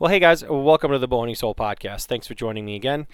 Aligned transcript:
Well, 0.00 0.10
hey 0.10 0.18
guys, 0.18 0.42
welcome 0.42 0.92
to 0.92 0.98
the 0.98 1.06
Boning 1.06 1.34
Soul 1.34 1.54
podcast. 1.54 2.06
Thanks 2.06 2.26
for 2.26 2.32
joining 2.32 2.64
me 2.64 2.74
again. 2.74 3.06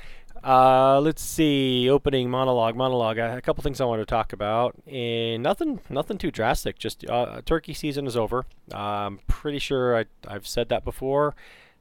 Uh, 0.44 1.00
let's 1.00 1.20
see, 1.20 1.90
opening 1.90 2.30
monologue, 2.30 2.76
monologue. 2.76 3.18
A 3.18 3.42
couple 3.42 3.64
things 3.64 3.80
I 3.80 3.86
want 3.86 4.02
to 4.02 4.06
talk 4.06 4.32
about, 4.32 4.76
and 4.86 5.42
nothing, 5.42 5.80
nothing 5.90 6.16
too 6.16 6.30
drastic. 6.30 6.78
Just 6.78 7.04
uh, 7.10 7.42
turkey 7.44 7.74
season 7.74 8.06
is 8.06 8.16
over. 8.16 8.46
I'm 8.72 9.18
pretty 9.26 9.58
sure 9.58 9.98
I, 9.98 10.04
I've 10.28 10.46
said 10.46 10.68
that 10.68 10.84
before. 10.84 11.34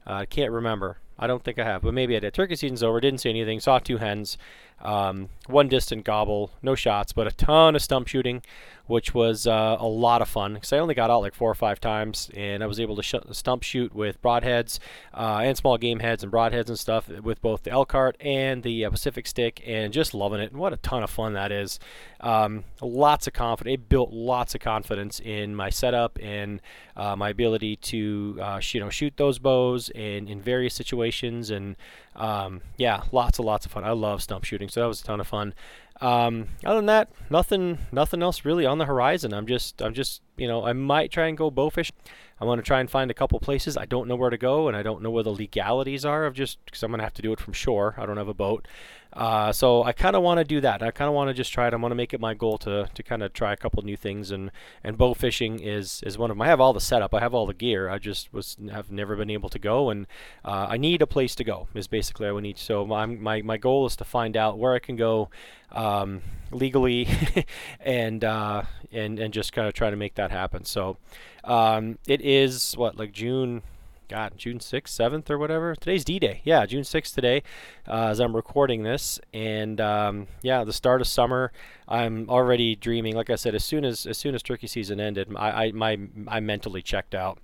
Uh, 0.08 0.14
I 0.14 0.26
can't 0.26 0.52
remember. 0.52 0.98
I 1.20 1.28
don't 1.28 1.44
think 1.44 1.60
I 1.60 1.66
have, 1.66 1.84
but 1.84 1.94
maybe 1.94 2.16
I 2.16 2.20
did. 2.20 2.34
Turkey 2.34 2.56
season's 2.56 2.82
over. 2.82 3.00
Didn't 3.00 3.20
see 3.22 3.30
anything. 3.30 3.60
Saw 3.60 3.78
two 3.78 3.98
hens. 3.98 4.40
Um, 4.82 5.30
one 5.48 5.68
distant 5.68 6.04
gobble, 6.04 6.52
no 6.62 6.76
shots, 6.76 7.14
but 7.14 7.28
a 7.28 7.32
ton 7.32 7.76
of 7.76 7.82
stump 7.82 8.08
shooting, 8.08 8.44
which 8.88 9.14
was 9.14 9.48
uh, 9.48 9.78
a 9.80 9.88
lot 9.88 10.22
of 10.22 10.28
fun 10.28 10.56
because 10.56 10.74
I 10.74 10.78
only 10.80 10.94
got 10.94 11.10
out 11.10 11.22
like 11.22 11.34
four 11.34 11.50
or 11.50 11.56
five 11.56 11.80
times, 11.80 12.30
and 12.36 12.62
I 12.62 12.68
was 12.68 12.80
able 12.80 12.96
to 12.98 13.02
sh- 13.04 13.16
stump 13.32 13.64
shoot 13.64 13.96
with 13.96 14.22
broadheads 14.22 14.80
uh, 15.14 15.42
and 15.44 15.58
small 15.58 15.78
game 15.78 16.00
heads 16.00 16.24
and 16.24 16.32
broadheads 16.32 16.68
and 16.68 16.78
stuff 16.78 17.08
with 17.08 17.42
both 17.42 17.64
the 17.64 17.72
Elkhart 17.72 18.18
and 18.20 18.64
the 18.64 18.86
uh, 18.86 18.90
Pacific 18.90 19.28
stick, 19.28 19.64
and 19.66 19.94
just 19.94 20.14
loving 20.14 20.42
it. 20.42 20.52
And 20.52 20.60
what 20.60 20.74
a 20.74 20.78
ton 20.78 21.04
of 21.04 21.10
fun 21.10 21.34
that 21.34 21.52
is! 21.52 21.80
Um, 22.20 22.66
lots 22.82 23.28
of 23.28 23.34
confidence. 23.34 23.76
It 23.76 23.90
built 23.90 24.12
lots 24.12 24.56
of 24.56 24.62
confidence 24.62 25.20
in 25.20 25.56
my 25.56 25.70
setup 25.70 26.20
and 26.22 26.62
uh, 26.96 27.16
my 27.16 27.30
ability 27.30 27.78
to 27.78 28.40
uh, 28.42 28.60
sh- 28.60 28.76
you 28.76 28.82
know 28.82 28.90
shoot 28.90 29.14
those 29.18 29.40
bows 29.40 29.90
in 29.90 30.28
in 30.28 30.42
various 30.42 30.74
situations 30.74 31.50
and 31.50 31.76
um, 32.16 32.62
yeah, 32.78 33.04
lots 33.12 33.40
and 33.40 33.46
lots 33.46 33.66
of 33.66 33.72
fun. 33.72 33.84
I 33.84 33.92
love 33.92 34.22
stump 34.22 34.44
shooting, 34.44 34.70
so 34.70 34.82
that 34.82 34.88
was 34.88 35.02
a 35.02 35.04
ton 35.04 35.20
of 35.20 35.28
fun. 35.28 35.54
Um, 36.02 36.48
other 36.66 36.80
than 36.80 36.88
that, 36.88 37.10
nothing, 37.30 37.78
nothing 37.92 38.22
else 38.22 38.44
really 38.44 38.66
on 38.66 38.78
the 38.78 38.86
horizon. 38.86 39.34
I'm 39.34 39.48
just, 39.48 39.82
I'm 39.82 39.94
just, 39.94 40.22
you 40.36 40.48
know, 40.48 40.66
I 40.66 40.74
might 40.74 41.12
try 41.12 41.28
and 41.28 41.38
go 41.38 41.50
bowfish. 41.50 41.92
I 42.40 42.44
want 42.44 42.60
to 42.60 42.64
try 42.64 42.82
and 42.82 42.90
find 42.90 43.10
a 43.10 43.14
couple 43.14 43.40
places. 43.40 43.78
I 43.78 43.86
don't 43.86 44.10
know 44.10 44.18
where 44.18 44.30
to 44.30 44.38
go, 44.38 44.68
and 44.68 44.76
I 44.76 44.84
don't 44.84 45.02
know 45.02 45.10
where 45.10 45.24
the 45.24 45.32
legalities 45.32 46.04
are 46.04 46.26
of 46.26 46.34
just 46.34 46.60
because 46.66 46.84
I'm 46.84 46.92
gonna 46.92 47.04
have 47.04 47.14
to 47.14 47.22
do 47.22 47.32
it 47.32 47.40
from 47.40 47.54
shore. 47.54 47.96
I 47.98 48.06
don't 48.06 48.18
have 48.18 48.28
a 48.28 48.34
boat, 48.34 48.68
uh, 49.16 49.54
so 49.54 49.84
I 49.84 49.94
kind 49.94 50.16
of 50.16 50.24
want 50.24 50.40
to 50.40 50.44
do 50.44 50.60
that. 50.62 50.84
I 50.84 50.92
kind 50.92 51.08
of 51.08 51.14
want 51.14 51.30
to 51.30 51.34
just 51.34 51.54
try 51.54 51.68
it. 51.68 51.74
I 51.74 51.78
want 51.78 51.92
to 51.92 51.96
make 51.96 52.14
it 52.14 52.20
my 52.20 52.34
goal 52.34 52.58
to, 52.60 52.90
to 52.94 53.04
kind 53.04 53.24
of 53.24 53.32
try 53.32 53.54
a 53.54 53.58
couple 53.58 53.82
new 53.84 53.96
things. 53.96 54.30
And, 54.30 54.52
and 54.84 54.98
bow 54.98 55.14
fishing 55.14 55.60
is, 55.60 56.04
is 56.04 56.18
one 56.18 56.30
of 56.32 56.36
them. 56.38 56.42
I 56.42 56.48
have 56.48 56.60
all 56.60 56.74
the 56.74 56.82
setup. 56.82 57.14
I 57.14 57.22
have 57.22 57.34
all 57.34 57.46
the 57.46 57.54
gear. 57.54 57.90
I 57.90 57.98
just 57.98 58.34
was 58.34 58.58
have 58.72 58.92
never 58.92 59.16
been 59.16 59.30
able 59.30 59.50
to 59.50 59.60
go, 59.60 59.90
and 59.90 60.06
uh, 60.44 60.68
I 60.70 60.78
need 60.78 61.02
a 61.02 61.08
place 61.08 61.34
to 61.36 61.44
go. 61.44 61.68
Is 61.74 61.88
basically 61.88 62.30
what 62.32 62.40
I 62.40 62.42
need. 62.42 62.58
So 62.58 62.86
my, 62.86 63.06
my 63.06 63.42
my 63.42 63.58
goal 63.58 63.86
is 63.86 63.96
to 63.98 64.04
find 64.04 64.36
out 64.36 64.58
where 64.58 64.74
I 64.74 64.80
can 64.80 64.98
go 64.98 65.30
um, 65.72 66.22
legally, 66.52 67.08
and 67.80 68.24
uh, 68.24 68.64
and 68.92 69.18
and 69.18 69.34
just 69.34 69.54
kind 69.54 69.68
of 69.68 69.74
try 69.74 69.90
to 69.90 69.96
make 69.96 70.16
that 70.16 70.32
happen. 70.32 70.66
So 70.66 70.98
um, 71.46 72.00
it 72.06 72.22
is 72.22 72.74
what 72.74 72.98
like 72.98 73.14
June 73.14 73.64
God, 74.08 74.34
June 74.38 74.60
6th, 74.60 74.84
7th, 74.84 75.30
or 75.30 75.38
whatever. 75.38 75.76
Today's 75.76 76.06
D 76.06 76.20
Day. 76.20 76.42
Yeah, 76.44 76.66
June 76.66 76.84
6th 76.84 77.14
today 77.14 77.42
uh, 77.88 78.08
as 78.08 78.20
I'm 78.20 78.36
recording 78.36 78.84
this. 78.84 79.20
And 79.34 79.82
um, 79.82 80.28
yeah, 80.42 80.64
the 80.64 80.74
start 80.74 81.02
of 81.02 81.08
summer. 81.08 81.52
I'm 81.88 82.30
already 82.30 82.76
dreaming. 82.76 83.16
Like 83.16 83.30
I 83.30 83.36
said, 83.36 83.56
as 83.56 83.64
soon 83.64 83.86
as 83.86 84.06
as 84.06 84.18
soon 84.18 84.36
as 84.36 84.44
turkey 84.44 84.68
season 84.68 85.00
ended, 85.00 85.34
I, 85.36 85.66
I 85.66 85.72
my 85.72 86.00
I 86.28 86.40
mentally 86.40 86.82
checked 86.82 87.16
out. 87.16 87.40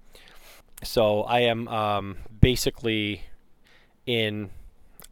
So 0.83 1.23
I 1.23 1.41
am 1.41 1.67
um, 1.67 2.17
basically 2.39 3.23
in 4.05 4.49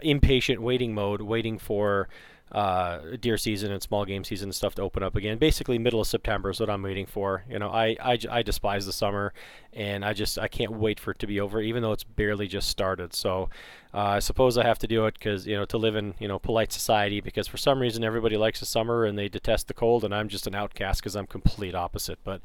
impatient 0.01 0.61
waiting 0.61 0.93
mode, 0.93 1.21
waiting 1.21 1.57
for 1.57 2.09
uh, 2.51 2.99
deer 3.19 3.37
season 3.37 3.71
and 3.71 3.81
small 3.81 4.05
game 4.05 4.23
season 4.23 4.51
stuff 4.51 4.75
to 4.75 4.81
open 4.81 5.03
up 5.03 5.15
again. 5.15 5.37
Basically, 5.37 5.77
middle 5.77 6.01
of 6.01 6.07
September 6.07 6.49
is 6.49 6.59
what 6.59 6.69
I'm 6.69 6.81
waiting 6.81 7.05
for. 7.05 7.43
You 7.49 7.59
know, 7.59 7.69
I, 7.69 7.95
I, 8.01 8.17
I 8.29 8.41
despise 8.41 8.85
the 8.85 8.93
summer, 8.93 9.33
and 9.73 10.03
I 10.03 10.13
just 10.13 10.39
I 10.39 10.47
can't 10.47 10.71
wait 10.71 10.99
for 10.99 11.11
it 11.11 11.19
to 11.19 11.27
be 11.27 11.39
over, 11.39 11.61
even 11.61 11.83
though 11.83 11.91
it's 11.91 12.03
barely 12.03 12.47
just 12.47 12.69
started. 12.69 13.13
So 13.13 13.49
uh, 13.93 13.97
I 13.97 14.19
suppose 14.19 14.57
I 14.57 14.63
have 14.63 14.79
to 14.79 14.87
do 14.87 15.05
it 15.05 15.13
because 15.13 15.45
you 15.45 15.55
know 15.55 15.65
to 15.65 15.77
live 15.77 15.95
in 15.95 16.15
you 16.19 16.27
know 16.27 16.39
polite 16.39 16.71
society. 16.71 17.21
Because 17.21 17.47
for 17.47 17.57
some 17.57 17.79
reason 17.79 18.03
everybody 18.03 18.35
likes 18.37 18.59
the 18.59 18.65
summer 18.65 19.05
and 19.05 19.17
they 19.17 19.29
detest 19.29 19.67
the 19.67 19.73
cold, 19.75 20.03
and 20.03 20.13
I'm 20.13 20.27
just 20.27 20.47
an 20.47 20.55
outcast 20.55 21.01
because 21.01 21.15
I'm 21.15 21.27
complete 21.27 21.75
opposite. 21.75 22.19
But 22.23 22.41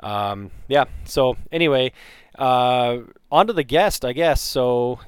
um, 0.00 0.50
yeah. 0.68 0.84
So 1.04 1.36
anyway, 1.50 1.92
uh, 2.38 2.98
on 3.32 3.46
to 3.46 3.54
the 3.54 3.64
guest, 3.64 4.04
I 4.04 4.12
guess. 4.12 4.42
So 4.42 5.00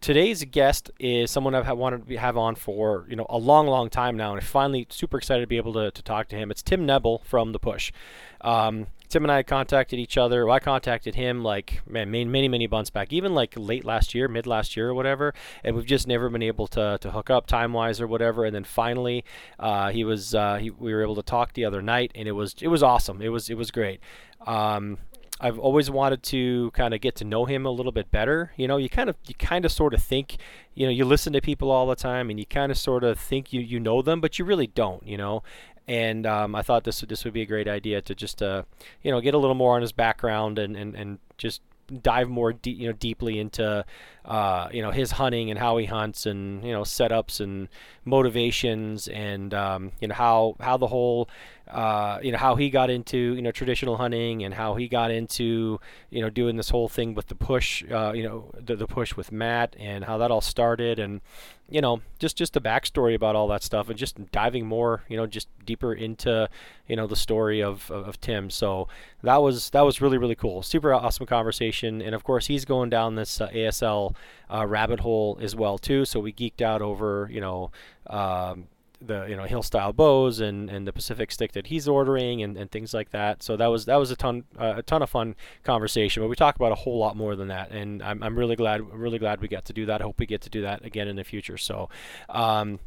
today's 0.00 0.44
guest 0.44 0.90
is 0.98 1.30
someone 1.30 1.54
I've 1.54 1.70
wanted 1.76 2.06
to 2.06 2.16
have 2.16 2.36
on 2.36 2.54
for 2.54 3.06
you 3.08 3.16
know 3.16 3.26
a 3.28 3.38
long, 3.38 3.66
long 3.66 3.90
time 3.90 4.16
now, 4.16 4.30
and 4.32 4.40
I'm 4.40 4.46
finally 4.46 4.86
super 4.90 5.18
excited 5.18 5.42
to 5.42 5.46
be 5.46 5.56
able 5.56 5.72
to, 5.74 5.90
to 5.90 6.02
talk 6.02 6.28
to 6.28 6.36
him. 6.36 6.50
It's 6.50 6.62
Tim 6.62 6.86
Nebel 6.86 7.22
from 7.24 7.52
the 7.52 7.58
Push. 7.58 7.92
Um, 8.40 8.86
Tim 9.08 9.24
and 9.24 9.30
I 9.30 9.42
contacted 9.42 9.98
each 9.98 10.18
other. 10.18 10.46
Well, 10.46 10.54
I 10.54 10.58
contacted 10.58 11.14
him 11.14 11.42
like 11.42 11.80
man, 11.88 12.10
many, 12.10 12.48
many 12.48 12.66
months 12.66 12.90
back, 12.90 13.12
even 13.12 13.34
like 13.34 13.54
late 13.56 13.84
last 13.84 14.14
year, 14.14 14.28
mid 14.28 14.46
last 14.46 14.76
year 14.76 14.88
or 14.88 14.94
whatever, 14.94 15.32
and 15.62 15.76
we've 15.76 15.86
just 15.86 16.06
never 16.06 16.28
been 16.28 16.42
able 16.42 16.66
to, 16.68 16.98
to 17.00 17.10
hook 17.12 17.30
up 17.30 17.46
time 17.46 17.72
wise 17.72 18.00
or 18.00 18.06
whatever. 18.06 18.44
And 18.44 18.54
then 18.54 18.64
finally, 18.64 19.24
uh, 19.58 19.90
he 19.90 20.04
was 20.04 20.34
uh, 20.34 20.56
he, 20.56 20.70
we 20.70 20.92
were 20.92 21.02
able 21.02 21.16
to 21.16 21.22
talk 21.22 21.52
the 21.52 21.64
other 21.64 21.82
night, 21.82 22.12
and 22.14 22.26
it 22.26 22.32
was 22.32 22.54
it 22.60 22.68
was 22.68 22.82
awesome. 22.82 23.22
It 23.22 23.28
was 23.28 23.48
it 23.48 23.56
was 23.56 23.70
great. 23.70 24.00
Um, 24.46 24.98
I've 25.40 25.58
always 25.58 25.90
wanted 25.90 26.22
to 26.24 26.70
kind 26.72 26.94
of 26.94 27.00
get 27.00 27.14
to 27.16 27.24
know 27.24 27.44
him 27.44 27.66
a 27.66 27.70
little 27.70 27.92
bit 27.92 28.10
better. 28.10 28.52
You 28.56 28.66
know, 28.68 28.78
you 28.78 28.88
kind 28.88 29.10
of 29.10 29.16
you 29.26 29.34
kind 29.34 29.64
of 29.64 29.72
sort 29.72 29.92
of 29.92 30.02
think, 30.02 30.38
you 30.74 30.86
know, 30.86 30.92
you 30.92 31.04
listen 31.04 31.32
to 31.34 31.40
people 31.40 31.70
all 31.70 31.86
the 31.86 31.96
time 31.96 32.30
and 32.30 32.38
you 32.38 32.46
kind 32.46 32.72
of 32.72 32.78
sort 32.78 33.04
of 33.04 33.18
think 33.18 33.52
you 33.52 33.60
you 33.60 33.78
know 33.78 34.02
them, 34.02 34.20
but 34.20 34.38
you 34.38 34.44
really 34.44 34.66
don't. 34.66 35.06
You 35.06 35.18
know, 35.18 35.42
and 35.86 36.26
um, 36.26 36.54
I 36.54 36.62
thought 36.62 36.84
this 36.84 37.00
this 37.02 37.24
would 37.24 37.34
be 37.34 37.42
a 37.42 37.46
great 37.46 37.68
idea 37.68 38.00
to 38.02 38.14
just 38.14 38.42
uh, 38.42 38.62
you 39.02 39.10
know 39.10 39.20
get 39.20 39.34
a 39.34 39.38
little 39.38 39.54
more 39.54 39.74
on 39.76 39.82
his 39.82 39.92
background 39.92 40.58
and 40.58 40.76
and, 40.76 40.94
and 40.94 41.18
just 41.36 41.60
dive 42.02 42.28
more 42.28 42.52
de- 42.52 42.70
you 42.70 42.86
know 42.88 42.92
deeply 42.92 43.38
into 43.38 43.84
uh, 44.26 44.68
you 44.72 44.82
know 44.82 44.90
his 44.90 45.12
hunting 45.12 45.50
and 45.50 45.58
how 45.58 45.76
he 45.76 45.86
hunts 45.86 46.26
and 46.26 46.64
you 46.64 46.72
know 46.72 46.82
setups 46.82 47.40
and 47.40 47.68
motivations 48.04 49.08
and 49.08 49.54
um, 49.54 49.92
you 50.00 50.08
know 50.08 50.14
how 50.14 50.56
how 50.60 50.76
the 50.76 50.88
whole 50.88 51.28
uh, 51.68 52.18
you 52.22 52.32
know 52.32 52.38
how 52.38 52.54
he 52.56 52.70
got 52.70 52.90
into 52.90 53.16
you 53.16 53.42
know 53.42 53.50
traditional 53.50 53.96
hunting 53.96 54.44
and 54.44 54.54
how 54.54 54.74
he 54.74 54.88
got 54.88 55.10
into 55.10 55.80
you 56.10 56.20
know 56.20 56.30
doing 56.30 56.56
this 56.56 56.70
whole 56.70 56.88
thing 56.88 57.14
with 57.14 57.26
the 57.28 57.34
push 57.34 57.84
uh, 57.90 58.12
you 58.14 58.22
know 58.22 58.50
the, 58.58 58.74
the 58.76 58.86
push 58.86 59.16
with 59.16 59.30
Matt 59.30 59.76
and 59.78 60.04
how 60.04 60.18
that 60.18 60.30
all 60.30 60.40
started 60.40 60.98
and 60.98 61.20
you 61.68 61.80
know 61.80 62.00
just 62.18 62.36
just 62.36 62.52
the 62.52 62.60
backstory 62.60 63.14
about 63.14 63.34
all 63.34 63.48
that 63.48 63.62
stuff 63.62 63.88
and 63.88 63.98
just 63.98 64.30
diving 64.30 64.66
more 64.66 65.02
you 65.08 65.16
know 65.16 65.26
just 65.26 65.48
deeper 65.64 65.92
into 65.92 66.48
you 66.86 66.96
know 66.96 67.06
the 67.06 67.16
story 67.16 67.62
of, 67.62 67.90
of, 67.90 68.08
of 68.08 68.20
Tim 68.20 68.50
so 68.50 68.88
that 69.22 69.36
was 69.36 69.70
that 69.70 69.82
was 69.82 70.00
really 70.00 70.18
really 70.18 70.36
cool 70.36 70.62
super 70.62 70.94
awesome 70.94 71.26
conversation 71.26 72.00
and 72.00 72.14
of 72.14 72.22
course 72.22 72.46
he's 72.46 72.64
going 72.64 72.90
down 72.90 73.16
this 73.16 73.40
uh, 73.40 73.48
ASL 73.48 74.14
uh, 74.52 74.66
rabbit 74.66 75.00
hole 75.00 75.38
as 75.40 75.54
well 75.54 75.78
too 75.78 76.04
so 76.04 76.20
we 76.20 76.32
geeked 76.32 76.62
out 76.62 76.82
over 76.82 77.28
you 77.30 77.40
know 77.40 77.70
um, 78.08 78.68
the 79.00 79.26
you 79.26 79.36
know 79.36 79.44
hill 79.44 79.62
style 79.62 79.92
bows 79.92 80.40
and, 80.40 80.70
and 80.70 80.86
the 80.86 80.92
Pacific 80.92 81.30
stick 81.30 81.52
that 81.52 81.66
he's 81.66 81.88
ordering 81.88 82.42
and, 82.42 82.56
and 82.56 82.70
things 82.70 82.94
like 82.94 83.10
that. 83.10 83.42
So 83.42 83.56
that 83.56 83.66
was 83.66 83.84
that 83.86 83.96
was 83.96 84.10
a 84.10 84.16
ton 84.16 84.44
uh, 84.58 84.74
a 84.76 84.82
ton 84.82 85.02
of 85.02 85.10
fun 85.10 85.36
conversation. 85.64 86.22
But 86.22 86.28
we 86.28 86.36
talk 86.36 86.56
about 86.56 86.72
a 86.72 86.76
whole 86.76 86.98
lot 86.98 87.16
more 87.16 87.36
than 87.36 87.48
that, 87.48 87.70
and 87.70 88.02
I'm, 88.02 88.22
I'm 88.22 88.38
really 88.38 88.56
glad 88.56 88.80
really 88.92 89.18
glad 89.18 89.40
we 89.40 89.48
got 89.48 89.64
to 89.66 89.72
do 89.72 89.86
that. 89.86 90.00
I 90.00 90.04
hope 90.04 90.18
we 90.18 90.26
get 90.26 90.40
to 90.42 90.50
do 90.50 90.62
that 90.62 90.84
again 90.84 91.08
in 91.08 91.16
the 91.16 91.24
future. 91.24 91.58
So. 91.58 91.88
Um, 92.28 92.78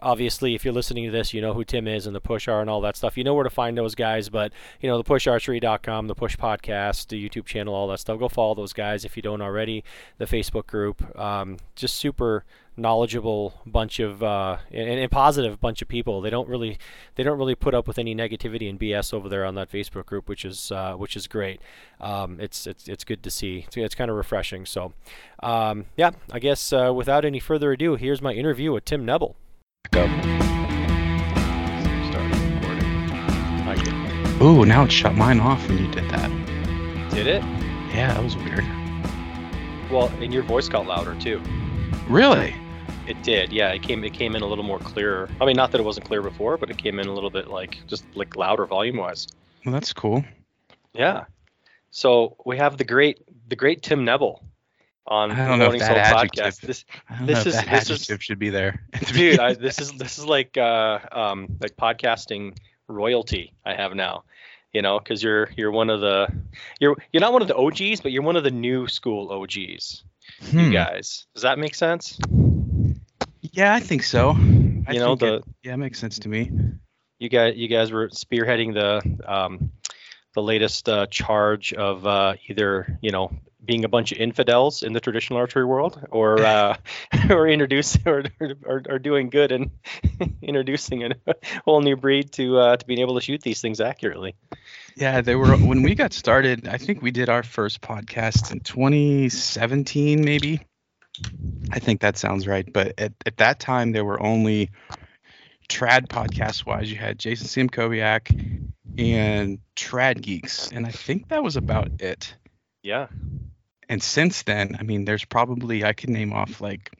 obviously 0.00 0.54
if 0.54 0.64
you're 0.64 0.74
listening 0.74 1.04
to 1.04 1.10
this 1.10 1.32
you 1.34 1.40
know 1.40 1.52
who 1.52 1.64
tim 1.64 1.86
is 1.86 2.06
and 2.06 2.14
the 2.14 2.20
push 2.20 2.48
are 2.48 2.60
and 2.60 2.70
all 2.70 2.80
that 2.80 2.96
stuff 2.96 3.16
you 3.16 3.24
know 3.24 3.34
where 3.34 3.44
to 3.44 3.50
find 3.50 3.76
those 3.76 3.94
guys 3.94 4.28
but 4.28 4.52
you 4.80 4.88
know 4.88 4.96
the 4.96 5.04
pusharchery.com 5.04 6.06
the 6.06 6.14
push 6.14 6.36
podcast 6.36 7.08
the 7.08 7.28
youtube 7.28 7.44
channel 7.44 7.74
all 7.74 7.88
that 7.88 7.98
stuff 7.98 8.18
go 8.18 8.28
follow 8.28 8.54
those 8.54 8.72
guys 8.72 9.04
if 9.04 9.16
you 9.16 9.22
don't 9.22 9.42
already 9.42 9.84
the 10.18 10.24
facebook 10.26 10.66
group 10.66 11.18
um, 11.18 11.56
just 11.74 11.94
super 11.96 12.44
knowledgeable 12.78 13.54
bunch 13.66 13.98
of 13.98 14.22
uh, 14.22 14.58
and, 14.70 14.88
and, 14.88 15.10
positive 15.10 15.60
bunch 15.60 15.82
of 15.82 15.88
people. 15.88 16.20
They 16.20 16.30
don't 16.30 16.48
really 16.48 16.78
they 17.16 17.22
don't 17.22 17.38
really 17.38 17.54
put 17.54 17.74
up 17.74 17.86
with 17.86 17.98
any 17.98 18.14
negativity 18.14 18.70
and 18.70 18.78
BS 18.78 19.12
over 19.12 19.28
there 19.28 19.44
on 19.44 19.54
that 19.56 19.70
Facebook 19.70 20.06
group, 20.06 20.28
which 20.28 20.44
is 20.44 20.72
uh, 20.72 20.94
which 20.94 21.16
is 21.16 21.26
great. 21.26 21.60
Um, 22.00 22.40
it's 22.40 22.66
it's 22.66 22.88
it's 22.88 23.04
good 23.04 23.22
to 23.24 23.30
see. 23.30 23.64
It's, 23.66 23.76
it's 23.76 23.94
kind 23.94 24.10
of 24.10 24.16
refreshing. 24.16 24.64
So 24.64 24.92
um, 25.42 25.86
yeah, 25.96 26.12
I 26.32 26.38
guess 26.38 26.72
uh, 26.72 26.92
without 26.94 27.24
any 27.24 27.40
further 27.40 27.72
ado, 27.72 27.96
here's 27.96 28.22
my 28.22 28.32
interview 28.32 28.72
with 28.72 28.84
Tim 28.84 29.04
Nebel. 29.04 29.36
Go. 29.90 30.04
Ooh, 34.40 34.64
now 34.64 34.84
it 34.84 34.92
shut 34.92 35.16
mine 35.16 35.40
off 35.40 35.66
when 35.68 35.78
you 35.78 35.90
did 35.90 36.08
that. 36.10 36.30
Did 37.10 37.26
it? 37.26 37.42
Yeah, 37.92 38.14
that 38.14 38.22
was 38.22 38.36
weird. 38.36 38.64
Well, 39.90 40.08
and 40.22 40.32
your 40.32 40.44
voice 40.44 40.68
got 40.68 40.86
louder 40.86 41.16
too. 41.20 41.42
Really? 42.08 42.54
It 43.08 43.20
did, 43.24 43.52
yeah. 43.52 43.72
It 43.72 43.82
came 43.82 44.04
it 44.04 44.12
came 44.12 44.36
in 44.36 44.42
a 44.42 44.46
little 44.46 44.62
more 44.62 44.78
clearer. 44.78 45.28
I 45.40 45.44
mean, 45.46 45.56
not 45.56 45.72
that 45.72 45.80
it 45.80 45.84
wasn't 45.84 46.06
clear 46.06 46.22
before, 46.22 46.56
but 46.56 46.70
it 46.70 46.78
came 46.78 47.00
in 47.00 47.08
a 47.08 47.12
little 47.12 47.30
bit 47.30 47.48
like 47.48 47.78
just 47.88 48.04
like 48.14 48.36
louder 48.36 48.66
volume 48.66 48.98
wise. 48.98 49.26
Well, 49.64 49.72
that's 49.72 49.92
cool. 49.92 50.24
Yeah. 50.92 51.24
So 51.90 52.36
we 52.44 52.56
have 52.58 52.76
the 52.76 52.84
great 52.84 53.24
the 53.48 53.56
great 53.56 53.82
Tim 53.82 54.04
Nebel 54.04 54.44
on 55.08 55.32
I 55.32 55.48
don't 55.48 55.58
know 55.58 55.72
if 55.72 55.80
that 55.80 55.96
adjective, 55.96 56.44
podcast. 56.44 56.60
This 56.60 56.84
this 57.22 57.46
is 57.46 57.54
that 57.54 57.66
this 57.66 57.90
adjective 57.90 58.18
is, 58.18 58.24
should 58.24 58.38
be 58.38 58.50
there. 58.50 58.82
dude, 59.12 59.40
I, 59.40 59.54
this 59.54 59.80
is 59.80 59.92
this 59.92 60.18
is 60.18 60.26
like 60.26 60.56
uh, 60.56 60.98
um, 61.10 61.56
like 61.60 61.76
podcasting 61.76 62.56
royalty 62.86 63.54
I 63.64 63.74
have 63.74 63.94
now. 63.94 64.24
You 64.72 64.82
know, 64.82 64.98
because 64.98 65.22
you're 65.22 65.48
you're 65.56 65.70
one 65.70 65.90
of 65.90 66.00
the 66.00 66.28
you're 66.78 66.96
you're 67.12 67.20
not 67.22 67.32
one 67.32 67.42
of 67.42 67.48
the 67.48 67.56
OGs, 67.56 68.00
but 68.00 68.12
you're 68.12 68.22
one 68.22 68.36
of 68.36 68.44
the 68.44 68.50
new 68.50 68.86
school 68.86 69.32
OGs 69.32 70.04
hmm. 70.40 70.58
you 70.58 70.72
guys. 70.72 71.26
Does 71.34 71.42
that 71.42 71.58
make 71.58 71.74
sense? 71.74 72.18
Yeah, 73.40 73.74
I 73.74 73.80
think 73.80 74.02
so. 74.02 74.30
I 74.30 74.92
you 74.92 74.98
know 74.98 75.14
the 75.14 75.36
it, 75.36 75.44
yeah, 75.62 75.74
it 75.74 75.78
makes 75.78 75.98
sense 75.98 76.18
to 76.20 76.28
me. 76.28 76.50
You 77.18 77.28
guys, 77.28 77.54
you 77.56 77.68
guys 77.68 77.90
were 77.90 78.08
spearheading 78.08 78.74
the 78.74 79.30
um, 79.30 79.72
the 80.34 80.42
latest 80.42 80.88
uh, 80.88 81.06
charge 81.06 81.72
of 81.72 82.06
uh, 82.06 82.34
either 82.48 82.98
you 83.00 83.10
know 83.10 83.30
being 83.64 83.84
a 83.84 83.88
bunch 83.88 84.12
of 84.12 84.18
infidels 84.18 84.82
in 84.82 84.92
the 84.92 85.00
traditional 85.00 85.38
archery 85.38 85.64
world, 85.64 86.06
or 86.10 86.40
uh, 86.40 86.76
or 87.30 87.48
introducing 87.48 88.02
or, 88.06 88.24
or, 88.64 88.82
or 88.88 88.98
doing 88.98 89.30
good 89.30 89.52
and 89.52 89.70
introducing 90.42 91.04
a 91.04 91.14
whole 91.64 91.80
new 91.80 91.96
breed 91.96 92.32
to 92.32 92.58
uh, 92.58 92.76
to 92.76 92.86
being 92.86 93.00
able 93.00 93.14
to 93.14 93.20
shoot 93.20 93.42
these 93.42 93.60
things 93.60 93.80
accurately. 93.80 94.34
Yeah, 94.96 95.20
they 95.20 95.34
were 95.34 95.56
when 95.56 95.82
we 95.82 95.94
got 95.94 96.12
started. 96.12 96.66
I 96.66 96.78
think 96.78 97.02
we 97.02 97.10
did 97.10 97.28
our 97.28 97.42
first 97.42 97.80
podcast 97.80 98.52
in 98.52 98.60
2017, 98.60 100.24
maybe. 100.24 100.60
I 101.70 101.78
think 101.78 102.00
that 102.00 102.16
sounds 102.16 102.46
right. 102.46 102.70
But 102.72 102.98
at, 102.98 103.12
at 103.26 103.36
that 103.38 103.60
time, 103.60 103.92
there 103.92 104.04
were 104.04 104.22
only 104.22 104.70
trad 105.68 106.08
podcast 106.08 106.66
wise. 106.66 106.90
You 106.90 106.96
had 106.96 107.18
Jason 107.18 107.46
Simkowiak 107.46 108.68
and 108.96 109.58
Trad 109.76 110.20
Geeks, 110.20 110.70
and 110.72 110.86
I 110.86 110.90
think 110.90 111.28
that 111.28 111.42
was 111.42 111.56
about 111.56 112.00
it. 112.00 112.34
Yeah. 112.88 113.08
And 113.90 114.02
since 114.02 114.44
then, 114.44 114.78
I 114.80 114.82
mean, 114.82 115.04
there's 115.04 115.26
probably 115.26 115.84
I 115.84 115.92
could 115.92 116.08
name 116.08 116.32
off 116.32 116.62
like 116.62 116.90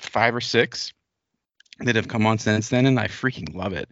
five 0.00 0.36
or 0.36 0.40
six 0.40 0.92
that 1.80 1.96
have 1.96 2.06
come 2.06 2.26
on 2.26 2.38
since 2.38 2.68
then, 2.68 2.86
and 2.86 3.00
I 3.00 3.08
freaking 3.08 3.52
love 3.52 3.72
it. 3.72 3.88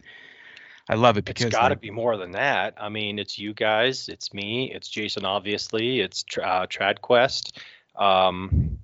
I 0.87 0.95
love 0.95 1.17
it 1.17 1.25
because 1.25 1.47
it's 1.47 1.55
got 1.55 1.67
to 1.67 1.73
like, 1.73 1.81
be 1.81 1.91
more 1.91 2.15
than 2.15 2.31
that. 2.31 2.75
I 2.79 2.87
mean, 2.87 3.19
it's 3.19 3.37
you 3.37 3.53
guys, 3.53 4.07
it's 4.07 4.33
me, 4.33 4.71
it's 4.73 4.87
Jason, 4.87 5.25
obviously, 5.25 5.99
it's 5.99 6.23
uh, 6.41 6.67
TradQuest. 6.67 7.57
Um, 7.97 8.79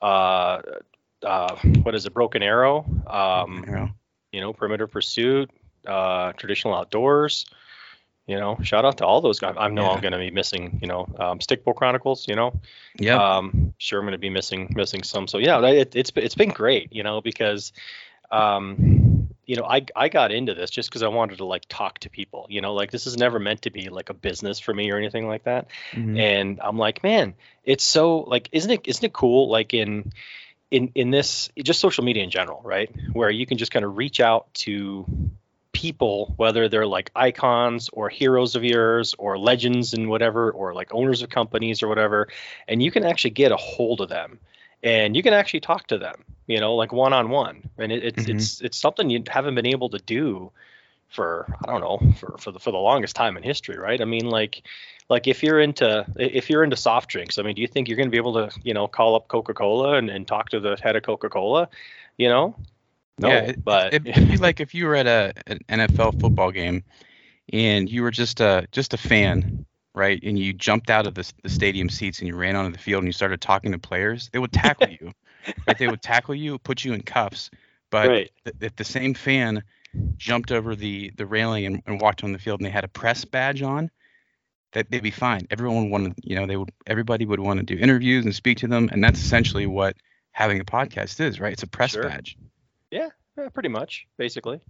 uh, 0.00 0.62
uh, 1.24 1.56
what 1.82 1.96
is 1.96 2.06
it? 2.06 2.14
Broken 2.14 2.44
Arrow. 2.44 2.84
Um, 3.08 3.64
Arrow. 3.66 3.90
You 4.30 4.42
know, 4.42 4.52
Perimeter 4.52 4.86
Pursuit, 4.86 5.50
uh, 5.88 6.34
Traditional 6.34 6.74
Outdoors. 6.74 7.46
You 8.26 8.38
know, 8.38 8.58
shout 8.62 8.86
out 8.86 8.98
to 8.98 9.06
all 9.06 9.20
those 9.20 9.38
guys. 9.38 9.54
I 9.58 9.68
know 9.68 9.82
yeah. 9.82 9.90
I'm 9.90 10.00
going 10.00 10.12
to 10.12 10.18
be 10.18 10.30
missing. 10.30 10.78
You 10.80 10.88
know, 10.88 11.06
um, 11.18 11.40
Stickbow 11.40 11.74
Chronicles. 11.74 12.26
You 12.26 12.36
know, 12.36 12.60
yeah. 12.98 13.36
Um, 13.36 13.74
sure, 13.78 14.00
I'm 14.00 14.06
going 14.06 14.12
to 14.12 14.18
be 14.18 14.30
missing 14.30 14.72
missing 14.74 15.02
some. 15.02 15.28
So 15.28 15.38
yeah, 15.38 15.60
it, 15.66 15.94
it's 15.94 16.10
it's 16.16 16.34
been 16.34 16.48
great. 16.48 16.92
You 16.92 17.02
know, 17.02 17.20
because 17.20 17.72
um, 18.30 19.28
you 19.46 19.56
know, 19.56 19.64
I 19.64 19.84
I 19.94 20.08
got 20.08 20.32
into 20.32 20.54
this 20.54 20.70
just 20.70 20.88
because 20.88 21.02
I 21.02 21.08
wanted 21.08 21.38
to 21.38 21.44
like 21.44 21.64
talk 21.68 21.98
to 22.00 22.10
people. 22.10 22.46
You 22.48 22.60
know, 22.60 22.74
like 22.74 22.90
this 22.90 23.06
is 23.06 23.16
never 23.16 23.38
meant 23.38 23.62
to 23.62 23.70
be 23.70 23.88
like 23.88 24.10
a 24.10 24.14
business 24.14 24.58
for 24.58 24.72
me 24.72 24.90
or 24.90 24.96
anything 24.96 25.26
like 25.26 25.44
that. 25.44 25.68
Mm-hmm. 25.92 26.18
And 26.18 26.60
I'm 26.62 26.78
like, 26.78 27.02
man, 27.02 27.34
it's 27.64 27.84
so 27.84 28.20
like, 28.20 28.48
isn't 28.52 28.70
it 28.70 28.80
isn't 28.84 29.04
it 29.04 29.12
cool? 29.12 29.50
Like 29.50 29.74
in 29.74 30.12
in 30.70 30.92
in 30.94 31.10
this 31.10 31.50
just 31.62 31.80
social 31.80 32.04
media 32.04 32.24
in 32.24 32.30
general, 32.30 32.60
right? 32.64 32.90
Where 33.12 33.30
you 33.30 33.46
can 33.46 33.58
just 33.58 33.70
kind 33.70 33.84
of 33.84 33.96
reach 33.96 34.20
out 34.20 34.52
to 34.54 35.06
people, 35.74 36.32
whether 36.38 36.68
they're 36.68 36.86
like 36.86 37.10
icons 37.14 37.90
or 37.92 38.08
heroes 38.08 38.56
of 38.56 38.64
yours 38.64 39.14
or 39.18 39.36
legends 39.36 39.92
and 39.92 40.08
whatever, 40.08 40.50
or 40.50 40.72
like 40.72 40.94
owners 40.94 41.20
of 41.20 41.28
companies 41.28 41.82
or 41.82 41.88
whatever, 41.88 42.28
and 42.66 42.82
you 42.82 42.90
can 42.90 43.04
actually 43.04 43.30
get 43.30 43.52
a 43.52 43.56
hold 43.56 44.00
of 44.00 44.08
them 44.08 44.38
and 44.84 45.16
you 45.16 45.22
can 45.22 45.32
actually 45.32 45.60
talk 45.60 45.86
to 45.88 45.98
them, 45.98 46.24
you 46.46 46.60
know, 46.60 46.74
like 46.74 46.92
one 46.92 47.12
on 47.12 47.30
one. 47.30 47.68
And 47.78 47.90
it, 47.90 48.04
it's 48.04 48.22
mm-hmm. 48.22 48.36
it's 48.36 48.60
it's 48.60 48.78
something 48.78 49.10
you 49.10 49.24
haven't 49.28 49.54
been 49.54 49.66
able 49.66 49.88
to 49.88 49.98
do 49.98 50.52
for 51.08 51.46
I 51.66 51.72
don't 51.72 51.80
know 51.80 52.12
for 52.18 52.36
for 52.38 52.52
the 52.52 52.60
for 52.60 52.70
the 52.70 52.78
longest 52.78 53.16
time 53.16 53.36
in 53.36 53.42
history, 53.42 53.78
right? 53.78 54.00
I 54.00 54.04
mean, 54.04 54.26
like 54.26 54.62
like 55.08 55.26
if 55.26 55.42
you're 55.42 55.60
into 55.60 56.06
if 56.16 56.50
you're 56.50 56.62
into 56.62 56.76
soft 56.76 57.08
drinks, 57.08 57.38
I 57.38 57.42
mean, 57.42 57.54
do 57.54 57.62
you 57.62 57.68
think 57.68 57.88
you're 57.88 57.96
going 57.96 58.08
to 58.08 58.12
be 58.12 58.18
able 58.18 58.34
to 58.34 58.50
you 58.62 58.74
know 58.74 58.86
call 58.86 59.16
up 59.16 59.28
Coca 59.28 59.54
Cola 59.54 59.94
and, 59.94 60.10
and 60.10 60.28
talk 60.28 60.50
to 60.50 60.60
the 60.60 60.76
head 60.82 60.96
of 60.96 61.02
Coca 61.02 61.30
Cola? 61.30 61.68
You 62.18 62.28
know, 62.28 62.54
no, 63.18 63.28
yeah, 63.28 63.38
it, 63.40 63.64
but 63.64 63.94
it'd 63.94 64.28
be 64.28 64.36
like 64.36 64.60
if 64.60 64.74
you 64.74 64.86
were 64.86 64.96
at 64.96 65.06
a 65.06 65.32
an 65.46 65.60
NFL 65.68 66.20
football 66.20 66.50
game 66.50 66.82
and 67.52 67.90
you 67.90 68.02
were 68.02 68.10
just 68.10 68.40
a 68.40 68.66
just 68.72 68.94
a 68.94 68.96
fan 68.96 69.64
right, 69.94 70.20
and 70.22 70.38
you 70.38 70.52
jumped 70.52 70.90
out 70.90 71.06
of 71.06 71.14
the, 71.14 71.32
the 71.42 71.48
stadium 71.48 71.88
seats 71.88 72.18
and 72.18 72.28
you 72.28 72.36
ran 72.36 72.56
onto 72.56 72.72
the 72.72 72.82
field 72.82 73.02
and 73.02 73.08
you 73.08 73.12
started 73.12 73.40
talking 73.40 73.72
to 73.72 73.78
players, 73.78 74.28
they 74.32 74.38
would 74.38 74.52
tackle 74.52 74.88
you. 74.88 75.12
Right? 75.66 75.76
They 75.76 75.88
would 75.88 76.00
tackle 76.00 76.34
you, 76.34 76.58
put 76.58 76.86
you 76.86 76.94
in 76.94 77.02
cuffs. 77.02 77.50
But 77.90 78.08
right. 78.08 78.30
th- 78.44 78.56
if 78.62 78.76
the 78.76 78.84
same 78.84 79.12
fan 79.12 79.62
jumped 80.16 80.50
over 80.50 80.74
the 80.74 81.12
the 81.18 81.26
railing 81.26 81.66
and, 81.66 81.82
and 81.86 82.00
walked 82.00 82.24
on 82.24 82.32
the 82.32 82.38
field 82.38 82.60
and 82.60 82.66
they 82.66 82.70
had 82.70 82.84
a 82.84 82.88
press 82.88 83.26
badge 83.26 83.60
on, 83.60 83.90
that 84.72 84.90
they'd 84.90 85.02
be 85.02 85.10
fine. 85.10 85.46
Everyone 85.50 85.90
wanted, 85.90 86.14
you 86.22 86.34
know, 86.34 86.46
they 86.46 86.56
would 86.56 86.72
everybody 86.86 87.26
would 87.26 87.40
want 87.40 87.60
to 87.60 87.62
do 87.66 87.76
interviews 87.76 88.24
and 88.24 88.34
speak 88.34 88.56
to 88.58 88.66
them, 88.66 88.88
and 88.90 89.04
that's 89.04 89.20
essentially 89.20 89.66
what 89.66 89.96
having 90.32 90.60
a 90.60 90.64
podcast 90.64 91.20
is, 91.20 91.38
right? 91.38 91.52
It's 91.52 91.62
a 91.62 91.66
press 91.66 91.90
sure. 91.90 92.04
badge. 92.04 92.38
Yeah, 92.94 93.08
yeah, 93.36 93.48
pretty 93.48 93.68
much, 93.68 94.06
basically. 94.16 94.60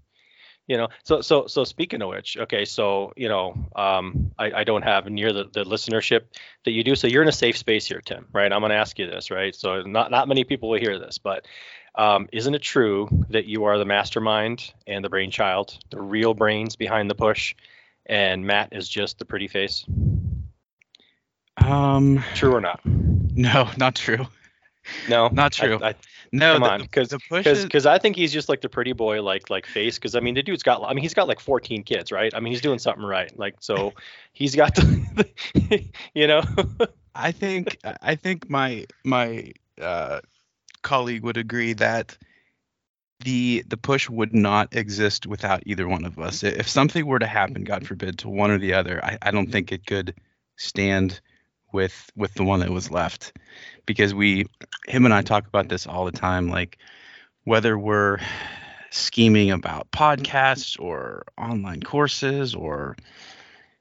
You 0.66 0.78
know 0.78 0.88
so 1.02 1.20
so 1.20 1.46
so 1.46 1.64
speaking 1.64 2.00
of 2.00 2.08
which 2.08 2.38
okay 2.38 2.64
so 2.64 3.12
you 3.16 3.28
know 3.28 3.54
um, 3.76 4.32
I, 4.38 4.50
I 4.50 4.64
don't 4.64 4.80
have 4.80 5.04
near 5.04 5.30
the, 5.30 5.44
the 5.44 5.62
listenership 5.62 6.22
that 6.64 6.70
you 6.70 6.82
do 6.82 6.94
so 6.94 7.06
you're 7.06 7.20
in 7.20 7.28
a 7.28 7.32
safe 7.32 7.58
space 7.58 7.86
here 7.86 8.00
tim 8.00 8.26
right? 8.32 8.50
I'm 8.50 8.60
going 8.60 8.70
to 8.70 8.76
ask 8.76 8.98
you 8.98 9.06
this 9.06 9.30
right? 9.30 9.54
So 9.54 9.82
not 9.82 10.10
not 10.10 10.26
many 10.26 10.44
people 10.44 10.70
will 10.70 10.80
hear 10.80 10.98
this 10.98 11.18
but 11.18 11.46
um, 11.96 12.30
isn't 12.32 12.54
it 12.54 12.62
true 12.62 13.10
that 13.28 13.44
you 13.44 13.64
are 13.64 13.76
the 13.76 13.84
mastermind 13.84 14.72
and 14.86 15.04
the 15.04 15.10
brainchild 15.10 15.76
the 15.90 16.00
real 16.00 16.32
brains 16.32 16.76
behind 16.76 17.10
the 17.10 17.14
push 17.14 17.54
and 18.06 18.46
matt 18.46 18.70
is 18.72 18.88
just 18.88 19.18
the 19.18 19.26
pretty 19.26 19.48
face? 19.48 19.84
Um 21.58 22.24
true 22.34 22.54
or 22.54 22.62
not? 22.62 22.80
no 22.86 23.68
not 23.76 23.96
true. 23.96 24.26
No? 25.08 25.28
Not 25.28 25.52
true. 25.52 25.78
I, 25.82 25.90
I, 25.90 25.94
no, 26.34 26.54
come 26.54 26.62
on, 26.64 26.80
because 26.80 27.14
because 27.30 27.86
I 27.86 27.98
think 27.98 28.16
he's 28.16 28.32
just 28.32 28.48
like 28.48 28.60
the 28.60 28.68
pretty 28.68 28.92
boy 28.92 29.22
like 29.22 29.50
like 29.50 29.66
face. 29.66 29.96
Because 29.96 30.16
I 30.16 30.20
mean, 30.20 30.34
the 30.34 30.42
dude's 30.42 30.64
got 30.64 30.82
I 30.82 30.92
mean 30.92 31.02
he's 31.02 31.14
got 31.14 31.28
like 31.28 31.38
14 31.38 31.84
kids, 31.84 32.10
right? 32.10 32.34
I 32.34 32.40
mean 32.40 32.52
he's 32.52 32.60
doing 32.60 32.80
something 32.80 33.04
right. 33.04 33.36
Like 33.38 33.54
so, 33.60 33.92
he's 34.32 34.56
got 34.56 34.74
the, 34.74 35.84
you 36.14 36.26
know. 36.26 36.42
I 37.14 37.30
think 37.30 37.78
I 38.02 38.16
think 38.16 38.50
my 38.50 38.86
my 39.04 39.52
uh, 39.80 40.20
colleague 40.82 41.22
would 41.22 41.36
agree 41.36 41.72
that 41.74 42.18
the 43.20 43.64
the 43.68 43.76
push 43.76 44.10
would 44.10 44.34
not 44.34 44.74
exist 44.74 45.28
without 45.28 45.62
either 45.66 45.86
one 45.86 46.04
of 46.04 46.18
us. 46.18 46.42
If 46.42 46.68
something 46.68 47.06
were 47.06 47.20
to 47.20 47.26
happen, 47.26 47.62
God 47.62 47.86
forbid, 47.86 48.18
to 48.18 48.28
one 48.28 48.50
or 48.50 48.58
the 48.58 48.74
other, 48.74 49.04
I, 49.04 49.18
I 49.22 49.30
don't 49.30 49.52
think 49.52 49.70
it 49.70 49.86
could 49.86 50.14
stand 50.56 51.20
with 51.74 52.10
with 52.16 52.32
the 52.34 52.44
one 52.44 52.60
that 52.60 52.70
was 52.70 52.90
left. 52.90 53.34
Because 53.84 54.14
we 54.14 54.46
him 54.86 55.04
and 55.04 55.12
I 55.12 55.20
talk 55.20 55.46
about 55.46 55.68
this 55.68 55.86
all 55.86 56.06
the 56.06 56.12
time 56.12 56.48
like 56.48 56.78
whether 57.44 57.78
we're 57.78 58.18
scheming 58.90 59.50
about 59.50 59.90
podcasts 59.90 60.80
or 60.80 61.24
online 61.36 61.82
courses 61.82 62.54
or 62.54 62.96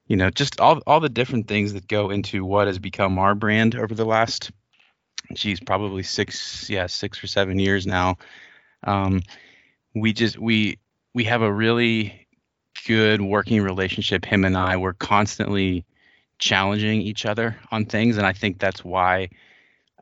you 0.07 0.17
know 0.17 0.29
just 0.29 0.59
all 0.59 0.81
all 0.87 0.99
the 0.99 1.07
different 1.07 1.47
things 1.47 1.73
that 1.73 1.87
go 1.87 2.09
into 2.09 2.43
what 2.43 2.67
has 2.67 2.79
become 2.79 3.19
our 3.19 3.35
brand 3.35 3.75
over 3.75 3.93
the 3.93 4.05
last 4.05 4.51
geez 5.33 5.59
probably 5.59 6.03
six 6.03 6.69
yeah 6.69 6.87
six 6.87 7.23
or 7.23 7.27
seven 7.27 7.59
years 7.59 7.85
now. 7.87 8.17
Um, 8.83 9.21
we 9.95 10.13
just 10.13 10.37
we 10.37 10.79
we 11.13 11.23
have 11.25 11.41
a 11.41 11.53
really 11.53 12.27
good 12.87 13.21
working 13.21 13.61
relationship 13.61 14.25
him 14.25 14.43
and 14.43 14.57
i. 14.57 14.75
We're 14.75 14.93
constantly 14.93 15.85
challenging 16.39 17.01
each 17.01 17.25
other 17.25 17.55
on 17.71 17.85
things 17.85 18.17
and 18.17 18.25
i 18.25 18.33
think 18.33 18.59
that's 18.59 18.83
why 18.83 19.29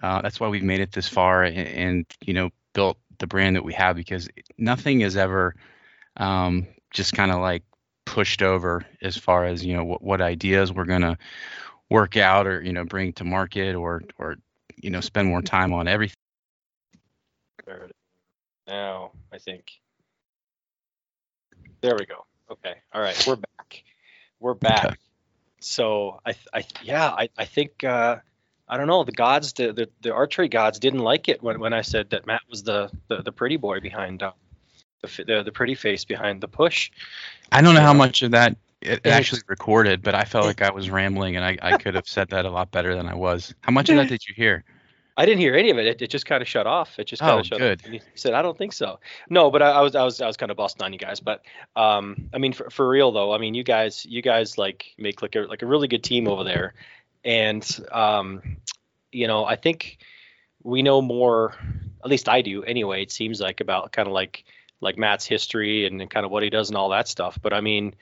uh, 0.01 0.19
that's 0.21 0.39
why 0.39 0.47
we've 0.47 0.63
made 0.63 0.79
it 0.79 0.91
this 0.93 1.07
far 1.07 1.43
and, 1.43 1.57
and, 1.57 2.05
you 2.21 2.33
know 2.33 2.49
built 2.73 2.97
the 3.19 3.27
brand 3.27 3.55
that 3.55 3.63
we 3.63 3.73
have 3.73 3.95
because 3.95 4.27
nothing 4.57 5.01
is 5.01 5.15
ever 5.15 5.53
um, 6.17 6.65
just 6.91 7.13
kind 7.13 7.31
of 7.31 7.39
like 7.39 7.63
pushed 8.05 8.41
over 8.41 8.83
as 9.03 9.15
far 9.15 9.45
as 9.45 9.63
you 9.63 9.75
know 9.75 9.83
what, 9.83 10.01
what 10.01 10.21
ideas 10.21 10.73
we're 10.73 10.85
going 10.85 11.01
to 11.01 11.17
work 11.89 12.17
out 12.17 12.47
or 12.47 12.61
you 12.61 12.73
know 12.73 12.85
bring 12.85 13.13
to 13.13 13.23
market 13.23 13.75
or 13.75 14.01
or 14.17 14.37
you 14.77 14.89
know 14.89 15.01
spend 15.01 15.27
more 15.27 15.41
time 15.41 15.73
on 15.73 15.87
everything 15.87 16.15
now 18.67 19.11
i 19.31 19.37
think 19.37 19.81
there 21.81 21.95
we 21.97 22.05
go. 22.05 22.25
Okay. 22.51 22.75
All 22.93 23.01
right. 23.01 23.21
We're 23.27 23.35
back. 23.35 23.83
We're 24.39 24.53
back. 24.53 24.85
Okay. 24.85 24.95
So 25.61 26.19
i 26.25 26.35
i 26.53 26.65
yeah 26.83 27.07
i 27.09 27.29
i 27.37 27.45
think 27.45 27.83
uh 27.83 28.17
I 28.71 28.77
don't 28.77 28.87
know. 28.87 29.03
The 29.03 29.11
gods, 29.11 29.51
the, 29.51 29.73
the, 29.73 29.89
the 30.01 30.13
archery 30.13 30.47
gods, 30.47 30.79
didn't 30.79 31.01
like 31.01 31.27
it 31.27 31.43
when, 31.43 31.59
when 31.59 31.73
I 31.73 31.81
said 31.81 32.11
that 32.11 32.25
Matt 32.25 32.39
was 32.49 32.63
the 32.63 32.89
the, 33.09 33.21
the 33.21 33.33
pretty 33.33 33.57
boy 33.57 33.81
behind 33.81 34.23
uh, 34.23 34.31
the, 35.01 35.25
the 35.25 35.43
the 35.43 35.51
pretty 35.51 35.75
face 35.75 36.05
behind 36.05 36.39
the 36.39 36.47
push. 36.47 36.89
I 37.51 37.61
don't 37.61 37.75
know 37.75 37.81
how 37.81 37.91
much 37.91 38.21
of 38.21 38.31
that 38.31 38.55
it, 38.81 39.05
actually 39.05 39.41
recorded, 39.47 40.01
but 40.01 40.15
I 40.15 40.23
felt 40.23 40.45
like 40.45 40.61
I 40.61 40.71
was 40.71 40.89
rambling, 40.89 41.35
and 41.35 41.43
I, 41.43 41.57
I 41.61 41.77
could 41.77 41.95
have 41.95 42.07
said 42.07 42.29
that 42.29 42.45
a 42.45 42.49
lot 42.49 42.71
better 42.71 42.95
than 42.95 43.07
I 43.07 43.15
was. 43.15 43.53
How 43.59 43.71
much 43.71 43.89
of 43.89 43.97
that 43.97 44.07
did 44.07 44.25
you 44.25 44.33
hear? 44.33 44.63
I 45.17 45.25
didn't 45.25 45.39
hear 45.39 45.55
any 45.55 45.69
of 45.69 45.77
it. 45.77 45.85
It, 45.85 46.01
it 46.01 46.09
just 46.09 46.25
kind 46.25 46.41
of 46.41 46.47
shut 46.47 46.65
off. 46.65 46.97
It 46.97 47.05
just 47.05 47.21
kind 47.21 47.33
oh, 47.33 47.39
of 47.39 47.45
shut 47.45 47.59
good. 47.59 47.81
off. 47.81 47.85
And 47.85 47.95
he 47.95 48.01
said, 48.15 48.33
"I 48.33 48.41
don't 48.41 48.57
think 48.57 48.73
so." 48.73 48.99
No, 49.29 49.51
but 49.51 49.61
I, 49.61 49.71
I, 49.71 49.81
was 49.81 49.95
I 49.95 50.03
was 50.03 50.21
I 50.21 50.27
was 50.27 50.37
kind 50.37 50.51
of 50.51 50.57
busting 50.57 50.83
on 50.83 50.93
you 50.93 50.99
guys. 50.99 51.19
But 51.19 51.43
um, 51.75 52.29
I 52.33 52.37
mean, 52.37 52.53
for, 52.53 52.69
for 52.69 52.87
real 52.87 53.11
though, 53.11 53.33
I 53.33 53.37
mean, 53.37 53.53
you 53.53 53.63
guys 53.63 54.05
you 54.05 54.21
guys 54.21 54.57
like 54.57 54.93
make 54.97 55.21
like 55.21 55.35
a 55.35 55.41
like 55.41 55.61
a 55.61 55.65
really 55.65 55.87
good 55.87 56.03
team 56.03 56.27
over 56.27 56.43
there, 56.43 56.73
and 57.25 57.67
um, 57.91 58.57
you 59.11 59.27
know, 59.27 59.45
I 59.45 59.55
think 59.55 59.97
we 60.63 60.81
know 60.81 61.01
more. 61.01 61.55
At 62.03 62.09
least 62.09 62.29
I 62.29 62.41
do, 62.41 62.63
anyway. 62.63 63.03
It 63.03 63.11
seems 63.11 63.39
like 63.39 63.61
about 63.61 63.91
kind 63.91 64.07
of 64.07 64.13
like 64.13 64.45
like 64.79 64.97
Matt's 64.97 65.25
history 65.25 65.85
and 65.85 66.09
kind 66.09 66.25
of 66.25 66.31
what 66.31 66.41
he 66.43 66.49
does 66.49 66.69
and 66.69 66.77
all 66.77 66.89
that 66.89 67.07
stuff. 67.07 67.37
But 67.41 67.53
I 67.53 67.61
mean, 67.61 67.93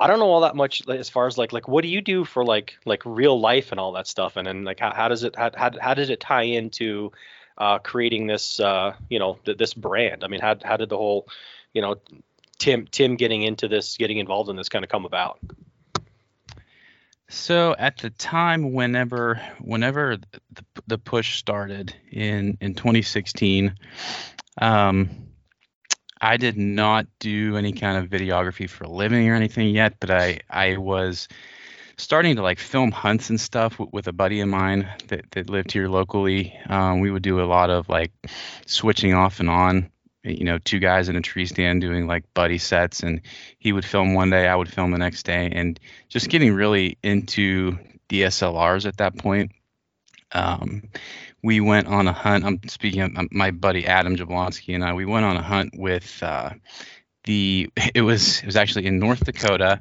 I 0.00 0.06
don't 0.06 0.18
know 0.18 0.30
all 0.30 0.40
that 0.40 0.56
much 0.56 0.88
as 0.88 1.10
far 1.10 1.26
as 1.26 1.36
like 1.36 1.52
like 1.52 1.68
what 1.68 1.82
do 1.82 1.88
you 1.88 2.00
do 2.00 2.24
for 2.24 2.42
like 2.42 2.78
like 2.86 3.02
real 3.04 3.38
life 3.38 3.70
and 3.70 3.78
all 3.78 3.92
that 3.92 4.06
stuff, 4.06 4.36
and 4.36 4.46
then 4.46 4.64
like 4.64 4.80
how, 4.80 4.94
how 4.94 5.08
does 5.08 5.24
it 5.24 5.36
how, 5.36 5.50
how 5.54 5.70
how 5.78 5.92
does 5.92 6.08
it 6.08 6.20
tie 6.20 6.44
into 6.44 7.12
uh, 7.58 7.78
creating 7.78 8.26
this 8.26 8.58
uh, 8.58 8.94
you 9.10 9.18
know 9.18 9.38
th- 9.44 9.58
this 9.58 9.74
brand? 9.74 10.24
I 10.24 10.28
mean, 10.28 10.40
how 10.40 10.56
how 10.64 10.78
did 10.78 10.88
the 10.88 10.96
whole 10.96 11.28
you 11.74 11.82
know 11.82 11.96
Tim 12.58 12.86
Tim 12.90 13.16
getting 13.16 13.42
into 13.42 13.68
this, 13.68 13.98
getting 13.98 14.16
involved 14.16 14.48
in 14.48 14.56
this 14.56 14.70
kind 14.70 14.84
of 14.84 14.90
come 14.90 15.04
about? 15.04 15.38
So 17.28 17.76
at 17.78 17.98
the 17.98 18.08
time, 18.08 18.72
whenever 18.72 19.40
whenever 19.60 20.16
the, 20.16 20.64
the 20.86 20.98
push 20.98 21.36
started 21.36 21.94
in 22.10 22.56
in 22.62 22.74
2016, 22.74 23.74
um, 24.62 25.29
I 26.20 26.36
did 26.36 26.56
not 26.56 27.06
do 27.18 27.56
any 27.56 27.72
kind 27.72 27.96
of 27.96 28.10
videography 28.10 28.68
for 28.68 28.84
a 28.84 28.90
living 28.90 29.28
or 29.28 29.34
anything 29.34 29.68
yet, 29.74 29.94
but 30.00 30.10
I 30.10 30.40
I 30.50 30.76
was 30.76 31.28
starting 32.00 32.36
to 32.36 32.42
like 32.42 32.58
film 32.58 32.90
hunts 32.90 33.30
and 33.30 33.40
stuff 33.40 33.78
with, 33.78 33.92
with 33.92 34.08
a 34.08 34.12
buddy 34.12 34.40
of 34.40 34.48
mine 34.48 34.88
that, 35.08 35.30
that 35.32 35.50
lived 35.50 35.70
here 35.72 35.88
locally. 35.88 36.56
Um, 36.68 37.00
we 37.00 37.10
would 37.10 37.22
do 37.22 37.40
a 37.40 37.44
lot 37.44 37.70
of 37.70 37.88
like 37.88 38.12
switching 38.66 39.14
off 39.14 39.40
and 39.40 39.50
on, 39.50 39.90
you 40.24 40.44
know, 40.44 40.58
two 40.58 40.78
guys 40.78 41.08
in 41.08 41.16
a 41.16 41.20
tree 41.20 41.46
stand 41.46 41.80
doing 41.80 42.06
like 42.06 42.24
buddy 42.34 42.58
sets, 42.58 43.00
and 43.02 43.20
he 43.58 43.72
would 43.72 43.84
film 43.84 44.14
one 44.14 44.30
day, 44.30 44.48
I 44.48 44.56
would 44.56 44.72
film 44.72 44.90
the 44.90 44.98
next 44.98 45.24
day, 45.24 45.50
and 45.52 45.78
just 46.08 46.28
getting 46.28 46.54
really 46.54 46.98
into 47.02 47.78
DSLRs 48.08 48.86
at 48.86 48.96
that 48.98 49.16
point. 49.16 49.52
Um, 50.32 50.88
we 51.42 51.60
went 51.60 51.86
on 51.86 52.06
a 52.06 52.12
hunt. 52.12 52.44
I'm 52.44 52.60
speaking 52.68 53.00
of 53.00 53.32
my 53.32 53.50
buddy 53.50 53.86
Adam 53.86 54.16
Jablonski 54.16 54.74
and 54.74 54.84
I. 54.84 54.92
We 54.92 55.06
went 55.06 55.24
on 55.24 55.36
a 55.36 55.42
hunt 55.42 55.74
with 55.76 56.22
uh, 56.22 56.50
the. 57.24 57.70
It 57.94 58.02
was 58.02 58.40
it 58.40 58.46
was 58.46 58.56
actually 58.56 58.86
in 58.86 58.98
North 58.98 59.24
Dakota, 59.24 59.80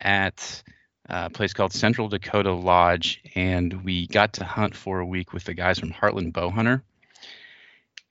at 0.00 0.62
a 1.06 1.30
place 1.30 1.52
called 1.52 1.72
Central 1.72 2.08
Dakota 2.08 2.52
Lodge, 2.52 3.20
and 3.34 3.84
we 3.84 4.06
got 4.06 4.34
to 4.34 4.44
hunt 4.44 4.74
for 4.74 5.00
a 5.00 5.06
week 5.06 5.32
with 5.32 5.44
the 5.44 5.54
guys 5.54 5.78
from 5.78 5.92
Heartland 5.92 6.32
Bowhunter. 6.32 6.82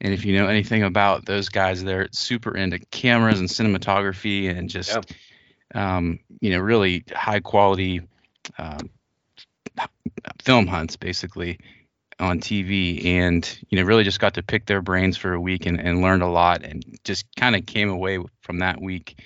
And 0.02 0.14
if 0.14 0.26
you 0.26 0.38
know 0.38 0.48
anything 0.48 0.84
about 0.84 1.26
those 1.26 1.50
guys, 1.50 1.84
they're 1.84 2.08
super 2.12 2.56
into 2.56 2.80
cameras 2.80 3.40
and 3.40 3.50
cinematography 3.50 4.50
and 4.50 4.70
just, 4.70 4.98
yeah. 5.76 5.98
um, 5.98 6.20
you 6.40 6.52
know, 6.52 6.60
really 6.60 7.04
high 7.14 7.42
quality 7.42 8.02
um, 8.58 8.90
film 10.42 10.68
hunts, 10.68 10.96
basically 10.96 11.60
on 12.20 12.40
TV 12.40 13.06
and 13.06 13.60
you 13.70 13.78
know 13.78 13.86
really 13.86 14.04
just 14.04 14.20
got 14.20 14.34
to 14.34 14.44
pick 14.44 14.66
their 14.66 14.82
brains 14.82 15.16
for 15.18 15.34
a 15.34 15.40
week 15.40 15.66
and, 15.66 15.80
and 15.80 16.02
learned 16.02 16.22
a 16.22 16.28
lot 16.28 16.64
and 16.64 16.84
just 17.04 17.26
kind 17.36 17.56
of 17.56 17.66
came 17.66 17.90
away 17.90 18.20
from 18.42 18.60
that 18.60 18.82
week 18.82 19.22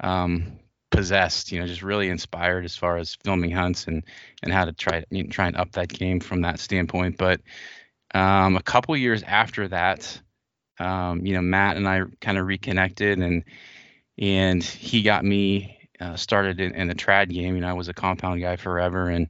um, 0.00 0.58
possessed 0.90 1.50
you 1.50 1.58
know 1.58 1.66
just 1.66 1.82
really 1.82 2.08
inspired 2.08 2.64
as 2.64 2.76
far 2.76 2.98
as 2.98 3.16
filming 3.24 3.50
hunts 3.50 3.86
and 3.86 4.04
and 4.42 4.52
how 4.52 4.64
to 4.64 4.72
try 4.72 5.04
you 5.10 5.24
know, 5.24 5.30
try 5.30 5.46
and 5.46 5.56
up 5.56 5.72
that 5.72 5.88
game 5.88 6.20
from 6.20 6.42
that 6.42 6.60
standpoint. 6.60 7.16
But 7.16 7.40
um, 8.14 8.56
a 8.56 8.62
couple 8.62 8.96
years 8.96 9.22
after 9.22 9.66
that 9.68 10.20
um, 10.78 11.24
you 11.24 11.34
know 11.34 11.42
Matt 11.42 11.76
and 11.76 11.88
I 11.88 12.02
kind 12.20 12.36
of 12.36 12.46
reconnected 12.46 13.18
and 13.18 13.44
and 14.18 14.62
he 14.62 15.02
got 15.02 15.24
me 15.24 15.78
uh, 15.98 16.16
started 16.16 16.60
in, 16.60 16.74
in 16.74 16.88
the 16.88 16.94
trad 16.94 17.30
game. 17.30 17.54
You 17.54 17.62
know 17.62 17.68
I 17.68 17.72
was 17.72 17.88
a 17.88 17.94
compound 17.94 18.42
guy 18.42 18.56
forever 18.56 19.08
and 19.08 19.28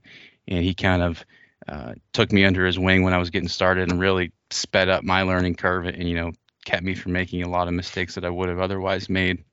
and 0.48 0.64
he 0.64 0.74
kind 0.74 1.00
of 1.00 1.24
uh, 1.68 1.94
took 2.12 2.32
me 2.32 2.44
under 2.44 2.66
his 2.66 2.78
wing 2.78 3.02
when 3.02 3.14
I 3.14 3.18
was 3.18 3.30
getting 3.30 3.48
started 3.48 3.90
and 3.90 4.00
really 4.00 4.32
sped 4.50 4.88
up 4.88 5.02
my 5.02 5.22
learning 5.22 5.54
curve 5.54 5.86
and 5.86 6.08
you 6.08 6.14
know 6.14 6.32
kept 6.64 6.82
me 6.82 6.94
from 6.94 7.12
making 7.12 7.42
a 7.42 7.48
lot 7.48 7.68
of 7.68 7.74
mistakes 7.74 8.14
that 8.14 8.24
I 8.24 8.30
would 8.30 8.48
have 8.48 8.58
otherwise 8.58 9.08
made. 9.08 9.44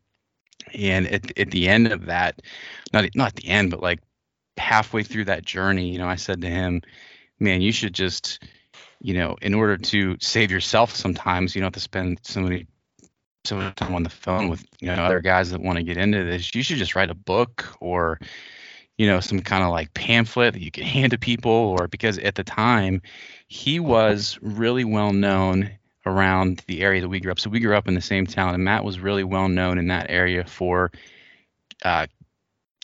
And 0.74 1.08
at 1.08 1.38
at 1.38 1.51
the 1.51 1.68
end 1.68 1.91
of 1.91 2.06
that, 2.08 2.41
not 2.94 3.06
not 3.15 3.36
the 3.36 3.48
end, 3.48 3.72
but 3.72 3.82
like 3.82 4.00
halfway 4.58 5.03
through 5.03 5.25
that 5.25 5.46
journey, 5.46 5.91
you 5.91 5.98
know, 5.98 6.08
I 6.08 6.15
said 6.15 6.41
to 6.41 6.50
him, 6.50 6.82
"Man, 7.39 7.62
you 7.62 7.72
should 7.72 7.94
just, 7.94 8.44
you 9.00 9.13
know, 9.13 9.38
in 9.41 9.53
order 9.53 9.77
to 9.77 10.18
save 10.20 10.51
yourself, 10.51 10.96
sometimes 10.96 11.56
you 11.56 11.62
don't 11.62 11.68
have 11.68 11.74
to 11.74 11.80
spend 11.80 12.20
so 12.24 12.41
many 12.41 12.68
so 13.44 13.56
much 13.56 13.75
time 13.75 13.96
on 13.96 14.03
the 14.03 14.10
phone 14.10 14.50
with 14.50 14.63
you 14.80 14.88
know 14.88 15.03
other 15.03 15.20
guys 15.20 15.50
that 15.51 15.62
want 15.62 15.77
to 15.77 15.84
get 15.84 15.98
into 15.98 16.24
this. 16.24 16.53
You 16.53 16.62
should 16.63 16.77
just 16.77 16.96
write 16.96 17.10
a 17.10 17.15
book 17.15 17.65
or." 17.80 18.20
You 19.01 19.08
know, 19.08 19.20
some 19.20 19.39
kind 19.39 19.63
of 19.63 19.72
like 19.72 19.91
pamphlet 19.96 20.53
that 20.53 20.62
you 20.62 20.70
could 20.70 20.84
hand 20.98 21.12
to 21.12 21.17
people, 21.17 21.51
or 21.51 21.88
because 21.88 22.20
at 22.20 22.36
the 22.36 22.43
time 22.43 23.01
he 23.48 23.79
was 23.79 24.38
really 24.41 24.84
well 24.84 25.12
known 25.12 25.72
around 26.05 26.63
the 26.67 26.81
area 26.81 27.01
that 27.01 27.10
we 27.10 27.20
grew 27.20 27.31
up. 27.31 27.39
So 27.39 27.50
we 27.50 27.60
grew 27.60 27.75
up 27.75 27.88
in 27.88 27.96
the 27.96 28.01
same 28.01 28.27
town, 28.27 28.53
and 28.53 28.63
Matt 28.63 28.84
was 28.84 29.00
really 29.00 29.24
well 29.24 29.48
known 29.48 29.77
in 29.77 29.88
that 29.88 30.10
area 30.10 30.43
for 30.43 30.91
uh, 31.84 32.05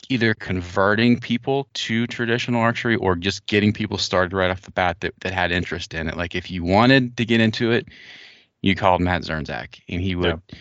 either 0.09 0.33
converting 0.33 1.19
people 1.19 1.67
to 1.73 2.07
traditional 2.07 2.61
archery 2.61 2.95
or 2.95 3.15
just 3.15 3.45
getting 3.45 3.73
people 3.73 3.97
started 3.97 4.33
right 4.33 4.49
off 4.49 4.61
the 4.61 4.71
bat 4.71 4.99
that, 5.01 5.13
that 5.21 5.33
had 5.33 5.51
interest 5.51 5.93
in 5.93 6.07
it. 6.07 6.17
Like 6.17 6.35
if 6.35 6.49
you 6.49 6.63
wanted 6.63 7.17
to 7.17 7.25
get 7.25 7.41
into 7.41 7.71
it, 7.71 7.87
you 8.61 8.75
called 8.75 9.01
Matt 9.01 9.23
Zirnsak, 9.23 9.81
and 9.87 10.01
he 10.01 10.15
would, 10.15 10.41
yeah. 10.49 10.57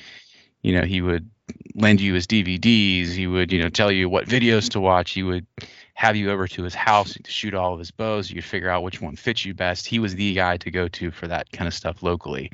you 0.62 0.78
know, 0.78 0.86
he 0.86 1.00
would 1.00 1.30
lend 1.74 2.00
you 2.00 2.14
his 2.14 2.26
DVDs. 2.26 3.10
He 3.12 3.26
would, 3.26 3.52
you 3.52 3.62
know, 3.62 3.68
tell 3.68 3.92
you 3.92 4.08
what 4.08 4.26
videos 4.26 4.70
to 4.70 4.80
watch. 4.80 5.12
He 5.12 5.22
would 5.22 5.46
have 5.94 6.16
you 6.16 6.30
over 6.30 6.46
to 6.46 6.62
his 6.62 6.74
house 6.74 7.14
to 7.14 7.30
shoot 7.30 7.54
all 7.54 7.72
of 7.72 7.78
his 7.78 7.90
bows. 7.90 8.30
You'd 8.30 8.44
figure 8.44 8.68
out 8.68 8.82
which 8.82 9.00
one 9.00 9.16
fits 9.16 9.44
you 9.44 9.54
best. 9.54 9.86
He 9.86 9.98
was 9.98 10.14
the 10.14 10.34
guy 10.34 10.56
to 10.58 10.70
go 10.70 10.88
to 10.88 11.10
for 11.10 11.28
that 11.28 11.50
kind 11.52 11.68
of 11.68 11.74
stuff 11.74 12.02
locally. 12.02 12.50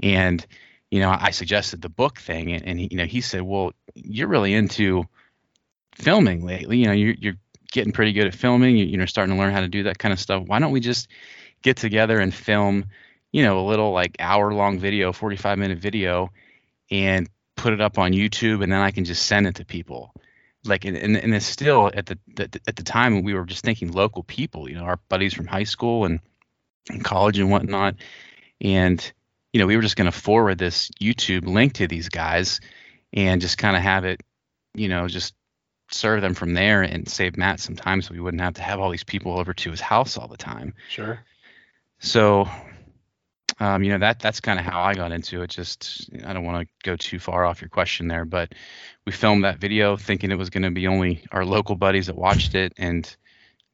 And, 0.00 0.44
you 0.90 1.00
know, 1.00 1.16
I 1.18 1.30
suggested 1.30 1.82
the 1.82 1.88
book 1.88 2.18
thing, 2.18 2.52
and, 2.52 2.66
and 2.66 2.80
he, 2.80 2.88
you 2.90 2.96
know, 2.96 3.06
he 3.06 3.20
said, 3.20 3.42
"Well, 3.42 3.72
you're 3.94 4.28
really 4.28 4.54
into 4.54 5.04
filming 5.94 6.44
lately. 6.44 6.78
You 6.78 6.86
know, 6.86 6.92
you're 6.92 7.14
you're 7.18 7.36
getting 7.72 7.92
pretty 7.92 8.12
good 8.12 8.26
at 8.26 8.34
filming. 8.34 8.76
You, 8.76 8.84
you 8.84 8.96
know, 8.96 9.06
starting 9.06 9.34
to 9.34 9.40
learn 9.40 9.52
how 9.52 9.60
to 9.60 9.68
do 9.68 9.84
that 9.84 9.98
kind 9.98 10.12
of 10.12 10.20
stuff. 10.20 10.44
Why 10.46 10.58
don't 10.58 10.72
we 10.72 10.80
just 10.80 11.08
get 11.62 11.76
together 11.76 12.20
and 12.20 12.32
film, 12.32 12.84
you 13.32 13.42
know, 13.42 13.58
a 13.58 13.66
little 13.66 13.92
like 13.92 14.16
hour 14.18 14.52
long 14.52 14.78
video, 14.78 15.12
45 15.12 15.58
minute 15.58 15.78
video, 15.78 16.30
and 16.90 17.28
put 17.56 17.72
it 17.72 17.80
up 17.80 17.98
on 17.98 18.12
YouTube 18.12 18.62
and 18.62 18.72
then 18.72 18.80
I 18.80 18.90
can 18.90 19.04
just 19.04 19.26
send 19.26 19.46
it 19.46 19.56
to 19.56 19.64
people. 19.64 20.14
Like 20.64 20.84
and, 20.84 20.96
and, 20.96 21.16
and 21.16 21.34
it's 21.34 21.46
still 21.46 21.90
at 21.92 22.06
the, 22.06 22.18
the 22.36 22.60
at 22.66 22.76
the 22.76 22.82
time 22.82 23.22
we 23.22 23.34
were 23.34 23.44
just 23.44 23.64
thinking 23.64 23.92
local 23.92 24.22
people, 24.22 24.68
you 24.68 24.76
know, 24.76 24.84
our 24.84 24.98
buddies 25.08 25.34
from 25.34 25.46
high 25.46 25.64
school 25.64 26.04
and, 26.04 26.20
and 26.88 27.04
college 27.04 27.38
and 27.38 27.50
whatnot. 27.50 27.96
And, 28.60 29.12
you 29.52 29.60
know, 29.60 29.66
we 29.66 29.76
were 29.76 29.82
just 29.82 29.96
gonna 29.96 30.12
forward 30.12 30.58
this 30.58 30.90
YouTube 31.00 31.46
link 31.46 31.74
to 31.74 31.86
these 31.86 32.08
guys 32.08 32.60
and 33.12 33.40
just 33.40 33.58
kind 33.58 33.76
of 33.76 33.82
have 33.82 34.04
it, 34.04 34.20
you 34.74 34.88
know, 34.88 35.06
just 35.06 35.34
serve 35.90 36.22
them 36.22 36.34
from 36.34 36.54
there 36.54 36.82
and 36.82 37.08
save 37.08 37.36
Matt 37.36 37.60
some 37.60 37.76
time 37.76 38.02
so 38.02 38.14
we 38.14 38.20
wouldn't 38.20 38.42
have 38.42 38.54
to 38.54 38.62
have 38.62 38.80
all 38.80 38.90
these 38.90 39.04
people 39.04 39.38
over 39.38 39.52
to 39.52 39.70
his 39.70 39.80
house 39.80 40.16
all 40.16 40.28
the 40.28 40.36
time. 40.36 40.74
Sure. 40.88 41.20
So 42.00 42.48
um, 43.60 43.82
you 43.82 43.92
know 43.92 43.98
that 43.98 44.18
that's 44.18 44.40
kind 44.40 44.58
of 44.58 44.64
how 44.64 44.82
I 44.82 44.94
got 44.94 45.12
into 45.12 45.42
it. 45.42 45.50
Just 45.50 46.10
I 46.24 46.32
don't 46.32 46.44
want 46.44 46.66
to 46.66 46.74
go 46.82 46.96
too 46.96 47.18
far 47.18 47.44
off 47.44 47.60
your 47.60 47.68
question 47.68 48.08
there, 48.08 48.24
but 48.24 48.52
we 49.06 49.12
filmed 49.12 49.44
that 49.44 49.58
video 49.58 49.96
thinking 49.96 50.30
it 50.30 50.38
was 50.38 50.50
going 50.50 50.64
to 50.64 50.70
be 50.70 50.86
only 50.86 51.24
our 51.30 51.44
local 51.44 51.76
buddies 51.76 52.06
that 52.06 52.16
watched 52.16 52.54
it, 52.54 52.72
and 52.76 53.16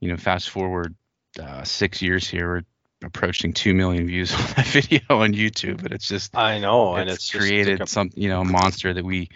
you 0.00 0.08
know, 0.08 0.16
fast 0.16 0.50
forward 0.50 0.94
uh, 1.40 1.62
six 1.62 2.02
years 2.02 2.28
here, 2.28 2.48
we're 2.48 2.62
approaching 3.06 3.52
two 3.52 3.74
million 3.74 4.06
views 4.06 4.32
on 4.34 4.40
that 4.56 4.66
video 4.66 5.00
on 5.08 5.32
YouTube. 5.32 5.82
But 5.82 5.92
it's 5.92 6.08
just 6.08 6.36
I 6.36 6.58
know, 6.58 6.96
it's 6.96 7.00
and 7.00 7.10
it's 7.10 7.30
created 7.30 7.80
like 7.80 7.88
a, 7.88 7.90
some 7.90 8.10
you 8.14 8.28
know 8.28 8.44
monster 8.44 8.92
that 8.92 9.04
we 9.04 9.30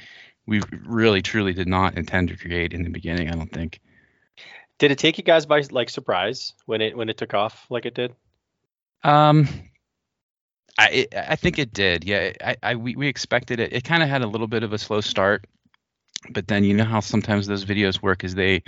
we 0.46 0.60
really 0.84 1.22
truly 1.22 1.54
did 1.54 1.68
not 1.68 1.96
intend 1.96 2.28
to 2.28 2.36
create 2.36 2.72
in 2.74 2.82
the 2.82 2.90
beginning. 2.90 3.28
I 3.28 3.32
don't 3.32 3.52
think. 3.52 3.80
Did 4.78 4.90
it 4.90 4.98
take 4.98 5.18
you 5.18 5.24
guys 5.24 5.46
by 5.46 5.62
like 5.70 5.88
surprise 5.88 6.52
when 6.66 6.80
it 6.80 6.96
when 6.96 7.08
it 7.08 7.16
took 7.16 7.32
off 7.32 7.66
like 7.70 7.86
it 7.86 7.94
did? 7.94 8.14
Um, 9.02 9.48
I 10.78 11.06
I 11.16 11.36
think 11.36 11.58
it 11.58 11.72
did. 11.72 12.04
Yeah, 12.04 12.32
I, 12.42 12.56
I 12.62 12.74
we, 12.74 12.96
we 12.96 13.08
expected 13.08 13.60
it. 13.60 13.72
It 13.72 13.84
kind 13.84 14.02
of 14.02 14.08
had 14.08 14.22
a 14.22 14.26
little 14.26 14.48
bit 14.48 14.62
of 14.62 14.72
a 14.72 14.78
slow 14.78 15.00
start, 15.00 15.46
but 16.30 16.48
then 16.48 16.64
you 16.64 16.74
know 16.74 16.84
how 16.84 17.00
sometimes 17.00 17.46
those 17.46 17.64
videos 17.64 18.02
work 18.02 18.24
is 18.24 18.34
they 18.34 18.62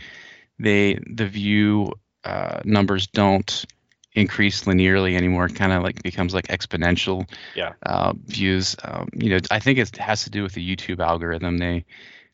they 0.58 0.98
the 1.10 1.26
view 1.26 1.92
uh, 2.24 2.60
numbers 2.64 3.06
don't 3.06 3.64
increase 4.12 4.64
linearly 4.64 5.16
anymore. 5.16 5.46
It 5.46 5.54
kind 5.54 5.72
of 5.72 5.82
like 5.82 6.02
becomes 6.02 6.32
like 6.32 6.48
exponential 6.48 7.28
yeah. 7.54 7.74
uh, 7.84 8.14
views. 8.24 8.76
Um, 8.82 9.08
you 9.12 9.30
know, 9.30 9.38
I 9.50 9.60
think 9.60 9.78
it 9.78 9.96
has 9.96 10.24
to 10.24 10.30
do 10.30 10.42
with 10.42 10.54
the 10.54 10.76
YouTube 10.76 11.00
algorithm. 11.00 11.58
They 11.58 11.84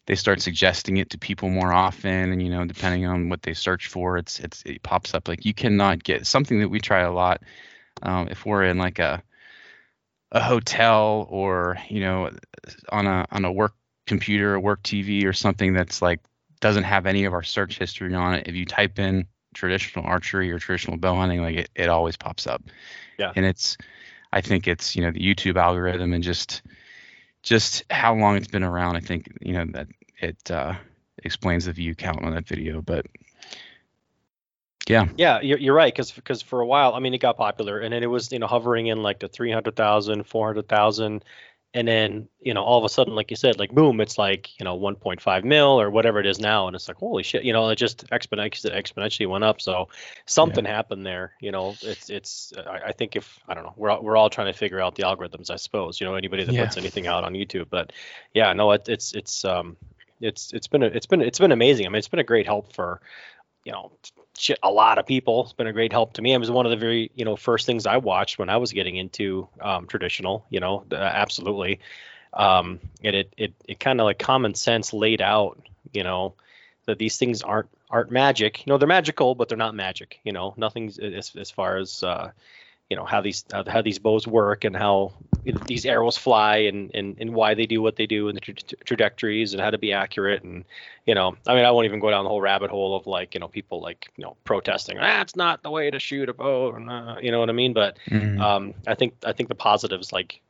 they 0.06 0.14
start 0.14 0.40
suggesting 0.40 0.96
it 0.96 1.10
to 1.10 1.18
people 1.18 1.48
more 1.48 1.72
often, 1.72 2.32
and 2.32 2.42
you 2.42 2.50
know, 2.50 2.64
depending 2.64 3.06
on 3.06 3.28
what 3.28 3.42
they 3.42 3.54
search 3.54 3.88
for, 3.88 4.16
it's 4.16 4.38
it's 4.38 4.62
it 4.64 4.82
pops 4.82 5.14
up. 5.14 5.28
Like 5.28 5.44
you 5.44 5.54
cannot 5.54 6.02
get 6.02 6.26
something 6.26 6.60
that 6.60 6.68
we 6.68 6.80
try 6.80 7.00
a 7.00 7.12
lot. 7.12 7.42
Um, 8.02 8.28
if 8.28 8.46
we're 8.46 8.64
in 8.64 8.78
like 8.78 8.98
a 8.98 9.22
a 10.32 10.40
hotel 10.40 11.26
or 11.30 11.78
you 11.88 12.00
know 12.00 12.30
on 12.90 13.06
a 13.06 13.26
on 13.30 13.44
a 13.44 13.52
work 13.52 13.74
computer 14.06 14.54
a 14.54 14.60
work 14.60 14.82
TV 14.82 15.24
or 15.24 15.32
something 15.32 15.74
that's 15.74 16.02
like 16.02 16.20
doesn't 16.60 16.84
have 16.84 17.06
any 17.06 17.24
of 17.24 17.34
our 17.34 17.42
search 17.42 17.78
history 17.78 18.14
on 18.14 18.34
it. 18.34 18.48
If 18.48 18.54
you 18.54 18.64
type 18.64 18.98
in 18.98 19.26
traditional 19.52 20.06
archery 20.06 20.50
or 20.50 20.58
traditional 20.58 20.96
bow 20.96 21.16
hunting, 21.16 21.42
like 21.42 21.56
it, 21.56 21.70
it 21.74 21.88
always 21.88 22.16
pops 22.16 22.46
up. 22.46 22.62
Yeah. 23.18 23.32
And 23.34 23.44
it's, 23.44 23.76
I 24.32 24.40
think 24.40 24.66
it's 24.66 24.96
you 24.96 25.02
know 25.02 25.10
the 25.10 25.20
YouTube 25.20 25.56
algorithm 25.56 26.14
and 26.14 26.24
just 26.24 26.62
just 27.42 27.84
how 27.90 28.14
long 28.14 28.36
it's 28.36 28.48
been 28.48 28.62
around. 28.62 28.96
I 28.96 29.00
think 29.00 29.36
you 29.42 29.52
know 29.52 29.66
that 29.72 29.88
it 30.20 30.50
uh, 30.50 30.74
explains 31.18 31.66
the 31.66 31.72
view 31.72 31.94
count 31.94 32.24
on 32.24 32.32
that 32.32 32.46
video, 32.46 32.80
but 32.80 33.06
yeah. 34.88 35.06
Yeah, 35.16 35.40
you're, 35.40 35.58
you're 35.58 35.74
right 35.74 35.92
because 35.92 36.12
because 36.12 36.42
for 36.42 36.60
a 36.60 36.66
while, 36.66 36.94
I 36.94 37.00
mean, 37.00 37.14
it 37.14 37.18
got 37.18 37.36
popular 37.36 37.80
and 37.80 37.92
then 37.92 38.02
it 38.02 38.10
was 38.10 38.32
you 38.32 38.38
know 38.38 38.46
hovering 38.46 38.86
in 38.86 39.02
like 39.02 39.20
the 39.20 39.28
300,000, 39.28 40.24
400,000 40.24 41.24
and 41.74 41.88
then 41.88 42.28
you 42.40 42.52
know 42.52 42.62
all 42.62 42.78
of 42.78 42.84
a 42.84 42.88
sudden 42.88 43.14
like 43.14 43.30
you 43.30 43.36
said 43.36 43.58
like 43.58 43.70
boom 43.70 44.00
it's 44.00 44.18
like 44.18 44.50
you 44.58 44.64
know 44.64 44.78
1.5 44.78 45.44
mil 45.44 45.80
or 45.80 45.90
whatever 45.90 46.20
it 46.20 46.26
is 46.26 46.38
now 46.38 46.66
and 46.66 46.76
it's 46.76 46.86
like 46.86 46.96
holy 46.98 47.22
shit 47.22 47.44
you 47.44 47.52
know 47.52 47.68
it 47.70 47.76
just 47.76 48.06
exponentially 48.08 48.74
exponentially 48.74 49.28
went 49.28 49.44
up 49.44 49.60
so 49.60 49.88
something 50.26 50.64
yeah. 50.64 50.74
happened 50.74 51.06
there 51.06 51.32
you 51.40 51.50
know 51.50 51.74
it's 51.82 52.10
it's 52.10 52.52
I, 52.66 52.88
I, 52.88 52.92
think 52.92 53.16
if 53.16 53.38
i 53.48 53.54
don't 53.54 53.64
know 53.64 53.72
we're 53.76 53.90
all, 53.90 54.02
we're 54.02 54.16
all 54.16 54.28
trying 54.28 54.52
to 54.52 54.58
figure 54.58 54.80
out 54.80 54.96
the 54.96 55.04
algorithms 55.04 55.50
i 55.50 55.56
suppose 55.56 56.00
you 56.00 56.06
know 56.06 56.14
anybody 56.14 56.44
that 56.44 56.52
yeah. 56.52 56.64
puts 56.64 56.76
anything 56.76 57.06
out 57.06 57.24
on 57.24 57.32
youtube 57.32 57.68
but 57.70 57.92
yeah 58.34 58.52
no 58.52 58.72
it, 58.72 58.88
it's 58.88 59.14
it's 59.14 59.44
um 59.44 59.76
it's 60.20 60.52
it's 60.52 60.66
been 60.66 60.82
a, 60.82 60.86
it's 60.86 61.06
been 61.06 61.22
it's 61.22 61.38
been 61.38 61.52
amazing 61.52 61.86
i 61.86 61.88
mean 61.88 61.96
it's 61.96 62.08
been 62.08 62.20
a 62.20 62.24
great 62.24 62.46
help 62.46 62.74
for 62.74 63.00
you 63.64 63.72
know 63.72 63.92
shit, 64.38 64.58
a 64.62 64.70
lot 64.70 64.98
of 64.98 65.06
people. 65.06 65.44
It's 65.44 65.52
been 65.52 65.66
a 65.66 65.72
great 65.72 65.92
help 65.92 66.14
to 66.14 66.22
me. 66.22 66.32
It 66.32 66.38
was 66.38 66.50
one 66.50 66.66
of 66.66 66.70
the 66.70 66.76
very, 66.76 67.10
you 67.14 67.24
know, 67.24 67.36
first 67.36 67.66
things 67.66 67.86
I 67.86 67.98
watched 67.98 68.38
when 68.38 68.48
I 68.48 68.56
was 68.56 68.72
getting 68.72 68.96
into 68.96 69.48
um, 69.60 69.86
traditional. 69.86 70.44
You 70.50 70.60
know, 70.60 70.84
uh, 70.90 70.96
absolutely. 70.96 71.80
Um, 72.32 72.80
and 73.04 73.14
it 73.14 73.32
it 73.36 73.54
it 73.66 73.80
kind 73.80 74.00
of 74.00 74.04
like 74.04 74.18
common 74.18 74.54
sense 74.54 74.92
laid 74.92 75.20
out. 75.20 75.60
You 75.92 76.02
know, 76.02 76.34
that 76.86 76.98
these 76.98 77.18
things 77.18 77.42
aren't 77.42 77.68
aren't 77.90 78.10
magic. 78.10 78.66
You 78.66 78.72
know, 78.72 78.78
they're 78.78 78.88
magical, 78.88 79.34
but 79.34 79.48
they're 79.48 79.58
not 79.58 79.74
magic. 79.74 80.20
You 80.24 80.32
know, 80.32 80.54
nothing's 80.56 80.98
as 80.98 81.32
as 81.36 81.50
far 81.50 81.76
as 81.76 82.02
uh, 82.02 82.30
you 82.90 82.96
know 82.96 83.04
how 83.04 83.20
these 83.20 83.44
how 83.66 83.82
these 83.82 83.98
bows 83.98 84.26
work 84.26 84.64
and 84.64 84.76
how 84.76 85.12
these 85.66 85.84
arrows 85.86 86.16
fly 86.16 86.58
and, 86.58 86.90
and, 86.94 87.16
and 87.18 87.34
why 87.34 87.54
they 87.54 87.66
do 87.66 87.82
what 87.82 87.96
they 87.96 88.06
do 88.06 88.28
and 88.28 88.36
the 88.36 88.40
tra- 88.40 88.54
trajectories 88.84 89.52
and 89.52 89.60
how 89.60 89.70
to 89.70 89.78
be 89.78 89.92
accurate. 89.92 90.44
And 90.44 90.64
you 91.06 91.14
know 91.14 91.36
i 91.46 91.54
mean 91.54 91.64
i 91.64 91.70
won't 91.70 91.84
even 91.84 92.00
go 92.00 92.10
down 92.10 92.24
the 92.24 92.30
whole 92.30 92.40
rabbit 92.40 92.70
hole 92.70 92.94
of 92.94 93.06
like 93.06 93.34
you 93.34 93.40
know 93.40 93.48
people 93.48 93.80
like 93.80 94.10
you 94.16 94.22
know 94.22 94.36
protesting 94.44 94.96
that's 94.96 95.34
not 95.36 95.62
the 95.62 95.70
way 95.70 95.90
to 95.90 95.98
shoot 95.98 96.28
a 96.28 96.34
bow 96.34 96.72
uh, 96.72 97.18
you 97.20 97.30
know 97.30 97.40
what 97.40 97.48
i 97.48 97.52
mean? 97.52 97.72
But 97.72 97.98
mm-hmm. 98.08 98.40
um, 98.40 98.74
i 98.86 98.94
think 98.94 99.14
i 99.24 99.32
think 99.32 99.48
the 99.48 99.54
positives 99.54 100.12
like 100.12 100.40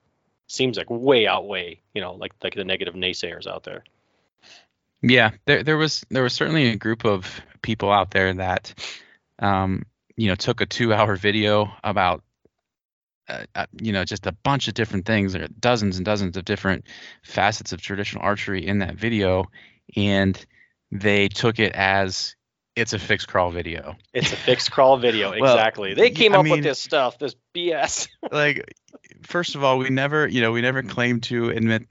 seems 0.49 0.77
like 0.77 0.91
way 0.91 1.27
outweigh 1.27 1.81
you 1.95 2.01
know 2.01 2.15
like 2.15 2.33
like 2.43 2.55
the 2.55 2.65
negative 2.65 2.95
naysayers 2.95 3.47
out 3.47 3.65
there. 3.65 3.85
Yeah 5.01 5.31
there 5.47 5.62
there 5.62 5.79
was 5.79 6.05
there 6.11 6.23
was 6.23 6.33
certainly 6.33 6.69
a 6.69 6.77
group 6.77 7.05
of 7.05 7.41
people 7.62 7.91
out 7.91 8.11
there 8.11 8.33
that 8.35 8.75
um 9.39 9.85
you 10.16 10.28
know 10.28 10.35
took 10.35 10.61
a 10.61 10.66
two 10.66 10.92
hour 10.92 11.16
video 11.16 11.73
about 11.85 12.23
uh, 13.28 13.45
uh, 13.54 13.66
you 13.81 13.92
know 13.92 14.04
just 14.04 14.26
a 14.26 14.33
bunch 14.33 14.69
of 14.69 14.75
different 14.75 15.07
things. 15.07 15.33
There 15.33 15.45
are 15.45 15.49
dozens 15.49 15.97
and 15.97 16.04
dozens 16.04 16.37
of 16.37 16.45
different 16.45 16.87
facets 17.23 17.73
of 17.73 17.81
traditional 17.81 18.25
archery 18.25 18.66
in 18.66 18.78
that 18.81 18.97
video 18.97 19.47
and 19.97 20.45
they 20.90 21.28
took 21.28 21.59
it 21.59 21.73
as 21.73 22.35
it's 22.75 22.92
a 22.92 22.99
fixed 22.99 23.28
crawl 23.28 23.50
video. 23.50 23.97
It's 24.14 24.33
a 24.33 24.37
fixed 24.37 24.71
crawl 24.71 24.97
video 24.97 25.31
well, 25.38 25.54
exactly. 25.54 25.95
They 25.95 26.11
came 26.11 26.35
I 26.35 26.38
up 26.38 26.45
mean, 26.45 26.52
with 26.52 26.64
this 26.64 26.81
stuff 26.81 27.19
this 27.19 27.37
bs 27.54 28.09
like 28.33 28.75
first 29.23 29.54
of 29.54 29.64
all 29.64 29.78
we 29.78 29.90
never 29.90 30.26
you 30.26 30.40
know 30.40 30.52
we 30.52 30.61
never 30.61 30.83
claimed 30.83 31.23
to 31.25 31.50
invent 31.50 31.88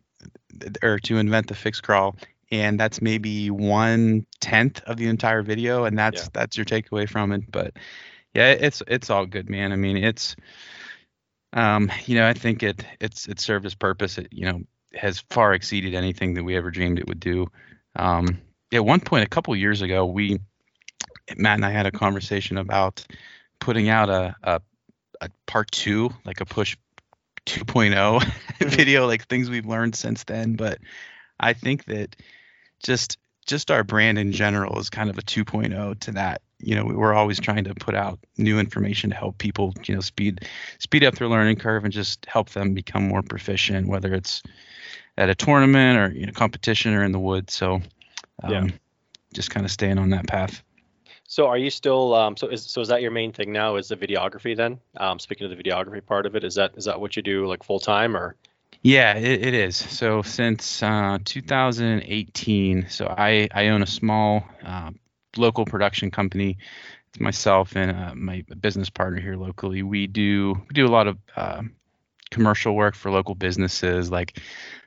or 0.83 0.99
to 0.99 1.17
invent 1.17 1.47
the 1.47 1.55
fixed 1.55 1.83
crawl 1.83 2.15
and 2.51 2.79
that's 2.79 3.01
maybe 3.01 3.49
one 3.49 4.25
tenth 4.39 4.81
of 4.85 4.97
the 4.97 5.07
entire 5.07 5.41
video 5.41 5.85
and 5.85 5.97
that's 5.97 6.23
yeah. 6.23 6.27
that's 6.33 6.57
your 6.57 6.65
takeaway 6.65 7.07
from 7.07 7.31
it 7.31 7.49
but 7.49 7.73
yeah 8.33 8.51
it's 8.51 8.81
it's 8.87 9.09
all 9.09 9.25
good 9.25 9.49
man 9.49 9.71
i 9.71 9.75
mean 9.75 9.97
it's 9.97 10.35
um, 11.53 11.91
you 12.05 12.15
know, 12.15 12.27
I 12.27 12.33
think 12.33 12.63
it 12.63 12.85
it's 12.99 13.27
it 13.27 13.39
served 13.39 13.65
its 13.65 13.75
purpose. 13.75 14.17
It 14.17 14.29
you 14.31 14.45
know 14.45 14.61
has 14.93 15.23
far 15.29 15.53
exceeded 15.53 15.93
anything 15.93 16.33
that 16.35 16.43
we 16.43 16.55
ever 16.55 16.71
dreamed 16.71 16.99
it 16.99 17.07
would 17.07 17.19
do. 17.19 17.47
Um, 17.95 18.41
at 18.73 18.85
one 18.85 18.99
point, 19.01 19.25
a 19.25 19.29
couple 19.29 19.55
years 19.55 19.81
ago, 19.81 20.05
we 20.05 20.39
Matt 21.35 21.55
and 21.55 21.65
I 21.65 21.71
had 21.71 21.85
a 21.85 21.91
conversation 21.91 22.57
about 22.57 23.05
putting 23.59 23.89
out 23.89 24.09
a 24.09 24.35
a, 24.43 24.61
a 25.19 25.29
part 25.45 25.71
two, 25.71 26.09
like 26.25 26.39
a 26.41 26.45
push 26.45 26.77
2.0 27.45 27.91
mm-hmm. 28.21 28.69
video, 28.69 29.07
like 29.07 29.27
things 29.27 29.49
we've 29.49 29.65
learned 29.65 29.95
since 29.95 30.23
then. 30.23 30.53
But 30.53 30.79
I 31.39 31.51
think 31.53 31.85
that 31.85 32.15
just 32.81 33.17
just 33.45 33.71
our 33.71 33.83
brand 33.83 34.19
in 34.19 34.31
general 34.31 34.79
is 34.79 34.89
kind 34.89 35.09
of 35.09 35.17
a 35.17 35.21
2.0 35.21 35.99
to 36.01 36.11
that 36.11 36.41
you 36.63 36.75
know 36.75 36.85
we're 36.85 37.13
always 37.13 37.39
trying 37.39 37.63
to 37.63 37.73
put 37.75 37.95
out 37.95 38.19
new 38.37 38.59
information 38.59 39.09
to 39.09 39.15
help 39.15 39.37
people 39.37 39.73
you 39.85 39.95
know 39.95 40.01
speed 40.01 40.47
speed 40.79 41.03
up 41.03 41.15
their 41.15 41.27
learning 41.27 41.55
curve 41.55 41.83
and 41.83 41.93
just 41.93 42.25
help 42.25 42.49
them 42.49 42.73
become 42.73 43.07
more 43.07 43.21
proficient 43.21 43.87
whether 43.87 44.13
it's 44.13 44.43
at 45.17 45.29
a 45.29 45.35
tournament 45.35 45.99
or 45.99 46.17
you 46.17 46.25
know 46.25 46.31
competition 46.31 46.93
or 46.93 47.03
in 47.03 47.11
the 47.11 47.19
woods 47.19 47.53
so 47.53 47.75
um, 48.43 48.51
yeah. 48.51 48.67
just 49.33 49.49
kind 49.51 49.65
of 49.65 49.71
staying 49.71 49.97
on 49.97 50.09
that 50.09 50.27
path 50.27 50.63
so 51.27 51.47
are 51.47 51.57
you 51.57 51.69
still 51.69 52.13
um, 52.13 52.35
so 52.35 52.47
is 52.47 52.63
so 52.63 52.81
is 52.81 52.87
that 52.87 53.01
your 53.01 53.11
main 53.11 53.31
thing 53.31 53.51
now 53.51 53.75
is 53.75 53.87
the 53.87 53.97
videography 53.97 54.55
then 54.55 54.79
um, 54.97 55.19
speaking 55.19 55.49
of 55.49 55.55
the 55.55 55.61
videography 55.61 56.05
part 56.05 56.25
of 56.25 56.35
it 56.35 56.43
is 56.43 56.55
that 56.55 56.71
is 56.75 56.85
that 56.85 56.99
what 56.99 57.15
you 57.15 57.21
do 57.21 57.47
like 57.47 57.63
full 57.63 57.79
time 57.79 58.15
or 58.15 58.35
yeah, 58.83 59.15
it, 59.15 59.45
it 59.45 59.53
is. 59.53 59.75
So 59.75 60.23
since 60.23 60.81
uh, 60.81 61.19
2018, 61.23 62.89
so 62.89 63.13
I, 63.15 63.47
I 63.53 63.67
own 63.67 63.83
a 63.83 63.87
small 63.87 64.43
uh, 64.65 64.89
local 65.37 65.65
production 65.65 66.11
company. 66.11 66.57
It's 67.09 67.19
myself 67.19 67.75
and 67.75 67.91
uh, 67.91 68.15
my 68.15 68.43
business 68.59 68.89
partner 68.89 69.19
here 69.19 69.35
locally. 69.35 69.83
We 69.83 70.07
do 70.07 70.53
we 70.67 70.73
do 70.73 70.85
a 70.85 70.89
lot 70.89 71.07
of 71.07 71.17
uh, 71.35 71.63
commercial 72.29 72.75
work 72.75 72.95
for 72.95 73.11
local 73.11 73.35
businesses 73.35 74.11
like 74.11 74.39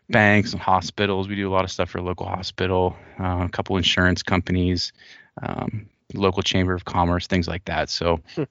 banks 0.09 0.53
and 0.53 0.61
hospitals. 0.61 1.29
We 1.29 1.37
do 1.37 1.49
a 1.49 1.53
lot 1.53 1.65
of 1.65 1.71
stuff 1.71 1.91
for 1.91 2.01
local 2.01 2.27
hospital, 2.27 2.97
uh, 3.21 3.45
a 3.45 3.49
couple 3.49 3.77
insurance 3.77 4.23
companies, 4.23 4.93
um, 5.43 5.87
local 6.15 6.43
chamber 6.43 6.75
of 6.75 6.85
commerce, 6.85 7.27
things 7.27 7.49
like 7.49 7.65
that. 7.67 7.89
So 7.89 8.21
hmm. 8.35 8.45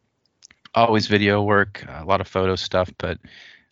always 0.73 1.07
video 1.07 1.41
work, 1.41 1.85
a 1.87 2.05
lot 2.05 2.21
of 2.21 2.27
photo 2.27 2.55
stuff, 2.55 2.91
but 2.97 3.19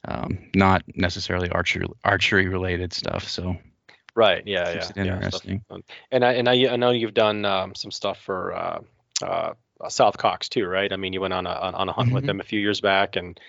um, 0.05 0.39
not 0.55 0.84
necessarily 0.95 1.49
archery 1.49 1.86
archery 2.03 2.47
related 2.47 2.93
stuff. 2.93 3.27
So 3.27 3.55
Right. 4.21 4.43
Yeah. 4.45 4.73
Keeps 4.73 4.91
yeah. 4.95 5.15
Interesting. 5.15 5.65
Yeah, 5.71 5.77
and 6.12 6.23
I 6.23 6.34
and 6.34 6.47
I, 6.47 6.53
I 6.67 6.75
know 6.75 6.91
you've 6.91 7.15
done 7.15 7.43
um, 7.43 7.73
some 7.73 7.89
stuff 7.89 8.21
for 8.21 8.53
uh, 8.55 8.79
uh, 9.25 9.53
South 9.89 10.19
Cox 10.19 10.47
too, 10.47 10.67
right? 10.67 10.93
I 10.93 10.95
mean, 10.95 11.12
you 11.12 11.21
went 11.21 11.34
on 11.34 11.47
a 11.47 11.49
on 11.49 11.89
a 11.89 11.91
hunt 11.91 12.10
mm-hmm. 12.10 12.15
with 12.15 12.27
them 12.27 12.39
a 12.39 12.43
few 12.43 12.60
years 12.60 12.81
back, 12.81 13.15
and 13.15 13.39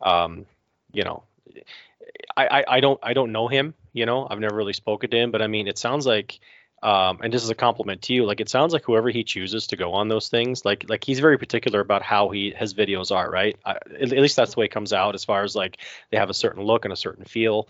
um, 0.00 0.46
you 0.90 1.04
know, 1.04 1.24
I, 2.34 2.46
I 2.46 2.64
I 2.76 2.80
don't 2.80 2.98
I 3.02 3.12
don't 3.12 3.32
know 3.32 3.46
him. 3.46 3.74
You 3.92 4.06
know, 4.06 4.26
I've 4.28 4.40
never 4.40 4.56
really 4.56 4.72
spoken 4.72 5.10
to 5.10 5.18
him, 5.18 5.32
but 5.32 5.42
I 5.42 5.48
mean, 5.48 5.68
it 5.68 5.78
sounds 5.78 6.06
like. 6.06 6.40
Um, 6.84 7.20
and 7.22 7.32
this 7.32 7.44
is 7.44 7.50
a 7.50 7.54
compliment 7.54 8.02
to 8.02 8.12
you. 8.12 8.24
Like 8.24 8.40
it 8.40 8.48
sounds 8.48 8.72
like 8.72 8.82
whoever 8.82 9.08
he 9.08 9.22
chooses 9.22 9.68
to 9.68 9.76
go 9.76 9.92
on 9.92 10.08
those 10.08 10.28
things, 10.28 10.64
like 10.64 10.86
like 10.88 11.04
he's 11.04 11.20
very 11.20 11.38
particular 11.38 11.78
about 11.78 12.02
how 12.02 12.30
he 12.30 12.52
his 12.56 12.74
videos 12.74 13.14
are, 13.14 13.30
right? 13.30 13.56
I, 13.64 13.76
at 14.00 14.10
least 14.10 14.34
that's 14.34 14.54
the 14.54 14.58
way 14.58 14.66
it 14.66 14.72
comes 14.72 14.92
out, 14.92 15.14
as 15.14 15.24
far 15.24 15.44
as 15.44 15.54
like 15.54 15.76
they 16.10 16.16
have 16.16 16.28
a 16.28 16.34
certain 16.34 16.64
look 16.64 16.84
and 16.84 16.92
a 16.92 16.96
certain 16.96 17.24
feel 17.24 17.68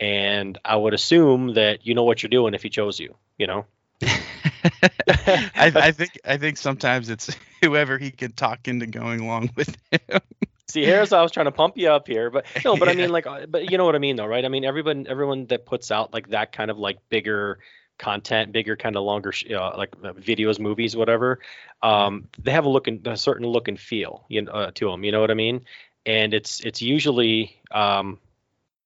and 0.00 0.58
I 0.64 0.76
would 0.76 0.94
assume 0.94 1.54
that 1.54 1.86
you 1.86 1.94
know 1.94 2.04
what 2.04 2.22
you're 2.22 2.30
doing 2.30 2.54
if 2.54 2.62
he 2.62 2.70
chose 2.70 2.98
you. 2.98 3.16
You 3.38 3.46
know. 3.46 3.66
I, 4.02 5.72
I, 5.74 5.92
think 5.92 6.18
I 6.24 6.36
think 6.36 6.56
sometimes 6.56 7.10
it's 7.10 7.34
whoever 7.62 7.98
he 7.98 8.10
can 8.10 8.32
talk 8.32 8.66
into 8.68 8.86
going 8.86 9.20
along 9.20 9.50
with 9.56 9.76
him. 9.90 10.20
See, 10.68 10.84
here's 10.84 11.12
I 11.12 11.22
was 11.22 11.30
trying 11.30 11.46
to 11.46 11.52
pump 11.52 11.76
you 11.76 11.90
up 11.90 12.08
here, 12.08 12.30
but 12.30 12.46
no, 12.64 12.76
but 12.76 12.88
yeah. 12.88 12.92
I 12.92 12.96
mean 12.96 13.10
like, 13.10 13.26
uh, 13.26 13.46
but 13.46 13.70
you 13.70 13.78
know 13.78 13.84
what 13.84 13.94
I 13.94 13.98
mean 13.98 14.16
though, 14.16 14.26
right? 14.26 14.44
I 14.44 14.48
mean 14.48 14.64
everyone 14.64 15.06
everyone 15.08 15.46
that 15.46 15.66
puts 15.66 15.90
out 15.90 16.12
like 16.12 16.30
that 16.30 16.52
kind 16.52 16.70
of 16.70 16.78
like 16.78 16.98
bigger 17.08 17.60
content, 17.98 18.52
bigger 18.52 18.76
kind 18.76 18.96
of 18.96 19.04
longer 19.04 19.32
uh, 19.50 19.76
like 19.76 19.94
uh, 20.02 20.12
videos, 20.14 20.58
movies, 20.58 20.96
whatever. 20.96 21.38
Um, 21.82 22.28
they 22.42 22.50
have 22.50 22.64
a 22.64 22.68
look 22.68 22.88
and 22.88 23.06
a 23.06 23.16
certain 23.16 23.46
look 23.46 23.68
and 23.68 23.78
feel, 23.78 24.24
you 24.28 24.42
know, 24.42 24.52
uh, 24.52 24.70
to 24.74 24.90
them. 24.90 25.04
You 25.04 25.12
know 25.12 25.20
what 25.20 25.30
I 25.30 25.34
mean? 25.34 25.64
And 26.06 26.34
it's 26.34 26.60
it's 26.60 26.82
usually 26.82 27.56
um, 27.70 28.18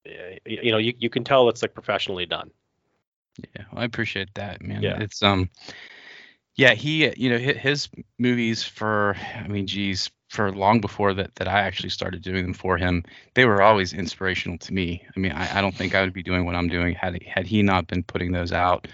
you 0.04 0.72
know 0.72 0.78
you, 0.78 0.94
you 0.98 1.10
can 1.10 1.24
tell 1.24 1.48
it's 1.48 1.62
like 1.62 1.74
professionally 1.74 2.26
done. 2.26 2.50
Yeah 3.54 3.64
well, 3.72 3.82
i 3.82 3.84
appreciate 3.84 4.34
that 4.34 4.62
man. 4.62 4.82
Yeah. 4.82 5.00
It's 5.00 5.22
um 5.22 5.50
yeah 6.56 6.74
he 6.74 7.12
you 7.16 7.30
know 7.30 7.38
his 7.38 7.88
movies 8.18 8.64
for 8.64 9.16
i 9.36 9.46
mean 9.46 9.66
geez 9.66 10.10
for 10.28 10.52
long 10.52 10.80
before 10.80 11.14
that 11.14 11.34
that 11.36 11.48
i 11.48 11.60
actually 11.60 11.88
started 11.88 12.20
doing 12.20 12.42
them 12.42 12.52
for 12.52 12.76
him 12.76 13.02
they 13.34 13.44
were 13.46 13.62
always 13.62 13.92
inspirational 13.92 14.58
to 14.58 14.74
me. 14.74 15.02
I 15.16 15.20
mean 15.20 15.32
i, 15.32 15.58
I 15.58 15.60
don't 15.60 15.74
think 15.74 15.94
i 15.94 16.02
would 16.02 16.12
be 16.12 16.22
doing 16.22 16.44
what 16.44 16.54
i'm 16.56 16.68
doing 16.68 16.94
had 16.94 17.22
had 17.22 17.46
he 17.46 17.62
not 17.62 17.86
been 17.86 18.02
putting 18.02 18.32
those 18.32 18.52
out 18.52 18.88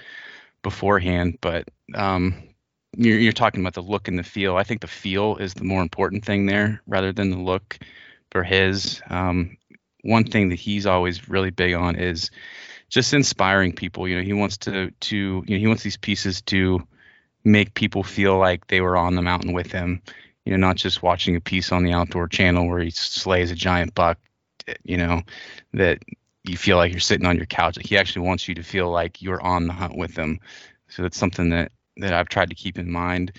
beforehand 0.63 1.39
but 1.41 1.69
um 1.95 2.35
you're, 2.97 3.19
you're 3.19 3.33
talking 3.33 3.61
about 3.61 3.75
the 3.75 3.83
look 3.83 4.09
and 4.09 4.19
the 4.19 4.23
feel. 4.23 4.57
I 4.57 4.65
think 4.65 4.81
the 4.81 4.87
feel 4.87 5.37
is 5.37 5.55
the 5.55 5.65
more 5.65 5.83
important 5.83 6.25
thing 6.25 6.47
there 6.47 6.83
rather 6.87 7.13
than 7.13 7.31
the 7.31 7.39
look 7.39 7.79
for 8.31 8.43
his 8.43 9.01
um 9.11 9.57
one 10.05 10.25
thing 10.25 10.51
that 10.51 10.59
he's 10.59 10.87
always 10.87 11.29
really 11.29 11.51
big 11.51 11.75
on 11.75 11.97
is 11.97 12.31
just 12.89 13.15
inspiring 13.15 13.73
people. 13.73 14.07
You 14.07 14.17
know, 14.17 14.23
he 14.23 14.33
wants 14.33 14.59
to 14.59 14.91
to 14.91 15.17
you 15.47 15.57
know 15.57 15.61
he 15.61 15.67
wants 15.67 15.83
these 15.83 15.97
pieces 15.97 16.43
to 16.43 16.87
make 17.45 17.75
people 17.75 18.03
feel 18.03 18.39
like 18.39 18.67
they 18.67 18.81
were 18.81 18.97
on 18.97 19.15
the 19.15 19.23
mountain 19.23 19.53
with 19.53 19.73
him. 19.73 20.03
You 20.45 20.53
know, 20.53 20.59
not 20.59 20.77
just 20.77 21.03
watching 21.03 21.37
a 21.37 21.41
piece 21.41 21.73
on 21.73 21.85
the 21.85 21.93
outdoor 21.93 22.29
channel 22.29 22.69
where 22.69 22.81
he 22.81 22.91
slays 22.91 23.51
a 23.51 23.57
giant 23.57 23.95
buck. 23.95 24.19
You 24.83 24.97
know, 24.97 25.23
that 25.73 25.99
you 26.45 26.57
feel 26.57 26.77
like 26.77 26.93
you're 26.93 27.01
sitting 27.01 27.27
on 27.27 27.37
your 27.37 27.47
couch. 27.47 27.79
He 27.81 27.97
actually 27.97 28.27
wants 28.27 28.47
you 28.49 28.55
to 28.55 28.63
feel 28.63 28.91
like 28.91 29.23
you're 29.23 29.43
on 29.43 29.67
the 29.67 29.73
hunt 29.73 29.97
with 29.97 30.17
him. 30.17 30.41
So 30.89 31.03
that's 31.03 31.19
something 31.19 31.51
that 31.51 31.73
that 31.97 32.13
I've 32.13 32.29
tried 32.29 32.51
to 32.51 32.57
keep 32.57 32.79
in 32.79 32.91
mind, 32.91 33.33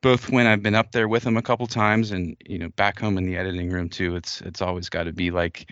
both 0.00 0.30
when 0.30 0.46
I've 0.46 0.62
been 0.62 0.74
up 0.74 0.92
there 0.92 1.08
with 1.08 1.24
him 1.24 1.36
a 1.36 1.42
couple 1.42 1.66
times 1.66 2.10
and 2.10 2.36
you 2.44 2.58
know 2.58 2.68
back 2.70 3.00
home 3.00 3.18
in 3.18 3.24
the 3.24 3.36
editing 3.36 3.70
room 3.70 3.88
too. 3.88 4.16
It's 4.16 4.40
it's 4.42 4.62
always 4.62 4.88
got 4.88 5.04
to 5.04 5.12
be 5.12 5.30
like, 5.30 5.70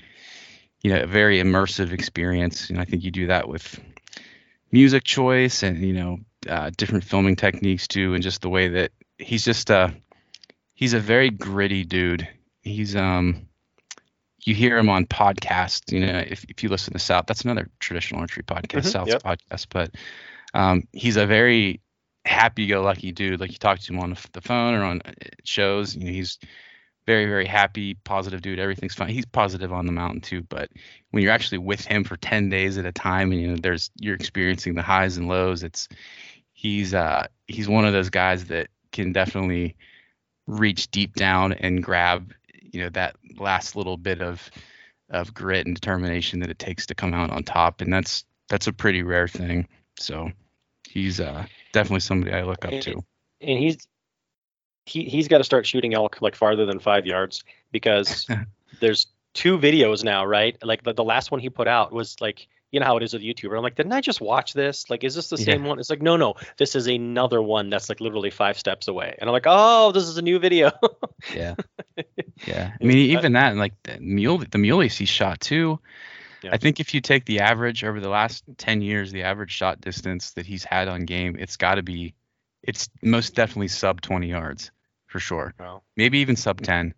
you 0.83 0.93
know, 0.93 1.01
a 1.01 1.07
very 1.07 1.39
immersive 1.39 1.93
experience. 1.93 2.71
And 2.71 2.81
I 2.81 2.85
think 2.85 3.05
you 3.05 3.11
do 3.11 3.29
that 3.29 3.49
with 3.49 3.81
music 4.73 5.05
choice 5.05 5.63
and 5.63 5.79
you 5.79 5.93
know 5.93 6.19
uh, 6.49 6.71
different 6.77 7.05
filming 7.05 7.37
techniques 7.37 7.87
too, 7.87 8.15
and 8.15 8.23
just 8.23 8.43
the 8.43 8.51
way 8.51 8.69
that 8.69 8.93
he's 9.19 9.45
just 9.45 9.71
uh 9.71 9.91
he's 10.75 10.93
a 10.93 11.01
very 11.01 11.31
gritty 11.31 11.85
dude. 11.85 12.29
He's 12.63 12.97
um 12.97 13.47
you 14.47 14.55
hear 14.55 14.79
him 14.79 14.89
on 14.89 15.07
podcasts. 15.07 15.93
You 15.93 16.07
know, 16.07 16.19
if, 16.19 16.45
if 16.45 16.63
you 16.63 16.69
listen 16.69 16.93
to 16.93 17.01
South, 17.01 17.27
that's 17.27 17.43
another 17.43 17.69
traditional 17.81 18.21
archery 18.21 18.45
podcast, 18.45 18.85
mm-hmm, 18.85 18.89
South's 18.89 19.11
yep. 19.11 19.23
podcast. 19.23 19.67
But 19.71 19.95
um, 20.55 20.87
he's 20.93 21.17
a 21.17 21.27
very 21.27 21.81
happy-go-lucky 22.27 23.13
dude. 23.13 23.41
Like 23.41 23.53
you 23.53 23.59
talk 23.59 23.79
to 23.79 23.93
him 23.93 24.01
on 24.01 24.17
the 24.33 24.41
phone 24.41 24.75
or 24.75 24.85
on 24.85 25.03
uh, 25.05 25.13
shows, 25.45 25.97
you 25.97 26.05
know, 26.05 26.13
he's 26.13 26.39
very, 27.07 27.27
very 27.27 27.47
happy, 27.47 27.95
positive 27.95 28.43
dude. 28.43 28.59
Everything's 28.59 28.95
fine. 28.95 29.11
He's 29.11 29.27
positive 29.27 29.73
on 29.73 29.87
the 29.87 29.93
mountain 29.93 30.21
too. 30.21 30.43
But 30.43 30.71
when 31.11 31.23
you're 31.23 31.33
actually 31.33 31.59
with 31.59 31.85
him 31.85 32.05
for 32.05 32.17
10 32.17 32.49
days 32.49 32.79
at 32.79 32.87
a 32.87 32.93
time, 32.93 33.33
and 33.33 33.41
you 33.41 33.49
know, 33.49 33.57
there's 33.57 33.91
you're 34.01 34.17
experiencing 34.17 34.75
the 34.75 34.83
highs 34.83 35.17
and 35.17 35.29
lows. 35.29 35.63
It's 35.63 35.89
he's 36.53 36.95
uh 36.95 37.27
he's 37.47 37.69
one 37.69 37.85
of 37.85 37.93
those 37.93 38.11
guys 38.11 38.47
that 38.47 38.69
can 38.91 39.13
definitely 39.13 39.77
reach 40.47 40.91
deep 40.91 41.15
down 41.15 41.53
and 41.53 41.83
grab 41.83 42.33
you 42.73 42.83
know 42.83 42.89
that 42.91 43.17
last 43.39 43.77
little 43.77 43.97
bit 43.97 44.21
of 44.21 44.51
of 45.11 45.33
grit 45.33 45.67
and 45.67 45.75
determination 45.75 46.41
that 46.41 46.51
it 46.51 46.59
takes 46.59 46.87
to 46.87 46.95
come 46.95 47.15
out 47.15 47.31
on 47.31 47.43
top, 47.43 47.81
and 47.81 47.93
that's 47.93 48.25
that's 48.49 48.67
a 48.67 48.73
pretty 48.73 49.03
rare 49.03 49.29
thing. 49.29 49.69
So 49.99 50.31
he's 50.89 51.21
uh, 51.21 51.47
definitely 51.77 52.01
somebody 52.01 52.33
I 52.33 52.43
look 52.43 52.65
up 52.65 52.73
and, 52.73 52.83
to. 52.83 53.05
And 53.43 53.59
he's 53.59 53.87
he 54.87 55.05
he's 55.05 55.29
got 55.29 55.39
to 55.39 55.45
start 55.45 55.67
shooting 55.67 55.93
elk 55.93 56.23
like 56.23 56.35
farther 56.35 56.65
than 56.65 56.81
five 56.81 57.05
yards 57.05 57.45
because 57.71 58.27
there's 58.81 59.09
two 59.35 59.59
videos 59.59 60.03
now, 60.03 60.25
right? 60.25 60.57
Like 60.63 60.85
the, 60.85 60.95
the 60.95 61.05
last 61.05 61.31
one 61.31 61.41
he 61.41 61.51
put 61.51 61.69
out 61.69 61.93
was 61.93 62.19
like 62.21 62.49
you 62.73 62.81
know 62.81 62.87
how 62.87 62.97
it 62.97 63.03
is 63.03 63.13
with 63.13 63.23
YouTuber. 63.23 63.57
I'm 63.57 63.63
like, 63.63 63.77
didn't 63.77 63.93
I 63.93 64.01
just 64.01 64.21
watch 64.21 64.55
this? 64.55 64.89
Like, 64.91 65.05
is 65.05 65.15
this 65.15 65.29
the 65.29 65.39
same 65.39 65.63
yeah. 65.63 65.69
one? 65.69 65.79
It's 65.79 65.89
like, 65.89 66.03
no, 66.03 66.17
no, 66.17 66.35
this 66.57 66.75
is 66.75 66.89
another 66.89 67.41
one 67.41 67.71
that's 67.71 67.89
like 67.89 68.01
literally 68.01 68.31
five 68.31 68.59
steps 68.59 68.89
away. 68.89 69.15
And 69.19 69.29
I'm 69.29 69.33
like, 69.33 69.47
oh, 69.47 69.93
this 69.93 70.05
is 70.05 70.17
a 70.17 70.23
new 70.23 70.39
video. 70.39 70.73
yeah, 71.35 71.55
yeah. 72.47 72.73
I 72.81 72.85
mean, 72.85 72.99
even 72.99 73.35
that, 73.35 73.51
and 73.51 73.61
like 73.61 73.75
the 73.85 74.01
mule, 74.01 74.43
the 74.51 74.59
muley 74.59 74.89
he 74.89 75.05
shot 75.05 75.41
too. 75.41 75.79
Yeah. 76.47 76.55
I 76.55 76.59
think 76.59 76.81
if 76.81 76.95
you 76.95 77.01
take 77.01 77.25
the 77.25 77.41
average 77.41 77.85
over 77.85 78.01
the 78.01 78.09
last 78.09 78.45
ten 78.57 78.81
years, 78.81 79.13
the 79.13 79.23
average 79.23 79.51
shot 79.51 79.81
distance 79.81 80.33
that 80.33 80.47
he's 80.47 80.65
had 80.65 80.89
on 80.89 81.05
game, 81.05 81.37
it's 81.39 81.57
got 81.57 81.75
to 81.75 81.83
be, 81.83 82.15
it's 82.63 82.89
most 83.03 83.35
definitely 83.35 83.69
sub 83.69 84.01
20 84.01 84.29
yards 84.29 84.71
for 85.07 85.19
sure. 85.19 85.55
Wow. 85.59 85.83
Maybe 85.97 86.19
even 86.19 86.37
sub 86.37 86.61
10 86.63 86.95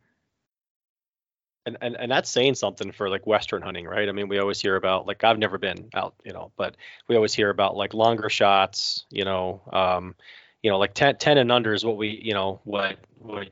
and, 1.67 1.77
and 1.83 1.97
and 1.97 2.11
that's 2.11 2.31
saying 2.31 2.55
something 2.55 2.93
for 2.93 3.11
like 3.11 3.27
western 3.27 3.61
hunting 3.61 3.87
right 3.87 4.09
i 4.09 4.13
mean 4.13 4.29
we 4.29 4.39
always 4.39 4.61
hear 4.61 4.77
about 4.77 5.07
like 5.07 5.23
i've 5.23 5.39
never 5.39 5.59
been 5.59 5.91
out 5.93 6.15
you 6.25 6.33
know 6.33 6.51
but 6.57 6.77
we 7.09 7.17
always 7.17 7.35
hear 7.35 7.51
about 7.51 7.77
like 7.77 7.93
longer 7.93 8.31
shots 8.31 9.05
you 9.11 9.25
know 9.25 9.61
um 9.73 10.15
you 10.63 10.71
know 10.71 10.79
like 10.79 10.95
10, 10.95 11.17
10 11.19 11.39
and 11.39 11.53
under 11.53 11.75
is 11.75 11.85
what 11.85 11.99
we 11.99 12.09
you 12.23 12.33
know 12.33 12.61
what 12.65 12.97
what 13.19 13.51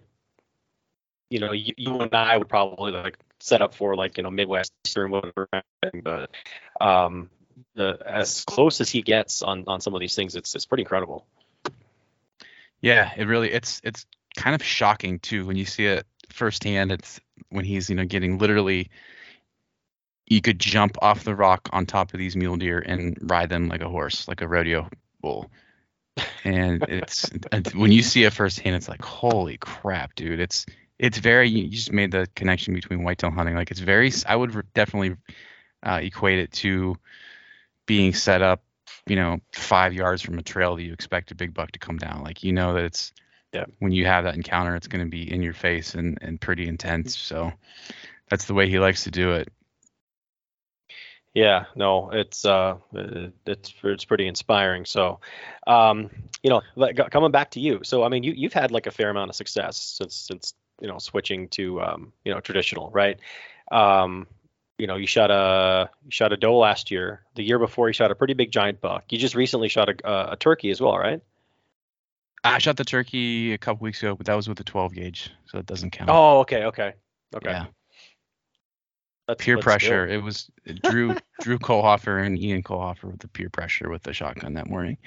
you 1.28 1.38
know 1.38 1.52
you, 1.52 1.74
you 1.76 2.00
and 2.00 2.14
i 2.14 2.36
would 2.36 2.48
probably 2.48 2.92
like 2.92 3.18
set 3.40 3.62
up 3.62 3.74
for 3.74 3.94
like 3.96 4.16
you 4.16 4.22
know 4.22 4.30
midwest 4.30 4.72
eastern 4.84 5.10
whatever 5.10 5.48
but 6.02 6.30
um 6.80 7.30
the 7.74 7.98
as 8.06 8.44
close 8.44 8.80
as 8.80 8.90
he 8.90 9.02
gets 9.02 9.42
on 9.42 9.64
on 9.66 9.80
some 9.80 9.94
of 9.94 10.00
these 10.00 10.14
things 10.14 10.36
it's 10.36 10.54
it's 10.54 10.66
pretty 10.66 10.82
incredible 10.82 11.26
yeah 12.80 13.10
it 13.16 13.26
really 13.26 13.50
it's 13.50 13.80
it's 13.84 14.06
kind 14.36 14.54
of 14.54 14.62
shocking 14.62 15.18
too 15.18 15.46
when 15.46 15.56
you 15.56 15.64
see 15.64 15.86
it 15.86 16.06
firsthand. 16.30 16.92
It's 16.92 17.20
when 17.48 17.64
he's 17.64 17.90
you 17.90 17.96
know 17.96 18.04
getting 18.04 18.38
literally. 18.38 18.90
You 20.28 20.40
could 20.40 20.58
jump 20.58 20.96
off 21.00 21.22
the 21.22 21.36
rock 21.36 21.68
on 21.72 21.86
top 21.86 22.12
of 22.12 22.18
these 22.18 22.34
mule 22.34 22.56
deer 22.56 22.80
and 22.80 23.16
ride 23.22 23.48
them 23.48 23.68
like 23.68 23.80
a 23.80 23.88
horse, 23.88 24.26
like 24.26 24.40
a 24.40 24.48
rodeo 24.48 24.88
bull. 25.20 25.52
And 26.42 26.84
it's 26.88 27.30
when 27.74 27.92
you 27.92 28.02
see 28.02 28.24
it 28.24 28.32
firsthand, 28.32 28.74
it's 28.74 28.88
like 28.88 29.02
holy 29.02 29.56
crap, 29.56 30.14
dude! 30.16 30.40
It's 30.40 30.66
it's 30.98 31.18
very 31.18 31.48
you 31.48 31.68
just 31.68 31.92
made 31.92 32.10
the 32.10 32.28
connection 32.34 32.74
between 32.74 33.02
whitetail 33.02 33.30
hunting. 33.30 33.54
Like 33.54 33.70
it's 33.70 33.80
very 33.80 34.12
I 34.26 34.36
would 34.36 34.54
definitely 34.74 35.16
uh, 35.82 36.00
equate 36.02 36.38
it 36.38 36.52
to 36.52 36.96
being 37.86 38.14
set 38.14 38.42
up, 38.42 38.62
you 39.06 39.16
know, 39.16 39.38
five 39.52 39.92
yards 39.92 40.22
from 40.22 40.38
a 40.38 40.42
trail 40.42 40.76
that 40.76 40.82
you 40.82 40.92
expect 40.92 41.30
a 41.30 41.34
big 41.34 41.54
buck 41.54 41.72
to 41.72 41.78
come 41.78 41.98
down. 41.98 42.22
Like 42.22 42.42
you 42.42 42.52
know 42.52 42.74
that 42.74 42.84
it's 42.84 43.12
yeah. 43.52 43.64
when 43.78 43.92
you 43.92 44.06
have 44.06 44.24
that 44.24 44.34
encounter, 44.34 44.74
it's 44.74 44.88
going 44.88 45.04
to 45.04 45.10
be 45.10 45.30
in 45.30 45.42
your 45.42 45.54
face 45.54 45.94
and, 45.94 46.18
and 46.20 46.40
pretty 46.40 46.66
intense. 46.66 47.16
So 47.16 47.52
that's 48.28 48.46
the 48.46 48.54
way 48.54 48.68
he 48.68 48.78
likes 48.78 49.04
to 49.04 49.10
do 49.10 49.32
it. 49.32 49.48
Yeah, 51.34 51.66
no, 51.74 52.10
it's 52.12 52.46
uh, 52.46 52.76
it's 53.44 53.74
it's 53.84 54.04
pretty 54.06 54.26
inspiring. 54.26 54.86
So, 54.86 55.20
um, 55.66 56.08
you 56.42 56.48
know, 56.48 56.62
coming 57.10 57.30
back 57.30 57.50
to 57.50 57.60
you. 57.60 57.80
So, 57.82 58.04
I 58.04 58.08
mean, 58.08 58.22
you 58.22 58.32
you've 58.32 58.54
had 58.54 58.70
like 58.70 58.86
a 58.86 58.90
fair 58.90 59.10
amount 59.10 59.28
of 59.28 59.36
success 59.36 59.76
since 59.76 60.14
since 60.14 60.54
you 60.80 60.88
know 60.88 60.98
switching 60.98 61.48
to 61.50 61.80
um, 61.82 62.12
you 62.24 62.32
know 62.32 62.40
traditional, 62.40 62.90
right? 62.90 63.18
Um, 63.70 64.26
you 64.78 64.86
know, 64.86 64.96
you 64.96 65.06
shot 65.06 65.30
a 65.30 65.90
you 66.04 66.10
shot 66.10 66.32
a 66.32 66.36
doe 66.36 66.58
last 66.58 66.90
year. 66.90 67.22
The 67.34 67.42
year 67.42 67.58
before, 67.58 67.88
you 67.88 67.94
shot 67.94 68.10
a 68.10 68.14
pretty 68.14 68.34
big 68.34 68.50
giant 68.50 68.80
buck. 68.80 69.04
You 69.10 69.18
just 69.18 69.34
recently 69.34 69.68
shot 69.68 69.88
a, 69.88 70.32
a 70.32 70.36
turkey 70.36 70.70
as 70.70 70.80
well, 70.80 70.96
right? 70.96 71.22
I 72.44 72.58
shot 72.58 72.76
the 72.76 72.84
turkey 72.84 73.52
a 73.54 73.58
couple 73.58 73.84
weeks 73.84 74.02
ago, 74.02 74.14
but 74.14 74.26
that 74.26 74.34
was 74.34 74.48
with 74.48 74.60
a 74.60 74.64
12 74.64 74.94
gauge, 74.94 75.30
so 75.46 75.58
it 75.58 75.66
doesn't 75.66 75.90
count. 75.90 76.10
Oh, 76.10 76.40
okay, 76.40 76.64
okay, 76.64 76.92
okay. 77.34 77.50
Yeah. 77.50 77.66
Peer 79.34 79.58
pressure. 79.58 80.06
It 80.06 80.22
was 80.22 80.48
Drew 80.84 81.16
Drew 81.40 81.58
Kohlhofer 81.58 82.24
and 82.24 82.38
Ian 82.38 82.62
Kohlhofer 82.62 83.10
with 83.10 83.20
the 83.20 83.28
peer 83.28 83.50
pressure 83.50 83.90
with 83.90 84.04
the 84.04 84.12
shotgun 84.12 84.54
that 84.54 84.68
morning. 84.68 84.98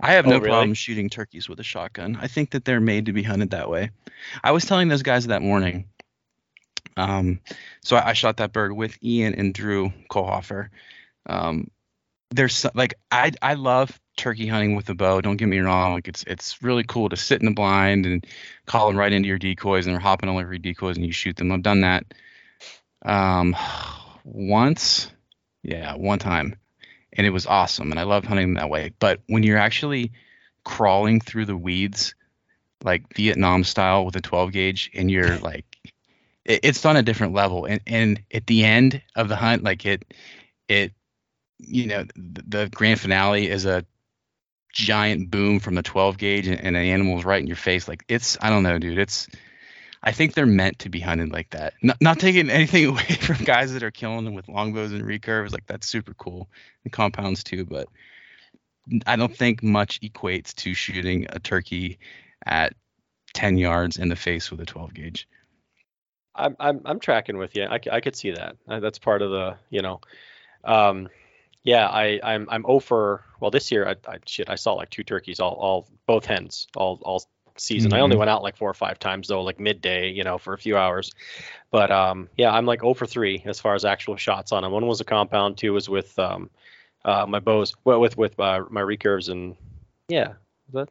I 0.00 0.12
have 0.12 0.26
oh, 0.26 0.30
no 0.30 0.36
really? 0.36 0.48
problem 0.48 0.74
shooting 0.74 1.08
turkeys 1.08 1.48
with 1.48 1.58
a 1.58 1.64
shotgun. 1.64 2.18
I 2.20 2.26
think 2.26 2.50
that 2.50 2.64
they're 2.64 2.80
made 2.80 3.06
to 3.06 3.12
be 3.12 3.22
hunted 3.22 3.50
that 3.50 3.70
way. 3.70 3.90
I 4.44 4.50
was 4.52 4.66
telling 4.66 4.88
those 4.88 5.02
guys 5.02 5.26
that 5.28 5.40
morning. 5.40 5.86
Um, 6.98 7.40
so 7.82 7.96
I, 7.96 8.10
I 8.10 8.12
shot 8.12 8.36
that 8.36 8.52
bird 8.52 8.72
with 8.72 9.02
Ian 9.02 9.34
and 9.34 9.54
Drew 9.54 9.92
Kohlhofer. 10.10 10.68
Um, 11.24 11.70
there's 12.30 12.66
like 12.74 12.94
I 13.10 13.32
I 13.40 13.54
love 13.54 13.98
turkey 14.16 14.46
hunting 14.46 14.74
with 14.76 14.88
a 14.90 14.94
bow. 14.94 15.22
Don't 15.22 15.36
get 15.36 15.48
me 15.48 15.60
wrong. 15.60 15.94
Like 15.94 16.08
it's 16.08 16.24
it's 16.24 16.62
really 16.62 16.84
cool 16.84 17.08
to 17.08 17.16
sit 17.16 17.40
in 17.40 17.46
the 17.46 17.54
blind 17.54 18.04
and 18.04 18.26
call 18.66 18.88
them 18.88 18.98
right 18.98 19.12
into 19.12 19.28
your 19.28 19.38
decoys 19.38 19.86
and 19.86 19.94
they're 19.94 20.00
hopping 20.00 20.28
all 20.28 20.38
over 20.38 20.52
your 20.52 20.58
decoys 20.58 20.96
and 20.96 21.06
you 21.06 21.12
shoot 21.12 21.36
them. 21.36 21.52
I've 21.52 21.62
done 21.62 21.80
that 21.82 22.04
um 23.04 23.56
once. 24.24 25.10
Yeah, 25.62 25.94
one 25.94 26.18
time. 26.18 26.56
And 27.12 27.26
it 27.26 27.30
was 27.30 27.46
awesome 27.46 27.90
and 27.90 28.00
I 28.00 28.04
love 28.04 28.24
hunting 28.24 28.54
that 28.54 28.70
way. 28.70 28.92
But 28.98 29.20
when 29.26 29.42
you're 29.42 29.58
actually 29.58 30.12
crawling 30.64 31.20
through 31.20 31.46
the 31.46 31.56
weeds 31.56 32.14
like 32.84 33.14
Vietnam 33.14 33.64
style 33.64 34.04
with 34.04 34.16
a 34.16 34.20
12 34.20 34.52
gauge 34.52 34.90
and 34.94 35.10
you're 35.10 35.38
like 35.38 35.64
it, 36.44 36.60
it's 36.62 36.84
on 36.84 36.96
a 36.96 37.02
different 37.02 37.34
level 37.34 37.64
and 37.64 37.80
and 37.86 38.22
at 38.32 38.46
the 38.46 38.64
end 38.64 39.02
of 39.14 39.28
the 39.28 39.36
hunt 39.36 39.62
like 39.62 39.84
it 39.86 40.04
it 40.68 40.92
you 41.58 41.86
know 41.86 42.04
the, 42.16 42.42
the 42.46 42.68
grand 42.70 43.00
finale 43.00 43.48
is 43.48 43.66
a 43.66 43.84
giant 44.72 45.30
boom 45.30 45.60
from 45.60 45.74
the 45.74 45.82
12 45.82 46.16
gauge 46.16 46.46
and, 46.46 46.58
and 46.58 46.76
an 46.76 46.82
animal's 46.82 47.24
right 47.24 47.40
in 47.40 47.46
your 47.46 47.56
face 47.56 47.86
like 47.86 48.04
it's 48.08 48.38
i 48.40 48.50
don't 48.50 48.62
know 48.62 48.78
dude 48.78 48.98
it's 48.98 49.28
i 50.02 50.12
think 50.12 50.34
they're 50.34 50.46
meant 50.46 50.78
to 50.80 50.88
be 50.88 51.00
hunted 51.00 51.32
like 51.32 51.50
that. 51.50 51.74
Not, 51.82 52.00
not 52.00 52.18
taking 52.18 52.50
anything 52.50 52.86
away 52.90 53.04
from 53.04 53.44
guys 53.44 53.72
that 53.72 53.82
are 53.82 53.90
killing 53.90 54.24
them 54.24 54.34
with 54.34 54.48
longbows 54.48 54.92
and 54.92 55.02
recurves 55.04 55.52
like 55.52 55.66
that's 55.66 55.88
super 55.88 56.14
cool. 56.14 56.48
And 56.84 56.92
compounds 56.92 57.44
too 57.44 57.64
but 57.64 57.88
i 59.06 59.16
don't 59.16 59.36
think 59.36 59.62
much 59.62 60.00
equates 60.00 60.54
to 60.54 60.74
shooting 60.74 61.26
a 61.30 61.38
turkey 61.38 61.98
at 62.44 62.74
10 63.34 63.56
yards 63.56 63.96
in 63.96 64.08
the 64.08 64.16
face 64.16 64.50
with 64.50 64.60
a 64.60 64.66
12 64.66 64.94
gauge. 64.94 65.28
I'm 66.34 66.56
i'm, 66.58 66.80
I'm 66.84 67.00
tracking 67.00 67.38
with 67.38 67.54
you. 67.56 67.64
I, 67.64 67.78
I 67.90 68.00
could 68.00 68.16
see 68.16 68.32
that. 68.32 68.56
Uh, 68.68 68.80
that's 68.80 68.98
part 68.98 69.22
of 69.22 69.30
the 69.30 69.56
you 69.70 69.82
know 69.82 70.00
um 70.64 71.08
yeah, 71.64 71.86
I 71.86 72.20
I'm 72.22 72.48
I'm 72.50 72.66
over. 72.66 73.24
Well, 73.40 73.50
this 73.50 73.70
year 73.70 73.86
I, 73.86 73.94
I 74.10 74.18
shit 74.26 74.50
I 74.50 74.56
saw 74.56 74.74
like 74.74 74.90
two 74.90 75.04
turkeys, 75.04 75.40
all 75.40 75.54
all 75.54 75.88
both 76.06 76.26
hens, 76.26 76.66
all 76.74 77.00
all 77.02 77.24
season. 77.62 77.90
Mm-hmm. 77.90 77.96
I 77.96 78.00
only 78.00 78.14
mm-hmm. 78.14 78.20
went 78.20 78.30
out 78.30 78.42
like 78.42 78.56
four 78.56 78.70
or 78.70 78.74
five 78.74 78.98
times 78.98 79.28
though, 79.28 79.42
like 79.42 79.60
midday, 79.60 80.10
you 80.10 80.24
know, 80.24 80.38
for 80.38 80.52
a 80.52 80.58
few 80.58 80.76
hours. 80.76 81.12
But 81.70 81.90
um, 81.90 82.28
yeah, 82.36 82.50
I'm 82.50 82.66
like 82.66 82.80
0 82.80 82.94
for 82.94 83.06
three 83.06 83.42
as 83.46 83.60
far 83.60 83.74
as 83.74 83.84
actual 83.84 84.16
shots 84.16 84.52
on 84.52 84.62
them. 84.62 84.72
One 84.72 84.86
was 84.86 85.00
a 85.00 85.04
compound, 85.04 85.56
two 85.56 85.72
was 85.72 85.88
with 85.88 86.18
um, 86.18 86.50
uh, 87.04 87.26
my 87.28 87.40
bows, 87.40 87.74
well, 87.84 88.00
with 88.00 88.16
with 88.16 88.38
uh, 88.38 88.64
my 88.70 88.80
recurves, 88.80 89.28
and 89.28 89.56
yeah, 90.08 90.34
that 90.72 90.88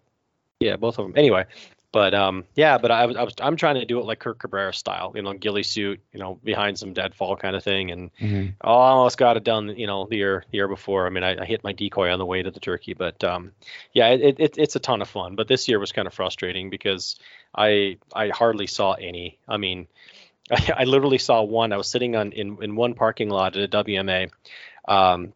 Yeah, 0.60 0.76
both 0.76 0.98
of 0.98 1.06
them. 1.06 1.14
Anyway, 1.16 1.46
but 1.92 2.14
um, 2.14 2.46
yeah, 2.56 2.78
but 2.78 2.92
I 2.92 3.06
was, 3.06 3.16
I 3.18 3.24
was 3.24 3.34
I'm 3.42 3.58
trying 3.58 3.76
to 3.76 3.86
do 3.86 4.00
it 4.00 4.06
like 4.06 4.20
Kirk 4.20 4.40
Cabrera 4.40 4.74
style, 4.74 5.12
you 5.16 5.22
know, 5.22 5.34
ghillie 5.34 5.64
suit, 5.64 6.00
you 6.14 6.20
know, 6.20 6.40
behind 6.44 6.80
some 6.80 6.94
deadfall 6.94 7.36
kind 7.36 7.56
of 7.56 7.64
thing, 7.64 7.92
and 7.92 8.12
Mm-hmm. 8.20 8.52
oh, 8.62 8.80
I 8.80 8.90
almost 8.92 9.18
got 9.18 9.38
it 9.38 9.44
done, 9.44 9.70
you 9.78 9.88
know, 9.88 10.08
the 10.10 10.18
year 10.18 10.46
the 10.52 10.58
year 10.58 10.68
before. 10.68 11.06
I 11.06 11.10
mean, 11.10 11.24
I, 11.24 11.42
I 11.42 11.46
hit 11.46 11.64
my 11.64 11.74
decoy 11.74 12.12
on 12.12 12.20
the 12.20 12.26
way 12.26 12.42
to 12.42 12.52
the 12.52 12.60
turkey, 12.60 12.94
but 12.94 13.24
um, 13.24 13.52
yeah, 13.94 14.10
it, 14.10 14.40
it 14.40 14.58
it's 14.58 14.76
a 14.76 14.80
ton 14.80 15.02
of 15.02 15.10
fun. 15.10 15.36
But 15.36 15.48
this 15.48 15.68
year 15.68 15.80
was 15.80 15.92
kind 15.92 16.08
of 16.08 16.14
frustrating 16.14 16.70
because 16.70 17.18
I 17.56 17.98
I 18.14 18.30
hardly 18.30 18.68
saw 18.68 18.94
any. 18.94 19.38
I 19.48 19.58
mean, 19.58 19.88
I, 20.50 20.74
I 20.80 20.84
literally 20.86 21.18
saw 21.18 21.42
one. 21.44 21.74
I 21.74 21.78
was 21.78 21.90
sitting 21.90 22.16
on 22.16 22.32
in 22.32 22.58
in 22.62 22.76
one 22.76 22.94
parking 22.94 23.30
lot 23.30 23.58
at 23.58 23.74
a 23.74 23.84
WMA. 23.84 24.30
Um, 24.88 25.34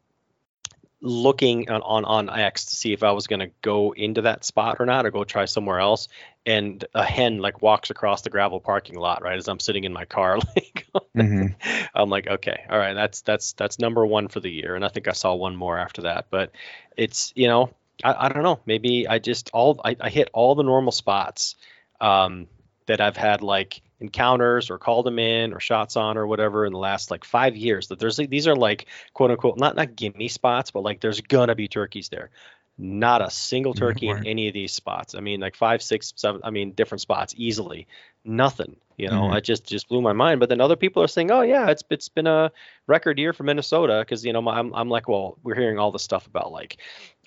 looking 1.06 1.70
on, 1.70 1.82
on 1.84 2.04
on 2.04 2.30
X 2.30 2.66
to 2.66 2.76
see 2.76 2.92
if 2.92 3.04
I 3.04 3.12
was 3.12 3.28
going 3.28 3.40
to 3.40 3.52
go 3.62 3.94
into 3.94 4.24
that 4.24 4.44
spot 4.44 4.78
or 4.80 4.86
not 4.86 5.06
or 5.06 5.12
go 5.12 5.24
try 5.24 5.46
somewhere 5.46 5.80
else. 5.80 6.08
And 6.48 6.84
a 6.94 7.04
hen 7.04 7.40
like 7.40 7.62
walks 7.62 7.90
across 7.90 8.22
the 8.22 8.30
gravel 8.30 8.60
parking 8.60 9.00
lot 9.00 9.22
right 9.22 9.38
as 9.38 9.48
I'm 9.48 9.60
sitting 9.60 9.84
in 9.84 9.94
my 9.94 10.06
car 10.06 10.38
like 10.56 10.88
Mm-hmm. 11.16 11.86
I'm 11.96 12.10
like 12.10 12.28
okay 12.28 12.66
all 12.70 12.78
right 12.78 12.94
that's 12.94 13.22
that's 13.22 13.54
that's 13.54 13.80
number 13.80 14.06
1 14.06 14.28
for 14.28 14.40
the 14.40 14.52
year. 14.52 14.76
And 14.76 14.84
I 14.84 14.90
think 14.90 15.08
I 15.08 15.14
saw 15.14 15.34
one 15.36 15.56
more 15.56 15.78
after 15.78 16.04
that. 16.04 16.28
But 16.30 16.52
it's 16.98 17.32
you 17.36 17.48
know 17.48 17.72
I, 18.04 18.26
I 18.26 18.30
don't 18.30 18.44
know. 18.44 18.60
Maybe 18.66 19.08
I 19.08 19.20
just 19.20 19.50
all 19.54 19.80
I, 19.84 19.96
I 20.00 20.10
hit 20.10 20.30
all 20.34 20.56
the 20.56 20.64
normal 20.64 20.92
spots 20.92 21.56
um 22.02 22.48
that 22.88 23.02
I've 23.02 23.18
had 23.18 23.42
like 23.42 23.82
encounters 24.00 24.70
or 24.70 24.78
called 24.78 25.06
them 25.06 25.20
in 25.20 25.54
or 25.54 25.60
shots 25.60 25.96
on 25.96 26.18
or 26.18 26.28
whatever 26.28 26.66
in 26.66 26.74
the 26.74 26.80
last 26.80 27.12
like 27.12 27.24
5 27.24 27.56
years 27.56 27.88
that 27.88 28.00
there's 28.00 28.18
these 28.18 28.48
are 28.48 28.56
like 28.56 28.88
quote 29.14 29.32
unquote 29.32 29.58
not 29.58 29.76
not 29.76 29.96
gimme 29.96 30.28
spots 30.28 30.72
but 30.72 30.82
like 30.84 31.00
there's 31.00 31.22
gonna 31.22 31.56
be 31.56 31.68
turkeys 31.68 32.10
there. 32.10 32.30
Not 32.78 33.22
a 33.22 33.30
single 33.30 33.74
turkey 33.74 34.10
in 34.10 34.18
any 34.26 34.50
of 34.50 34.54
these 34.54 34.74
spots. 34.74 35.16
I 35.16 35.22
mean 35.22 35.40
like 35.40 35.56
five 35.56 35.82
six 35.82 36.12
seven 36.18 36.42
i 36.44 36.50
mean 36.50 36.72
different 36.74 37.02
spots 37.02 37.34
easily. 37.38 37.88
Nothing 38.26 38.76
you 38.98 39.10
know 39.10 39.30
Mhm. 39.30 39.38
it 39.38 39.44
just 39.46 39.66
just 39.66 39.88
blew 39.88 40.02
my 40.02 40.14
mind. 40.14 40.40
But 40.42 40.50
then 40.50 40.60
other 40.60 40.76
people 40.76 41.02
are 41.02 41.08
saying 41.08 41.32
oh 41.32 41.42
yeah 41.42 41.70
it's 41.70 41.84
it's 41.90 42.10
been 42.10 42.28
a 42.28 42.52
record 42.88 43.18
year 43.18 43.32
for 43.34 43.44
minnesota 43.44 44.00
because 44.02 44.26
you 44.26 44.34
know 44.34 44.46
I'm, 44.48 44.74
I'm 44.74 44.90
like 44.90 45.08
well 45.08 45.38
we're 45.44 45.56
hearing 45.56 45.80
all 45.80 45.92
this 45.92 46.04
stuff 46.04 46.28
about 46.28 46.52
like 46.52 46.78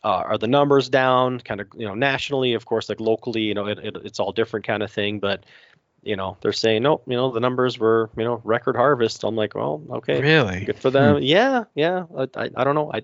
uh, 0.04 0.09
are 0.09 0.38
the 0.38 0.46
numbers 0.46 0.88
down? 0.88 1.40
Kind 1.40 1.61
of 1.61 1.68
you 1.74 1.87
know 1.87 1.94
nationally 1.94 2.54
of 2.54 2.64
course 2.64 2.88
like 2.88 3.00
locally 3.00 3.42
you 3.42 3.54
know 3.54 3.66
it, 3.66 3.78
it, 3.78 3.96
it's 4.04 4.20
all 4.20 4.33
different 4.33 4.66
kind 4.66 4.83
of 4.83 4.92
thing. 4.92 5.18
But 5.18 5.44
you 6.08 6.16
know 6.16 6.36
they're 6.40 6.52
saying 6.52 6.82
nope 6.82 7.02
you 7.06 7.16
know 7.16 7.30
the 7.30 7.40
numbers 7.40 7.78
were 7.78 8.10
you 8.16 8.24
know 8.24 8.40
record 8.44 8.76
harvest. 8.76 9.24
I'm 9.24 9.36
like 9.36 9.54
well 9.54 9.82
okay. 9.90 10.20
Really? 10.20 10.64
good 10.64 10.78
for 10.78 10.90
them. 10.90 11.22
Yeah 11.22 11.64
yeah. 11.74 12.06
I, 12.16 12.22
I, 12.34 12.50
I 12.56 12.64
don't 12.64 12.74
know. 12.74 12.90
I 12.92 13.02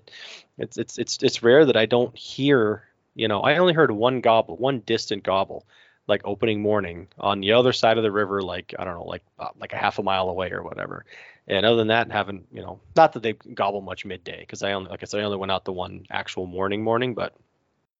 it's 0.57 0.77
it's 0.77 0.97
it's 0.97 1.21
it's 1.21 1.43
rare 1.43 1.65
that 1.65 1.75
i 1.77 1.85
don't 1.85 2.17
hear 2.17 2.83
you 3.13 3.27
know 3.27 3.41
i 3.41 3.57
only 3.57 3.73
heard 3.73 3.91
one 3.91 4.21
gobble 4.21 4.55
one 4.55 4.79
distant 4.85 5.23
gobble 5.23 5.65
like 6.07 6.21
opening 6.23 6.61
morning 6.61 7.07
on 7.19 7.41
the 7.41 7.51
other 7.51 7.73
side 7.73 7.97
of 7.97 8.03
the 8.03 8.11
river 8.11 8.41
like 8.41 8.73
i 8.79 8.83
don't 8.85 8.95
know 8.95 9.03
like 9.03 9.23
uh, 9.39 9.49
like 9.59 9.73
a 9.73 9.77
half 9.77 9.99
a 9.99 10.03
mile 10.03 10.29
away 10.29 10.51
or 10.51 10.63
whatever. 10.63 11.05
And 11.47 11.65
other 11.65 11.75
than 11.75 11.87
that 11.89 12.11
haven't 12.11 12.47
you 12.51 12.61
know 12.61 12.79
not 12.95 13.13
that 13.13 13.23
they 13.23 13.33
gobble 13.33 13.81
much 13.81 14.05
midday 14.05 14.39
because 14.39 14.63
i 14.63 14.71
only 14.71 14.89
like 14.89 15.03
i 15.03 15.05
said 15.05 15.19
i 15.19 15.23
only 15.23 15.37
went 15.37 15.51
out 15.51 15.65
the 15.65 15.73
one 15.73 16.05
actual 16.09 16.45
morning 16.45 16.83
morning 16.83 17.13
but 17.13 17.35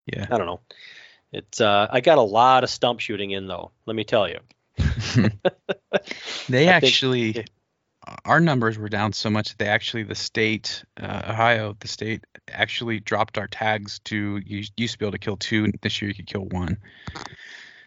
Yeah. 0.05 0.25
i 0.31 0.37
don't 0.37 0.47
know. 0.47 0.61
It's 1.31 1.59
uh 1.61 1.87
i 1.91 1.99
got 2.01 2.17
a 2.17 2.21
lot 2.21 2.63
of 2.63 2.69
stump 2.69 3.01
shooting 3.01 3.31
in 3.31 3.47
though 3.47 3.71
let 3.85 3.95
me 3.95 4.03
tell 4.03 4.29
you 4.29 4.39
they 4.77 6.69
I 6.69 6.79
think- 6.79 6.83
actually, 6.83 7.31
yeah. 7.31 7.43
our 8.25 8.39
numbers 8.39 8.77
were 8.77 8.89
down 8.89 9.13
so 9.13 9.29
much 9.29 9.49
that 9.49 9.57
they 9.57 9.67
actually, 9.67 10.03
the 10.03 10.15
state, 10.15 10.83
uh, 10.99 11.23
Ohio, 11.29 11.75
the 11.79 11.87
state 11.87 12.23
actually 12.49 12.99
dropped 12.99 13.37
our 13.37 13.47
tags 13.47 13.99
to, 14.05 14.41
you 14.45 14.63
used 14.77 14.93
to 14.93 14.99
be 14.99 15.05
able 15.05 15.11
to 15.13 15.17
kill 15.17 15.37
two. 15.37 15.71
This 15.81 16.01
year 16.01 16.09
you 16.09 16.15
could 16.15 16.27
kill 16.27 16.45
one. 16.45 16.77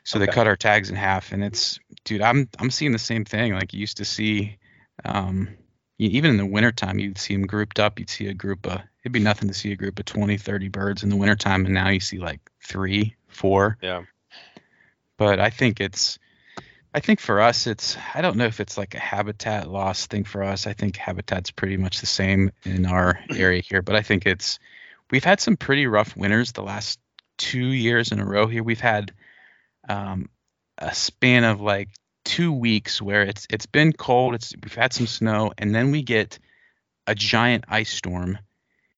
So 0.04 0.18
they 0.18 0.26
cut 0.26 0.46
our 0.46 0.56
tags 0.56 0.88
in 0.88 0.96
half. 0.96 1.32
And 1.32 1.44
it's, 1.44 1.78
dude, 2.04 2.22
I'm, 2.22 2.48
I'm 2.58 2.70
seeing 2.70 2.92
the 2.92 2.98
same 2.98 3.24
thing. 3.26 3.52
Like 3.52 3.74
you 3.74 3.80
used 3.80 3.98
to 3.98 4.06
see, 4.06 4.56
um, 5.04 5.48
you, 5.98 6.08
even 6.10 6.30
in 6.30 6.36
the 6.38 6.46
wintertime, 6.46 6.98
you'd 6.98 7.18
see 7.18 7.34
them 7.34 7.46
grouped 7.46 7.78
up. 7.78 7.98
You'd 7.98 8.08
see 8.08 8.28
a 8.28 8.34
group 8.34 8.66
of, 8.66 8.80
it'd 9.02 9.12
be 9.12 9.20
nothing 9.20 9.48
to 9.48 9.54
see 9.54 9.70
a 9.72 9.76
group 9.76 9.98
of 9.98 10.06
20, 10.06 10.38
30 10.38 10.68
birds 10.68 11.02
in 11.02 11.10
the 11.10 11.16
wintertime. 11.16 11.66
And 11.66 11.74
now 11.74 11.90
you 11.90 12.00
see 12.00 12.18
like 12.18 12.40
three, 12.62 13.14
four. 13.28 13.76
yeah 13.82 14.04
but 15.18 15.40
I 15.40 15.50
think 15.50 15.80
it's 15.80 16.18
I 16.94 17.00
think 17.00 17.20
for 17.20 17.40
us 17.40 17.66
it's 17.66 17.96
I 18.14 18.22
don't 18.22 18.36
know 18.36 18.46
if 18.46 18.60
it's 18.60 18.78
like 18.78 18.94
a 18.94 19.00
habitat 19.00 19.68
loss 19.68 20.06
thing 20.06 20.24
for 20.24 20.42
us. 20.42 20.66
I 20.66 20.72
think 20.72 20.96
habitat's 20.96 21.50
pretty 21.50 21.76
much 21.76 22.00
the 22.00 22.06
same 22.06 22.50
in 22.64 22.86
our 22.86 23.18
area 23.30 23.60
here, 23.60 23.82
but 23.82 23.94
I 23.94 24.02
think 24.02 24.26
it's 24.26 24.58
we've 25.10 25.24
had 25.24 25.40
some 25.40 25.56
pretty 25.56 25.86
rough 25.86 26.16
winters 26.16 26.52
the 26.52 26.62
last 26.62 26.98
2 27.38 27.58
years 27.58 28.10
in 28.10 28.20
a 28.20 28.24
row 28.24 28.46
here. 28.46 28.62
We've 28.62 28.80
had 28.80 29.12
um 29.88 30.28
a 30.78 30.94
span 30.94 31.44
of 31.44 31.60
like 31.60 31.88
2 32.24 32.52
weeks 32.52 33.02
where 33.02 33.22
it's 33.22 33.46
it's 33.50 33.66
been 33.66 33.92
cold, 33.92 34.34
it's 34.34 34.54
we've 34.62 34.74
had 34.74 34.92
some 34.92 35.06
snow 35.06 35.52
and 35.58 35.74
then 35.74 35.90
we 35.90 36.02
get 36.02 36.38
a 37.06 37.14
giant 37.14 37.64
ice 37.68 37.90
storm 37.90 38.38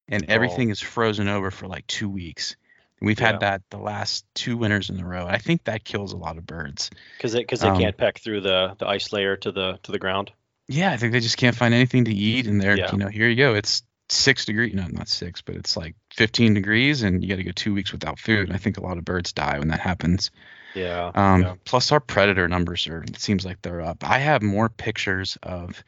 and 0.07 0.29
everything 0.29 0.69
is 0.69 0.81
frozen 0.81 1.27
over 1.27 1.51
for 1.51 1.67
like 1.67 1.87
2 1.87 2.09
weeks. 2.09 2.55
We've 3.01 3.19
Yeah. 3.19 3.27
had 3.31 3.39
that 3.41 3.61
the 3.69 3.77
last 3.79 4.25
two 4.35 4.57
winters 4.57 4.89
in 4.89 4.99
a 4.99 5.05
row. 5.05 5.25
I 5.27 5.37
think 5.39 5.63
that 5.65 5.83
kills 5.83 6.13
a 6.13 6.17
lot 6.17 6.37
of 6.37 6.45
birds. 6.45 6.89
because 7.17 7.33
because 7.35 7.59
they 7.61 7.67
Um, 7.69 7.77
can't 7.79 7.97
peck 7.97 8.19
through 8.19 8.41
the 8.41 8.75
the 8.79 8.87
ice 8.87 9.11
layer 9.11 9.35
to 9.37 9.51
the 9.51 9.79
to 9.83 9.91
the 9.91 9.99
ground 9.99 10.31
Yeah, 10.67 10.91
I 10.91 10.97
think 10.97 11.11
they 11.11 11.19
just 11.19 11.37
can't 11.37 11.55
find 11.55 11.73
anything 11.73 12.05
to 12.05 12.13
eat, 12.13 12.47
and 12.47 12.61
they're 12.61 12.77
Yeah. 12.77 12.91
you 12.91 12.97
know 12.97 13.07
here 13.09 13.27
you 13.27 13.35
go. 13.35 13.55
It's 13.55 13.83
six 14.09 14.45
degrees, 14.45 14.73
no, 14.73 14.85
not 14.87 15.07
six, 15.07 15.41
but 15.41 15.55
it's 15.55 15.75
like 15.77 15.95
15 16.13 16.53
degrees, 16.53 17.01
and 17.01 17.23
you 17.23 17.29
got 17.29 17.37
to 17.37 17.43
go 17.43 17.51
two 17.51 17.73
weeks 17.73 17.91
without 17.93 18.19
food. 18.19 18.47
And 18.49 18.53
I 18.53 18.57
think 18.57 18.77
a 18.77 18.81
lot 18.83 18.97
of 18.97 19.05
birds 19.05 19.31
die 19.33 19.57
when 19.59 19.69
that 19.69 19.79
happens. 19.79 20.31
yeah 20.75 21.11
Um, 21.15 21.41
yeah. 21.41 21.55
Plus, 21.65 21.91
our 21.91 21.99
predator 22.01 22.47
numbers 22.47 22.87
are. 22.87 23.03
It 23.03 23.19
seems 23.19 23.45
like 23.45 23.61
they're 23.61 23.81
up. 23.81 24.03
I 24.03 24.19
have 24.19 24.41
more 24.41 24.69
pictures 24.69 25.37
of 25.43 25.83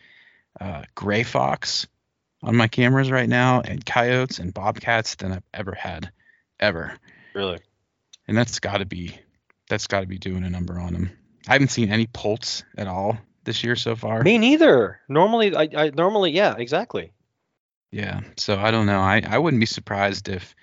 uh, 0.59 0.83
gray 0.95 1.23
fox 1.23 1.85
on 2.41 2.55
my 2.55 2.67
cameras 2.67 3.11
right 3.11 3.29
now, 3.29 3.61
and 3.61 3.85
coyotes 3.85 4.39
and 4.39 4.53
bobcats 4.53 5.15
than 5.15 5.31
I've 5.33 5.43
ever 5.53 5.73
had, 5.73 6.11
ever. 6.63 6.97
really 7.33 7.59
And 8.27 8.37
that's 8.37 8.59
got 8.59 8.77
to 8.77 8.85
be 8.85 9.19
that's 9.69 9.87
got 9.87 10.01
to 10.01 10.07
be 10.07 10.17
doing 10.17 10.43
a 10.43 10.49
number 10.49 10.79
on 10.79 10.93
them. 10.93 11.11
I 11.47 11.53
haven't 11.53 11.69
seen 11.69 11.91
any 11.91 12.07
poults 12.07 12.63
at 12.77 12.87
all 12.87 13.17
this 13.43 13.63
year 13.63 13.75
so 13.75 13.95
far. 13.95 14.23
Me 14.23 14.37
neither. 14.37 14.99
Normally, 15.09 15.55
I, 15.55 15.67
I 15.75 15.89
normally, 15.89 16.31
yeah, 16.31 16.55
exactly. 16.57 17.11
Yeah. 17.91 18.21
So 18.37 18.57
I 18.57 18.71
don't 18.71 18.85
know. 18.85 18.99
I, 18.99 19.21
I 19.27 19.37
wouldn't 19.37 19.59
be 19.59 19.65
surprised 19.65 20.29
if 20.29 20.55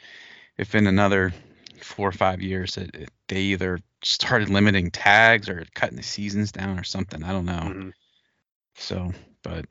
if 0.56 0.74
in 0.74 0.86
another 0.86 1.32
four 1.82 2.08
or 2.08 2.12
five 2.12 2.40
years 2.42 2.74
that 2.74 2.94
it, 2.94 3.10
they 3.28 3.40
either 3.40 3.78
started 4.02 4.48
limiting 4.48 4.90
tags 4.90 5.48
or 5.48 5.64
cutting 5.74 5.96
the 5.96 6.02
seasons 6.02 6.52
down 6.52 6.78
or 6.78 6.84
something. 6.84 7.22
I 7.22 7.32
don't 7.32 7.46
know. 7.46 7.52
Mhm. 7.52 7.92
So, 8.76 9.12
but 9.42 9.66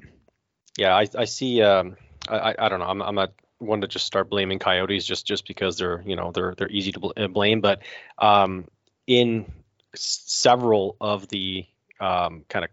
Yeah, 0.78 0.96
I, 0.96 1.08
I 1.18 1.26
see. 1.26 1.62
Um, 1.62 1.98
I, 2.28 2.38
I, 2.38 2.65
I 2.65 2.70
don't 2.70 2.80
know. 2.80 2.86
I'm, 2.86 3.02
I'm 3.02 3.15
not 3.15 3.34
one 3.60 3.82
to 3.82 3.88
just 3.88 4.06
start 4.06 4.30
blaming 4.30 4.60
coyotes 4.60 5.06
just, 5.06 5.26
just 5.26 5.48
because 5.48 5.78
they're, 5.78 6.02
you 6.06 6.15
know, 6.15 6.32
they're, 6.32 6.56
they're 6.58 6.72
easy 6.72 6.91
to 6.91 7.00
bl- 7.00 7.12
uh, 7.15 7.28
blame. 7.28 7.62
But 7.62 7.82
um, 8.17 8.65
in 9.06 9.45
s- 9.93 10.24
several 10.26 10.95
of 11.00 11.28
the 11.28 11.65
um, 12.00 12.45
kind 12.50 12.65
of, 12.65 12.72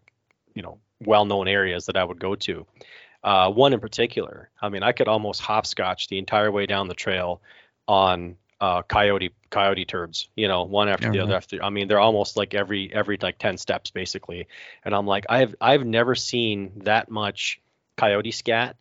you 0.55 0.62
know, 0.62 0.79
well-known 1.05 1.49
areas 1.49 1.87
that 1.87 1.96
I 1.96 2.05
would 2.05 2.18
go 2.20 2.35
to, 2.37 2.66
uh, 3.25 3.51
one 3.51 3.72
in 3.72 3.81
particular, 3.81 4.49
I 4.62 4.68
mean, 4.68 4.83
I 4.83 4.92
could 4.92 5.09
almost 5.09 5.40
hopscotch 5.40 6.09
the 6.09 6.18
entire 6.18 6.51
way 6.51 6.66
down 6.66 6.88
the 6.88 6.94
trail 6.94 7.42
on 7.88 8.37
uh, 8.61 8.83
coyote 8.83 9.33
coyote 9.51 9.85
turds. 9.85 10.29
You 10.37 10.49
know, 10.49 10.62
one 10.62 10.88
after 10.88 11.07
Yeah, 11.07 11.11
the 11.11 11.18
other 11.20 11.33
right. 11.33 11.37
after. 11.37 11.62
I 11.62 11.70
mean, 11.70 11.88
they're 11.88 11.99
almost 11.99 12.37
like 12.37 12.55
every 12.55 12.92
every 12.92 13.18
like 13.20 13.38
ten 13.38 13.59
steps 13.59 13.90
basically. 13.90 14.46
And 14.85 14.94
I'm 14.94 15.07
like, 15.07 15.27
I've 15.29 15.55
I've 15.61 15.85
never 15.85 16.14
seen 16.14 16.83
that 16.85 17.11
much 17.11 17.61
coyote 17.96 18.31
scat. 18.31 18.77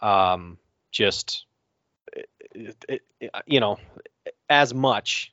Um, 0.00 0.58
just 0.92 1.45
it, 2.54 3.02
it, 3.20 3.30
you 3.46 3.60
know, 3.60 3.78
as 4.48 4.74
much 4.74 5.32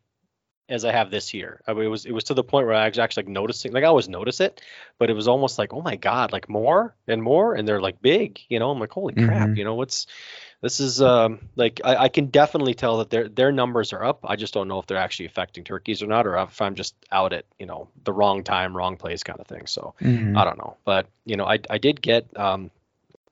as 0.70 0.86
I 0.86 0.92
have 0.94 1.12
this 1.12 1.34
year. 1.34 1.62
I 1.68 1.74
mean, 1.74 1.84
it 1.84 1.88
was 1.90 2.06
it 2.06 2.14
was 2.14 2.24
to 2.26 2.34
the 2.34 2.44
point 2.44 2.68
where 2.68 2.76
I 2.76 2.88
was 2.88 2.98
actually 2.98 3.24
like 3.24 3.32
noticing, 3.34 3.74
like 3.74 3.84
I 3.84 3.88
always 3.88 4.08
notice 4.10 4.40
it, 4.40 4.62
but 4.98 5.10
it 5.10 5.14
was 5.14 5.28
almost 5.28 5.60
like, 5.60 5.74
oh 5.74 5.82
my 5.82 5.98
god, 5.98 6.32
like 6.32 6.48
more 6.50 6.96
and 7.08 7.22
more, 7.22 7.54
and 7.56 7.68
they're 7.68 7.82
like 7.82 8.02
big. 8.02 8.40
You 8.48 8.60
know, 8.60 8.72
I'm 8.72 8.80
like, 8.80 8.92
holy 8.92 9.14
crap. 9.14 9.50
Mhm. 9.50 9.58
You 9.58 9.66
know, 9.66 9.76
what's 9.76 10.08
this 10.62 10.80
is 10.80 11.02
um 11.02 11.40
like 11.58 11.82
I, 11.84 11.96
I 11.98 12.10
can 12.10 12.28
definitely 12.28 12.74
tell 12.74 13.00
that 13.00 13.10
their 13.10 13.28
their 13.28 13.52
numbers 13.52 13.92
are 13.92 14.04
up. 14.04 14.22
I 14.24 14.38
just 14.38 14.54
don't 14.54 14.70
know 14.70 14.80
if 14.80 14.88
they're 14.88 14.98
actually 14.98 15.26
affecting 15.26 15.66
turkeys 15.66 16.02
or 16.02 16.08
not, 16.08 16.26
or 16.26 16.38
if 16.38 16.62
I'm 16.62 16.76
just 16.76 16.96
out 17.12 17.34
at 17.34 17.46
you 17.60 17.66
know 17.66 17.90
the 18.06 18.14
wrong 18.14 18.44
time, 18.44 18.76
wrong 18.76 18.96
place 18.96 19.22
kind 19.24 19.40
of 19.42 19.48
thing. 19.48 19.68
So 19.68 19.94
mhm. 20.02 20.38
I 20.38 20.46
don't 20.46 20.58
know, 20.58 20.78
but 20.86 21.08
you 21.26 21.36
know, 21.36 21.46
I 21.46 21.60
I 21.70 21.78
did 21.78 22.02
get 22.02 22.26
um, 22.38 22.72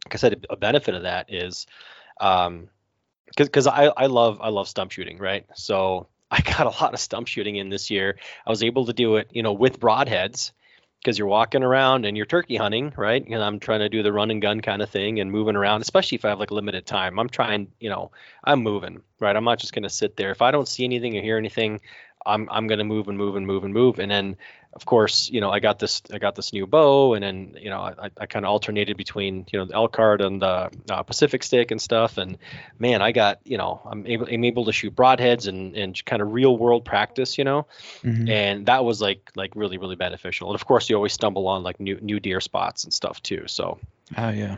like 0.05 0.15
I 0.15 0.17
said, 0.17 0.45
a 0.49 0.57
benefit 0.57 0.95
of 0.95 1.03
that 1.03 1.31
is, 1.31 1.65
um, 2.19 2.67
because 3.37 3.67
I 3.67 3.85
I 3.95 4.07
love 4.07 4.39
I 4.41 4.49
love 4.49 4.67
stump 4.67 4.91
shooting, 4.91 5.17
right? 5.17 5.45
So 5.55 6.07
I 6.31 6.41
got 6.41 6.65
a 6.65 6.83
lot 6.83 6.93
of 6.93 6.99
stump 6.99 7.27
shooting 7.27 7.57
in 7.57 7.69
this 7.69 7.89
year. 7.89 8.17
I 8.45 8.49
was 8.49 8.63
able 8.63 8.85
to 8.85 8.93
do 8.93 9.17
it, 9.17 9.29
you 9.31 9.43
know, 9.43 9.53
with 9.53 9.79
broadheads 9.79 10.51
because 10.99 11.17
you're 11.17 11.27
walking 11.27 11.63
around 11.63 12.05
and 12.05 12.15
you're 12.15 12.27
turkey 12.27 12.55
hunting, 12.55 12.93
right? 12.95 13.25
And 13.27 13.43
I'm 13.43 13.59
trying 13.59 13.79
to 13.79 13.89
do 13.89 14.03
the 14.03 14.13
run 14.13 14.31
and 14.31 14.41
gun 14.41 14.61
kind 14.61 14.81
of 14.81 14.89
thing 14.89 15.19
and 15.19 15.31
moving 15.31 15.55
around, 15.55 15.81
especially 15.81 16.15
if 16.15 16.25
I 16.25 16.29
have 16.29 16.39
like 16.39 16.51
limited 16.51 16.85
time. 16.85 17.19
I'm 17.19 17.27
trying, 17.27 17.67
you 17.79 17.89
know, 17.89 18.11
I'm 18.43 18.61
moving, 18.61 19.01
right? 19.19 19.35
I'm 19.35 19.43
not 19.43 19.59
just 19.59 19.73
going 19.73 19.83
to 19.83 19.89
sit 19.89 20.15
there. 20.15 20.29
If 20.31 20.43
I 20.43 20.51
don't 20.51 20.67
see 20.67 20.83
anything 20.83 21.17
or 21.17 21.21
hear 21.21 21.37
anything, 21.37 21.81
I'm 22.25 22.47
I'm 22.51 22.67
gonna 22.67 22.83
move 22.83 23.07
and 23.07 23.17
move 23.17 23.35
and 23.35 23.45
move 23.45 23.63
and 23.63 23.73
move, 23.73 23.99
and 23.99 24.11
then 24.11 24.37
of 24.73 24.85
course, 24.85 25.29
you 25.29 25.41
know, 25.41 25.49
I 25.49 25.59
got 25.59 25.79
this 25.79 26.01
I 26.13 26.17
got 26.17 26.35
this 26.35 26.53
new 26.53 26.65
bow, 26.65 27.13
and 27.13 27.23
then 27.23 27.57
you 27.59 27.69
know 27.69 27.81
I, 27.81 28.09
I 28.17 28.25
kind 28.25 28.45
of 28.45 28.51
alternated 28.51 28.95
between 28.95 29.45
you 29.51 29.59
know 29.59 29.65
the 29.65 29.73
Elkhart 29.75 30.21
and 30.21 30.41
the 30.41 30.71
uh, 30.89 31.03
Pacific 31.03 31.43
stick 31.43 31.71
and 31.71 31.81
stuff, 31.81 32.17
and 32.17 32.37
man, 32.79 33.01
I 33.01 33.11
got 33.11 33.39
you 33.43 33.57
know 33.57 33.81
I'm 33.85 34.07
able 34.07 34.27
I'm 34.31 34.43
able 34.45 34.65
to 34.65 34.71
shoot 34.71 34.95
broadheads 34.95 35.47
and 35.47 35.75
and 35.75 36.05
kind 36.05 36.21
of 36.21 36.31
real 36.31 36.55
world 36.57 36.85
practice, 36.85 37.37
you 37.37 37.43
know, 37.43 37.67
Mhm. 38.03 38.29
and 38.29 38.65
that 38.67 38.85
was 38.85 39.01
like 39.01 39.29
like 39.35 39.55
really 39.55 39.77
really 39.77 39.97
beneficial. 39.97 40.47
And 40.47 40.55
of 40.55 40.65
course, 40.65 40.89
you 40.89 40.95
always 40.95 41.13
stumble 41.13 41.47
on 41.49 41.63
like 41.63 41.79
new 41.79 41.99
new 42.01 42.19
deer 42.21 42.39
spots 42.39 42.85
and 42.85 42.93
stuff 42.93 43.21
too. 43.21 43.43
So 43.47 43.77
Oh 44.17 44.29
yeah, 44.29 44.57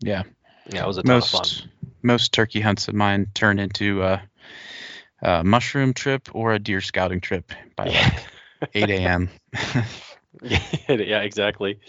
yeah. 0.00 0.24
yeah, 0.70 0.84
it 0.84 0.86
was 0.86 0.98
a 0.98 1.02
ton 1.02 1.16
of 1.16 1.26
fun. 1.28 1.40
Most 1.40 1.66
most 2.02 2.32
turkey 2.32 2.60
hunts 2.60 2.88
of 2.88 2.94
mine 2.94 3.28
turn 3.32 3.58
into 3.58 4.02
a, 4.02 4.22
a 5.22 5.42
mushroom 5.42 5.94
trip 5.94 6.28
or 6.34 6.52
a 6.52 6.58
deer 6.58 6.80
scouting 6.82 7.20
trip 7.20 7.52
by 7.74 7.86
like 7.86 8.12
8 8.74 8.90
a.m. 8.90 9.30
yeah, 10.42 11.20
exactly. 11.22 11.80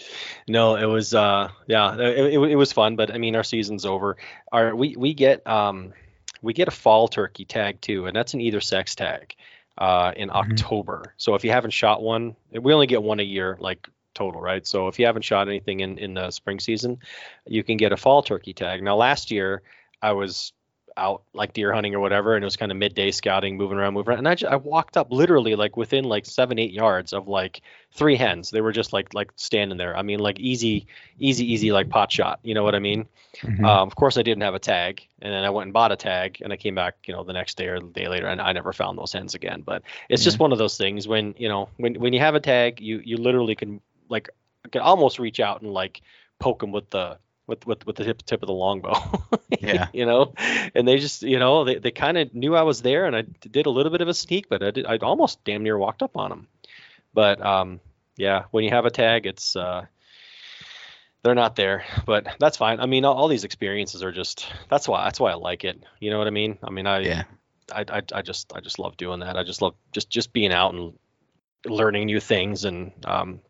No, 0.48 0.76
it 0.76 0.86
was 0.86 1.14
uh 1.14 1.50
yeah, 1.68 1.96
it, 1.98 2.34
it, 2.34 2.52
it 2.52 2.56
was 2.56 2.72
fun, 2.72 2.96
but 2.96 3.14
I 3.14 3.18
mean 3.18 3.36
our 3.36 3.44
season's 3.44 3.86
over. 3.86 4.18
Our 4.52 4.76
we 4.76 4.96
we 4.96 5.14
get 5.14 5.46
um 5.48 5.94
we 6.42 6.54
get 6.54 6.68
a 6.68 6.72
fall 6.72 7.08
turkey 7.08 7.46
tag 7.46 7.82
too, 7.82 8.06
and 8.06 8.16
that's 8.16 8.34
an 8.34 8.42
either 8.42 8.62
sex 8.62 8.96
tag 8.96 9.36
uh 9.78 10.14
in 10.16 10.30
Mhm. 10.30 10.36
October. 10.36 11.14
So 11.18 11.36
if 11.36 11.44
you 11.44 11.52
haven't 11.52 11.72
shot 11.72 12.02
one, 12.02 12.36
we 12.52 12.74
only 12.74 12.88
get 12.88 13.04
one 13.04 13.20
a 13.20 13.24
year 13.24 13.58
like 13.60 13.88
total, 14.14 14.42
right? 14.42 14.66
So 14.66 14.88
if 14.88 15.00
you 15.00 15.06
haven't 15.06 15.24
shot 15.24 15.48
anything 15.48 15.82
in 15.82 15.98
in 15.98 16.14
the 16.14 16.32
spring 16.32 16.60
season, 16.60 17.00
you 17.46 17.64
can 17.64 17.78
get 17.78 17.92
a 17.92 17.98
fall 17.98 18.24
turkey 18.24 18.54
tag. 18.54 18.84
Now 18.84 18.96
last 18.96 19.30
year 19.32 19.62
I 20.02 20.14
was 20.14 20.54
out 20.98 21.24
like 21.34 21.54
deer 21.54 21.72
hunting 21.74 21.94
or 21.96 22.00
whatever, 22.00 22.36
and 22.36 22.44
it 22.44 22.46
was 22.46 22.58
kind 22.58 22.72
of 22.72 22.78
midday 22.78 23.12
scouting, 23.12 23.58
moving 23.58 23.78
around, 23.78 23.94
moving 23.94 24.10
around, 24.10 24.20
and 24.20 24.28
I 24.28 24.36
just, 24.36 24.52
I 24.52 24.56
walked 24.56 24.98
up 24.98 25.12
literally 25.12 25.56
like 25.56 25.78
within 25.78 26.04
like 26.06 26.26
seven 26.26 26.60
eight 26.60 26.72
yards 26.72 27.14
of 27.14 27.28
like 27.28 27.62
three 27.92 28.16
hens. 28.16 28.50
They 28.50 28.62
were 28.62 28.72
just 28.72 28.94
like 28.94 29.14
like 29.14 29.32
standing 29.36 29.78
there. 29.78 29.96
I 29.96 30.02
mean 30.02 30.20
like 30.20 30.40
easy 30.40 30.88
easy 31.20 31.52
easy 31.52 31.72
like 31.72 31.90
pot 31.90 32.12
shot. 32.12 32.40
You 32.44 32.54
know 32.54 32.64
what 32.64 32.76
I 32.76 32.80
mean? 32.80 33.08
Mhm. 33.42 33.64
Um, 33.64 33.88
of 33.88 33.96
course 33.96 34.18
I 34.18 34.24
didn't 34.24 34.44
have 34.44 34.56
a 34.56 34.60
tag, 34.60 35.06
and 35.22 35.32
then 35.32 35.44
I 35.44 35.50
went 35.50 35.66
and 35.68 35.74
bought 35.74 35.92
a 35.92 35.96
tag, 35.96 36.42
and 36.42 36.52
I 36.52 36.58
came 36.58 36.76
back 36.76 36.96
you 37.06 37.14
know 37.14 37.24
the 37.24 37.34
next 37.34 37.58
day 37.58 37.68
or 37.68 37.80
the 37.80 37.88
day 37.88 38.08
later, 38.08 38.28
and 38.28 38.42
I 38.42 38.52
never 38.54 38.74
found 38.74 38.98
those 38.98 39.14
hens 39.14 39.36
again. 39.36 39.62
But 39.62 39.84
it's 40.10 40.24
just 40.24 40.40
one 40.40 40.52
of 40.52 40.58
those 40.58 40.78
things 40.78 41.08
when 41.08 41.36
you 41.38 41.48
know 41.48 41.70
when 41.78 41.96
when 41.96 42.14
you 42.14 42.20
have 42.20 42.36
a 42.36 42.40
tag, 42.40 42.82
you 42.82 43.02
you 43.06 43.18
literally 43.18 43.56
can 43.56 43.82
like 44.10 44.30
can 44.72 44.82
almost 44.82 45.20
reach 45.20 45.40
out 45.40 45.62
and 45.62 45.72
like 45.72 46.02
poke 46.40 46.60
them 46.60 46.72
with 46.72 46.90
the 46.90 47.18
with 47.48 47.66
with, 47.66 47.86
with 47.88 47.96
the 47.96 48.04
tip, 48.04 48.22
tip 48.24 48.44
of 48.44 48.48
the 48.48 48.54
longbow. 48.54 48.94
Yeah. 49.60 49.88
you 49.92 50.06
know, 50.06 50.34
and 50.76 50.88
they 50.88 51.00
just 51.00 51.24
you 51.24 51.40
know 51.40 51.64
they, 51.64 51.76
they 51.76 51.92
kind 51.92 52.18
of 52.18 52.34
knew 52.34 52.56
I 52.56 52.62
was 52.62 52.82
there, 52.82 53.06
and 53.06 53.16
I 53.16 53.24
did 53.24 53.66
a 53.66 53.70
little 53.72 53.92
bit 53.92 54.02
of 54.02 54.08
a 54.08 54.14
sneak, 54.14 54.50
but 54.50 54.62
I 54.62 54.72
did 54.72 54.86
I 54.86 54.98
almost 54.98 55.44
damn 55.46 55.64
near 55.64 55.78
walked 55.78 56.04
up 56.04 56.16
on 56.16 56.30
them. 56.30 56.48
But 57.14 57.44
um, 57.44 57.80
yeah, 58.18 58.44
when 58.52 58.64
you 58.64 58.70
have 58.70 58.86
a 58.86 58.92
tag, 58.92 59.26
it's 59.26 59.56
uh, 59.56 59.86
they're 61.24 61.34
not 61.34 61.56
there, 61.56 61.86
but 62.06 62.28
that's 62.40 62.58
fine. 62.58 62.80
I 62.80 62.86
mean, 62.86 63.04
all, 63.04 63.16
all 63.16 63.28
these 63.28 63.46
experiences 63.46 64.04
are 64.04 64.12
just 64.12 64.48
that's 64.70 64.88
why 64.88 65.06
that's 65.06 65.20
why 65.20 65.32
I 65.32 65.36
like 65.36 65.64
it. 65.64 65.82
You 66.00 66.12
know 66.12 66.20
what 66.20 66.28
I 66.28 66.32
mean? 66.32 66.60
I 66.64 66.70
mean, 66.70 66.86
I 66.86 67.00
yeah. 67.00 67.24
I, 67.74 67.84
I, 67.90 68.02
I 68.14 68.22
just 68.22 68.54
I 68.56 68.60
just 68.60 68.80
love 68.80 68.96
doing 68.96 69.22
that. 69.22 69.38
I 69.38 69.44
just 69.44 69.62
love 69.62 69.74
just 69.92 70.10
just 70.10 70.34
being 70.34 70.54
out 70.54 70.74
and 70.74 70.94
learning 71.66 72.06
new 72.06 72.20
things 72.20 72.64
and 72.64 72.92
um, 73.06 73.42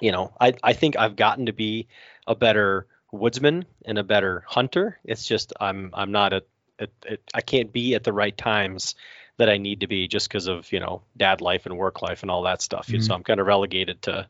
you 0.00 0.12
know 0.12 0.32
I 0.40 0.54
I 0.62 0.72
think 0.72 0.96
I've 0.96 1.16
gotten 1.16 1.46
to 1.46 1.52
be 1.52 1.88
a 2.26 2.34
better 2.34 2.86
woodsman 3.12 3.64
and 3.84 3.98
a 3.98 4.04
better 4.04 4.44
hunter. 4.48 4.98
It's 5.04 5.26
just 5.26 5.52
I'm 5.60 5.90
I'm 5.94 6.12
not 6.12 6.32
at, 6.32 6.44
at, 6.78 6.90
at 7.08 7.20
I 7.34 7.40
can't 7.40 7.72
be 7.72 7.94
at 7.94 8.04
the 8.04 8.12
right 8.12 8.36
times 8.36 8.94
that 9.38 9.50
I 9.50 9.58
need 9.58 9.80
to 9.80 9.86
be 9.86 10.08
just 10.08 10.28
because 10.28 10.46
of 10.46 10.70
you 10.72 10.80
know 10.80 11.02
dad 11.16 11.40
life 11.40 11.66
and 11.66 11.76
work 11.76 12.02
life 12.02 12.22
and 12.22 12.30
all 12.30 12.42
that 12.42 12.62
stuff. 12.62 12.88
Mhm. 12.88 13.02
So 13.02 13.14
I'm 13.14 13.22
kind 13.22 13.40
of 13.40 13.46
relegated 13.46 14.02
to 14.02 14.28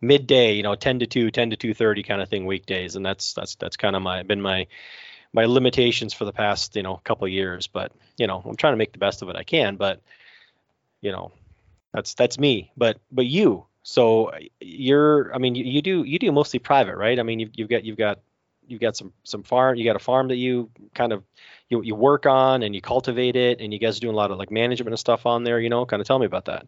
midday, 0.00 0.54
you 0.54 0.62
know, 0.62 0.74
10 0.74 1.00
to 1.00 1.06
2, 1.06 1.30
10 1.30 1.50
to 1.50 1.56
2:30 1.56 2.02
kind 2.02 2.20
of 2.22 2.28
thing 2.28 2.46
weekdays, 2.46 2.96
and 2.96 3.04
that's 3.04 3.32
that's 3.34 3.54
that's 3.56 3.76
kind 3.76 3.96
of 3.96 4.02
my 4.02 4.22
been 4.22 4.42
my 4.42 4.66
my 5.32 5.44
limitations 5.46 6.14
for 6.14 6.24
the 6.24 6.32
past 6.32 6.76
you 6.76 6.82
know 6.82 7.00
couple 7.04 7.26
of 7.26 7.32
years. 7.32 7.66
But 7.66 7.92
you 8.18 8.26
know 8.26 8.42
I'm 8.44 8.56
trying 8.56 8.74
to 8.74 8.78
make 8.78 8.92
the 8.92 8.98
best 8.98 9.22
of 9.22 9.28
it 9.28 9.36
I 9.36 9.44
can. 9.44 9.76
But 9.76 10.00
you 11.00 11.12
know 11.12 11.32
that's 11.92 12.14
that's 12.14 12.38
me. 12.38 12.72
But 12.76 12.98
but 13.12 13.26
you. 13.26 13.67
So 13.82 14.32
you're 14.60 15.34
I 15.34 15.38
mean 15.38 15.54
you, 15.54 15.64
you 15.64 15.82
do 15.82 16.04
you 16.04 16.18
do 16.18 16.30
mostly 16.32 16.58
private, 16.58 16.96
right? 16.96 17.18
I 17.18 17.22
mean 17.22 17.40
you've 17.40 17.50
you've 17.54 17.68
got 17.68 17.84
you've 17.84 17.96
got 17.96 18.20
you've 18.66 18.80
got 18.80 18.96
some 18.96 19.12
some 19.24 19.42
farm 19.42 19.76
you 19.76 19.84
got 19.84 19.96
a 19.96 20.00
farm 20.00 20.28
that 20.28 20.36
you 20.36 20.70
kind 20.94 21.12
of 21.12 21.24
you, 21.68 21.82
you 21.82 21.94
work 21.94 22.26
on 22.26 22.62
and 22.62 22.74
you 22.74 22.80
cultivate 22.80 23.36
it 23.36 23.60
and 23.60 23.72
you 23.72 23.78
guys 23.78 23.96
are 23.96 24.00
doing 24.00 24.14
a 24.14 24.16
lot 24.16 24.30
of 24.30 24.38
like 24.38 24.50
management 24.50 24.90
and 24.90 24.98
stuff 24.98 25.26
on 25.26 25.42
there 25.42 25.58
you 25.58 25.70
know 25.70 25.86
kind 25.86 26.00
of 26.00 26.06
tell 26.06 26.18
me 26.18 26.26
about 26.26 26.44
that 26.44 26.66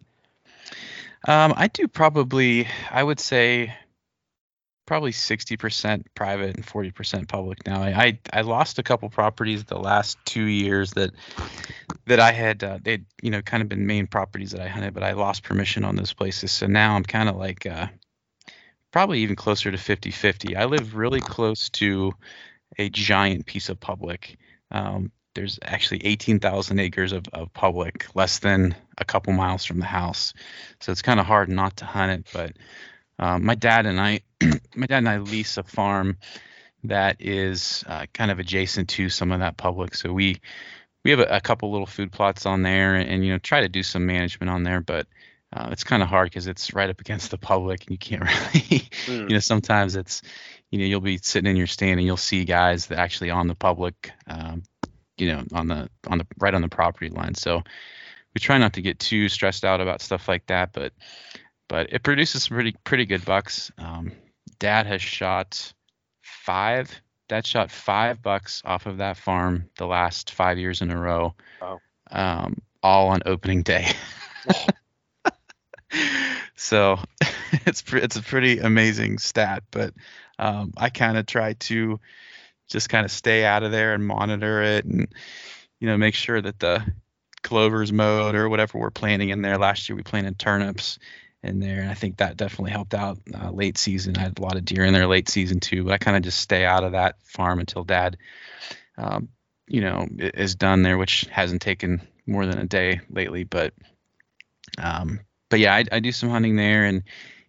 Um, 1.29 1.53
I 1.57 1.69
do 1.69 1.87
probably, 1.87 2.67
I 2.91 3.03
would 3.03 3.21
say, 3.21 3.75
probably 4.91 5.13
60% 5.13 6.05
private 6.17 6.57
and 6.57 6.67
40% 6.67 7.29
public 7.29 7.65
now. 7.65 7.81
I, 7.81 7.91
I 7.91 8.19
I 8.33 8.41
lost 8.41 8.81
a 8.81 8.83
couple 8.83 9.09
properties 9.09 9.63
the 9.63 9.79
last 9.79 10.19
two 10.25 10.47
years 10.47 10.95
that 10.95 11.13
that 12.07 12.19
I 12.19 12.33
had 12.33 12.65
uh, 12.65 12.81
they'd 12.83 13.07
you 13.23 13.31
know 13.31 13.41
kind 13.41 13.63
of 13.63 13.69
been 13.69 13.87
main 13.87 14.09
properties 14.09 14.51
that 14.51 14.61
I 14.61 14.67
hunted, 14.67 14.93
but 14.93 15.05
I 15.05 15.13
lost 15.13 15.45
permission 15.45 15.85
on 15.85 15.95
those 15.95 16.13
places. 16.13 16.51
So 16.51 16.67
now 16.67 16.97
I'm 16.97 17.05
kind 17.05 17.29
of 17.29 17.37
like 17.37 17.67
uh, 17.67 17.87
probably 18.91 19.21
even 19.21 19.37
closer 19.37 19.71
to 19.71 19.79
50-50. 19.79 20.57
I 20.57 20.65
live 20.65 20.97
really 20.97 21.21
close 21.21 21.69
to 21.69 22.13
a 22.77 22.89
giant 22.89 23.47
piece 23.47 23.69
of 23.69 23.79
public. 23.79 24.39
Um, 24.73 25.13
there's 25.37 25.61
actually 25.63 26.05
18,000 26.05 26.81
acres 26.81 27.13
of, 27.13 27.29
of 27.33 27.53
public, 27.53 28.09
less 28.17 28.41
than 28.41 28.75
a 28.99 29.05
couple 29.05 29.35
miles 29.35 29.65
from 29.65 29.79
the 29.79 29.87
house. 29.87 30.35
So 30.81 30.91
it's 30.91 31.03
kind 31.03 31.21
of 31.21 31.27
hard 31.27 31.49
not 31.49 31.77
to 31.77 31.85
hunt 31.85 32.11
it. 32.11 32.27
But 32.33 32.57
um, 33.21 33.45
my 33.45 33.55
dad 33.55 33.87
and 33.87 34.01
I, 34.01 34.23
my 34.75 34.87
dad 34.87 34.99
and 34.99 35.09
I 35.09 35.19
lease 35.19 35.59
a 35.59 35.63
farm 35.63 36.17
that 36.85 37.17
is 37.21 37.85
uh, 37.87 38.07
kind 38.15 38.31
of 38.31 38.39
adjacent 38.39 38.89
to 38.89 39.11
some 39.11 39.31
of 39.31 39.41
that 39.41 39.57
public. 39.59 39.95
So 39.95 40.13
we 40.13 40.41
we 41.05 41.11
have 41.13 41.21
a, 41.21 41.37
a 41.37 41.41
couple 41.41 41.71
little 41.71 41.87
food 41.87 42.11
plots 42.11 42.47
on 42.47 42.63
there, 42.63 42.95
and, 42.97 43.09
and 43.09 43.25
you 43.25 43.33
know 43.33 43.39
try 43.39 43.61
to 43.61 43.69
do 43.69 43.83
some 43.83 44.07
management 44.07 44.51
on 44.51 44.65
there, 44.65 44.81
but. 44.81 45.07
Uh, 45.53 45.71
it's 45.73 45.83
kind 45.83 46.01
of 46.01 46.09
hard 46.09 46.27
because 46.27 46.47
it's 46.47 46.75
right 46.75 46.91
up 46.91 47.01
against 47.01 47.33
the 47.33 47.37
public, 47.37 47.81
and 47.83 47.91
you 47.91 47.99
can't 47.99 48.23
really, 48.71 48.89
Hmm. 49.07 49.29
you 49.29 49.31
know, 49.31 49.41
sometimes 49.41 49.97
it's, 49.97 50.23
you 50.71 50.79
know, 50.79 50.85
you'll 50.85 51.01
be 51.01 51.19
sitting 51.21 51.51
in 51.51 51.57
your 51.57 51.67
stand 51.67 51.99
and 51.99 52.07
you'll 52.07 52.17
see 52.17 52.45
guys 52.45 52.87
that 52.87 53.01
actually 53.01 53.31
on 53.31 53.49
the 53.49 53.57
public, 53.57 54.13
um, 54.29 54.63
you 55.17 55.27
know, 55.27 55.43
on 55.53 55.67
the 55.67 55.91
on 56.07 56.19
the 56.19 56.27
right 56.39 56.55
on 56.55 56.63
the 56.63 56.69
property 56.69 57.09
line. 57.09 57.35
So 57.35 57.65
we 58.33 58.39
try 58.39 58.59
not 58.59 58.75
to 58.75 58.81
get 58.81 59.01
too 59.01 59.29
stressed 59.29 59.65
out 59.65 59.81
about 59.81 60.03
stuff 60.03 60.29
like 60.29 60.47
that, 60.47 60.73
but 60.73 60.93
but 61.71 61.93
it 61.93 62.03
produces 62.03 62.43
some 62.43 62.57
pretty 62.57 62.75
pretty 62.83 63.07
good 63.07 63.25
bucks. 63.25 63.71
Um, 63.79 64.11
Dad 64.59 64.87
has 64.87 65.01
shot 65.01 65.73
five. 66.21 66.91
Dad 67.29 67.47
shot 67.47 67.71
five 67.71 68.21
bucks 68.21 68.61
off 68.65 68.87
of 68.87 68.99
that 68.99 69.17
farm 69.17 69.71
the 69.79 69.87
last 69.87 70.33
five 70.33 70.59
years 70.59 70.83
in 70.83 70.91
a 70.91 70.99
row. 70.99 71.33
Wow. 71.63 71.81
Um, 72.11 72.61
all 72.83 73.11
on 73.11 73.23
opening 73.25 73.63
day. 73.63 73.87
so 76.57 76.99
it's 77.65 77.85
it's 77.93 78.17
a 78.17 78.23
pretty 78.23 78.59
amazing 78.59 79.19
stat, 79.19 79.63
but 79.71 79.95
um, 80.41 80.73
I 80.77 80.91
kind 80.91 81.17
of 81.17 81.27
try 81.27 81.53
to 81.53 82.01
just 82.69 82.89
kind 82.89 83.05
of 83.05 83.13
stay 83.13 83.45
out 83.45 83.63
of 83.63 83.71
there 83.71 83.95
and 83.95 84.05
monitor 84.05 84.61
it 84.61 84.85
and 84.85 85.07
you 85.79 85.87
know 85.87 85.97
make 85.97 86.17
sure 86.17 86.41
that 86.41 86.59
the 86.59 86.85
clover's 87.43 87.93
mowed 87.93 88.35
or 88.35 88.49
whatever 88.49 88.77
we're 88.77 88.91
planting 88.91 89.29
in 89.29 89.41
there. 89.41 89.57
Last 89.57 89.89
year 89.89 89.95
we 89.95 90.03
planted 90.03 90.37
turnips 90.37 90.99
in 91.43 91.61
there, 91.61 91.81
and 91.81 91.91
I 91.91 91.95
think 91.95 92.19
that 92.19 92.37
definitely 92.37 92.73
helped 92.73 92.95
out 92.95 93.19
uh, 93.35 93.51
late 93.51 93.79
season. 93.79 94.17
I 94.17 94.21
had 94.21 94.39
a 94.39 94.43
lot 94.43 94.57
of 94.57 94.65
deer 94.65 94.85
in 94.85 94.93
there 94.93 95.07
late 95.07 95.29
season 95.29 95.61
too, 95.61 95.85
but 95.85 95.93
I 95.93 95.99
kind 95.99 96.17
of 96.17 96.23
just 96.23 96.39
stay 96.39 96.65
out 96.65 96.85
of 96.85 96.93
that 96.93 97.17
farm 97.25 97.61
until 97.61 97.85
Dad, 97.85 98.19
um, 98.99 99.29
you 99.67 99.81
know, 99.81 100.07
is 100.19 100.55
done 100.55 100.83
there, 100.83 100.99
which 100.99 101.27
hasn't 101.31 101.63
taken 101.63 102.03
more 102.27 102.47
than 102.47 102.59
a 102.59 102.67
day 102.67 103.01
lately. 103.09 103.45
But 103.45 103.73
um, 104.79 105.21
but 105.49 105.61
yeah, 105.61 105.75
I, 105.75 105.85
I 105.91 106.01
do 106.01 106.13
some 106.13 106.29
hunting 106.29 106.57
there, 106.57 106.85
and 106.85 107.05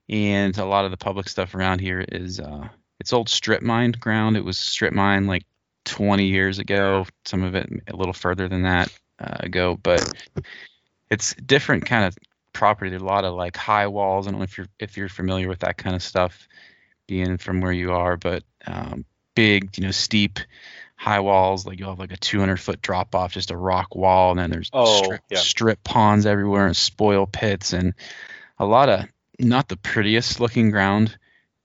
and 0.09 0.57
a 0.57 0.65
lot 0.65 0.85
of 0.85 0.91
the 0.91 0.97
public 0.97 1.27
stuff 1.27 1.53
around 1.53 1.79
here 1.79 1.99
is 1.99 2.39
uh, 2.39 2.69
it's 2.99 3.13
old 3.13 3.29
strip 3.29 3.61
mine 3.61 3.91
ground. 3.91 4.37
It 4.37 4.45
was 4.45 4.57
strip 4.57 4.93
mine 4.93 5.27
like 5.27 5.45
20 5.85 6.25
years 6.25 6.59
ago. 6.59 7.05
Some 7.25 7.43
of 7.43 7.55
it 7.55 7.69
a 7.87 7.95
little 7.95 8.13
further 8.13 8.47
than 8.47 8.63
that 8.63 8.91
uh, 9.19 9.37
ago, 9.39 9.77
but 9.81 10.01
it's 11.09 11.33
different 11.35 11.85
kind 11.85 12.05
of 12.05 12.17
property. 12.53 12.89
There's 12.89 13.01
a 13.01 13.05
lot 13.05 13.25
of 13.25 13.33
like 13.35 13.55
high 13.57 13.87
walls. 13.87 14.27
I 14.27 14.31
don't 14.31 14.39
know 14.39 14.43
if 14.43 14.57
you're 14.57 14.67
if 14.79 14.97
you're 14.97 15.09
familiar 15.09 15.47
with 15.47 15.59
that 15.59 15.77
kind 15.77 15.95
of 15.95 16.03
stuff, 16.03 16.47
being 17.07 17.37
from 17.37 17.61
where 17.61 17.71
you 17.71 17.93
are, 17.93 18.17
but 18.17 18.43
um, 18.67 19.05
big, 19.35 19.77
you 19.77 19.83
know, 19.85 19.91
steep, 19.91 20.39
high 20.95 21.19
walls. 21.19 21.65
Like 21.65 21.79
you'll 21.79 21.89
have 21.89 21.99
like 21.99 22.13
a 22.13 22.17
200 22.17 22.57
foot 22.59 22.81
drop 22.81 23.15
off, 23.15 23.33
just 23.33 23.51
a 23.51 23.57
rock 23.57 23.95
wall, 23.95 24.31
and 24.31 24.39
then 24.39 24.51
there's 24.51 24.71
Oh, 24.73 25.01
strip, 25.03 25.21
yeah. 25.29 25.37
strip 25.39 25.83
ponds 25.83 26.25
everywhere 26.25 26.67
and 26.67 26.75
spoil 26.77 27.25
pits 27.27 27.73
and 27.73 27.93
a 28.59 28.65
lot 28.65 28.89
of 28.89 29.05
not 29.39 29.67
the 29.67 29.77
prettiest 29.77 30.39
looking 30.39 30.69
ground, 30.71 31.17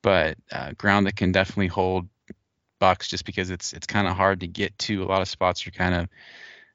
but 0.02 0.38
uh, 0.52 0.72
ground 0.78 1.06
that 1.06 1.16
can 1.16 1.32
definitely 1.32 1.66
hold 1.68 2.08
bucks 2.78 3.08
just 3.08 3.24
because 3.24 3.50
it's 3.50 3.72
it's 3.72 3.86
kind 3.86 4.06
of 4.06 4.16
hard 4.16 4.40
to 4.40 4.46
get 4.46 4.76
to. 4.78 5.02
A 5.02 5.06
lot 5.06 5.22
of 5.22 5.28
spots 5.28 5.66
are 5.66 5.70
kind 5.70 5.94
of 5.94 6.08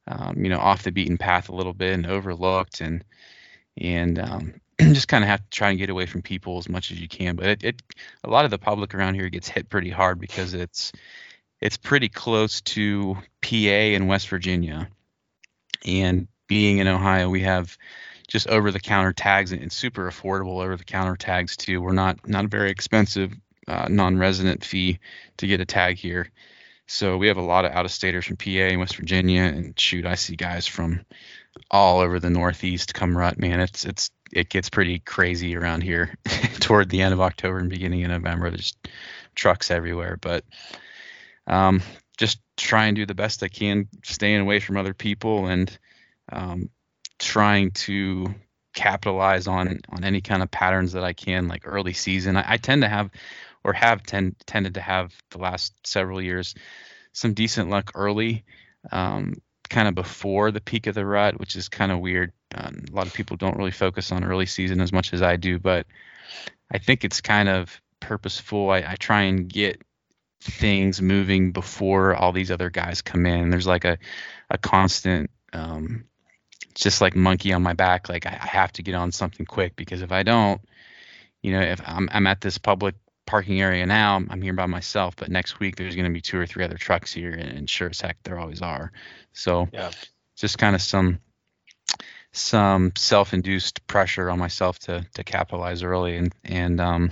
um, 0.08 0.44
you 0.44 0.50
know 0.50 0.60
off 0.60 0.84
the 0.84 0.92
beaten 0.92 1.18
path 1.18 1.50
a 1.50 1.56
little 1.56 1.74
bit 1.74 1.94
and 1.94 2.06
overlooked 2.08 2.82
and 2.82 3.04
and 3.78 4.20
um, 4.20 4.54
just 4.80 5.08
kind 5.08 5.24
of 5.24 5.30
have 5.30 5.42
to 5.42 5.50
try 5.50 5.70
and 5.70 5.80
get 5.80 5.90
away 5.90 6.06
from 6.06 6.22
people 6.22 6.58
as 6.58 6.70
much 6.70 6.92
as 6.92 7.00
you 7.00 7.08
can. 7.08 7.36
But 7.36 7.48
it, 7.48 7.64
it 7.64 7.82
a 8.24 8.30
lot 8.30 8.46
of 8.46 8.52
the 8.52 8.58
public 8.58 8.94
around 8.96 9.16
here 9.16 9.30
gets 9.30 9.48
hit 9.48 9.70
pretty 9.70 9.90
hard 9.90 10.20
because 10.20 10.54
it's 10.54 10.92
it's 11.60 11.78
pretty 11.78 12.10
close 12.10 12.62
to 12.62 13.16
PA 13.42 13.58
and 13.58 14.08
West 14.08 14.30
Virginia, 14.30 14.90
and 15.86 16.28
being 16.48 16.80
in 16.80 16.88
Ohio, 16.88 17.30
we 17.30 17.42
have 17.42 17.78
just 18.28 18.48
over 18.48 18.72
the 18.72 18.80
counter 18.80 19.14
tags 19.14 19.52
and, 19.52 19.72
super 19.72 20.10
affordable 20.10 20.64
over 20.64 20.76
the 20.76 20.84
counter 20.84 21.16
tags 21.16 21.58
too. 21.58 21.82
We're 21.82 21.94
not 21.94 22.28
not 22.28 22.46
a 22.46 22.50
very 22.50 22.72
expensive 22.72 23.34
uh, 23.68 23.88
non-resident 23.90 24.64
fee 24.64 25.00
to 25.38 25.48
get 25.48 25.62
a 25.62 25.66
tag 25.66 25.98
here. 25.98 26.30
So 26.88 27.18
we 27.18 27.28
have 27.28 27.38
a 27.38 27.42
lot 27.42 27.66
of 27.66 27.72
out 27.72 27.86
of 27.86 27.92
staters 27.92 28.26
from 28.26 28.38
PA 28.38 28.50
and 28.50 28.80
West 28.80 28.98
Virginia 28.98 29.44
and 29.44 29.80
shoot, 29.80 30.06
I 30.06 30.16
see 30.16 30.36
guys 30.36 30.68
from 30.68 31.06
all 31.70 32.00
over 32.00 32.20
the 32.20 32.30
Northeast 32.30 32.94
come 32.94 33.18
rut, 33.18 33.38
man. 33.40 33.60
It's 33.60 33.86
it's 33.86 34.12
it 34.32 34.50
gets 34.50 34.70
pretty 34.70 35.00
crazy 35.00 35.56
around 35.56 35.82
here 35.82 36.16
toward 36.60 36.90
the 36.90 37.02
end 37.02 37.14
of 37.14 37.22
October 37.22 37.58
and 37.58 37.70
beginning 37.70 38.04
of 38.06 38.12
November. 38.12 38.50
There's 38.50 38.76
trucks 39.36 39.72
everywhere, 39.72 40.18
but 40.20 40.46
um, 41.48 41.82
just 42.18 42.40
try 42.58 42.86
and 42.86 42.96
do 42.96 43.06
the 43.06 43.16
best 43.16 43.44
I 43.44 43.48
can, 43.48 43.88
staying 44.04 44.40
away 44.40 44.60
from 44.60 44.78
other 44.78 44.94
people 44.94 45.48
and 45.48 45.78
um, 46.32 46.70
trying 47.20 47.72
to 47.72 48.34
capitalize 48.74 49.48
on 49.48 49.82
on 49.90 50.04
any 50.04 50.22
kind 50.22 50.42
of 50.42 50.50
patterns 50.50 50.94
that 50.94 51.04
I 51.04 51.14
can, 51.14 51.48
like 51.48 51.64
early 51.66 51.94
season. 51.94 52.38
I, 52.38 52.54
I 52.54 52.58
tend 52.58 52.84
to 52.84 52.90
have, 52.90 53.10
or 53.64 53.74
have 53.74 54.04
tend, 54.04 54.36
tended 54.46 54.76
to 54.76 54.82
have 54.82 55.14
the 55.32 55.40
last 55.40 55.74
several 55.86 56.22
years, 56.22 56.56
some 57.12 57.34
decent 57.34 57.70
luck 57.70 57.92
early. 57.96 58.46
Um, 58.92 59.36
kind 59.72 59.88
of 59.88 59.96
before 59.96 60.52
the 60.52 60.62
peak 60.62 60.86
of 60.86 60.96
the 60.96 61.06
rut, 61.06 61.40
which 61.40 61.56
is 61.56 61.70
kind 61.70 61.92
of 61.92 62.00
weird. 62.00 62.34
Um, 62.54 62.84
a 62.92 62.96
lot 62.96 63.08
of 63.08 63.14
people 63.14 63.38
don't 63.38 63.58
really 63.58 63.72
focus 63.72 64.12
on 64.12 64.24
early 64.24 64.46
season 64.46 64.82
as 64.82 64.92
much 64.92 65.14
as 65.14 65.22
I 65.22 65.38
do, 65.38 65.58
but 65.58 65.88
I 66.70 66.78
think 66.78 67.04
it's 67.04 67.22
kind 67.22 67.50
of 67.50 67.82
purposeful. 68.00 68.70
I, 68.70 68.80
I 68.80 68.96
try 69.00 69.24
and 69.24 69.48
get 69.48 69.82
things 70.42 71.02
moving 71.02 71.54
before 71.54 72.16
all 72.16 72.34
these 72.34 72.52
other 72.52 72.70
guys 72.70 73.02
come 73.02 73.26
in. 73.26 73.50
There's 73.50 73.68
like 73.68 73.86
a, 73.86 73.98
a 74.50 74.58
constant, 74.58 75.32
um, 75.54 76.06
just 76.76 77.00
like 77.00 77.16
monkey 77.16 77.54
on 77.54 77.64
my 77.64 77.74
back. 77.74 78.10
Like 78.10 78.26
I, 78.26 78.38
I 78.42 78.48
have 78.48 78.74
to 78.74 78.84
get 78.84 78.96
on 78.96 79.12
something 79.12 79.46
quick 79.46 79.76
because 79.76 80.02
if 80.02 80.12
I 80.12 80.24
don't, 80.24 80.62
you 81.42 81.54
know, 81.54 81.62
if 81.62 81.82
I'm, 81.86 82.10
I'm 82.12 82.28
at 82.28 82.42
this 82.42 82.58
public 82.58 82.96
parking 83.32 83.62
area 83.62 83.86
now. 83.86 84.18
I'm 84.18 84.42
here 84.42 84.52
by 84.52 84.66
myself, 84.66 85.16
but 85.16 85.30
next 85.30 85.62
week 85.62 85.78
there's 85.78 85.96
going 85.96 86.06
to 86.06 86.12
be 86.12 86.20
two 86.20 86.38
or 86.38 86.46
three 86.46 86.66
other 86.66 86.78
trucks 86.78 87.14
here, 87.14 87.32
and 87.32 87.70
sure 87.70 87.90
as 87.90 88.02
heck 88.02 88.22
there 88.24 88.38
always 88.38 88.62
are. 88.62 88.92
So 89.32 89.70
yeah, 89.72 89.92
just 90.36 90.58
kind 90.58 90.76
of 90.76 90.82
some 90.82 91.22
some 92.34 92.92
self-induced 92.98 93.88
pressure 93.88 94.30
on 94.30 94.38
myself 94.38 94.80
to 94.80 95.08
to 95.14 95.24
capitalize 95.24 95.82
early, 95.82 96.18
and 96.18 96.36
and 96.44 96.82
um, 96.82 97.12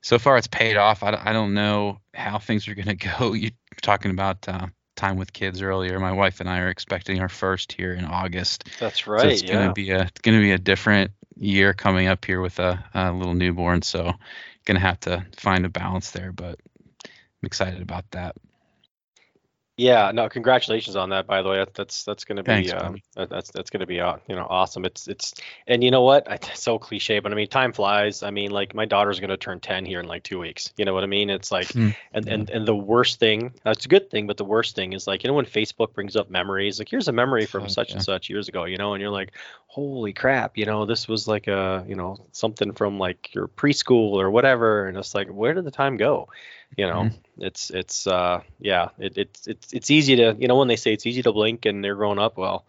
so 0.00 0.16
far 0.20 0.36
it's 0.36 0.46
paid 0.46 0.76
off. 0.76 1.02
I, 1.02 1.20
I 1.20 1.32
don't 1.32 1.54
know 1.54 1.98
how 2.14 2.38
things 2.38 2.68
are 2.68 2.76
going 2.76 2.86
to 2.96 3.08
go. 3.18 3.32
You 3.32 3.50
talking 3.82 4.12
about 4.12 4.48
uh, 4.48 4.68
time 4.94 5.16
with 5.16 5.32
kids 5.32 5.60
earlier. 5.60 5.98
My 5.98 6.12
wife 6.12 6.38
and 6.38 6.48
I 6.48 6.60
are 6.60 6.68
expecting 6.68 7.20
our 7.20 7.28
first 7.28 7.72
here 7.72 7.94
in 7.94 8.04
August. 8.04 8.68
That's 8.78 9.08
right. 9.08 9.22
So 9.22 9.28
it's 9.28 9.42
yeah. 9.42 9.66
to 9.66 9.72
be 9.72 9.90
a 9.90 10.02
it's 10.02 10.20
going 10.20 10.38
to 10.38 10.42
be 10.42 10.52
a 10.52 10.58
different 10.58 11.10
year 11.36 11.72
coming 11.72 12.06
up 12.06 12.24
here 12.24 12.40
with 12.40 12.60
a, 12.60 12.84
a 12.94 13.10
little 13.10 13.34
newborn. 13.34 13.82
So 13.82 14.12
to 14.76 14.86
have 14.86 15.00
to 15.00 15.26
find 15.36 15.64
a 15.64 15.68
balance 15.68 16.10
there, 16.12 16.32
but 16.32 16.58
I'm 17.06 17.46
excited 17.46 17.82
about 17.82 18.04
that. 18.12 18.36
Yeah, 19.76 20.10
no, 20.12 20.28
congratulations 20.28 20.94
on 20.94 21.08
that. 21.08 21.26
By 21.26 21.40
the 21.40 21.48
way, 21.48 21.64
that's 21.74 22.04
that's 22.04 22.24
going 22.24 22.36
to 22.36 22.42
be 22.42 22.68
Thanks, 22.68 22.72
um, 22.74 23.00
that's 23.14 23.50
that's 23.50 23.70
going 23.70 23.80
to 23.80 23.86
be 23.86 23.98
uh, 23.98 24.16
you 24.28 24.36
know 24.36 24.46
awesome. 24.48 24.84
It's 24.84 25.08
it's 25.08 25.32
and 25.66 25.82
you 25.82 25.90
know 25.90 26.02
what? 26.02 26.26
It's 26.28 26.60
so 26.60 26.78
cliche, 26.78 27.18
but 27.20 27.32
I 27.32 27.34
mean, 27.34 27.48
time 27.48 27.72
flies. 27.72 28.22
I 28.22 28.30
mean, 28.30 28.50
like 28.50 28.74
my 28.74 28.84
daughter's 28.84 29.20
going 29.20 29.30
to 29.30 29.38
turn 29.38 29.58
ten 29.60 29.86
here 29.86 30.00
in 30.00 30.06
like 30.06 30.22
two 30.22 30.38
weeks. 30.38 30.70
You 30.76 30.84
know 30.84 30.92
what 30.92 31.02
I 31.02 31.06
mean? 31.06 31.30
It's 31.30 31.50
like, 31.50 31.68
Mm, 31.68 31.94
and 32.12 32.28
and 32.28 32.50
and 32.50 32.68
the 32.68 32.76
worst 32.76 33.20
thing, 33.20 33.54
that's 33.64 33.86
a 33.86 33.88
good 33.88 34.10
thing, 34.10 34.26
but 34.26 34.36
the 34.36 34.44
worst 34.44 34.76
thing 34.76 34.92
is 34.92 35.06
like 35.06 35.24
you 35.24 35.28
know 35.28 35.34
when 35.34 35.46
Facebook 35.46 35.94
brings 35.94 36.14
up 36.14 36.28
memories, 36.28 36.78
like 36.78 36.90
here's 36.90 37.08
a 37.08 37.12
memory 37.12 37.46
from 37.46 37.62
Fuck, 37.62 37.70
such 37.70 37.88
yeah. 37.88 37.94
and 37.94 38.02
such 38.04 38.28
years 38.28 38.48
ago, 38.48 38.64
you 38.64 38.76
know, 38.76 38.92
and 38.92 39.00
you're 39.00 39.10
like, 39.10 39.32
holy 39.66 40.12
crap, 40.12 40.58
you 40.58 40.66
know, 40.66 40.84
this 40.84 41.08
was 41.08 41.26
like 41.26 41.46
a 41.48 41.84
you 41.88 41.94
know 41.94 42.18
something 42.32 42.72
from 42.72 42.98
like 42.98 43.34
your 43.34 43.48
preschool 43.48 44.12
or 44.12 44.30
whatever, 44.30 44.88
and 44.88 44.98
it's 44.98 45.14
like, 45.14 45.28
where 45.28 45.54
did 45.54 45.64
the 45.64 45.70
time 45.70 45.96
go? 45.96 46.28
You 46.76 46.86
know, 46.86 47.02
Mhm. 47.04 47.14
it's 47.38 47.70
it's 47.70 48.06
uh 48.06 48.42
yeah, 48.60 48.90
it, 48.98 49.18
it's 49.18 49.69
it's 49.70 49.72
it's 49.72 49.90
easy 49.90 50.16
to 50.16 50.36
you 50.38 50.48
know 50.48 50.56
when 50.56 50.68
they 50.68 50.76
say 50.76 50.92
it's 50.92 51.06
easy 51.06 51.22
to 51.22 51.32
blink 51.32 51.66
and 51.66 51.82
they're 51.84 51.94
growing 51.94 52.18
up, 52.18 52.36
well, 52.36 52.64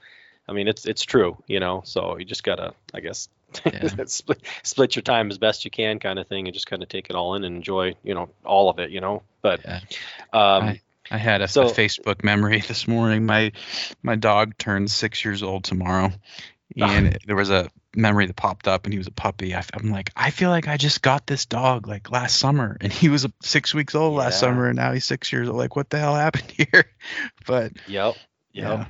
I 0.48 0.54
mean 0.54 0.68
it's 0.68 0.86
it's 0.86 1.04
true, 1.04 1.38
you 1.48 1.60
know, 1.60 1.82
so 1.86 2.18
you 2.18 2.26
just 2.26 2.44
gotta 2.44 2.74
I 2.94 3.00
guess 3.00 3.30
Yeah. 3.66 3.88
split 4.06 4.42
split 4.64 4.96
your 4.96 5.04
time 5.04 5.30
as 5.30 5.38
best 5.38 5.66
you 5.66 5.72
can 5.72 6.00
kind 6.00 6.20
of 6.20 6.28
thing 6.28 6.48
and 6.48 6.54
just 6.54 6.68
kind 6.68 6.82
of 6.82 6.90
take 6.90 7.10
it 7.10 7.16
all 7.16 7.36
in 7.36 7.44
and 7.44 7.56
enjoy 7.56 7.96
you 8.04 8.14
know 8.14 8.30
all 8.46 8.70
of 8.70 8.80
it, 8.80 8.92
you 8.92 9.02
know. 9.02 9.24
But 9.42 9.62
Yeah. 9.66 9.80
um 10.34 10.80
I 11.10 11.18
had 11.18 11.42
a, 11.42 11.46
a 11.46 11.48
Facebook 11.48 12.24
memory 12.24 12.62
this 12.68 12.88
morning. 12.88 13.26
My 13.26 13.52
my 14.02 14.16
dog 14.16 14.58
turns 14.58 14.94
six 14.94 15.26
years 15.26 15.44
old 15.44 15.66
tomorrow, 15.66 16.12
and 16.78 17.18
there 17.26 17.36
was 17.36 17.50
a 17.50 17.70
memory 17.96 18.26
that 18.28 18.36
popped 18.36 18.68
up, 18.68 18.86
and 18.86 18.94
he 18.94 18.98
was 18.98 19.08
a 19.08 19.12
puppy. 19.12 19.54
I, 19.56 19.64
am 19.74 19.92
like, 19.92 20.12
I 20.16 20.32
feel 20.32 20.50
like 20.50 20.68
I 20.68 20.78
just 20.78 21.02
got 21.02 21.28
this 21.28 21.46
dog 21.46 21.88
like 21.88 22.12
last 22.12 22.38
summer, 22.38 22.78
and 22.82 22.92
he 22.92 23.10
was 23.10 23.28
six 23.42 23.74
weeks 23.74 23.96
old 23.96 24.16
last 24.16 24.40
summer, 24.40 24.68
and 24.68 24.76
now 24.78 24.92
he's 24.94 25.06
six 25.06 25.32
years 25.32 25.48
old. 25.50 25.58
Like, 25.58 25.76
what 25.76 25.90
the 25.90 26.00
hell 26.00 26.16
happened 26.16 26.52
here? 26.52 26.86
But 27.46 27.74
Yep. 27.88 28.16
Yep. 28.54 28.64
Yeah. 28.64 28.86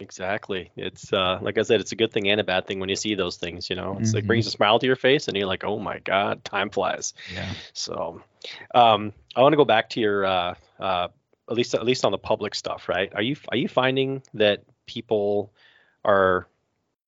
Exactly. 0.00 0.72
It's 0.76 1.12
uh 1.12 1.38
like 1.40 1.56
I 1.56 1.62
said, 1.62 1.80
it's 1.80 1.92
a 1.92 1.96
good 1.96 2.12
thing 2.12 2.28
and 2.28 2.40
a 2.40 2.44
bad 2.44 2.66
thing 2.66 2.80
when 2.80 2.88
you 2.88 2.96
see 2.96 3.14
those 3.14 3.36
things, 3.36 3.70
you 3.70 3.76
know. 3.76 3.96
It's 4.00 4.12
like 4.12 4.24
Mhm. 4.24 4.26
brings 4.26 4.46
a 4.46 4.50
smile 4.50 4.78
to 4.80 4.86
your 4.86 4.96
face 4.96 5.28
and 5.28 5.36
you're 5.36 5.46
like, 5.46 5.62
Oh 5.62 5.78
my 5.78 6.00
God, 6.00 6.44
time 6.44 6.70
flies. 6.70 7.14
yeah, 7.32 7.54
So 7.74 8.20
um 8.74 9.12
I 9.36 9.40
want 9.42 9.52
to 9.52 9.56
go 9.56 9.64
back 9.64 9.90
to 9.90 10.00
your 10.00 10.24
uh 10.26 10.54
uh 10.80 11.08
at 11.48 11.54
least 11.56 11.74
at 11.74 11.84
least 11.84 12.04
on 12.04 12.12
the 12.12 12.18
public 12.18 12.54
stuff, 12.56 12.88
right? 12.88 13.12
Are 13.14 13.22
you 13.22 13.36
are 13.50 13.56
you 13.56 13.68
finding 13.68 14.22
that 14.34 14.64
people 14.86 15.52
are 16.04 16.48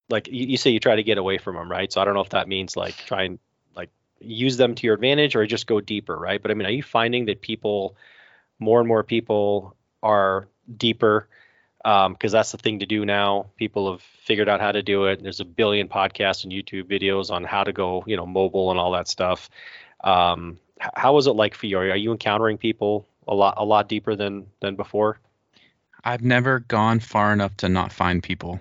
like 0.08 0.28
you, 0.28 0.46
you 0.46 0.56
say 0.56 0.70
you 0.70 0.80
try 0.80 0.96
to 0.96 1.02
get 1.02 1.18
away 1.18 1.38
from 1.38 1.56
them, 1.56 1.70
right? 1.70 1.92
So 1.92 2.00
I 2.00 2.04
don't 2.04 2.14
know 2.14 2.20
if 2.20 2.30
that 2.30 2.48
means 2.48 2.76
like 2.76 2.96
try 2.96 3.24
and 3.24 3.38
like 3.74 3.90
use 4.20 4.56
them 4.56 4.74
to 4.74 4.86
your 4.86 4.94
advantage 4.94 5.36
or 5.36 5.46
just 5.46 5.66
go 5.66 5.80
deeper, 5.80 6.16
right? 6.16 6.40
But 6.40 6.50
I 6.50 6.54
mean, 6.54 6.66
are 6.66 6.70
you 6.70 6.82
finding 6.82 7.26
that 7.26 7.40
people 7.40 7.96
more 8.58 8.80
and 8.80 8.88
more 8.88 9.02
people 9.02 9.76
are 10.02 10.48
deeper 10.76 11.28
because 11.84 12.32
that's 12.32 12.50
the 12.50 12.58
thing 12.58 12.80
to 12.80 12.86
do 12.86 13.04
now. 13.04 13.46
People 13.56 13.92
have 13.92 14.02
figured 14.02 14.48
out 14.48 14.60
how 14.60 14.72
to 14.72 14.82
do 14.82 15.04
it. 15.04 15.22
There's 15.22 15.38
a 15.38 15.44
billion 15.44 15.88
podcasts 15.88 16.42
and 16.42 16.52
YouTube 16.52 16.84
videos 16.84 17.30
on 17.30 17.44
how 17.44 17.62
to 17.62 17.72
go, 17.72 18.02
you 18.08 18.16
know, 18.16 18.26
mobile 18.26 18.72
and 18.72 18.80
all 18.80 18.90
that 18.92 19.06
stuff. 19.06 19.48
Um, 20.02 20.58
how 20.80 21.16
is 21.18 21.28
it 21.28 21.32
like 21.32 21.54
for 21.54 21.66
you? 21.66 21.78
Are 21.78 21.96
you 21.96 22.10
encountering 22.10 22.58
people 22.58 23.06
a 23.28 23.34
lot, 23.34 23.54
a 23.56 23.64
lot 23.64 23.88
deeper 23.88 24.16
than 24.16 24.46
than 24.60 24.74
before? 24.74 25.20
I've 26.02 26.22
never 26.22 26.60
gone 26.60 26.98
far 26.98 27.32
enough 27.32 27.56
to 27.58 27.68
not 27.68 27.92
find 27.92 28.20
people. 28.20 28.58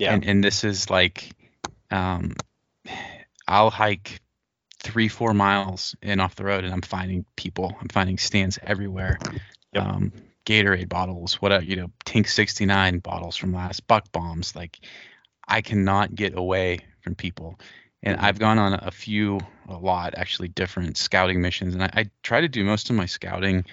Yeah. 0.00 0.14
And 0.14 0.24
and 0.24 0.42
this 0.42 0.64
is 0.64 0.88
like 0.90 1.30
um 1.90 2.34
I'll 3.46 3.70
hike 3.70 4.20
three, 4.82 5.08
four 5.08 5.34
miles 5.34 5.94
in 6.00 6.20
off 6.20 6.36
the 6.36 6.44
road 6.44 6.64
and 6.64 6.72
I'm 6.72 6.80
finding 6.80 7.26
people. 7.36 7.76
I'm 7.80 7.88
finding 7.88 8.16
stands 8.16 8.58
everywhere. 8.62 9.18
Yep. 9.72 9.84
Um 9.84 10.12
Gatorade 10.46 10.88
bottles, 10.88 11.34
what 11.34 11.64
you 11.66 11.76
know, 11.76 11.90
Tink 12.06 12.28
69 12.28 13.00
bottles 13.00 13.36
from 13.36 13.52
last 13.52 13.86
buck 13.86 14.10
bombs. 14.10 14.56
Like 14.56 14.80
I 15.46 15.60
cannot 15.60 16.14
get 16.14 16.36
away 16.36 16.78
from 17.02 17.14
people. 17.14 17.60
And 18.02 18.16
Mhm. 18.18 18.22
I've 18.22 18.38
gone 18.38 18.58
on 18.58 18.72
a 18.72 18.90
few, 18.90 19.38
a 19.68 19.76
lot 19.76 20.14
actually, 20.16 20.48
different 20.48 20.96
scouting 20.96 21.42
missions. 21.42 21.74
And 21.74 21.82
I, 21.82 21.90
I 21.92 22.10
try 22.22 22.40
to 22.40 22.48
do 22.48 22.64
most 22.64 22.88
of 22.88 22.96
my 22.96 23.04
scouting 23.04 23.66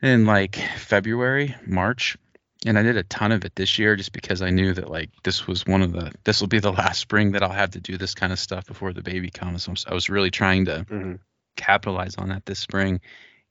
in 0.00 0.24
like 0.24 0.56
February, 0.78 1.54
March 1.66 2.16
and 2.64 2.78
I 2.78 2.82
did 2.82 2.96
a 2.96 3.02
ton 3.02 3.32
of 3.32 3.44
it 3.44 3.54
this 3.54 3.78
year 3.78 3.96
just 3.96 4.12
because 4.12 4.40
I 4.42 4.50
knew 4.50 4.72
that 4.74 4.90
like 4.90 5.10
this 5.22 5.46
was 5.46 5.66
one 5.66 5.82
of 5.82 5.92
the 5.92 6.12
this 6.24 6.40
will 6.40 6.48
be 6.48 6.58
the 6.60 6.72
last 6.82 7.00
spring 7.00 7.32
that 7.32 7.42
I'll 7.42 7.50
have 7.50 7.70
to 7.72 7.80
do 7.80 7.96
this 7.98 8.14
kind 8.14 8.32
of 8.32 8.38
stuff 8.38 8.66
before 8.66 8.92
the 8.92 9.02
baby 9.02 9.30
comes. 9.30 9.64
So 9.64 9.74
I 9.86 9.94
was 9.94 10.08
really 10.08 10.30
trying 10.30 10.66
to 10.66 10.86
Mm-hmm. 10.88 11.14
capitalize 11.56 12.16
on 12.16 12.28
that 12.30 12.46
this 12.46 12.58
spring, 12.58 13.00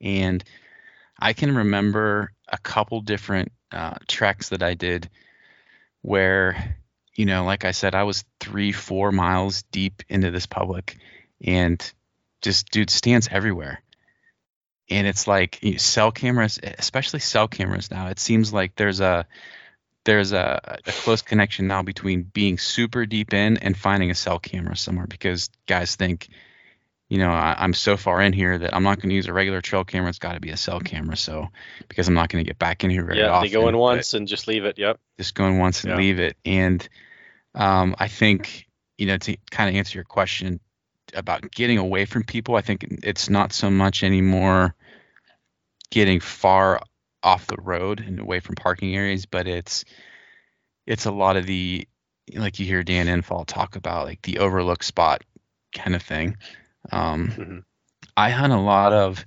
and 0.00 0.42
I 1.18 1.32
can 1.32 1.54
remember 1.56 2.32
a 2.48 2.58
couple 2.58 3.00
different 3.00 3.52
uh, 3.72 3.94
treks 4.06 4.50
that 4.50 4.62
I 4.62 4.74
did 4.74 5.08
where 6.02 6.76
you 7.14 7.24
know, 7.24 7.44
like 7.44 7.64
I 7.64 7.70
said, 7.70 7.94
I 7.94 8.02
was 8.02 8.24
three, 8.40 8.72
four 8.72 9.10
miles 9.10 9.62
deep 9.72 10.02
into 10.08 10.30
this 10.30 10.46
public, 10.46 10.98
and 11.42 11.80
just 12.42 12.70
dude 12.70 12.90
stands 12.90 13.28
everywhere 13.30 13.82
and 14.88 15.06
it's 15.06 15.26
like 15.26 15.62
you 15.62 15.72
know, 15.72 15.76
cell 15.78 16.12
cameras 16.12 16.58
especially 16.78 17.20
cell 17.20 17.48
cameras 17.48 17.90
now 17.90 18.08
it 18.08 18.18
seems 18.18 18.52
like 18.52 18.74
there's 18.76 19.00
a 19.00 19.26
there's 20.04 20.32
a, 20.32 20.78
a 20.86 20.92
close 20.92 21.22
connection 21.22 21.66
now 21.66 21.82
between 21.82 22.22
being 22.22 22.58
super 22.58 23.06
deep 23.06 23.34
in 23.34 23.56
and 23.56 23.76
finding 23.76 24.10
a 24.10 24.14
cell 24.14 24.38
camera 24.38 24.76
somewhere 24.76 25.06
because 25.06 25.50
guys 25.66 25.96
think 25.96 26.28
you 27.08 27.18
know 27.18 27.30
I, 27.30 27.56
i'm 27.58 27.74
so 27.74 27.96
far 27.96 28.20
in 28.20 28.32
here 28.32 28.58
that 28.58 28.74
i'm 28.74 28.82
not 28.84 29.00
going 29.00 29.10
to 29.10 29.16
use 29.16 29.26
a 29.26 29.32
regular 29.32 29.60
trail 29.60 29.84
camera 29.84 30.08
it's 30.08 30.18
got 30.18 30.34
to 30.34 30.40
be 30.40 30.50
a 30.50 30.56
cell 30.56 30.80
camera 30.80 31.16
so 31.16 31.48
because 31.88 32.08
i'm 32.08 32.14
not 32.14 32.28
going 32.28 32.44
to 32.44 32.48
get 32.48 32.58
back 32.58 32.84
in 32.84 32.90
here 32.90 33.04
very 33.04 33.18
yeah, 33.18 33.30
often 33.30 33.48
they 33.48 33.52
go 33.52 33.68
in 33.68 33.76
once 33.76 34.14
and 34.14 34.28
just 34.28 34.46
leave 34.48 34.64
it. 34.64 34.78
Yep. 34.78 34.98
just 35.18 35.34
going 35.34 35.58
once 35.58 35.82
and 35.84 35.92
Yeah. 35.92 35.98
leave 35.98 36.20
it 36.20 36.36
and 36.44 36.88
um, 37.54 37.96
i 37.98 38.08
think 38.08 38.66
you 38.98 39.06
know, 39.06 39.18
to 39.18 39.36
kind 39.50 39.68
of 39.68 39.76
answer 39.76 39.98
your 39.98 40.04
question 40.04 40.60
about 41.14 41.50
getting 41.50 41.78
away 41.78 42.04
from 42.04 42.24
people, 42.24 42.56
I 42.56 42.60
think 42.60 42.86
it's 43.02 43.30
not 43.30 43.52
so 43.52 43.70
much 43.70 44.02
anymore 44.02 44.74
getting 45.90 46.20
far 46.20 46.80
off 47.22 47.46
the 47.46 47.60
road 47.60 48.00
and 48.00 48.20
away 48.20 48.40
from 48.40 48.54
parking 48.54 48.94
areas, 48.94 49.26
but 49.26 49.46
it's 49.46 49.84
it's 50.86 51.06
a 51.06 51.10
lot 51.10 51.36
of 51.36 51.46
the 51.46 51.86
like 52.34 52.58
you 52.58 52.66
hear 52.66 52.82
Dan 52.82 53.06
Infalt 53.06 53.46
talk 53.46 53.76
about 53.76 54.06
like 54.06 54.22
the 54.22 54.38
overlook 54.38 54.82
spot 54.82 55.22
kind 55.74 55.94
of 55.94 56.02
thing. 56.02 56.36
Um, 56.90 57.28
mm-hmm. 57.28 57.58
I 58.16 58.30
hunt 58.30 58.52
a 58.52 58.60
lot 58.60 58.92
of 58.92 59.24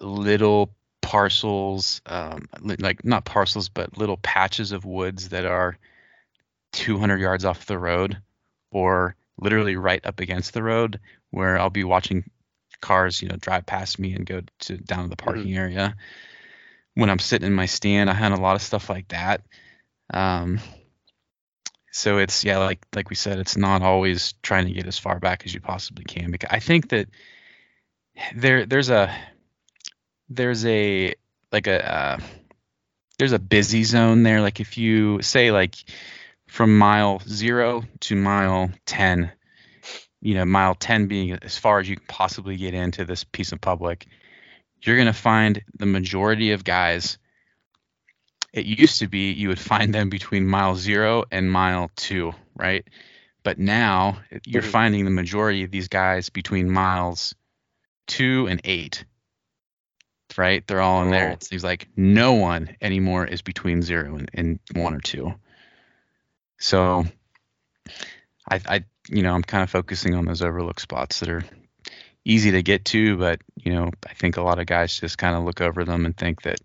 little 0.00 0.72
parcels, 1.00 2.00
um, 2.06 2.48
like 2.60 3.04
not 3.04 3.24
parcels, 3.24 3.68
but 3.68 3.98
little 3.98 4.16
patches 4.16 4.72
of 4.72 4.84
woods 4.84 5.30
that 5.30 5.44
are 5.44 5.76
200 6.72 7.20
yards 7.20 7.44
off 7.44 7.66
the 7.66 7.78
road 7.78 8.18
or 8.70 9.16
literally 9.40 9.76
right 9.76 10.04
up 10.04 10.20
against 10.20 10.52
the 10.52 10.62
road 10.62 11.00
where 11.30 11.58
I'll 11.58 11.70
be 11.70 11.84
watching 11.84 12.24
cars, 12.80 13.22
you 13.22 13.28
know, 13.28 13.36
drive 13.36 13.66
past 13.66 13.98
me 13.98 14.14
and 14.14 14.26
go 14.26 14.42
to 14.60 14.76
down 14.76 15.04
to 15.04 15.10
the 15.10 15.16
mm-hmm. 15.16 15.24
parking 15.24 15.46
mm-hmm. 15.46 15.58
area. 15.58 15.96
When 16.94 17.10
I'm 17.10 17.18
sitting 17.18 17.46
in 17.46 17.54
my 17.54 17.66
stand, 17.66 18.10
I 18.10 18.14
had 18.14 18.32
a 18.32 18.40
lot 18.40 18.56
of 18.56 18.62
stuff 18.62 18.90
like 18.90 19.08
that. 19.08 19.42
Um, 20.12 20.60
so 21.92 22.18
it's 22.18 22.44
yeah, 22.44 22.58
like 22.58 22.84
like 22.94 23.10
we 23.10 23.16
said, 23.16 23.38
it's 23.38 23.56
not 23.56 23.82
always 23.82 24.34
trying 24.42 24.66
to 24.66 24.72
get 24.72 24.86
as 24.86 24.98
far 24.98 25.18
back 25.18 25.44
as 25.44 25.54
you 25.54 25.60
possibly 25.60 26.04
can. 26.04 26.30
Because 26.30 26.50
I 26.52 26.60
think 26.60 26.90
that 26.90 27.08
there 28.34 28.66
there's 28.66 28.90
a 28.90 29.14
there's 30.28 30.64
a 30.66 31.14
like 31.52 31.66
a 31.66 31.94
uh, 31.94 32.18
there's 33.18 33.32
a 33.32 33.38
busy 33.38 33.84
zone 33.84 34.22
there. 34.22 34.40
Like 34.40 34.60
if 34.60 34.78
you 34.78 35.22
say 35.22 35.50
like 35.50 35.74
from 36.50 36.76
mile 36.76 37.22
zero 37.28 37.84
to 38.00 38.16
mile 38.16 38.70
ten, 38.84 39.30
you 40.20 40.34
know, 40.34 40.44
mile 40.44 40.74
ten 40.74 41.06
being 41.06 41.32
as 41.42 41.56
far 41.56 41.78
as 41.78 41.88
you 41.88 41.96
can 41.96 42.06
possibly 42.06 42.56
get 42.56 42.74
into 42.74 43.04
this 43.04 43.22
piece 43.22 43.52
of 43.52 43.60
public, 43.60 44.06
you're 44.82 44.96
gonna 44.96 45.12
find 45.12 45.62
the 45.78 45.86
majority 45.86 46.50
of 46.50 46.64
guys 46.64 47.18
it 48.52 48.66
used 48.66 48.98
to 48.98 49.06
be 49.06 49.30
you 49.30 49.46
would 49.46 49.60
find 49.60 49.94
them 49.94 50.10
between 50.10 50.44
mile 50.44 50.74
zero 50.74 51.22
and 51.30 51.50
mile 51.50 51.88
two, 51.94 52.32
right? 52.56 52.84
But 53.44 53.60
now 53.60 54.18
you're 54.44 54.62
mm-hmm. 54.62 54.70
finding 54.72 55.04
the 55.04 55.12
majority 55.12 55.62
of 55.62 55.70
these 55.70 55.86
guys 55.86 56.30
between 56.30 56.68
miles 56.68 57.32
two 58.08 58.48
and 58.50 58.60
eight, 58.64 59.04
right? 60.36 60.66
They're 60.66 60.80
all 60.80 61.04
in 61.04 61.10
there. 61.10 61.28
Oh. 61.28 61.32
It 61.34 61.44
seems 61.44 61.62
like 61.62 61.88
no 61.96 62.32
one 62.32 62.76
anymore 62.80 63.24
is 63.24 63.40
between 63.40 63.82
zero 63.82 64.16
and, 64.16 64.28
and 64.34 64.58
one 64.74 64.94
or 64.94 65.00
two. 65.00 65.32
So 66.60 67.04
I, 68.48 68.60
I, 68.68 68.84
you 69.08 69.22
know, 69.22 69.34
I'm 69.34 69.42
kind 69.42 69.62
of 69.62 69.70
focusing 69.70 70.14
on 70.14 70.26
those 70.26 70.42
overlook 70.42 70.78
spots 70.78 71.20
that 71.20 71.28
are 71.28 71.44
easy 72.24 72.52
to 72.52 72.62
get 72.62 72.84
to, 72.86 73.16
but 73.16 73.40
you 73.56 73.72
know, 73.72 73.90
I 74.08 74.14
think 74.14 74.36
a 74.36 74.42
lot 74.42 74.58
of 74.58 74.66
guys 74.66 75.00
just 75.00 75.18
kind 75.18 75.34
of 75.34 75.44
look 75.44 75.60
over 75.60 75.84
them 75.84 76.06
and 76.06 76.16
think 76.16 76.42
that 76.42 76.60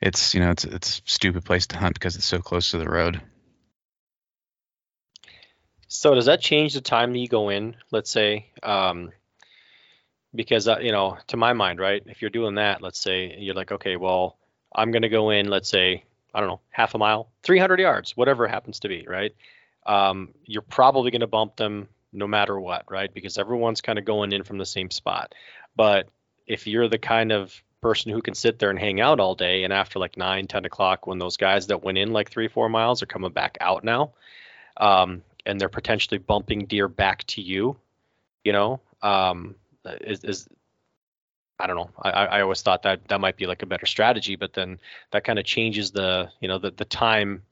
it's 0.00 0.34
you 0.34 0.40
know 0.40 0.50
it's 0.50 0.64
it's 0.64 1.02
stupid 1.04 1.44
place 1.44 1.66
to 1.68 1.76
hunt 1.76 1.94
because 1.94 2.16
it's 2.16 2.24
so 2.24 2.38
close 2.38 2.70
to 2.70 2.78
the 2.78 2.88
road. 2.88 3.20
So 5.88 6.14
does 6.14 6.26
that 6.26 6.40
change 6.40 6.74
the 6.74 6.80
time 6.80 7.12
that 7.12 7.18
you 7.18 7.28
go 7.28 7.48
in? 7.48 7.76
Let's 7.90 8.10
say, 8.10 8.52
um, 8.62 9.10
because 10.34 10.68
uh, 10.68 10.78
you 10.80 10.92
know, 10.92 11.18
to 11.28 11.36
my 11.36 11.52
mind, 11.52 11.80
right? 11.80 12.02
If 12.06 12.22
you're 12.22 12.30
doing 12.30 12.56
that, 12.56 12.82
let's 12.82 13.00
say 13.00 13.36
you're 13.38 13.54
like, 13.54 13.72
okay, 13.72 13.96
well, 13.96 14.38
I'm 14.74 14.92
gonna 14.92 15.08
go 15.08 15.30
in. 15.30 15.48
Let's 15.48 15.68
say, 15.68 16.04
I 16.34 16.40
don't 16.40 16.48
know, 16.48 16.60
half 16.70 16.94
a 16.94 16.98
mile, 16.98 17.30
300 17.42 17.80
yards, 17.80 18.16
whatever 18.16 18.46
it 18.46 18.50
happens 18.50 18.80
to 18.80 18.88
be, 18.88 19.06
right? 19.08 19.34
Um, 19.86 20.34
you're 20.44 20.62
probably 20.62 21.10
gonna 21.10 21.26
bump 21.26 21.56
them 21.56 21.88
no 22.12 22.26
matter 22.26 22.58
what, 22.58 22.84
right? 22.90 23.12
Because 23.12 23.38
everyone's 23.38 23.80
kind 23.80 23.98
of 23.98 24.04
going 24.04 24.32
in 24.32 24.42
from 24.42 24.58
the 24.58 24.66
same 24.66 24.90
spot. 24.90 25.34
But 25.76 26.08
if 26.46 26.66
you're 26.66 26.88
the 26.88 26.98
kind 26.98 27.32
of 27.32 27.62
person 27.80 28.12
who 28.12 28.22
can 28.22 28.34
sit 28.34 28.58
there 28.58 28.70
and 28.70 28.78
hang 28.78 29.00
out 29.00 29.20
all 29.20 29.34
day 29.34 29.64
and 29.64 29.72
after 29.72 29.98
like 29.98 30.16
9 30.16 30.46
10 30.48 30.64
o'clock 30.64 31.06
when 31.06 31.18
those 31.18 31.36
guys 31.36 31.68
that 31.68 31.84
went 31.84 31.96
in 31.96 32.12
like 32.12 32.28
three 32.28 32.48
four 32.48 32.68
miles 32.68 33.02
are 33.02 33.06
coming 33.06 33.30
back 33.30 33.56
out 33.60 33.84
now 33.84 34.12
um, 34.78 35.22
and 35.46 35.60
they're 35.60 35.68
potentially 35.68 36.18
bumping 36.18 36.66
deer 36.66 36.88
back 36.88 37.22
to 37.24 37.40
you 37.40 37.76
you 38.42 38.52
know 38.52 38.80
um, 39.02 39.54
is, 39.84 40.24
is 40.24 40.48
I 41.58 41.66
don't 41.66 41.76
know. 41.76 41.90
I, 42.02 42.10
I 42.10 42.40
always 42.40 42.62
thought 42.62 42.82
that 42.84 43.08
that 43.08 43.20
might 43.20 43.36
be 43.36 43.46
like 43.46 43.62
a 43.62 43.66
better 43.66 43.86
strategy, 43.86 44.36
but 44.36 44.52
then 44.52 44.78
that 45.10 45.24
kind 45.24 45.38
of 45.38 45.44
changes 45.44 45.90
the 45.90 46.30
you 46.40 46.48
know 46.48 46.58
the 46.58 46.70
the 46.70 46.84
time 46.84 47.42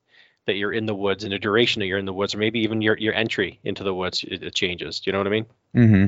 that 0.47 0.55
you're 0.55 0.73
in 0.73 0.87
the 0.87 0.95
woods 0.95 1.25
and 1.25 1.33
the 1.33 1.39
duration 1.39 1.81
that 1.81 1.87
you're 1.87 1.99
in 1.99 2.05
the 2.05 2.13
woods, 2.13 2.35
or 2.35 2.39
maybe 2.39 2.61
even 2.61 2.81
your 2.81 2.97
your 2.99 3.15
entry 3.15 3.59
into 3.65 3.83
the 3.83 3.95
woods 3.95 4.25
it, 4.25 4.43
it 4.43 4.55
changes. 4.55 5.01
Do 5.01 5.09
you 5.09 5.13
know 5.13 5.19
what 5.19 5.27
I 5.27 5.31
mean? 5.31 5.47
Mm-hmm. 5.75 6.07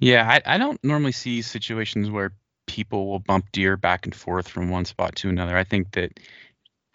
Yeah, 0.00 0.28
I, 0.28 0.54
I 0.54 0.58
don't 0.58 0.82
normally 0.82 1.12
see 1.12 1.40
situations 1.40 2.10
where 2.10 2.32
people 2.66 3.06
will 3.06 3.20
bump 3.20 3.46
deer 3.52 3.76
back 3.76 4.06
and 4.06 4.14
forth 4.14 4.48
from 4.48 4.70
one 4.70 4.84
spot 4.84 5.14
to 5.16 5.28
another. 5.28 5.56
I 5.56 5.64
think 5.64 5.92
that 5.92 6.18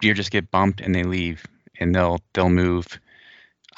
deer 0.00 0.14
just 0.14 0.30
get 0.30 0.50
bumped 0.50 0.80
and 0.80 0.94
they 0.94 1.02
leave, 1.04 1.46
and 1.78 1.94
they'll 1.94 2.20
they'll 2.34 2.50
move 2.50 3.00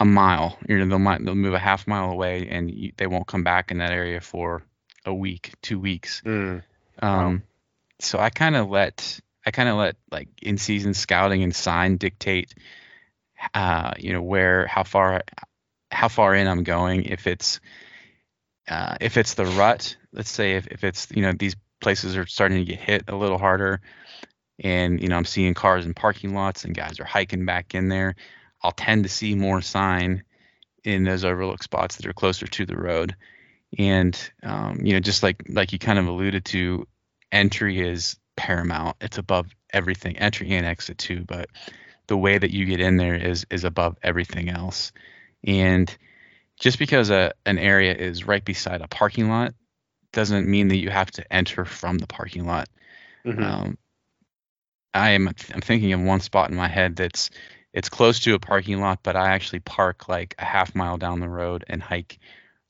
a 0.01 0.05
mile. 0.05 0.59
You 0.69 0.79
know, 0.79 0.87
they'll 0.99 1.19
they'll 1.25 1.35
move 1.35 1.55
a 1.55 1.59
half 1.61 1.87
mile 1.87 2.11
away, 2.11 2.49
and 2.49 2.71
you, 2.71 2.93
they 2.97 3.07
won't 3.07 3.29
come 3.29 3.45
back 3.45 3.71
in 3.71 3.79
that 3.79 3.93
area 3.93 4.21
for 4.21 4.65
a 5.05 5.15
week, 5.15 5.53
two 5.63 5.79
weeks. 5.79 6.23
Mm. 6.25 6.63
Um, 7.01 7.43
so 8.01 8.19
I 8.19 8.31
kind 8.31 8.57
of 8.57 8.69
let 8.69 9.21
I 9.45 9.51
kind 9.51 9.69
of 9.69 9.77
let 9.77 9.97
like 10.11 10.29
in 10.41 10.59
season 10.59 10.95
scouting 10.95 11.43
and 11.43 11.55
sign 11.55 11.97
dictate, 11.97 12.55
uh, 13.55 13.93
you 13.99 14.13
know, 14.13 14.23
where 14.23 14.67
how 14.67 14.85
far 14.85 15.23
how 15.91 16.09
far 16.09 16.35
in 16.35 16.47
I'm 16.47 16.65
going. 16.65 17.05
If 17.05 17.27
it's 17.27 17.61
uh, 18.69 18.97
if 19.01 19.17
it's 19.17 19.35
the 19.35 19.47
rut, 19.47 19.97
let's 20.13 20.31
say 20.31 20.53
if, 20.53 20.67
if 20.69 20.85
it's 20.85 21.09
you 21.11 21.23
know 21.23 21.33
these 21.33 21.57
places 21.83 22.17
are 22.17 22.27
starting 22.27 22.59
to 22.59 22.65
get 22.65 22.81
hit 22.81 23.05
a 23.09 23.17
little 23.17 23.39
harder. 23.39 23.81
And, 24.59 25.03
you 25.03 25.09
know, 25.09 25.17
I'm 25.17 25.25
seeing 25.25 25.55
cars 25.55 25.85
in 25.85 25.93
parking 25.93 26.35
lots 26.35 26.65
and 26.65 26.75
guys 26.75 27.01
are 27.01 27.05
hiking 27.05 27.45
back 27.45 27.75
in 27.75 27.89
there. 27.89 28.15
I'll 28.63 28.73
tend 28.73 29.03
to 29.03 29.09
see 29.09 29.35
more 29.35 29.61
sign 29.61 30.23
in 30.85 31.05
those 31.05 31.25
overlook 31.25 31.63
spots 31.63 31.97
that 31.97 32.07
are 32.07 32.13
closer 32.13 32.47
to 32.47 32.65
the 32.65 32.77
road. 32.77 33.17
And, 33.79 34.19
um, 34.43 34.81
you 34.85 34.93
know, 34.93 35.01
just 35.01 35.23
like, 35.23 35.43
like 35.49 35.73
you 35.73 35.79
kind 35.79 35.99
of 35.99 36.07
alluded 36.07 36.45
to, 36.47 36.87
entry 37.31 37.81
is 37.81 38.17
paramount. 38.37 38.97
It's 39.01 39.19
above 39.19 39.47
everything, 39.73 40.19
entry 40.19 40.53
and 40.53 40.67
exit 40.67 40.99
too. 40.99 41.25
But 41.27 41.49
the 42.07 42.17
way 42.17 42.37
that 42.37 42.53
you 42.53 42.67
get 42.67 42.81
in 42.81 42.97
there 42.97 43.15
is, 43.15 43.47
is 43.51 43.65
above 43.65 43.97
everything 44.03 44.49
else. 44.49 44.93
And 45.45 45.95
just 46.61 46.79
because 46.79 47.11
a, 47.11 47.33
an 47.47 47.59
area 47.59 47.95
is 47.95 48.27
right 48.27 48.45
beside 48.45 48.83
a 48.83 48.89
parking 48.89 49.29
lot 49.29 49.55
doesn't 50.13 50.47
mean 50.47 50.69
that 50.69 50.77
you 50.77 50.91
have 50.91 51.11
to 51.13 51.33
enter 51.33 51.65
from 51.65 51.99
the 51.99 52.07
parking 52.07 52.47
lot. 52.47 52.69
Mm-hmm. 53.25 53.43
Um, 53.43 53.79
I 54.95 55.11
am 55.11 55.29
I'm 55.29 55.61
thinking 55.61 55.93
of 55.93 56.01
one 56.03 56.21
spot 56.21 56.51
in 56.51 56.57
my 56.57 56.69
head 56.69 56.97
that's 56.97 57.31
it's 57.73 57.89
close 57.89 58.21
to 58.21 58.35
a 58.35 58.39
parking 58.39 58.81
lot, 58.81 59.01
but 59.03 59.17
I 59.17 59.31
actually 59.31 59.61
park 59.61 60.09
like 60.09 60.35
a 60.39 60.45
half 60.45 60.75
mile 60.75 60.99
down 60.99 61.21
the 61.21 61.29
road 61.29 61.65
and 61.67 61.83
hike, 61.83 62.19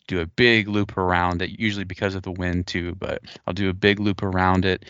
do 0.06 0.20
a 0.20 0.26
big 0.26 0.68
loop 0.68 0.96
around 0.96 1.42
it, 1.42 1.50
usually 1.58 1.84
because 1.84 2.14
of 2.14 2.22
the 2.22 2.32
wind 2.32 2.66
too, 2.66 2.94
but 2.94 3.22
I'll 3.46 3.54
do 3.54 3.68
a 3.68 3.74
big 3.74 4.00
loop 4.00 4.22
around 4.22 4.64
it 4.64 4.84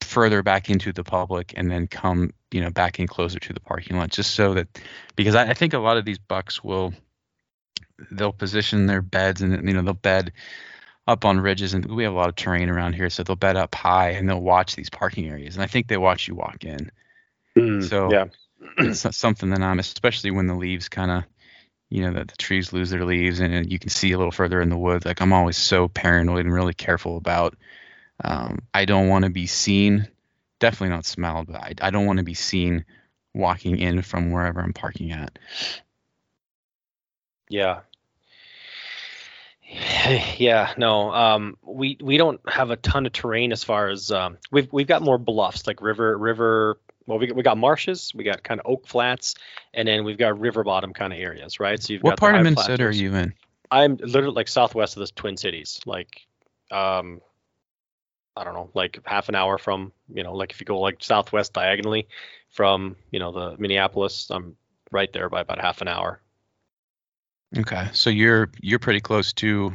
further 0.00 0.42
back 0.42 0.70
into 0.70 0.92
the 0.92 1.04
public 1.04 1.54
and 1.56 1.70
then 1.70 1.86
come, 1.86 2.32
you 2.50 2.60
know, 2.60 2.70
back 2.70 2.98
in 2.98 3.06
closer 3.06 3.38
to 3.38 3.52
the 3.52 3.60
parking 3.60 3.96
lot 3.96 4.10
just 4.10 4.34
so 4.34 4.54
that 4.54 4.68
because 5.14 5.34
I, 5.34 5.50
I 5.50 5.54
think 5.54 5.72
a 5.72 5.78
lot 5.78 5.96
of 5.96 6.04
these 6.04 6.18
bucks 6.18 6.64
will 6.64 6.94
they'll 8.10 8.32
position 8.32 8.86
their 8.86 9.02
beds 9.02 9.42
and 9.42 9.68
you 9.68 9.74
know 9.74 9.82
they'll 9.82 9.94
bed 9.94 10.32
up 11.06 11.24
on 11.24 11.40
ridges, 11.40 11.74
and 11.74 11.84
we 11.86 12.04
have 12.04 12.12
a 12.12 12.16
lot 12.16 12.28
of 12.28 12.36
terrain 12.36 12.68
around 12.68 12.94
here, 12.94 13.10
so 13.10 13.22
they'll 13.22 13.36
bed 13.36 13.56
up 13.56 13.74
high 13.74 14.10
and 14.10 14.28
they'll 14.28 14.40
watch 14.40 14.76
these 14.76 14.90
parking 14.90 15.28
areas, 15.28 15.56
and 15.56 15.62
I 15.62 15.66
think 15.66 15.88
they 15.88 15.96
watch 15.96 16.28
you 16.28 16.34
walk 16.34 16.64
in. 16.64 16.90
Mm, 17.56 17.88
so 17.88 18.10
yeah, 18.10 18.26
it's 18.78 19.16
something 19.16 19.50
that 19.50 19.60
I'm, 19.60 19.78
especially 19.78 20.30
when 20.30 20.46
the 20.46 20.54
leaves 20.54 20.88
kind 20.88 21.10
of, 21.10 21.24
you 21.90 22.02
know, 22.02 22.12
that 22.14 22.28
the 22.28 22.36
trees 22.36 22.72
lose 22.72 22.90
their 22.90 23.04
leaves, 23.04 23.40
and 23.40 23.70
you 23.70 23.78
can 23.78 23.90
see 23.90 24.12
a 24.12 24.18
little 24.18 24.32
further 24.32 24.60
in 24.60 24.68
the 24.68 24.76
woods. 24.76 25.04
Like 25.04 25.20
I'm 25.20 25.32
always 25.32 25.56
so 25.56 25.88
paranoid 25.88 26.46
and 26.46 26.54
really 26.54 26.74
careful 26.74 27.16
about. 27.16 27.56
Um, 28.22 28.60
I 28.72 28.84
don't 28.84 29.08
want 29.08 29.24
to 29.24 29.30
be 29.30 29.46
seen, 29.46 30.08
definitely 30.58 30.94
not 30.94 31.06
smelled, 31.06 31.48
but 31.48 31.56
I, 31.56 31.74
I 31.80 31.90
don't 31.90 32.06
want 32.06 32.18
to 32.18 32.24
be 32.24 32.34
seen 32.34 32.84
walking 33.34 33.78
in 33.78 34.02
from 34.02 34.30
wherever 34.30 34.60
I'm 34.60 34.72
parking 34.72 35.12
at. 35.12 35.38
Yeah, 37.48 37.80
Yeah, 40.38 40.72
no. 40.76 41.12
Um, 41.12 41.56
we 41.62 41.96
we 42.00 42.16
don't 42.16 42.40
have 42.48 42.70
a 42.70 42.76
ton 42.76 43.06
of 43.06 43.12
terrain 43.12 43.52
as 43.52 43.62
far 43.64 43.88
as 43.88 44.10
um, 44.10 44.38
we've 44.50 44.72
we've 44.72 44.86
got 44.86 45.02
more 45.02 45.18
bluffs 45.18 45.66
like 45.66 45.82
river 45.82 46.16
river. 46.16 46.78
Well, 47.10 47.18
we 47.18 47.32
we 47.32 47.42
got 47.42 47.58
marshes, 47.58 48.12
we 48.14 48.22
got 48.22 48.44
kind 48.44 48.60
of 48.60 48.66
oak 48.66 48.86
flats, 48.86 49.34
and 49.74 49.88
then 49.88 50.04
we've 50.04 50.16
got 50.16 50.38
river 50.38 50.62
bottom 50.62 50.92
kind 50.92 51.12
of 51.12 51.18
areas, 51.18 51.58
right? 51.58 51.82
So 51.82 51.92
you've 51.92 52.04
what 52.04 52.16
part 52.16 52.36
of 52.36 52.44
Minnesota 52.44 52.84
are 52.84 52.92
you 52.92 53.12
in? 53.16 53.34
I'm 53.68 53.96
literally 53.96 54.32
like 54.32 54.46
southwest 54.46 54.96
of 54.96 55.00
the 55.00 55.08
Twin 55.08 55.36
Cities, 55.36 55.80
like 55.86 56.20
um, 56.70 57.20
I 58.36 58.44
don't 58.44 58.54
know, 58.54 58.70
like 58.74 59.00
half 59.04 59.28
an 59.28 59.34
hour 59.34 59.58
from 59.58 59.90
you 60.14 60.22
know, 60.22 60.36
like 60.36 60.52
if 60.52 60.60
you 60.60 60.64
go 60.64 60.78
like 60.78 60.98
southwest 61.02 61.52
diagonally 61.52 62.06
from 62.48 62.94
you 63.10 63.18
know 63.18 63.32
the 63.32 63.56
Minneapolis, 63.58 64.30
I'm 64.30 64.54
right 64.92 65.12
there 65.12 65.28
by 65.28 65.40
about 65.40 65.60
half 65.60 65.80
an 65.80 65.88
hour. 65.88 66.20
Okay, 67.58 67.88
so 67.92 68.08
you're 68.08 68.50
you're 68.60 68.78
pretty 68.78 69.00
close 69.00 69.32
to 69.32 69.74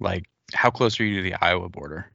like 0.00 0.24
how 0.54 0.70
close 0.70 0.98
are 0.98 1.04
you 1.04 1.16
to 1.16 1.22
the 1.22 1.34
Iowa 1.44 1.68
border? 1.68 2.11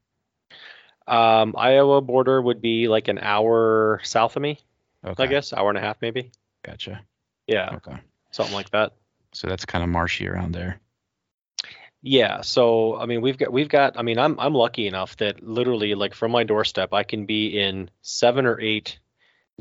Um, 1.08 1.56
Iowa 1.58 2.02
border 2.02 2.42
would 2.42 2.62
be 2.62 2.88
like 2.88 3.08
an 3.08 3.20
hour 3.20 4.02
south 4.04 4.36
of 4.36 4.42
me, 4.42 4.60
Okay, 5.06 5.24
I 5.24 5.28
guess, 5.28 5.54
hour 5.54 5.70
and 5.70 5.78
a 5.78 5.82
half 5.82 5.98
maybe. 6.02 6.32
Gotcha. 6.64 7.02
Yeah, 7.48 7.76
Okay, 7.76 7.98
something 8.32 8.54
like 8.56 8.70
that. 8.72 8.94
so 9.32 9.48
that's 9.48 9.66
kind 9.66 9.84
of 9.84 9.90
marshy 9.90 10.28
around 10.28 10.52
there. 10.54 10.80
Yeah, 12.02 12.42
so 12.42 12.96
I 12.98 13.06
mean 13.06 13.22
we've 13.22 13.38
got 13.38 13.52
we've 13.52 13.70
got 13.70 13.98
I 13.98 14.02
mean 14.02 14.20
I'm 14.20 14.40
I'm 14.40 14.54
lucky 14.54 14.88
enough 14.88 15.18
that 15.18 15.44
literally 15.44 15.96
like 15.96 16.14
from 16.14 16.32
my 16.32 16.44
doorstep 16.44 16.94
I 16.94 17.04
can 17.04 17.26
be 17.26 17.60
in 17.60 17.90
seven 18.02 18.46
or 18.46 18.60
eight 18.62 19.00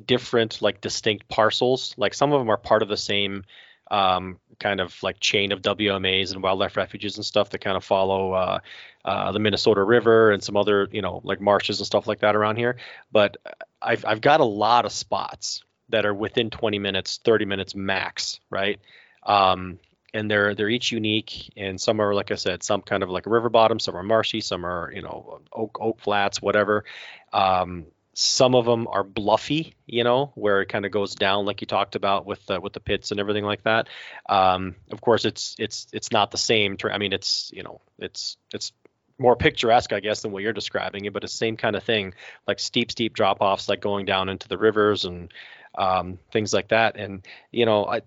different 0.04 0.60
like 0.60 0.80
distinct 0.80 1.28
parcels. 1.28 1.94
Like 1.96 2.12
some 2.14 2.32
of 2.32 2.40
them 2.40 2.50
are 2.50 2.58
part 2.58 2.82
of 2.82 2.88
the 2.88 2.96
same 2.96 3.44
um, 3.90 4.38
kind 4.58 4.80
of 4.80 5.00
like 5.02 5.20
chain 5.20 5.52
of 5.52 5.62
WMAs 5.62 6.32
and 6.32 6.42
wildlife 6.42 6.76
refuges 6.76 7.16
and 7.16 7.24
stuff 7.24 7.50
that 7.50 7.60
kind 7.60 7.76
of 7.76 7.84
follow 7.84 8.32
uh, 8.32 8.58
uh, 9.06 9.32
the 9.32 9.38
Minnesota 9.38 9.82
River 9.82 10.32
and 10.32 10.42
some 10.42 10.56
other 10.56 10.88
you 10.90 11.00
know 11.00 11.20
like 11.24 11.40
marshes 11.40 11.78
and 11.78 11.86
stuff 11.86 12.06
like 12.06 12.20
that 12.20 12.36
around 12.36 12.56
here. 12.56 12.76
But 13.10 13.36
I've 13.80 14.04
I've 14.04 14.20
got 14.20 14.40
a 14.40 14.44
lot 14.44 14.84
of 14.84 14.92
spots 14.92 15.62
that 15.88 16.04
are 16.04 16.14
within 16.14 16.50
20 16.50 16.80
minutes, 16.80 17.20
30 17.24 17.44
minutes 17.44 17.74
max, 17.76 18.40
right? 18.50 18.80
Um, 19.22 19.78
and 20.12 20.30
they're 20.30 20.54
they're 20.54 20.68
each 20.68 20.92
unique 20.92 21.52
and 21.56 21.80
some 21.80 22.00
are 22.00 22.14
like 22.14 22.30
i 22.30 22.36
said 22.36 22.62
some 22.62 22.80
kind 22.80 23.02
of 23.02 23.10
like 23.10 23.26
a 23.26 23.30
river 23.30 23.48
bottom 23.50 23.78
some 23.78 23.94
are 23.96 24.02
marshy 24.02 24.40
some 24.40 24.64
are 24.64 24.90
you 24.92 25.02
know 25.02 25.40
oak 25.52 25.78
oak 25.80 26.00
flats 26.00 26.40
whatever 26.40 26.84
um, 27.32 27.86
some 28.14 28.54
of 28.54 28.64
them 28.64 28.88
are 28.88 29.04
bluffy 29.04 29.74
you 29.84 30.04
know 30.04 30.32
where 30.36 30.62
it 30.62 30.68
kind 30.68 30.86
of 30.86 30.92
goes 30.92 31.14
down 31.14 31.44
like 31.44 31.60
you 31.60 31.66
talked 31.66 31.96
about 31.96 32.24
with 32.24 32.44
the 32.46 32.60
with 32.60 32.72
the 32.72 32.80
pits 32.80 33.10
and 33.10 33.20
everything 33.20 33.44
like 33.44 33.62
that 33.64 33.88
um, 34.28 34.74
of 34.90 35.00
course 35.00 35.24
it's 35.24 35.54
it's 35.58 35.86
it's 35.92 36.10
not 36.10 36.30
the 36.30 36.38
same 36.38 36.76
ter- 36.76 36.90
i 36.90 36.98
mean 36.98 37.12
it's 37.12 37.50
you 37.52 37.62
know 37.62 37.80
it's 37.98 38.38
it's 38.54 38.72
more 39.18 39.36
picturesque 39.36 39.92
i 39.92 40.00
guess 40.00 40.22
than 40.22 40.32
what 40.32 40.42
you're 40.42 40.52
describing 40.52 41.04
it 41.04 41.12
but 41.12 41.24
it's 41.24 41.32
the 41.32 41.38
same 41.38 41.56
kind 41.56 41.76
of 41.76 41.82
thing 41.82 42.12
like 42.46 42.58
steep 42.58 42.90
steep 42.90 43.14
drop 43.14 43.38
offs 43.40 43.68
like 43.68 43.80
going 43.80 44.04
down 44.04 44.28
into 44.28 44.48
the 44.48 44.58
rivers 44.58 45.04
and 45.04 45.32
um, 45.78 46.18
things 46.32 46.54
like 46.54 46.68
that 46.68 46.96
and 46.96 47.26
you 47.50 47.66
know 47.66 47.84
I, 47.84 48.00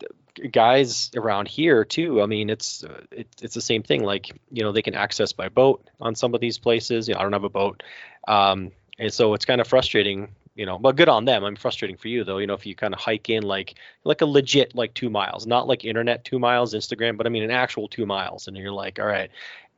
guys 0.47 1.11
around 1.15 1.47
here 1.47 1.83
too. 1.83 2.21
I 2.21 2.25
mean, 2.25 2.49
it's 2.49 2.83
uh, 2.83 3.01
it, 3.11 3.27
it's 3.41 3.53
the 3.53 3.61
same 3.61 3.83
thing. 3.83 4.03
Like 4.03 4.29
you 4.51 4.63
know, 4.63 4.71
they 4.71 4.81
can 4.81 4.95
access 4.95 5.33
by 5.33 5.49
boat 5.49 5.87
on 5.99 6.15
some 6.15 6.33
of 6.33 6.41
these 6.41 6.57
places. 6.57 7.07
You 7.07 7.13
know, 7.13 7.19
I 7.19 7.23
don't 7.23 7.33
have 7.33 7.43
a 7.43 7.49
boat, 7.49 7.83
um, 8.27 8.71
and 8.97 9.13
so 9.13 9.33
it's 9.33 9.45
kind 9.45 9.61
of 9.61 9.67
frustrating. 9.67 10.29
You 10.55 10.65
know, 10.65 10.77
but 10.77 10.97
good 10.97 11.07
on 11.07 11.23
them. 11.23 11.45
I'm 11.45 11.55
frustrating 11.55 11.95
for 11.95 12.09
you 12.09 12.25
though. 12.25 12.37
You 12.37 12.47
know, 12.47 12.53
if 12.53 12.65
you 12.65 12.75
kind 12.75 12.93
of 12.93 12.99
hike 12.99 13.29
in 13.29 13.43
like 13.43 13.75
like 14.03 14.21
a 14.21 14.25
legit 14.25 14.75
like 14.75 14.93
two 14.93 15.09
miles, 15.09 15.47
not 15.47 15.67
like 15.67 15.85
internet 15.85 16.25
two 16.25 16.39
miles, 16.39 16.73
Instagram, 16.73 17.17
but 17.17 17.25
I 17.25 17.29
mean 17.29 17.43
an 17.43 17.51
actual 17.51 17.87
two 17.87 18.05
miles, 18.05 18.47
and 18.47 18.57
you're 18.57 18.71
like, 18.71 18.99
all 18.99 19.05
right, 19.05 19.31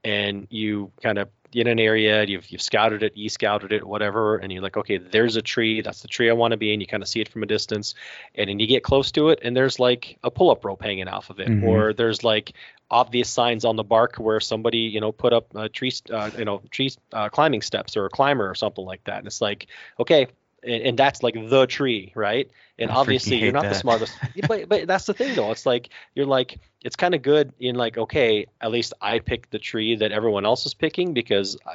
and 0.04 0.48
you 0.50 0.92
kind 1.02 1.18
of 1.18 1.30
in 1.54 1.68
an 1.68 1.80
area 1.80 2.24
you've 2.24 2.50
you've 2.50 2.62
scouted 2.62 3.04
it, 3.04 3.16
you 3.18 3.30
scouted 3.30 3.72
it, 3.74 3.86
whatever, 3.86 4.38
and 4.38 4.52
you're 4.54 4.62
like, 4.62 4.78
okay, 4.78 4.98
there's 4.98 5.36
a 5.36 5.42
tree, 5.42 5.82
that's 5.82 6.02
the 6.02 6.08
tree 6.08 6.30
I 6.30 6.34
want 6.34 6.52
to 6.52 6.58
be 6.58 6.74
in. 6.74 6.80
You 6.80 6.88
kind 6.88 7.04
of 7.04 7.10
see 7.10 7.20
it 7.20 7.28
from 7.30 7.44
a 7.44 7.46
distance, 7.46 7.94
and 8.36 8.50
then 8.50 8.60
you 8.60 8.68
get 8.68 8.84
close 8.84 9.12
to 9.14 9.30
it, 9.30 9.40
and 9.44 9.56
there's 9.56 9.80
like 9.80 10.18
a 10.24 10.32
pull-up 10.32 10.64
rope 10.64 10.82
hanging 10.82 11.08
off 11.10 11.30
of 11.30 11.40
it, 11.40 11.50
Mhm. 11.50 11.64
or 11.64 11.94
there's 11.94 12.24
like 12.24 12.54
obvious 12.90 13.30
signs 13.30 13.64
on 13.66 13.76
the 13.76 13.84
bark 13.84 14.16
where 14.16 14.40
somebody 14.40 14.80
you 14.80 15.02
know 15.02 15.12
put 15.12 15.34
up 15.34 15.54
a 15.56 15.68
tree, 15.68 15.92
uh, 16.10 16.32
you 16.38 16.46
know, 16.46 16.62
tree 16.72 16.90
uh, 17.14 17.28
climbing 17.30 17.62
steps 17.62 17.98
or 17.98 18.06
a 18.06 18.10
climber 18.10 18.50
or 18.50 18.56
something 18.56 18.86
like 18.86 19.04
that, 19.04 19.18
and 19.18 19.28
it's 19.28 19.42
like, 19.42 19.68
okay. 20.00 20.28
And, 20.64 20.84
and 20.84 20.98
that's 20.98 21.24
like 21.24 21.34
the 21.34 21.66
tree, 21.66 22.12
right? 22.16 22.50
And 22.78 22.92
I 22.92 22.96
obviously, 22.96 23.38
you're 23.38 23.52
not 23.52 23.64
the 23.64 23.76
smartest. 23.76 24.18
But 24.48 24.70
but 24.70 24.88
that's 24.88 25.06
the 25.06 25.14
thing, 25.14 25.36
though. 25.36 25.52
It's 25.52 25.66
like 25.66 25.90
you're 26.16 26.26
like 26.26 26.60
it's 26.84 26.96
kind 26.96 27.14
of 27.14 27.22
good 27.22 27.54
in 27.60 27.76
like 27.76 27.98
okay, 27.98 28.48
at 28.60 28.72
least 28.72 28.94
I 29.02 29.20
picked 29.20 29.52
the 29.52 29.60
tree 29.60 29.96
that 29.96 30.12
everyone 30.12 30.46
else 30.46 30.66
is 30.66 30.74
picking 30.74 31.14
because 31.14 31.58
I, 31.66 31.72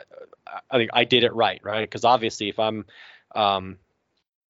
I, 0.47 0.61
I 0.71 0.79
think 0.79 0.91
I 0.93 1.05
did 1.05 1.25
it 1.25 1.35
right, 1.35 1.61
right? 1.63 1.89
Because 1.89 2.05
obviously, 2.05 2.49
if 2.49 2.59
I'm, 2.59 2.87
um, 3.35 3.79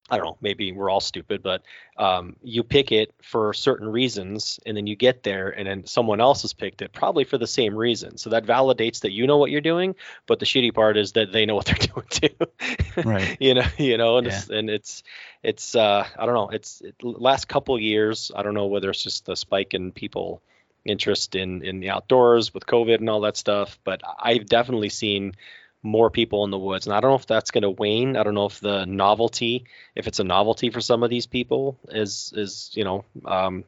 I 0.08 0.18
don't 0.18 0.26
know, 0.26 0.38
maybe 0.40 0.70
we're 0.70 0.88
all 0.88 1.00
stupid, 1.00 1.42
but 1.42 1.62
um, 1.96 2.36
you 2.40 2.62
pick 2.62 2.92
it 2.92 3.12
for 3.22 3.52
certain 3.52 3.88
reasons, 3.88 4.60
and 4.64 4.76
then 4.76 4.86
you 4.86 4.94
get 4.94 5.24
there, 5.24 5.48
and 5.48 5.66
then 5.66 5.84
someone 5.86 6.20
else 6.20 6.42
has 6.42 6.52
picked 6.52 6.80
it 6.80 6.92
probably 6.92 7.24
for 7.24 7.38
the 7.38 7.46
same 7.46 7.74
reason. 7.74 8.16
So 8.16 8.30
that 8.30 8.46
validates 8.46 9.00
that 9.00 9.10
you 9.10 9.26
know 9.26 9.38
what 9.38 9.50
you're 9.50 9.60
doing. 9.60 9.96
But 10.26 10.38
the 10.38 10.46
shitty 10.46 10.72
part 10.72 10.96
is 10.96 11.12
that 11.12 11.32
they 11.32 11.44
know 11.44 11.56
what 11.56 11.66
they're 11.66 11.74
doing 11.94 12.06
too. 12.08 13.02
Right. 13.04 13.36
you 13.40 13.54
know, 13.54 13.66
you 13.78 13.98
know, 13.98 14.18
and 14.18 14.28
it's 14.28 14.48
and 14.48 14.70
it's 14.70 15.02
it's 15.42 15.74
uh, 15.74 16.06
I 16.16 16.24
don't 16.24 16.34
know, 16.34 16.50
it's 16.50 16.82
it, 16.82 17.02
last 17.02 17.48
couple 17.48 17.76
years. 17.80 18.30
I 18.34 18.44
don't 18.44 18.54
know 18.54 18.66
whether 18.66 18.90
it's 18.90 19.02
just 19.02 19.26
the 19.26 19.34
spike 19.34 19.74
in 19.74 19.90
people 19.90 20.40
interest 20.84 21.34
in 21.34 21.64
in 21.64 21.80
the 21.80 21.90
outdoors 21.90 22.54
with 22.54 22.64
COVID 22.64 22.98
and 22.98 23.10
all 23.10 23.22
that 23.22 23.36
stuff, 23.36 23.76
but 23.82 24.02
I've 24.20 24.46
definitely 24.46 24.90
seen 24.90 25.34
more 25.82 26.10
people 26.10 26.44
in 26.44 26.50
the 26.50 26.58
woods, 26.58 26.86
and 26.86 26.94
I 26.94 27.00
don't 27.00 27.10
know 27.10 27.16
if 27.16 27.26
that's 27.26 27.50
going 27.50 27.62
to 27.62 27.70
wane. 27.70 28.16
I 28.16 28.22
don't 28.22 28.34
know 28.34 28.46
if 28.46 28.60
the 28.60 28.84
novelty, 28.86 29.64
if 29.94 30.06
it's 30.06 30.18
a 30.18 30.24
novelty 30.24 30.70
for 30.70 30.80
some 30.80 31.02
of 31.02 31.10
these 31.10 31.26
people, 31.26 31.78
is 31.88 32.32
is 32.34 32.70
you 32.74 32.84
know 32.84 33.04
um, 33.24 33.64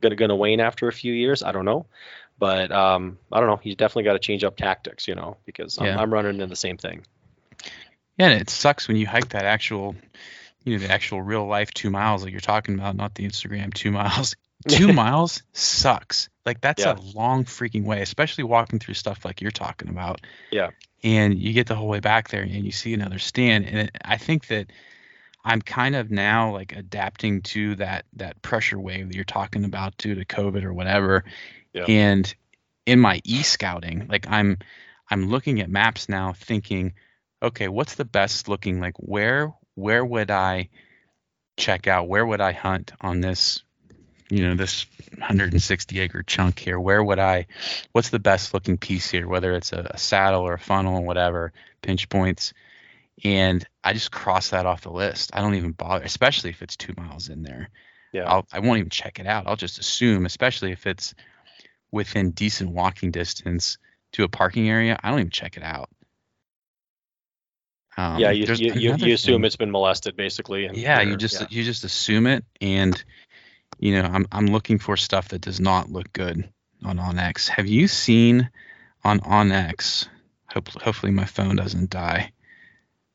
gonna 0.00 0.16
gonna 0.16 0.36
wane 0.36 0.60
after 0.60 0.88
a 0.88 0.92
few 0.92 1.12
years. 1.12 1.42
I 1.42 1.52
don't 1.52 1.64
know, 1.64 1.86
but 2.38 2.72
um, 2.72 3.18
I 3.30 3.40
don't 3.40 3.48
know. 3.48 3.56
He's 3.56 3.76
definitely 3.76 4.04
got 4.04 4.14
to 4.14 4.18
change 4.18 4.44
up 4.44 4.56
tactics, 4.56 5.06
you 5.08 5.14
know, 5.14 5.36
because 5.46 5.78
I'm, 5.78 5.98
I'm 5.98 6.12
running 6.12 6.34
into 6.34 6.46
the 6.46 6.56
same 6.56 6.76
thing. 6.76 7.02
Yeah, 8.18 8.28
and 8.28 8.40
it 8.40 8.50
sucks 8.50 8.88
when 8.88 8.96
you 8.96 9.06
hike 9.06 9.30
that 9.30 9.44
actual, 9.44 9.94
you 10.64 10.76
know, 10.76 10.86
the 10.86 10.92
actual 10.92 11.22
real 11.22 11.46
life 11.46 11.72
two 11.72 11.90
miles 11.90 12.22
like 12.22 12.32
you're 12.32 12.40
talking 12.40 12.74
about, 12.74 12.96
not 12.96 13.14
the 13.14 13.26
Instagram 13.26 13.72
two 13.72 13.90
miles. 13.92 14.36
Two 14.68 14.92
miles 14.92 15.42
sucks. 15.52 16.28
Like 16.44 16.60
that's 16.60 16.84
Yeah. 16.84 16.96
a 16.96 17.00
long 17.16 17.44
freaking 17.44 17.84
way, 17.84 18.02
especially 18.02 18.44
walking 18.44 18.78
through 18.78 18.94
stuff 18.94 19.24
like 19.24 19.40
you're 19.40 19.50
talking 19.50 19.88
about. 19.88 20.20
Yeah. 20.50 20.70
And 21.04 21.38
you 21.38 21.52
get 21.52 21.66
the 21.66 21.74
whole 21.74 21.88
way 21.88 22.00
back 22.00 22.28
there 22.28 22.42
and 22.42 22.64
you 22.64 22.72
see 22.72 22.94
another 22.94 23.18
stand, 23.18 23.66
and 23.66 23.78
it, 23.78 23.96
I 24.04 24.16
think 24.18 24.46
that 24.48 24.68
I'm 25.44 25.60
kind 25.60 25.96
of 25.96 26.10
now 26.10 26.52
like 26.52 26.76
adapting 26.76 27.42
to 27.42 27.74
that 27.76 28.04
that 28.14 28.40
pressure 28.42 28.78
wave 28.78 29.08
that 29.08 29.14
you're 29.16 29.24
talking 29.24 29.64
about 29.64 29.96
due 29.96 30.14
to 30.14 30.24
COVID 30.24 30.62
or 30.62 30.72
whatever. 30.72 31.24
Yeah. 31.72 31.84
And 31.88 32.32
in 32.86 33.00
my 33.00 33.20
e-scouting, 33.24 34.06
like 34.08 34.26
I'm 34.28 34.58
I'm 35.10 35.28
looking 35.28 35.60
at 35.60 35.68
maps 35.70 36.08
now 36.08 36.32
thinking, 36.32 36.94
okay, 37.42 37.68
what's 37.68 37.96
the 37.96 38.04
best 38.04 38.48
looking 38.48 38.80
like 38.80 38.94
where 38.98 39.52
where 39.74 40.04
would 40.04 40.30
I 40.30 40.68
check 41.56 41.86
out? 41.88 42.08
Where 42.08 42.24
would 42.24 42.40
I 42.40 42.52
hunt 42.52 42.92
on 43.00 43.20
this 43.20 43.62
you 44.32 44.48
know, 44.48 44.54
this 44.54 44.86
160 45.18 46.00
acre 46.00 46.22
chunk 46.22 46.58
here? 46.58 46.80
Where 46.80 47.04
would 47.04 47.18
I 47.18 47.46
what's 47.92 48.08
the 48.08 48.18
best 48.18 48.54
looking 48.54 48.78
piece 48.78 49.10
here, 49.10 49.28
whether 49.28 49.52
it's 49.52 49.72
a, 49.72 49.90
a 49.90 49.98
saddle 49.98 50.40
or 50.40 50.54
a 50.54 50.58
funnel 50.58 50.96
or 50.96 51.04
whatever, 51.04 51.52
pinch 51.82 52.08
points. 52.08 52.54
And 53.22 53.66
I 53.84 53.92
just 53.92 54.10
cross 54.10 54.50
that 54.50 54.64
off 54.64 54.80
the 54.80 54.90
list. 54.90 55.32
I 55.34 55.42
don't 55.42 55.54
even 55.54 55.72
bother, 55.72 56.04
especially 56.04 56.48
if 56.48 56.62
it's 56.62 56.76
two 56.76 56.94
miles 56.96 57.28
in 57.28 57.42
there. 57.42 57.68
Yeah. 58.12 58.24
I'll, 58.24 58.46
I 58.50 58.60
won't 58.60 58.78
even 58.78 58.90
check 58.90 59.20
it 59.20 59.26
out. 59.26 59.46
I'll 59.46 59.56
just 59.56 59.78
assume, 59.78 60.24
especially 60.24 60.72
if 60.72 60.86
it's 60.86 61.14
within 61.90 62.30
decent 62.30 62.70
walking 62.70 63.10
distance 63.10 63.76
to 64.12 64.24
a 64.24 64.28
parking 64.28 64.68
area, 64.68 64.98
I 65.02 65.10
don't 65.10 65.20
even 65.20 65.30
check 65.30 65.58
it 65.58 65.62
out. 65.62 65.90
Um, 67.98 68.18
yeah, 68.18 68.30
you 68.30 68.46
you, 68.54 68.72
you, 68.72 68.96
you 68.96 69.14
assume 69.14 69.42
thing. 69.42 69.44
it's 69.44 69.56
been 69.56 69.70
molested 69.70 70.16
basically. 70.16 70.64
And 70.64 70.74
Yeah, 70.74 71.02
you 71.02 71.16
just 71.16 71.38
yeah. 71.38 71.46
you 71.50 71.62
just 71.62 71.84
assume 71.84 72.26
it, 72.26 72.42
and 72.62 73.02
you 73.82 74.00
know 74.00 74.08
I'm 74.08 74.26
I'm 74.30 74.46
looking 74.46 74.78
for 74.78 74.96
stuff 74.96 75.28
that 75.30 75.40
does 75.40 75.58
not 75.58 75.90
look 75.90 76.12
good 76.12 76.48
on 76.84 76.98
OnX. 76.98 77.48
Have 77.48 77.66
you 77.66 77.88
seen 77.88 78.48
on 79.02 79.18
OnX? 79.18 80.06
Hope, 80.46 80.68
hopefully 80.68 81.10
my 81.10 81.24
phone 81.24 81.56
doesn't 81.56 81.90
die. 81.90 82.32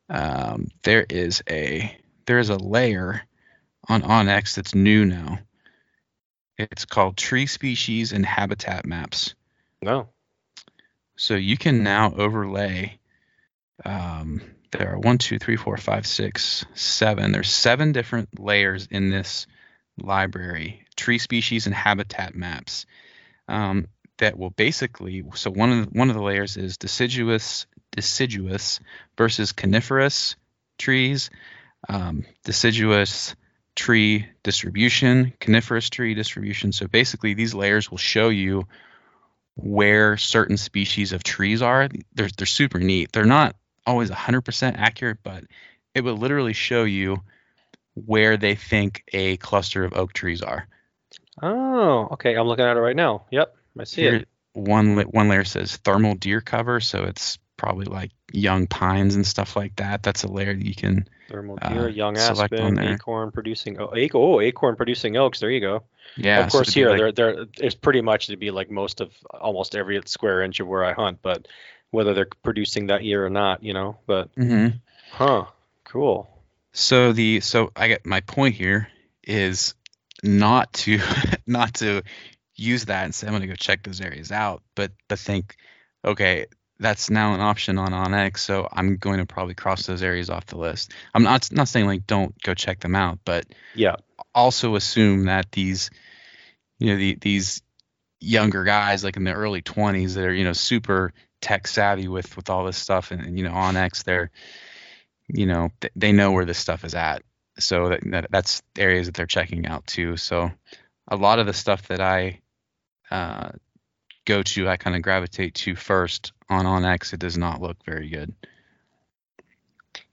Um, 0.09 0.67
there 0.83 1.05
is 1.09 1.41
a 1.49 1.97
there 2.25 2.39
is 2.39 2.49
a 2.49 2.57
layer 2.57 3.21
on 3.87 4.01
OnX 4.01 4.55
that's 4.55 4.75
new 4.75 5.05
now. 5.05 5.39
It's 6.57 6.83
called 6.83 7.15
Tree 7.15 7.45
Species 7.45 8.11
and 8.11 8.25
Habitat 8.25 8.85
Maps. 8.85 9.35
no. 9.81 10.09
So 11.19 11.33
you 11.33 11.57
can 11.57 11.81
now 11.81 12.13
overlay. 12.13 12.99
Um, 13.83 14.41
there 14.71 14.93
are 14.93 14.99
one, 14.99 15.17
two, 15.17 15.39
three, 15.39 15.55
four, 15.55 15.75
five, 15.77 16.05
six, 16.05 16.63
seven. 16.75 17.31
There's 17.31 17.49
seven 17.49 17.91
different 17.91 18.39
layers 18.39 18.87
in 18.91 19.09
this 19.09 19.47
library: 19.97 20.85
tree 20.95 21.17
species 21.17 21.65
and 21.65 21.75
habitat 21.75 22.35
maps. 22.35 22.85
Um, 23.47 23.87
that 24.17 24.37
will 24.37 24.49
basically. 24.49 25.23
So 25.35 25.51
one 25.51 25.71
of 25.71 25.85
the, 25.85 25.97
one 25.97 26.09
of 26.09 26.15
the 26.15 26.21
layers 26.21 26.57
is 26.57 26.77
deciduous 26.77 27.65
deciduous 27.91 28.79
versus 29.17 29.51
coniferous 29.51 30.35
trees. 30.77 31.29
Um, 31.89 32.25
deciduous 32.43 33.35
tree 33.75 34.27
distribution, 34.43 35.33
coniferous 35.39 35.89
tree 35.89 36.15
distribution. 36.15 36.71
So 36.71 36.87
basically, 36.87 37.33
these 37.33 37.53
layers 37.53 37.89
will 37.89 37.99
show 37.99 38.29
you 38.29 38.67
where 39.55 40.17
certain 40.17 40.57
species 40.57 41.13
of 41.13 41.23
trees 41.23 41.61
are. 41.61 41.89
They're 42.13 42.29
they're 42.35 42.47
super 42.47 42.79
neat. 42.79 43.11
They're 43.11 43.25
not 43.25 43.55
always 43.85 44.09
100% 44.09 44.75
accurate, 44.77 45.19
but 45.23 45.45
it 45.95 46.01
will 46.01 46.17
literally 46.17 46.53
show 46.53 46.83
you 46.83 47.21
where 48.05 48.37
they 48.37 48.55
think 48.55 49.03
a 49.13 49.37
cluster 49.37 49.83
of 49.83 49.93
oak 49.93 50.13
trees 50.13 50.41
are. 50.41 50.67
Oh, 51.41 52.09
okay. 52.13 52.35
I'm 52.35 52.47
looking 52.47 52.65
at 52.65 52.77
it 52.77 52.79
right 52.79 52.95
now. 52.95 53.25
Yep, 53.31 53.55
I 53.79 53.83
see 53.83 54.01
Here, 54.01 54.15
it. 54.15 54.27
one 54.53 54.97
one 54.97 55.27
layer 55.29 55.43
says 55.43 55.75
thermal 55.77 56.15
deer 56.15 56.41
cover, 56.41 56.79
so 56.79 57.03
it's 57.03 57.37
probably 57.57 57.85
like 57.85 58.11
young 58.31 58.67
pines 58.67 59.15
and 59.15 59.25
stuff 59.25 59.55
like 59.55 59.75
that. 59.77 60.03
That's 60.03 60.23
a 60.23 60.31
layer 60.31 60.53
that 60.53 60.65
you 60.65 60.75
can. 60.75 61.07
Thermal 61.29 61.59
uh, 61.61 61.69
deer, 61.69 61.89
young 61.89 62.15
select 62.15 62.53
on 62.53 62.77
aspen, 62.77 62.93
acorn 62.93 63.31
producing. 63.31 63.79
Oh, 63.79 63.93
ac- 63.95 64.11
oh, 64.13 64.39
acorn 64.39 64.75
producing 64.75 65.17
oaks. 65.17 65.39
There 65.39 65.49
you 65.51 65.59
go. 65.61 65.83
Yeah. 66.15 66.45
of 66.45 66.51
course, 66.51 66.69
it'd 66.69 66.73
here 66.73 66.89
like- 66.89 67.15
there 67.15 67.33
there 67.33 67.45
it's 67.59 67.75
pretty 67.75 68.01
much 68.01 68.27
to 68.27 68.37
be 68.37 68.49
like 68.51 68.71
most 68.71 69.01
of 69.01 69.11
almost 69.29 69.75
every 69.75 70.01
square 70.05 70.41
inch 70.41 70.59
of 70.59 70.67
where 70.67 70.83
I 70.85 70.93
hunt, 70.93 71.19
but 71.21 71.47
whether 71.91 72.13
they're 72.13 72.27
producing 72.43 72.87
that 72.87 73.03
year 73.03 73.25
or 73.25 73.29
not, 73.29 73.61
you 73.63 73.73
know. 73.73 73.97
But 74.07 74.33
Mhm. 74.35 74.79
huh, 75.11 75.45
cool. 75.83 76.29
So 76.77 77.11
the 77.11 77.39
so 77.39 77.71
I 77.75 77.87
get 77.87 78.05
my 78.05 78.21
point 78.21 78.53
here 78.53 78.87
is 79.23 79.73
not 80.21 80.71
to 80.73 80.99
not 81.47 81.73
to 81.75 82.03
use 82.55 82.85
that 82.85 83.05
and 83.05 83.15
say 83.15 83.25
I'm 83.25 83.33
gonna 83.33 83.47
go 83.47 83.55
check 83.55 83.81
those 83.81 83.99
areas 83.99 84.31
out, 84.31 84.61
but 84.75 84.91
to 85.09 85.17
think, 85.17 85.55
okay, 86.05 86.45
that's 86.79 87.09
now 87.09 87.33
an 87.33 87.41
option 87.41 87.79
on 87.79 87.93
OnX, 87.93 88.37
so 88.37 88.67
I'm 88.71 88.97
going 88.97 89.17
to 89.17 89.25
probably 89.25 89.55
cross 89.55 89.87
those 89.87 90.03
areas 90.03 90.29
off 90.29 90.45
the 90.45 90.59
list. 90.59 90.93
I'm 91.15 91.23
not 91.23 91.51
not 91.51 91.67
saying 91.67 91.87
like 91.87 92.05
don't 92.05 92.39
go 92.43 92.53
check 92.53 92.79
them 92.79 92.93
out, 92.93 93.17
but 93.25 93.47
Yeah, 93.73 93.95
also 94.35 94.75
assume 94.75 95.25
that 95.25 95.51
these 95.51 95.89
you 96.77 96.91
know 96.91 96.97
the, 96.97 97.17
these 97.19 97.59
younger 98.19 98.63
guys 98.63 99.03
like 99.03 99.17
in 99.17 99.23
the 99.23 99.33
early 99.33 99.63
20s 99.63 100.13
that 100.13 100.25
are 100.25 100.33
you 100.33 100.43
know 100.43 100.53
super 100.53 101.11
tech 101.41 101.67
savvy 101.67 102.07
with 102.07 102.35
with 102.35 102.51
all 102.51 102.65
this 102.65 102.77
stuff 102.77 103.09
and, 103.09 103.21
and 103.21 103.35
you 103.39 103.45
know 103.45 103.51
OnX 103.51 104.03
they're 104.03 104.29
you 105.27 105.45
know 105.45 105.71
th- 105.81 105.93
they 105.95 106.11
know 106.11 106.31
where 106.31 106.45
this 106.45 106.57
stuff 106.57 106.83
is 106.83 106.95
at 106.95 107.23
so 107.59 107.89
that, 107.89 107.99
that 108.11 108.27
that's 108.29 108.61
areas 108.77 109.07
that 109.07 109.15
they're 109.15 109.25
checking 109.25 109.65
out 109.65 109.85
too 109.87 110.17
so 110.17 110.51
a 111.07 111.15
lot 111.15 111.39
of 111.39 111.45
the 111.45 111.53
stuff 111.53 111.87
that 111.87 112.01
I 112.01 112.41
uh, 113.09 113.51
go 114.25 114.43
to 114.43 114.67
I 114.67 114.77
kind 114.77 114.95
of 114.95 115.01
gravitate 115.01 115.55
to 115.55 115.75
first 115.75 116.33
on 116.49 116.65
OnX 116.65 117.13
it 117.13 117.19
does 117.19 117.37
not 117.37 117.61
look 117.61 117.77
very 117.85 118.09
good 118.09 118.33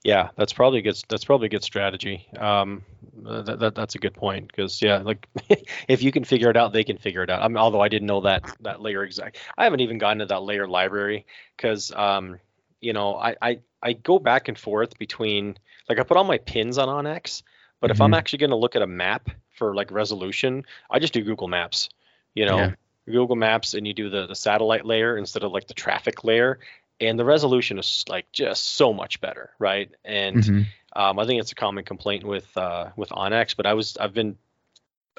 yeah, 0.05 0.29
that's 0.37 0.53
probably 0.53 0.81
a 0.81 0.83
good. 0.83 1.03
That's 1.09 1.25
probably 1.25 1.47
a 1.47 1.49
good 1.49 1.65
strategy. 1.65 2.29
Um, 2.39 2.85
that, 3.23 3.59
that 3.59 3.75
that's 3.75 3.95
a 3.95 3.99
good 3.99 4.13
point 4.13 4.49
because 4.49 4.83
yeah, 4.83 4.99
like 4.99 5.27
if 5.89 6.03
you 6.03 6.13
can 6.13 6.25
figure 6.25 6.51
it 6.51 6.59
out, 6.59 6.75
they 6.75 6.85
can 6.85 6.99
figure 6.99 7.23
it 7.23 7.31
out. 7.31 7.43
I 7.43 7.49
mean, 7.49 7.57
although 7.57 7.81
I 7.81 7.89
didn't 7.89 8.07
know 8.07 8.21
that 8.21 8.45
that 8.61 8.83
layer 8.83 9.03
exact. 9.03 9.39
I 9.57 9.65
haven't 9.65 9.81
even 9.81 9.97
gotten 9.97 10.19
to 10.19 10.27
that 10.27 10.43
layer 10.43 10.69
library 10.69 11.25
because 11.57 11.91
um, 11.93 12.39
you 12.85 12.93
know, 12.93 13.17
I 13.17 13.37
I 13.43 13.59
I 13.83 13.93
go 13.95 14.19
back 14.19 14.49
and 14.49 14.59
forth 14.59 14.99
between 14.99 15.57
like 15.89 15.99
I 15.99 16.05
put 16.05 16.17
all 16.17 16.25
my 16.25 16.39
pins 16.39 16.79
on 16.79 16.89
OnX, 16.89 17.43
but 17.81 17.91
if 17.91 18.01
I'm 18.01 18.13
Mhm. 18.13 18.15
actually 18.15 18.39
going 18.41 18.51
to 18.51 18.57
look 18.57 18.77
at 18.77 18.83
a 18.83 18.87
map 18.87 19.31
for 19.59 19.75
like 19.75 19.91
resolution, 19.93 20.65
I 20.91 20.99
just 21.01 21.15
do 21.15 21.23
Google 21.23 21.49
Maps. 21.49 21.89
You 22.35 22.47
know, 22.47 22.59
Yeah. 22.59 22.75
Google 23.07 23.37
Maps, 23.37 23.75
and 23.75 23.87
you 23.87 23.95
do 23.95 24.11
the 24.11 24.27
the 24.27 24.37
satellite 24.37 24.85
layer 24.87 25.17
instead 25.17 25.45
of 25.45 25.53
like 25.53 25.67
the 25.69 25.75
traffic 25.75 26.25
layer, 26.25 26.61
and 27.01 27.19
the 27.19 27.25
resolution 27.25 27.79
is 27.79 28.05
like 28.09 28.31
just 28.33 28.65
so 28.77 28.93
much 28.93 29.21
better, 29.21 29.51
right? 29.59 29.91
And 30.05 30.51
Mhm. 30.51 30.67
um, 30.95 31.19
I 31.19 31.27
think 31.27 31.41
it's 31.41 31.53
a 31.53 31.57
common 31.57 31.85
complaint 31.85 32.25
with 32.25 32.57
uh, 32.57 32.91
with 32.97 33.11
OnX, 33.11 33.57
but 33.57 33.67
I 33.67 33.75
was 33.75 33.97
I've 33.97 34.15
been 34.15 34.37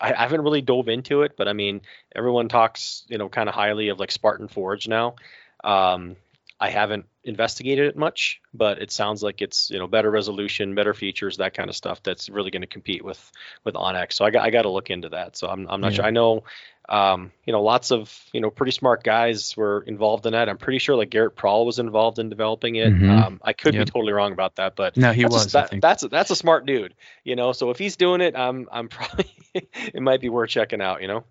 I, 0.01 0.13
I 0.13 0.21
haven't 0.21 0.41
really 0.41 0.61
dove 0.61 0.89
into 0.89 1.23
it, 1.23 1.37
but 1.37 1.47
I 1.47 1.53
mean 1.53 1.81
everyone 2.15 2.49
talks 2.49 3.05
you 3.07 3.17
know 3.17 3.29
kind 3.29 3.49
of 3.49 3.55
highly 3.55 3.89
of 3.89 3.99
like 3.99 4.11
Spartan 4.11 4.47
Forge 4.47 4.87
now. 4.87 5.15
Um, 5.63 6.15
I 6.59 6.69
haven't 6.69 7.05
investigated 7.23 7.87
it 7.87 7.97
much, 7.97 8.41
but 8.53 8.81
it 8.81 8.89
sounds 8.91 9.21
like 9.21 9.41
it's 9.41 9.69
you 9.69 9.77
know 9.79 9.87
better 9.87 10.09
resolution, 10.09 10.73
better 10.75 10.93
features, 10.93 11.37
that 11.37 11.53
kind 11.53 11.69
of 11.69 11.75
stuff. 11.75 12.01
That's 12.03 12.29
really 12.29 12.51
going 12.51 12.61
to 12.61 12.67
compete 12.67 13.03
with 13.03 13.31
with 13.65 13.75
OnX. 13.75 14.13
So 14.13 14.23
I 14.25 14.29
got 14.31 14.43
I 14.43 14.51
got 14.51 14.61
to 14.63 14.69
look 14.69 14.89
into 14.89 15.09
that. 15.09 15.35
So 15.35 15.47
I'm 15.47 15.67
I'm 15.69 15.81
not 15.81 15.91
Yeah. 15.91 15.97
sure. 15.97 16.05
I 16.05 16.11
know 16.11 16.43
um, 16.87 17.31
you 17.45 17.51
know 17.51 17.61
lots 17.63 17.91
of 17.91 18.13
you 18.31 18.39
know 18.41 18.49
pretty 18.49 18.71
smart 18.71 19.03
guys 19.03 19.57
were 19.57 19.83
involved 19.85 20.25
in 20.27 20.33
that. 20.33 20.47
I'm 20.47 20.57
pretty 20.57 20.79
sure 20.79 20.95
like 20.95 21.09
Garrett 21.09 21.35
Prawl 21.35 21.65
was 21.65 21.79
involved 21.79 22.19
in 22.19 22.29
developing 22.29 22.75
it. 22.75 22.93
Mhm. 22.93 23.09
Um, 23.09 23.39
I 23.43 23.53
could 23.53 23.73
Yep. 23.73 23.85
be 23.87 23.91
totally 23.91 24.13
wrong 24.13 24.31
about 24.31 24.55
that, 24.55 24.75
but 24.77 24.97
no 24.97 25.11
he 25.11 25.23
that's 25.23 25.33
was 25.33 25.47
a, 25.47 25.57
that, 25.57 25.81
that's 25.81 26.03
a, 26.03 26.07
that's 26.07 26.31
a 26.31 26.35
smart 26.35 26.65
dude, 26.65 26.93
you 27.23 27.35
know. 27.35 27.51
So 27.51 27.69
if 27.71 27.77
he's 27.77 27.97
doing 27.97 28.21
it, 28.21 28.35
I'm 28.35 28.69
I'm 28.71 28.87
probably 28.97 29.29
it 29.53 30.01
might 30.01 30.21
be 30.21 30.29
worth 30.29 30.49
checking 30.51 30.81
out, 30.81 31.01
you 31.01 31.07
know. 31.09 31.25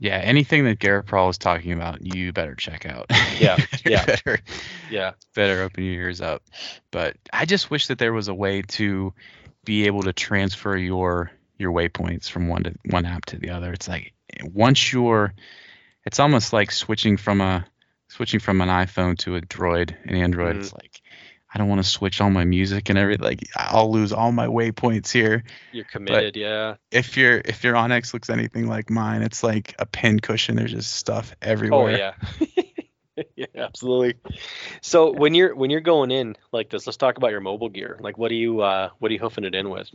Yeah, 0.00 0.16
anything 0.16 0.64
that 0.64 0.78
Garrett 0.78 1.04
Prawl 1.04 1.28
is 1.28 1.36
talking 1.36 1.72
about, 1.72 1.98
you 2.02 2.32
better 2.32 2.54
check 2.54 2.86
out. 2.86 3.06
Yeah, 3.38 3.58
yeah. 3.84 4.06
better, 4.06 4.38
Yeah, 4.90 5.12
better 5.34 5.62
open 5.62 5.84
your 5.84 5.92
ears 5.92 6.22
up. 6.22 6.42
But 6.90 7.16
I 7.34 7.44
just 7.44 7.70
wish 7.70 7.88
that 7.88 7.98
there 7.98 8.14
was 8.14 8.28
a 8.28 8.34
way 8.34 8.62
to 8.62 9.12
be 9.66 9.86
able 9.86 10.02
to 10.04 10.14
transfer 10.14 10.74
your 10.74 11.30
your 11.58 11.70
waypoints 11.70 12.30
from 12.30 12.48
one 12.48 12.62
to 12.62 12.74
one 12.86 13.04
app 13.04 13.26
to 13.26 13.36
the 13.36 13.50
other. 13.50 13.74
It's 13.74 13.88
like 13.88 14.14
once 14.42 14.90
you're, 14.90 15.34
it's 16.06 16.18
almost 16.18 16.54
like 16.54 16.70
switching 16.70 17.18
from 17.18 17.42
a 17.42 17.66
switching 18.08 18.40
from 18.40 18.62
an 18.62 18.68
iPhone 18.70 19.18
to 19.18 19.36
a 19.36 19.42
Droid, 19.42 19.94
an 20.04 20.14
Android. 20.16 20.52
Mm-hmm. 20.52 20.60
It's 20.60 20.72
like 20.72 20.89
I 21.52 21.58
don't 21.58 21.68
want 21.68 21.82
to 21.82 21.88
switch 21.88 22.20
all 22.20 22.30
my 22.30 22.44
music 22.44 22.90
and 22.90 22.98
everything. 22.98 23.24
Like 23.24 23.48
I'll 23.56 23.90
lose 23.90 24.12
all 24.12 24.32
my 24.32 24.46
waypoints 24.46 25.10
here. 25.10 25.44
you're 25.72 25.84
committed. 25.84 26.36
yeah. 26.36 26.76
If 26.90 27.16
your 27.16 27.42
if 27.44 27.64
your 27.64 27.74
OnX 27.74 28.12
looks 28.12 28.30
anything 28.30 28.68
like 28.68 28.90
mine, 28.90 29.22
it's 29.22 29.42
like 29.42 29.74
a 29.78 29.86
pin 29.86 30.20
cushion. 30.20 30.56
There's 30.56 30.72
just 30.72 30.92
stuff 30.92 31.34
everywhere. 31.42 32.14
Oh 32.40 32.44
yeah. 32.46 32.54
yeah, 33.36 33.46
absolutely. 33.56 34.14
So 34.80 35.12
when 35.12 35.34
you're 35.34 35.54
when 35.54 35.70
you're 35.70 35.80
going 35.80 36.10
in 36.10 36.36
like 36.52 36.70
this, 36.70 36.86
let's 36.86 36.96
talk 36.96 37.16
about 37.16 37.30
your 37.30 37.40
mobile 37.40 37.68
gear. 37.68 37.98
Like, 38.00 38.18
what 38.18 38.28
do 38.28 38.34
you 38.34 38.60
uh 38.60 38.90
what 38.98 39.10
are 39.10 39.14
you 39.14 39.20
hoofing 39.20 39.44
it 39.44 39.54
in 39.54 39.70
with? 39.70 39.90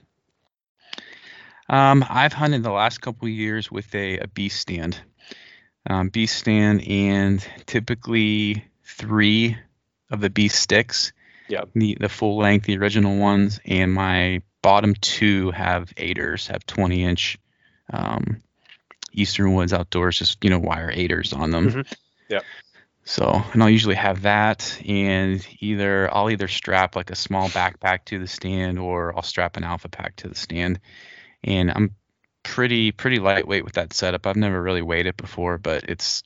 Um, 1.68 2.06
I've 2.08 2.34
hunted 2.34 2.62
the 2.62 2.72
last 2.72 3.02
couple 3.02 3.28
of 3.28 3.34
years 3.34 3.72
with 3.72 3.94
a, 3.96 4.20
a 4.20 4.28
beast 4.28 4.60
stand, 4.60 5.00
um, 5.90 6.10
beast 6.10 6.38
stand, 6.38 6.88
and 6.88 7.46
typically 7.66 8.64
three 8.84 9.58
of 10.12 10.22
the 10.22 10.30
beast 10.30 10.60
sticks. 10.60 11.12
Yeah. 11.48 11.66
The 11.74 11.98
the 12.00 12.10
full 12.10 12.38
length, 12.38 12.66
the 12.66 12.78
original 12.78 13.18
ones, 13.18 13.60
and 13.66 13.94
my 13.94 14.42
bottom 14.62 14.96
two 14.96 15.52
have 15.52 15.94
aiders, 15.98 16.48
have 16.48 16.66
20 16.66 17.04
inch, 17.04 17.38
um, 17.92 18.42
Eastern 19.12 19.54
Woods 19.54 19.74
Outdoors, 19.74 20.18
just 20.18 20.44
you 20.44 20.50
know 20.50 20.60
wire 20.60 20.92
aiders 20.92 21.34
on 21.34 21.52
them. 21.52 21.72
Mhm. 21.72 21.94
Yep. 22.30 22.44
So, 23.08 23.44
and 23.54 23.62
I'll 23.62 23.70
usually 23.70 23.96
have 23.96 24.24
that, 24.24 24.82
and 24.88 25.46
either 25.60 26.12
I'll 26.12 26.32
either 26.32 26.48
strap 26.48 26.96
like 26.96 27.12
a 27.12 27.16
small 27.16 27.50
backpack 27.50 28.06
to 28.06 28.18
the 28.18 28.28
stand, 28.28 28.80
or 28.80 29.16
I'll 29.16 29.22
strap 29.22 29.58
an 29.58 29.64
alpha 29.64 29.90
pack 29.90 30.16
to 30.18 30.28
the 30.28 30.36
stand 30.36 30.80
and 31.46 31.72
I'm 31.72 31.96
pretty 32.44 32.92
pretty 32.92 33.20
lightweight 33.20 33.64
with 33.64 33.74
that 33.74 33.94
setup. 33.94 34.28
I've 34.28 34.36
never 34.36 34.62
really 34.62 34.82
weighed 34.82 35.06
it 35.06 35.16
before, 35.16 35.58
but 35.58 35.86
it's 35.88 36.24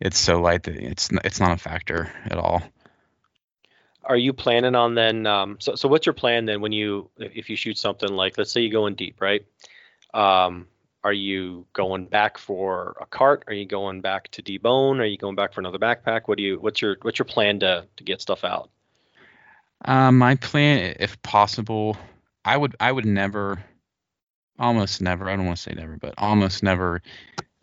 it's 0.00 0.18
so 0.18 0.40
light 0.40 0.62
that 0.64 0.76
it's 0.76 1.10
it's 1.24 1.40
not 1.40 1.52
a 1.52 1.56
factor 1.56 2.10
at 2.24 2.38
all. 2.38 2.62
Are 4.04 4.16
you 4.16 4.32
planning 4.32 4.74
on 4.74 4.94
then? 4.94 5.26
Um, 5.26 5.56
so 5.60 5.74
so 5.74 5.88
what's 5.88 6.06
your 6.06 6.12
plan 6.12 6.44
then 6.46 6.60
when 6.60 6.72
you 6.72 7.10
if 7.18 7.48
you 7.48 7.56
shoot 7.56 7.78
something 7.78 8.10
like 8.10 8.36
let's 8.38 8.52
say 8.52 8.60
you 8.60 8.70
go 8.70 8.86
in 8.86 8.94
deep, 8.94 9.20
right? 9.20 9.44
Um, 10.12 10.66
are 11.04 11.12
you 11.12 11.66
going 11.72 12.06
back 12.06 12.38
for 12.38 12.96
a 13.00 13.06
cart? 13.06 13.44
Are 13.46 13.52
you 13.52 13.66
going 13.66 14.00
back 14.00 14.28
to 14.32 14.42
debone? 14.42 14.98
Are 14.98 15.04
you 15.04 15.18
going 15.18 15.34
back 15.34 15.52
for 15.52 15.60
another 15.60 15.78
backpack? 15.78 16.22
What 16.26 16.38
do 16.38 16.44
you 16.44 16.58
what's 16.60 16.80
your 16.80 16.96
what's 17.02 17.18
your 17.18 17.26
plan 17.26 17.60
to 17.60 17.86
to 17.96 18.04
get 18.04 18.20
stuff 18.20 18.44
out? 18.44 18.70
Um, 19.84 20.18
my 20.18 20.36
plan, 20.36 20.96
if 21.00 21.20
possible, 21.22 21.96
I 22.44 22.56
would 22.56 22.76
I 22.78 22.92
would 22.92 23.04
never, 23.04 23.62
almost 24.58 25.00
never. 25.02 25.28
I 25.28 25.36
don't 25.36 25.46
want 25.46 25.56
to 25.56 25.62
say 25.62 25.74
never, 25.74 25.96
but 25.96 26.14
almost 26.18 26.62
never, 26.62 27.02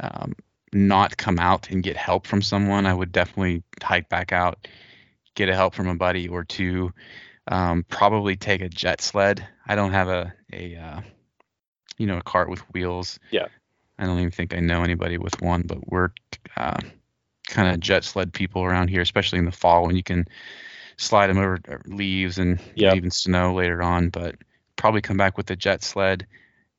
um, 0.01 0.35
not 0.73 1.15
come 1.15 1.39
out 1.39 1.69
and 1.69 1.81
get 1.81 1.95
help 1.95 2.27
from 2.27 2.41
someone. 2.41 2.85
I 2.85 2.93
would 2.93 3.11
definitely 3.11 3.63
hike 3.81 4.09
back 4.09 4.33
out, 4.33 4.67
get 5.39 5.47
a 5.49 5.55
help 5.55 5.73
from 5.73 5.87
a 5.87 5.95
buddy 5.95 6.27
or 6.27 6.43
two. 6.43 6.91
Um, 7.47 7.83
probably 7.87 8.35
take 8.35 8.61
a 8.61 8.67
jet 8.69 9.01
sled. 9.01 9.47
I 9.65 9.75
don't 9.75 9.93
have 9.93 10.09
a 10.09 10.33
a 10.53 10.75
uh, 10.75 11.01
you 11.97 12.05
know 12.05 12.17
a 12.17 12.21
cart 12.21 12.49
with 12.49 12.59
wheels. 12.73 13.19
Yeah. 13.31 13.47
I 13.97 14.05
don't 14.05 14.19
even 14.19 14.31
think 14.31 14.53
I 14.53 14.59
know 14.59 14.83
anybody 14.83 15.17
with 15.17 15.41
one, 15.41 15.63
but 15.63 15.89
we're 15.89 16.09
uh, 16.57 16.79
kind 17.47 17.73
of 17.73 17.79
jet 17.79 18.03
sled 18.03 18.33
people 18.33 18.63
around 18.63 18.89
here, 18.89 19.01
especially 19.01 19.39
in 19.39 19.45
the 19.45 19.51
fall 19.51 19.85
when 19.85 19.95
you 19.95 20.03
can 20.03 20.25
slide 20.97 21.27
them 21.27 21.37
over 21.37 21.59
uh, 21.69 21.77
leaves 21.85 22.37
and 22.37 22.59
Yeah. 22.75 22.93
even 22.93 23.09
snow 23.09 23.53
later 23.53 23.81
on. 23.81 24.09
But 24.09 24.35
probably 24.75 25.01
come 25.01 25.17
back 25.17 25.37
with 25.37 25.49
a 25.51 25.55
jet 25.55 25.83
sled 25.83 26.27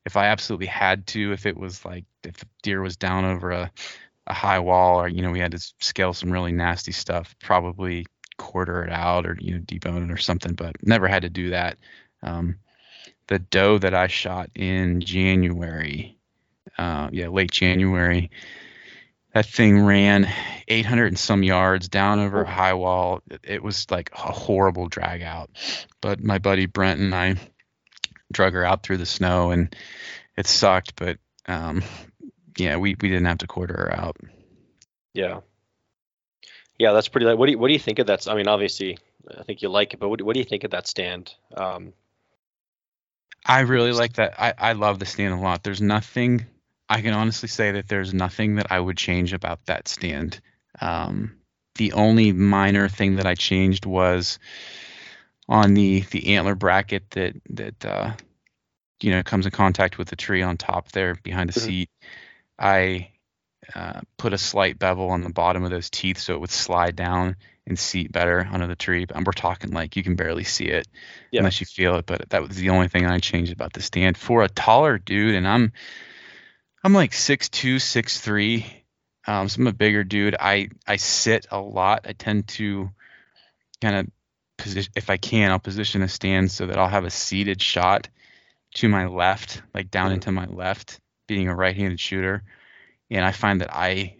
if 0.05 0.15
I 0.15 0.27
absolutely 0.27 0.67
had 0.67 1.07
to. 1.07 1.33
If 1.33 1.45
it 1.45 1.57
was 1.57 1.83
like 1.83 2.05
if 2.23 2.37
the 2.37 2.47
deer 2.61 2.81
was 2.81 2.95
down 2.95 3.25
over 3.25 3.51
a 3.51 3.71
a 4.27 4.33
high 4.33 4.59
wall 4.59 5.01
or 5.01 5.07
you 5.07 5.23
know 5.23 5.31
we 5.31 5.39
had 5.39 5.51
to 5.51 5.73
scale 5.79 6.13
some 6.13 6.31
really 6.31 6.51
nasty 6.51 6.91
stuff, 6.91 7.35
probably 7.41 8.05
quarter 8.41 8.83
it 8.83 8.91
out 8.91 9.25
or 9.25 9.37
you 9.39 9.55
know 9.55 9.61
debone 9.61 10.03
it 10.05 10.11
or 10.11 10.17
something. 10.17 10.53
But 10.53 10.75
never 10.81 11.07
had 11.07 11.21
to 11.21 11.29
do 11.29 11.51
that. 11.51 11.77
Um, 12.23 12.57
the 13.27 13.39
doe 13.39 13.77
that 13.77 13.93
I 13.93 14.07
shot 14.07 14.49
in 14.55 15.01
January, 15.01 16.17
uh, 16.77 17.09
yeah, 17.11 17.27
late 17.27 17.51
January. 17.51 18.31
That 19.33 19.45
thing 19.45 19.85
ran 19.85 20.27
800 20.67 21.07
and 21.07 21.17
some 21.17 21.41
yards 21.41 21.87
down 21.87 22.19
over 22.19 22.41
a 22.41 22.51
high 22.51 22.73
wall. 22.73 23.21
It- 23.43 23.63
was 23.63 23.89
like 23.89 24.09
a 24.13 24.17
horrible 24.17 24.87
drag 24.89 25.21
out. 25.21 25.49
But 26.01 26.21
my 26.21 26.37
buddy 26.39 26.65
Brent 26.65 26.99
and 26.99 27.15
I 27.15 27.35
drug 28.33 28.53
her 28.53 28.65
out 28.65 28.83
through 28.83 28.97
the 28.97 29.05
snow 29.05 29.51
and 29.51 29.73
it 30.35 30.47
sucked, 30.47 30.97
but 30.97 31.17
um, 31.47 31.81
yeah, 32.57 32.75
we 32.77 32.95
we 32.99 33.07
didn't 33.07 33.25
have 33.25 33.37
to 33.39 33.47
quarter 33.47 33.73
her 33.75 33.95
out. 33.95 34.17
Yeah. 35.13 35.39
Yeah, 36.81 36.93
that's 36.93 37.09
pretty. 37.09 37.27
What 37.27 37.45
do 37.45 37.51
you 37.51 37.59
what 37.59 37.67
do 37.67 37.73
you 37.73 37.79
think 37.79 37.99
of 37.99 38.07
that? 38.07 38.27
I 38.27 38.33
mean, 38.33 38.47
obviously, 38.47 38.97
I 39.37 39.43
think 39.43 39.61
you 39.61 39.69
like 39.69 39.93
it, 39.93 39.99
but 39.99 40.09
what, 40.09 40.17
do- 40.17 40.25
what 40.25 40.33
do 40.33 40.39
you 40.39 40.45
think 40.45 40.63
of 40.63 40.71
that 40.71 40.87
stand? 40.87 41.31
Um, 41.55 41.93
I 43.45 43.59
really 43.61 43.91
like 43.91 44.13
that. 44.13 44.33
I, 44.41 44.53
I 44.57 44.71
love 44.73 44.97
the 44.97 45.05
stand 45.05 45.33
a 45.35 45.37
lot. 45.37 45.63
There's 45.63 45.81
nothing 45.81 46.47
I 46.89 47.01
can 47.01 47.13
honestly 47.13 47.49
say 47.49 47.71
that 47.73 47.87
there's 47.87 48.15
nothing 48.15 48.55
that 48.55 48.71
I 48.71 48.79
would 48.79 48.97
change 48.97 49.31
about 49.31 49.63
that 49.67 49.87
stand. 49.87 50.41
Um, 50.81 51.37
the 51.75 51.93
only 51.93 52.31
minor 52.31 52.89
thing 52.89 53.17
that 53.17 53.27
I 53.27 53.35
changed 53.35 53.85
was 53.85 54.39
on 55.47 55.75
the 55.75 56.01
the 56.11 56.35
antler 56.35 56.55
bracket 56.55 57.11
that 57.11 57.35
that 57.51 57.85
uh, 57.85 58.13
you 59.01 59.11
know 59.11 59.23
comes 59.23 59.45
in 59.45 59.51
contact 59.51 59.99
with 59.99 60.09
the 60.09 60.15
tree 60.15 60.41
on 60.41 60.57
top 60.57 60.91
there 60.93 61.15
behind 61.15 61.49
the 61.49 61.53
Mhm. 61.53 61.59
seat. 61.59 61.89
I 62.59 63.10
uh, 63.75 64.01
put 64.17 64.33
a 64.33 64.37
slight 64.37 64.77
bevel 64.79 65.09
on 65.09 65.21
the 65.21 65.29
bottom 65.29 65.63
of 65.63 65.69
those 65.71 65.89
teeth 65.89 66.17
so 66.17 66.33
it 66.33 66.41
would 66.41 66.51
slide 66.51 66.95
down 66.95 67.35
and 67.67 67.77
seat 67.77 68.11
better 68.11 68.47
under 68.51 68.67
the 68.67 68.75
tree. 68.75 69.05
And 69.13 69.25
we're 69.25 69.33
talking 69.33 69.71
like 69.71 69.95
you 69.95 70.03
can 70.03 70.15
barely 70.15 70.43
see 70.43 70.65
it 70.65 70.87
Yeah. 71.31 71.39
unless 71.39 71.59
you 71.59 71.65
feel 71.65 71.95
it. 71.95 72.05
But 72.05 72.29
that 72.29 72.41
was 72.41 72.57
the 72.57 72.69
only 72.69 72.87
thing 72.87 73.05
I 73.05 73.19
changed 73.19 73.53
about 73.53 73.73
the 73.73 73.81
stand. 73.81 74.17
For 74.17 74.43
a 74.43 74.49
taller 74.49 74.97
dude, 74.97 75.35
and 75.35 75.47
I'm 75.47 75.71
I'm 76.83 76.93
like 76.93 77.13
six 77.13 77.49
two, 77.49 77.79
six 77.79 78.19
three. 78.19 78.65
Um, 79.27 79.47
so 79.47 79.61
I'm 79.61 79.67
a 79.67 79.73
bigger 79.73 80.03
dude. 80.03 80.35
I 80.39 80.69
I 80.87 80.95
sit 80.95 81.45
a 81.51 81.59
lot. 81.59 82.05
I 82.07 82.13
tend 82.13 82.47
to 82.49 82.89
kind 83.79 83.95
of 83.95 84.07
position 84.57 84.91
if 84.95 85.09
I 85.09 85.17
can, 85.17 85.51
I'll 85.51 85.59
position 85.59 86.01
a 86.01 86.07
stand 86.07 86.51
so 86.51 86.65
that 86.67 86.77
I'll 86.77 86.87
have 86.87 87.05
a 87.05 87.09
seated 87.09 87.61
shot 87.61 88.09
to 88.75 88.89
my 88.89 89.05
left, 89.07 89.61
like 89.73 89.91
down 89.91 90.11
Mhm. 90.11 90.13
into 90.15 90.31
my 90.31 90.45
left, 90.45 90.99
being 91.27 91.47
a 91.47 91.55
right-handed 91.55 91.99
shooter. 91.99 92.43
And 93.11 93.25
I 93.25 93.31
find 93.31 93.61
that 93.61 93.73
I 93.75 94.17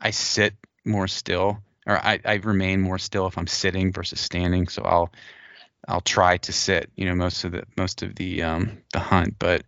I 0.00 0.10
sit 0.10 0.54
more 0.84 1.08
still 1.08 1.62
or 1.86 1.96
I, 1.98 2.20
I 2.24 2.34
remain 2.34 2.80
more 2.80 2.98
still 2.98 3.26
if 3.26 3.38
I'm 3.38 3.46
sitting 3.46 3.92
versus 3.92 4.20
standing. 4.20 4.68
So 4.68 4.82
I'll 4.82 5.10
I'll 5.88 6.00
try 6.00 6.36
to 6.38 6.52
sit, 6.52 6.90
you 6.96 7.06
know, 7.06 7.14
most 7.14 7.44
of 7.44 7.52
the 7.52 7.64
most 7.76 8.02
of 8.02 8.14
the 8.14 8.42
um 8.42 8.78
the 8.92 9.00
hunt, 9.00 9.36
but 9.38 9.64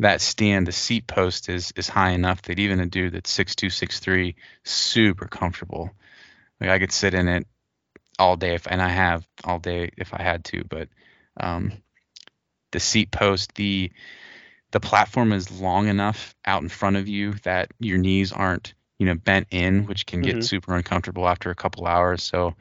that 0.00 0.20
stand, 0.20 0.66
the 0.66 0.72
seat 0.72 1.06
post 1.06 1.48
is 1.48 1.72
is 1.76 1.88
high 1.88 2.10
enough 2.10 2.42
that 2.42 2.58
even 2.58 2.80
a 2.80 2.86
dude 2.86 3.14
that's 3.14 3.30
six 3.30 3.54
two, 3.54 3.70
six 3.70 3.98
three, 4.00 4.36
super 4.64 5.26
comfortable. 5.26 5.90
Like 6.60 6.70
I 6.70 6.78
could 6.78 6.92
sit 6.92 7.14
in 7.14 7.28
it 7.28 7.46
all 8.18 8.36
day 8.36 8.54
if 8.54 8.66
and 8.66 8.82
I 8.82 8.88
have 8.88 9.26
all 9.44 9.58
day 9.58 9.90
if 9.96 10.12
I 10.14 10.22
had 10.22 10.44
to, 10.46 10.64
but 10.64 10.88
um 11.38 11.72
the 12.70 12.80
seat 12.80 13.10
post, 13.10 13.54
the 13.54 13.90
the 14.72 14.80
platform 14.80 15.32
is 15.32 15.50
long 15.60 15.88
enough 15.88 16.34
out 16.44 16.62
in 16.62 16.68
front 16.68 16.96
of 16.96 17.08
you 17.08 17.34
that 17.44 17.70
your 17.78 17.98
knees 17.98 18.32
aren't, 18.32 18.74
you 18.98 19.06
know, 19.06 19.14
bent 19.14 19.48
in, 19.50 19.86
which 19.86 20.06
can 20.06 20.22
get 20.22 20.38
Mhm. 20.38 20.42
super 20.42 20.74
uncomfortable 20.76 21.28
after 21.28 21.50
a 21.50 21.54
couple 21.54 21.86
hours. 21.86 22.22
So 22.22 22.54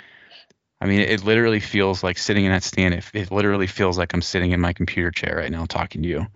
I 0.81 0.85
mean, 0.85 1.01
it 1.01 1.23
literally 1.23 1.59
feels 1.59 2.03
like 2.03 2.17
sitting 2.17 2.45
in 2.45 2.51
that 2.51 2.63
stand. 2.63 2.93
It, 2.93 3.05
it 3.13 3.31
literally 3.31 3.67
feels 3.67 3.97
like 3.97 4.13
I'm 4.13 4.21
sitting 4.21 4.51
in 4.51 4.61
my 4.61 4.73
computer 4.73 5.11
chair 5.11 5.37
right 5.37 5.51
now 5.51 5.65
talking 5.65 6.03
to 6.03 6.07
you. 6.09 6.27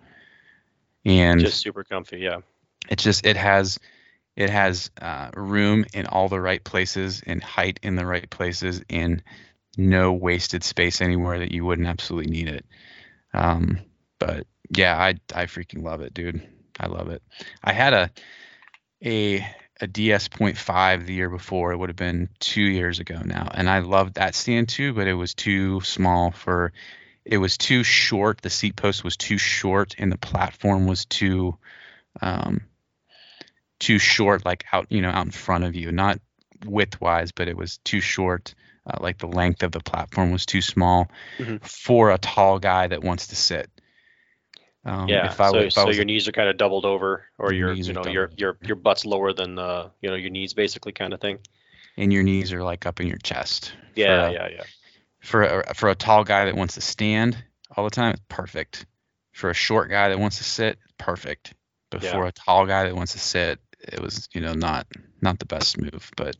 And 1.04 1.40
just 1.40 1.60
super 1.60 1.84
comfy. 1.84 2.18
Yeah. 2.18 2.38
it's 2.88 3.02
just 3.02 3.26
it 3.26 3.36
has 3.36 3.78
it 4.36 4.50
has 4.50 4.90
uh, 5.00 5.30
room 5.36 5.84
in 5.94 6.06
all 6.06 6.28
the 6.28 6.40
right 6.40 6.62
places 6.62 7.22
and 7.26 7.42
height 7.42 7.80
in 7.82 7.96
the 7.96 8.06
right 8.06 8.28
places 8.30 8.82
and 8.88 9.22
no 9.76 10.12
wasted 10.12 10.64
space 10.64 11.00
anywhere 11.00 11.38
that 11.40 11.52
you 11.52 11.64
wouldn't 11.64 11.88
absolutely 11.88 12.30
need 12.30 12.48
it. 12.48 12.64
Um, 13.34 13.78
but 14.18 14.46
yeah, 14.74 14.96
I 14.96 15.14
I 15.34 15.46
freaking 15.46 15.82
love 15.82 16.00
it, 16.00 16.14
dude. 16.14 16.42
I 16.80 16.86
love 16.86 17.08
it. 17.08 17.22
I 17.62 17.72
had 17.72 17.92
a 17.92 18.10
a 19.04 19.46
a 19.80 19.86
DS.5 19.86 21.06
the 21.06 21.14
year 21.14 21.28
before. 21.28 21.72
It 21.72 21.76
would 21.76 21.88
have 21.88 21.96
been 21.96 22.28
two 22.38 22.62
years 22.62 22.98
ago 23.00 23.20
now, 23.24 23.48
and 23.52 23.68
I 23.68 23.80
loved 23.80 24.14
that 24.14 24.34
stand 24.34 24.68
too. 24.68 24.92
But 24.92 25.08
it 25.08 25.14
was 25.14 25.34
too 25.34 25.80
small 25.80 26.30
for. 26.30 26.72
It 27.24 27.38
was 27.38 27.56
too 27.56 27.84
short. 27.84 28.42
The 28.42 28.50
seat 28.50 28.74
post 28.76 29.04
was 29.04 29.16
too 29.16 29.38
short, 29.38 29.94
and 29.98 30.10
the 30.10 30.18
platform 30.18 30.86
was 30.88 31.04
too, 31.04 31.56
um, 32.20 32.62
too 33.78 33.98
short. 33.98 34.44
Like 34.44 34.64
out, 34.72 34.86
you 34.90 35.02
know, 35.02 35.10
out 35.10 35.26
in 35.26 35.30
front 35.32 35.64
of 35.64 35.74
you, 35.76 35.92
not 35.92 36.18
width-wise, 36.64 37.32
but 37.32 37.48
it 37.48 37.56
was 37.56 37.78
too 37.78 38.00
short. 38.00 38.54
Uh, 38.84 38.98
like 39.00 39.18
the 39.18 39.28
length 39.28 39.62
of 39.62 39.70
the 39.70 39.80
platform 39.80 40.32
was 40.32 40.44
too 40.46 40.60
small 40.60 41.08
Mhm. 41.38 41.64
for 41.64 42.10
a 42.10 42.18
tall 42.18 42.58
guy 42.58 42.88
that 42.88 43.04
wants 43.04 43.28
to 43.28 43.36
sit. 43.36 43.70
Um, 44.84 45.08
yeah. 45.08 45.26
If 45.26 45.40
I, 45.40 45.50
so 45.50 45.58
if 45.58 45.72
so 45.74 45.86
was 45.86 45.96
your 45.96 46.04
knees 46.04 46.26
are 46.26 46.32
kind 46.32 46.48
of 46.48 46.56
doubled 46.56 46.84
over, 46.84 47.24
or 47.38 47.52
Your 47.52 47.72
you 47.72 47.92
know 47.92 48.04
your 48.06 48.30
your 48.36 48.58
your 48.62 48.76
butt's 48.76 49.04
lower 49.04 49.32
than 49.32 49.58
uh 49.58 49.90
you 50.00 50.10
know 50.10 50.16
your 50.16 50.30
knees 50.30 50.54
basically 50.54 50.92
kind 50.92 51.12
of 51.14 51.20
thing. 51.20 51.38
and 51.96 52.12
your 52.12 52.22
knees 52.22 52.52
are 52.52 52.62
like 52.64 52.84
up 52.86 53.00
in 53.00 53.06
your 53.06 53.18
chest. 53.18 53.72
Yeah. 53.94 54.06
for 54.06 54.28
a, 54.28 54.32
yeah. 54.32 54.48
Yeah. 54.48 54.62
For 55.20 55.42
a, 55.42 55.74
for 55.74 55.88
a 55.88 55.94
tall 55.94 56.24
guy 56.24 56.46
that 56.46 56.56
wants 56.56 56.74
to 56.74 56.80
stand 56.80 57.36
all 57.76 57.84
the 57.84 57.90
time, 57.90 58.14
it's 58.14 58.22
perfect. 58.28 58.86
For 59.32 59.50
a 59.50 59.54
short 59.54 59.88
guy 59.88 60.08
that 60.08 60.18
wants 60.18 60.38
to 60.38 60.44
sit, 60.44 60.78
perfect. 60.98 61.54
But 61.90 62.02
Yeah. 62.02 62.12
for 62.12 62.26
a 62.26 62.32
tall 62.32 62.66
guy 62.66 62.84
that 62.84 62.96
wants 62.96 63.12
to 63.12 63.20
sit, 63.20 63.60
it 63.80 64.00
was 64.00 64.28
you 64.32 64.40
know 64.40 64.52
not 64.54 64.86
not 65.20 65.38
the 65.38 65.46
best 65.46 65.78
move. 65.78 66.10
But 66.16 66.36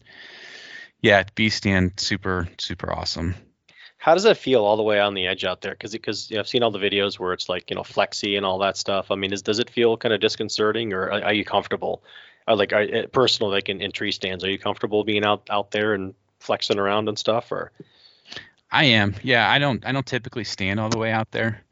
yeah, 1.00 1.22
B 1.36 1.48
stand 1.48 1.92
super 2.00 2.48
super 2.58 2.92
awesome. 2.92 3.36
How 4.02 4.14
does 4.14 4.24
it 4.24 4.36
feel 4.36 4.64
all 4.64 4.76
the 4.76 4.82
way 4.82 4.98
on 4.98 5.14
the 5.14 5.28
edge 5.28 5.44
out 5.44 5.60
there? 5.60 5.74
Because 5.74 5.92
because 5.92 6.28
you 6.28 6.34
know, 6.34 6.40
I've 6.40 6.48
seen 6.48 6.64
all 6.64 6.72
the 6.72 6.78
videos 6.80 7.20
where 7.20 7.32
it's 7.32 7.48
like 7.48 7.70
you 7.70 7.76
know 7.76 7.84
flexy 7.84 8.34
and 8.34 8.44
all 8.44 8.58
that 8.58 8.76
stuff. 8.76 9.12
I 9.12 9.14
mean, 9.14 9.32
is 9.32 9.42
does 9.42 9.60
it 9.60 9.70
feel 9.70 9.96
kind 9.96 10.12
of 10.12 10.20
disconcerting, 10.20 10.92
or 10.92 11.04
are, 11.04 11.22
are 11.26 11.32
you 11.32 11.44
comfortable? 11.44 12.02
Uh, 12.48 12.56
like 12.56 12.72
are, 12.72 12.82
uh, 12.82 13.06
personal, 13.12 13.52
like 13.52 13.68
in, 13.68 13.80
in 13.80 13.92
tree 13.92 14.10
stands, 14.10 14.42
are 14.42 14.50
you 14.50 14.58
comfortable 14.58 15.04
being 15.04 15.24
out 15.24 15.46
out 15.50 15.70
there 15.70 15.94
and 15.94 16.14
flexing 16.40 16.80
around 16.80 17.08
and 17.08 17.16
stuff? 17.16 17.52
Or 17.52 17.70
I 18.72 18.86
am. 18.86 19.14
Yeah, 19.22 19.48
I 19.48 19.60
don't 19.60 19.86
I 19.86 19.92
don't 19.92 20.04
typically 20.04 20.42
stand 20.42 20.80
all 20.80 20.90
the 20.90 20.98
way 20.98 21.12
out 21.12 21.30
there, 21.30 21.62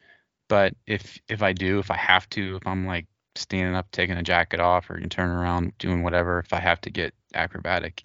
but 0.47 0.73
if 0.87 1.19
if 1.29 1.43
I 1.43 1.53
do, 1.53 1.81
if 1.81 1.91
I 1.91 1.97
have 1.97 2.31
to, 2.31 2.55
if 2.55 2.65
I'm 2.65 2.87
like 2.87 3.07
standing 3.35 3.75
up 3.75 3.91
taking 3.91 4.17
a 4.17 4.23
jacket 4.23 4.61
off 4.61 4.89
or 4.89 5.01
you 5.01 5.09
turn 5.09 5.31
around 5.31 5.77
doing 5.79 6.05
whatever, 6.05 6.39
if 6.39 6.53
I 6.53 6.61
have 6.61 6.81
to 6.83 6.91
get 6.91 7.13
acrobatic, 7.35 8.05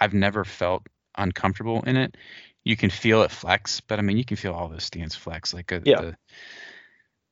I've 0.00 0.14
never 0.14 0.46
felt 0.46 0.86
uncomfortable 1.18 1.82
in 1.82 1.96
it. 1.96 2.16
You 2.66 2.76
can 2.76 2.90
feel 2.90 3.22
it 3.22 3.30
flex, 3.30 3.80
but 3.80 3.98
I 4.00 4.02
mean 4.02 4.16
you 4.16 4.24
can 4.24 4.36
feel 4.36 4.52
all 4.52 4.68
those 4.68 4.82
stands 4.84 5.14
flex 5.14 5.54
like 5.54 5.70
a, 5.70 5.80
Yeah. 5.84 6.00
the 6.00 6.16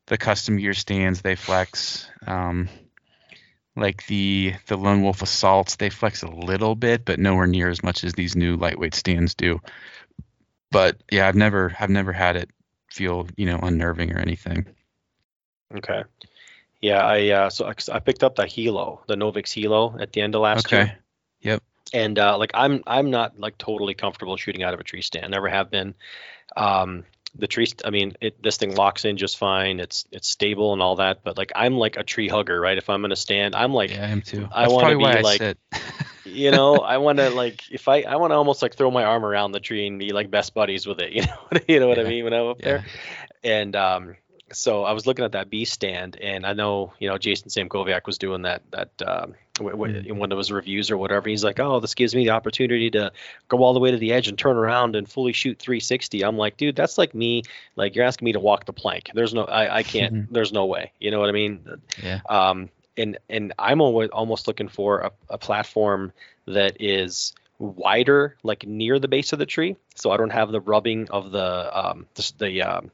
the 0.06 0.16
custom 0.18 0.56
gear 0.58 0.74
stands 0.74 1.22
they 1.22 1.34
flex. 1.34 2.08
Um 2.26 2.68
like 3.74 4.06
the 4.06 4.54
the 4.68 4.76
lone 4.76 5.02
wolf 5.02 5.22
assaults 5.22 5.74
they 5.74 5.90
flex 5.90 6.22
a 6.22 6.28
little 6.30 6.76
bit 6.76 7.04
but 7.04 7.18
nowhere 7.18 7.48
near 7.48 7.68
as 7.68 7.82
much 7.82 8.04
as 8.04 8.12
these 8.12 8.36
new 8.36 8.54
lightweight 8.56 8.94
stands 8.94 9.34
do 9.34 9.60
but 10.70 10.96
yeah, 11.10 11.26
I've 11.26 11.34
never 11.34 11.74
I've 11.80 11.90
never 11.90 12.12
had 12.12 12.36
it 12.36 12.50
feel 12.92 13.26
you 13.36 13.46
know 13.46 13.58
unnerving 13.60 14.12
or 14.12 14.18
anything. 14.18 14.66
okay, 15.76 16.04
yeah, 16.80 17.04
I 17.04 17.28
uh, 17.30 17.50
so 17.50 17.66
I- 17.66 17.92
I 17.96 17.98
picked 17.98 18.22
up 18.22 18.36
the 18.36 18.46
Hilo, 18.46 19.02
the 19.08 19.16
Novix 19.16 19.52
Hilo 19.52 19.96
at 19.98 20.12
the 20.12 20.20
end 20.20 20.34
of 20.36 20.42
last 20.42 20.66
Okay. 20.66 20.84
year. 20.84 20.98
Yep. 21.40 21.62
And 21.92 22.18
uh, 22.18 22.38
like 22.38 22.50
I'm 22.54 22.82
I'm 22.86 23.10
not 23.10 23.38
like 23.38 23.58
totally 23.58 23.94
comfortable 23.94 24.36
shooting 24.36 24.62
out 24.62 24.74
of 24.74 24.80
a 24.80 24.84
tree 24.84 25.02
stand. 25.02 25.30
Never 25.30 25.48
have 25.48 25.70
been. 25.70 25.94
Um, 26.56 27.04
the 27.36 27.48
tree, 27.48 27.66
st- 27.66 27.82
I 27.84 27.90
mean, 27.90 28.14
it 28.20 28.40
this 28.42 28.56
thing 28.56 28.74
locks 28.76 29.04
in 29.04 29.16
just 29.16 29.38
fine. 29.38 29.80
It's 29.80 30.04
it's 30.12 30.28
stable 30.28 30.72
and 30.72 30.80
all 30.80 30.96
that, 30.96 31.24
but 31.24 31.36
like 31.36 31.52
I'm 31.54 31.74
like 31.74 31.96
a 31.96 32.04
tree 32.04 32.28
hugger, 32.28 32.60
right? 32.60 32.78
If 32.78 32.88
I'm 32.88 33.00
gonna 33.00 33.16
stand, 33.16 33.54
I'm 33.56 33.72
like, 33.72 33.90
Yeah, 33.90 34.04
I 34.04 34.08
am 34.08 34.22
too. 34.22 34.48
I 34.52 34.66
probably 34.66 34.96
why 34.96 35.16
be 35.16 35.22
like- 35.22 35.58
you 36.24 36.50
know, 36.52 36.76
I 36.78 36.98
want 36.98 37.18
to 37.18 37.30
like 37.30 37.70
if 37.72 37.88
I 37.88 38.02
I 38.02 38.16
want 38.16 38.30
to 38.30 38.36
almost 38.36 38.62
like 38.62 38.74
throw 38.76 38.90
my 38.90 39.04
arm 39.04 39.24
around 39.24 39.52
the 39.52 39.60
tree 39.60 39.86
and 39.86 39.98
be 39.98 40.12
like 40.12 40.30
best 40.30 40.54
buddies 40.54 40.86
with 40.86 41.00
it. 41.00 41.12
You 41.12 41.22
know, 41.22 41.36
what- 41.48 41.68
you 41.68 41.80
know 41.80 41.88
what 41.88 41.98
I 41.98 42.04
mean 42.04 42.24
when 42.24 42.32
I'm 42.32 42.46
up 42.46 42.60
yeah. 42.60 42.64
there. 42.64 42.84
And 43.42 43.74
um, 43.76 44.16
so 44.52 44.84
I 44.84 44.92
was 44.92 45.06
looking 45.06 45.24
at 45.24 45.32
that 45.32 45.50
B 45.50 45.64
stand, 45.64 46.16
and 46.20 46.46
I 46.46 46.52
know 46.52 46.92
you 47.00 47.08
know 47.08 47.18
Jason 47.18 47.48
Samkoviak 47.48 48.06
was 48.06 48.18
doing 48.18 48.42
that 48.42 48.62
that 48.70 48.90
um. 49.04 49.34
In 49.60 50.18
one 50.18 50.32
of 50.32 50.38
his 50.38 50.50
reviews 50.50 50.90
or 50.90 50.96
whatever. 50.96 51.28
He's 51.28 51.44
like, 51.44 51.60
oh, 51.60 51.80
this 51.80 51.94
gives 51.94 52.14
me 52.14 52.24
the 52.24 52.30
opportunity 52.30 52.90
to 52.90 53.12
go 53.48 53.58
all 53.62 53.72
the 53.72 53.80
way 53.80 53.90
to 53.90 53.96
the 53.96 54.12
edge 54.12 54.28
and 54.28 54.36
turn 54.36 54.56
around 54.56 54.96
and 54.96 55.08
fully 55.08 55.32
shoot 55.32 55.58
360. 55.58 56.24
I'm 56.24 56.36
like, 56.36 56.56
dude, 56.56 56.76
that's 56.76 56.98
like 56.98 57.14
me. 57.14 57.42
Like 57.76 57.94
you're 57.94 58.04
asking 58.04 58.26
me 58.26 58.32
to 58.32 58.40
walk 58.40 58.66
the 58.66 58.72
plank. 58.72 59.10
There's 59.14 59.32
no, 59.32 59.44
I, 59.44 59.76
I 59.78 59.82
can't. 59.82 60.32
there's 60.32 60.52
no 60.52 60.66
way. 60.66 60.92
You 60.98 61.10
know 61.10 61.20
what 61.20 61.28
I 61.28 61.32
mean? 61.32 61.60
Yeah. 62.02 62.20
Um, 62.28 62.70
and 62.96 63.18
and 63.28 63.52
I'm 63.58 63.80
always 63.80 64.10
almost 64.10 64.46
looking 64.46 64.68
for 64.68 65.00
a, 65.00 65.10
a 65.30 65.38
platform 65.38 66.12
that 66.46 66.76
is 66.80 67.32
wider, 67.58 68.36
like 68.42 68.66
near 68.66 68.98
the 68.98 69.08
base 69.08 69.32
of 69.32 69.38
the 69.38 69.46
tree, 69.46 69.76
so 69.94 70.10
I 70.10 70.16
don't 70.16 70.30
have 70.30 70.52
the 70.52 70.60
rubbing 70.60 71.08
of 71.10 71.30
the 71.30 71.70
um, 71.76 72.06
the, 72.14 72.32
the 72.38 72.62
um, 72.62 72.90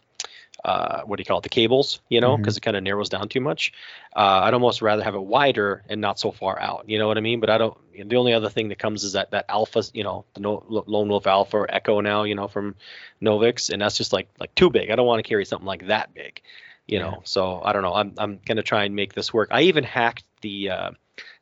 uh, 0.65 1.03
what 1.03 1.17
do 1.17 1.21
you 1.23 1.25
call 1.25 1.39
it, 1.39 1.43
the 1.43 1.49
cables, 1.49 2.01
you 2.09 2.21
know, 2.21 2.37
because 2.37 2.57
it 2.57 2.61
kind 2.61 2.77
of 2.77 2.83
narrows 2.83 3.09
down 3.09 3.29
too 3.29 3.41
much. 3.41 3.73
Uh, 4.15 4.43
I'd 4.45 4.55
almost 4.55 4.83
rather 4.83 5.03
have 5.03 5.15
it 5.15 5.23
wider 5.23 5.83
and 5.89 6.01
not 6.01 6.19
so 6.19 6.31
far 6.33 6.61
out. 6.61 6.85
You 6.89 6.99
know 6.99 7.09
what 7.09 7.17
I 7.17 7.21
mean? 7.21 7.41
But 7.41 7.51
I 7.51 7.59
don't. 7.59 7.77
The 8.09 8.17
only 8.17 8.33
other 8.33 8.49
thing 8.49 8.69
that 8.69 8.79
comes 8.79 9.05
is 9.05 9.13
that 9.13 9.31
that 9.33 9.47
alpha, 9.49 9.83
you 9.95 10.05
know, 10.05 10.25
the 10.35 10.41
no, 10.41 10.65
lone 10.69 11.09
wolf 11.09 11.27
alpha 11.27 11.59
or 11.59 11.75
echo 11.75 12.01
now, 12.01 12.25
you 12.25 12.35
know, 12.35 12.49
from 12.49 12.77
Novix, 13.23 13.71
and 13.71 13.81
that's 13.83 13.97
just 13.97 14.13
like 14.13 14.29
like 14.39 14.55
too 14.55 14.71
big. 14.71 14.91
I 14.91 14.97
don't 14.97 15.07
want 15.07 15.23
to 15.23 15.29
carry 15.29 15.45
something 15.45 15.67
like 15.67 15.87
that 15.87 16.15
big, 16.15 16.43
you 16.87 16.99
Yeah. 16.99 17.01
know. 17.01 17.23
So 17.25 17.61
I 17.63 17.73
don't 17.73 17.83
know. 17.83 17.95
I'm 17.95 18.15
I'm 18.19 18.41
gonna 18.45 18.63
try 18.63 18.85
and 18.85 18.95
make 18.95 19.15
this 19.15 19.33
work. 19.33 19.49
I 19.53 19.63
even 19.63 19.85
hacked 19.85 20.25
the 20.43 20.71
uh, 20.71 20.91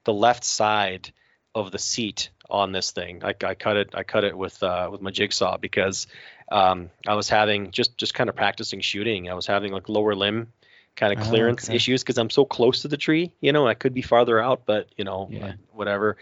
the 0.05 0.13
left 0.13 0.45
side 0.45 1.13
of 1.55 1.71
the 1.73 1.79
seat 1.79 2.31
on 2.51 2.73
this 2.73 2.93
thing. 2.93 3.23
I, 3.25 3.35
I 3.45 3.55
cut 3.55 3.77
it 3.77 3.91
I 3.95 4.03
cut 4.05 4.25
it 4.25 4.37
with 4.37 4.63
uh, 4.63 4.89
with 4.91 5.01
my 5.01 5.11
jigsaw 5.11 5.59
because 5.59 6.07
um, 6.51 6.91
I 7.07 7.15
was 7.15 7.29
having 7.29 7.71
just 7.71 7.97
just 7.99 8.15
kind 8.15 8.29
of 8.31 8.37
practicing 8.37 8.81
shooting. 8.81 9.31
I 9.31 9.35
was 9.35 9.47
having 9.47 9.73
like 9.73 9.89
lower 9.89 10.15
limb 10.15 10.53
kind 10.97 11.13
of 11.13 11.19
Oh, 11.19 11.31
clearance 11.31 11.65
okay. 11.65 11.75
issues 11.75 12.03
because 12.03 12.19
I'm 12.19 12.31
so 12.31 12.45
close 12.45 12.83
to 12.83 12.89
the 12.89 12.97
tree. 12.97 13.33
You 13.41 13.53
know, 13.53 13.67
I 13.67 13.75
could 13.75 13.95
be 13.95 14.03
farther 14.03 14.41
out, 14.41 14.63
but 14.67 14.89
you 14.97 15.05
know, 15.05 15.29
Yeah. 15.31 15.53
whatever. 15.73 16.17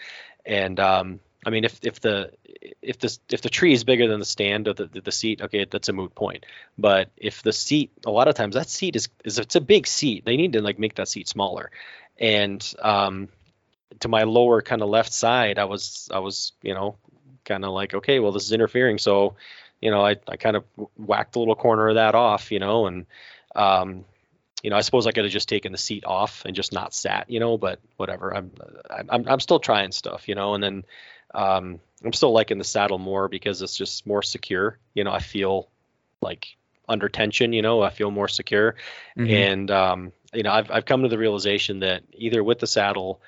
And 0.44 0.78
um, 0.80 1.20
I 1.44 1.50
mean, 1.50 1.64
if 1.64 1.78
if 1.82 2.00
the 2.00 2.32
if 2.82 2.98
the 2.98 3.16
if 3.30 3.42
the 3.42 3.48
tree 3.48 3.72
is 3.72 3.84
bigger 3.84 4.08
than 4.08 4.18
the 4.18 4.26
stand 4.26 4.68
or 4.68 4.74
the, 4.74 4.86
the, 4.86 5.00
the 5.00 5.12
seat, 5.12 5.40
okay, 5.42 5.64
that's 5.64 5.88
a 5.88 5.92
moot 5.92 6.14
point. 6.14 6.44
But 6.76 7.10
if 7.16 7.42
the 7.42 7.52
seat, 7.52 7.92
a 8.04 8.10
lot 8.10 8.28
of 8.28 8.34
times 8.34 8.54
that 8.54 8.68
seat 8.68 8.96
is 8.96 9.08
is 9.24 9.38
it's 9.38 9.56
a 9.56 9.60
big 9.60 9.86
seat. 9.86 10.24
They 10.24 10.36
need 10.36 10.52
to 10.54 10.60
like 10.60 10.78
make 10.78 10.96
that 10.96 11.08
seat 11.08 11.28
smaller. 11.28 11.70
And 12.18 12.62
um, 12.82 13.28
to 14.00 14.08
my 14.08 14.24
lower 14.24 14.62
kind 14.62 14.82
of 14.82 14.88
left 14.88 15.12
side, 15.12 15.58
I 15.58 15.64
was 15.64 16.08
I 16.12 16.18
was 16.18 16.52
you 16.62 16.74
know 16.74 16.96
kind 17.44 17.64
of 17.64 17.72
like 17.72 17.94
okay, 17.94 18.18
well 18.18 18.32
this 18.32 18.44
is 18.44 18.52
interfering, 18.52 18.98
so 18.98 19.36
you 19.80 19.90
know 19.90 20.04
I 20.04 20.16
I 20.28 20.36
kind 20.36 20.56
of 20.56 20.64
whacked 20.96 21.36
a 21.36 21.38
little 21.38 21.54
corner 21.56 21.88
of 21.88 21.94
that 21.96 22.14
off, 22.14 22.50
you 22.52 22.58
know, 22.58 22.86
and 22.86 23.06
um, 23.54 24.04
you 24.62 24.70
know 24.70 24.76
I 24.76 24.80
suppose 24.80 25.06
I 25.06 25.12
could 25.12 25.24
have 25.24 25.32
just 25.32 25.48
taken 25.48 25.72
the 25.72 25.78
seat 25.78 26.04
off 26.04 26.44
and 26.44 26.54
just 26.54 26.72
not 26.72 26.94
sat, 26.94 27.30
you 27.30 27.40
know, 27.40 27.56
but 27.58 27.80
whatever. 27.96 28.34
I'm 28.34 28.50
I'm 29.10 29.28
I'm 29.28 29.40
still 29.40 29.58
trying 29.60 29.92
stuff, 29.92 30.28
you 30.28 30.34
know, 30.34 30.54
and 30.54 30.62
then 30.62 30.84
um, 31.34 31.80
I'm 32.04 32.12
still 32.12 32.32
liking 32.32 32.58
the 32.58 32.64
saddle 32.64 32.98
more 32.98 33.28
because 33.28 33.62
it's 33.62 33.76
just 33.76 34.06
more 34.06 34.22
secure. 34.22 34.78
You 34.94 35.04
know, 35.04 35.12
I 35.12 35.20
feel 35.20 35.68
like 36.20 36.56
under 36.88 37.08
tension. 37.08 37.52
You 37.52 37.62
know, 37.62 37.82
I 37.82 37.90
feel 37.90 38.10
more 38.10 38.28
secure, 38.28 38.76
Mhm. 39.16 39.30
and 39.30 39.70
um, 39.70 40.12
you 40.32 40.42
know, 40.42 40.52
I've 40.52 40.70
I've 40.70 40.84
come 40.84 41.02
to 41.02 41.08
the 41.08 41.18
realization 41.18 41.80
that 41.80 42.02
either 42.12 42.42
with 42.42 42.58
the 42.58 42.66
saddle 42.66 43.20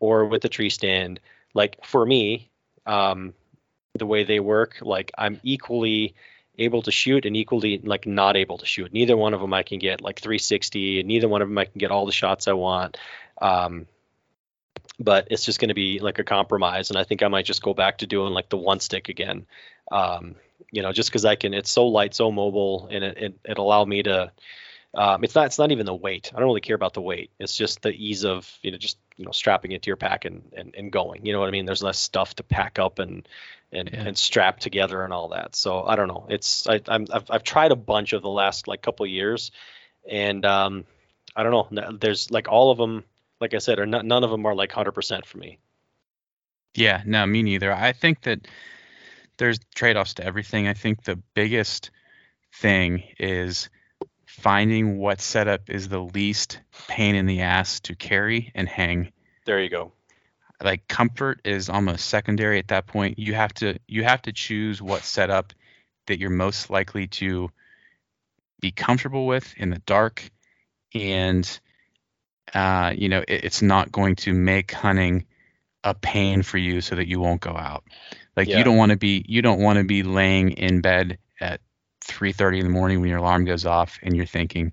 or 0.00 0.26
with 0.26 0.42
the 0.42 0.48
tree 0.48 0.70
stand, 0.70 1.20
like 1.54 1.84
for 1.84 2.04
me, 2.04 2.50
um, 2.86 3.34
the 3.98 4.06
way 4.06 4.24
they 4.24 4.40
work, 4.40 4.78
like 4.80 5.12
I'm 5.16 5.40
equally 5.42 6.14
able 6.58 6.82
to 6.82 6.90
shoot 6.90 7.26
and 7.26 7.36
equally 7.36 7.78
like 7.78 8.06
not 8.06 8.36
able 8.36 8.58
to 8.58 8.66
shoot. 8.66 8.92
Neither 8.92 9.16
one 9.16 9.34
of 9.34 9.40
them 9.40 9.52
I 9.52 9.62
can 9.62 9.78
get 9.78 10.00
like 10.00 10.20
360, 10.20 11.00
and 11.00 11.08
neither 11.08 11.28
one 11.28 11.42
of 11.42 11.48
them 11.48 11.58
I 11.58 11.64
can 11.64 11.78
get 11.78 11.90
all 11.90 12.06
the 12.06 12.12
shots 12.12 12.48
I 12.48 12.52
want. 12.52 12.96
Um, 13.40 13.86
but 14.98 15.28
it's 15.30 15.44
just 15.44 15.60
going 15.60 15.68
to 15.68 15.74
be 15.74 15.98
like 15.98 16.18
a 16.18 16.24
compromise, 16.24 16.90
and 16.90 16.98
I 16.98 17.04
think 17.04 17.22
I 17.22 17.28
might 17.28 17.44
just 17.44 17.62
go 17.62 17.74
back 17.74 17.98
to 17.98 18.06
doing 18.06 18.32
like 18.32 18.48
the 18.48 18.56
one 18.56 18.80
stick 18.80 19.08
again. 19.08 19.46
Um, 19.92 20.36
you 20.70 20.82
know, 20.82 20.92
just 20.92 21.10
because 21.10 21.24
I 21.24 21.36
can, 21.36 21.54
it's 21.54 21.70
so 21.70 21.86
light, 21.86 22.14
so 22.14 22.30
mobile, 22.32 22.88
and 22.90 23.04
it 23.04 23.18
it, 23.18 23.38
it 23.44 23.58
allowed 23.58 23.88
me 23.88 24.02
to. 24.04 24.32
Um, 24.94 25.24
it's 25.24 25.34
not. 25.34 25.46
It's 25.46 25.58
not 25.58 25.72
even 25.72 25.84
the 25.84 25.94
weight. 25.94 26.32
I 26.34 26.38
don't 26.38 26.48
really 26.48 26.62
care 26.62 26.76
about 26.76 26.94
the 26.94 27.02
weight. 27.02 27.30
It's 27.38 27.54
just 27.54 27.82
the 27.82 27.90
ease 27.90 28.24
of 28.24 28.50
you 28.62 28.70
know 28.70 28.78
just 28.78 28.96
you 29.16 29.24
know 29.24 29.32
strapping 29.32 29.72
it 29.72 29.82
to 29.82 29.88
your 29.88 29.96
pack 29.96 30.24
and 30.24 30.42
and, 30.56 30.74
and 30.76 30.92
going. 30.92 31.24
You 31.26 31.32
know 31.32 31.40
what 31.40 31.48
I 31.48 31.52
mean? 31.52 31.66
There's 31.66 31.82
less 31.82 31.98
stuff 31.98 32.34
to 32.36 32.42
pack 32.42 32.78
up 32.78 32.98
and 32.98 33.28
and, 33.72 33.90
Yeah. 33.92 34.02
and 34.06 34.16
strap 34.18 34.60
together 34.60 35.02
and 35.02 35.12
all 35.12 35.28
that. 35.30 35.56
So 35.56 35.84
I 35.84 35.96
don't 35.96 36.08
know. 36.08 36.26
It's 36.30 36.68
I, 36.68 36.80
I'm 36.88 37.06
I've, 37.12 37.30
I've 37.30 37.42
tried 37.42 37.72
a 37.72 37.76
bunch 37.76 38.12
of 38.12 38.22
the 38.22 38.28
last 38.28 38.68
like 38.68 38.82
couple 38.82 39.04
of 39.04 39.10
years, 39.10 39.50
and 40.08 40.44
um, 40.44 40.84
I 41.34 41.42
don't 41.42 41.72
know. 41.72 41.90
There's 41.98 42.30
like 42.30 42.48
all 42.48 42.70
of 42.70 42.78
them. 42.78 43.04
Like 43.40 43.52
I 43.52 43.58
said, 43.58 43.78
are 43.78 43.84
not, 43.84 44.06
none 44.06 44.24
of 44.24 44.30
them 44.30 44.46
are 44.46 44.54
like 44.54 44.72
100% 44.72 45.26
for 45.26 45.36
me. 45.36 45.58
Yeah, 46.74 47.02
no, 47.04 47.26
me 47.26 47.42
neither. 47.42 47.70
I 47.70 47.92
think 47.92 48.22
that 48.22 48.48
there's 49.36 49.58
trade-offs 49.74 50.14
to 50.14 50.24
everything. 50.24 50.68
I 50.68 50.72
think 50.72 51.02
the 51.04 51.20
biggest 51.34 51.90
thing 52.54 53.02
is 53.18 53.68
finding 54.38 54.98
what 54.98 55.20
setup 55.20 55.70
is 55.70 55.88
the 55.88 56.00
least 56.00 56.60
pain 56.88 57.14
in 57.14 57.26
the 57.26 57.40
ass 57.40 57.80
to 57.80 57.94
carry 57.94 58.52
and 58.54 58.68
hang. 58.68 59.12
There 59.46 59.60
you 59.60 59.70
go. 59.70 59.92
Like 60.62 60.88
comfort 60.88 61.40
is 61.44 61.68
almost 61.68 62.06
secondary 62.06 62.58
at 62.58 62.68
that 62.68 62.86
point. 62.86 63.18
You 63.18 63.34
have 63.34 63.52
to 63.54 63.78
you 63.86 64.04
have 64.04 64.22
to 64.22 64.32
choose 64.32 64.80
what 64.82 65.02
setup 65.02 65.52
that 66.06 66.18
you're 66.18 66.30
most 66.30 66.70
likely 66.70 67.06
to 67.08 67.50
be 68.60 68.70
comfortable 68.70 69.26
with 69.26 69.54
in 69.56 69.70
the 69.70 69.78
dark 69.80 70.30
and 70.94 71.60
uh, 72.54 72.92
you 72.96 73.08
know 73.08 73.20
it, 73.26 73.44
it's 73.44 73.62
not 73.62 73.92
going 73.92 74.16
to 74.16 74.32
make 74.32 74.72
hunting 74.72 75.26
a 75.84 75.94
pain 75.94 76.42
for 76.42 76.58
you 76.58 76.80
so 76.80 76.94
that 76.94 77.06
you 77.06 77.20
won't 77.20 77.40
go 77.40 77.56
out 77.56 77.84
like 78.36 78.48
Yeah. 78.48 78.58
you 78.58 78.64
don't 78.64 78.76
want 78.76 78.90
to 78.90 78.96
be 78.96 79.24
you 79.28 79.42
don't 79.42 79.60
want 79.60 79.78
to 79.78 79.84
be 79.84 80.02
laying 80.02 80.50
in 80.52 80.80
bed 80.80 81.18
at 81.40 81.60
3:30 82.06 82.58
in 82.58 82.64
the 82.64 82.70
morning 82.70 83.00
when 83.00 83.10
your 83.10 83.18
alarm 83.18 83.44
goes 83.44 83.66
off 83.66 83.98
and 84.02 84.16
you're 84.16 84.26
thinking 84.26 84.72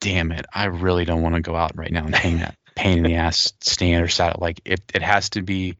damn 0.00 0.32
it 0.32 0.46
I 0.52 0.66
really 0.66 1.04
don't 1.04 1.22
want 1.22 1.36
to 1.36 1.40
go 1.40 1.56
out 1.56 1.76
right 1.76 1.92
now 1.92 2.04
and 2.04 2.14
hang 2.14 2.38
that 2.38 2.56
pain 2.74 2.98
in 2.98 3.04
the 3.04 3.16
ass 3.16 3.52
stand 3.60 4.04
or 4.04 4.08
saddle 4.08 4.38
like 4.40 4.60
it 4.64 4.80
it 4.94 5.02
has 5.02 5.30
to 5.30 5.42
be 5.42 5.76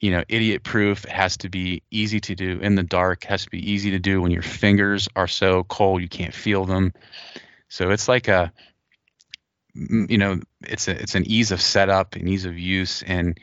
you 0.00 0.10
know 0.10 0.22
idiot 0.28 0.62
proof 0.62 1.04
it 1.04 1.10
has 1.10 1.36
to 1.38 1.48
be 1.48 1.82
easy 1.90 2.20
to 2.20 2.34
do 2.34 2.60
in 2.60 2.74
the 2.74 2.82
dark. 2.82 3.24
It 3.24 3.28
has 3.28 3.44
to 3.44 3.50
be 3.50 3.72
easy 3.72 3.92
to 3.92 3.98
do 3.98 4.22
when 4.22 4.30
your 4.30 4.42
fingers 4.42 5.08
are 5.16 5.26
so 5.26 5.64
cold 5.64 6.02
you 6.02 6.08
can't 6.08 6.34
feel 6.34 6.64
them. 6.64 6.92
So 7.68 7.90
it's 7.90 8.08
like 8.08 8.28
a, 8.28 8.52
you 9.74 10.18
know 10.18 10.40
it's 10.62 10.88
a 10.88 11.00
it's 11.00 11.14
an 11.14 11.24
ease 11.26 11.52
of 11.52 11.60
setup 11.60 12.16
and 12.16 12.28
ease 12.28 12.44
of 12.44 12.58
use 12.58 13.02
and 13.02 13.38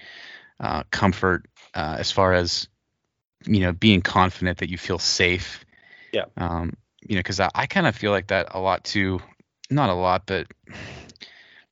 uh, 0.59 0.83
comfort 0.91 1.45
uh, 1.73 1.97
as 1.99 2.11
far 2.11 2.33
as 2.33 2.67
you 3.45 3.59
know 3.59 3.71
being 3.71 4.01
confident 4.01 4.59
that 4.59 4.69
you 4.69 4.77
feel 4.77 4.99
safe 4.99 5.64
Yeah. 6.15 6.25
um 6.37 6.73
you 7.01 7.15
know 7.15 7.19
because 7.19 7.39
i, 7.41 7.49
I 7.53 7.65
kind 7.65 7.85
of 7.87 7.95
feel 7.95 8.11
like 8.11 8.27
that 8.27 8.47
a 8.55 8.59
lot 8.59 8.83
too 8.85 9.19
not 9.69 9.89
a 9.89 9.93
lot 9.93 10.23
but 10.25 10.47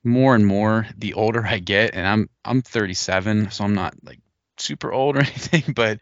more 0.03 0.35
and 0.35 0.45
more 0.45 0.85
the 0.97 1.13
older 1.13 1.45
i 1.45 1.59
get 1.59 1.95
and 1.95 2.05
i'm 2.05 2.29
i'm 2.43 2.61
37 2.61 3.51
so 3.51 3.63
i'm 3.63 3.73
not 3.73 3.95
like 4.03 4.19
super 4.57 4.91
old 4.91 5.15
or 5.15 5.19
anything 5.21 5.73
but 5.73 5.99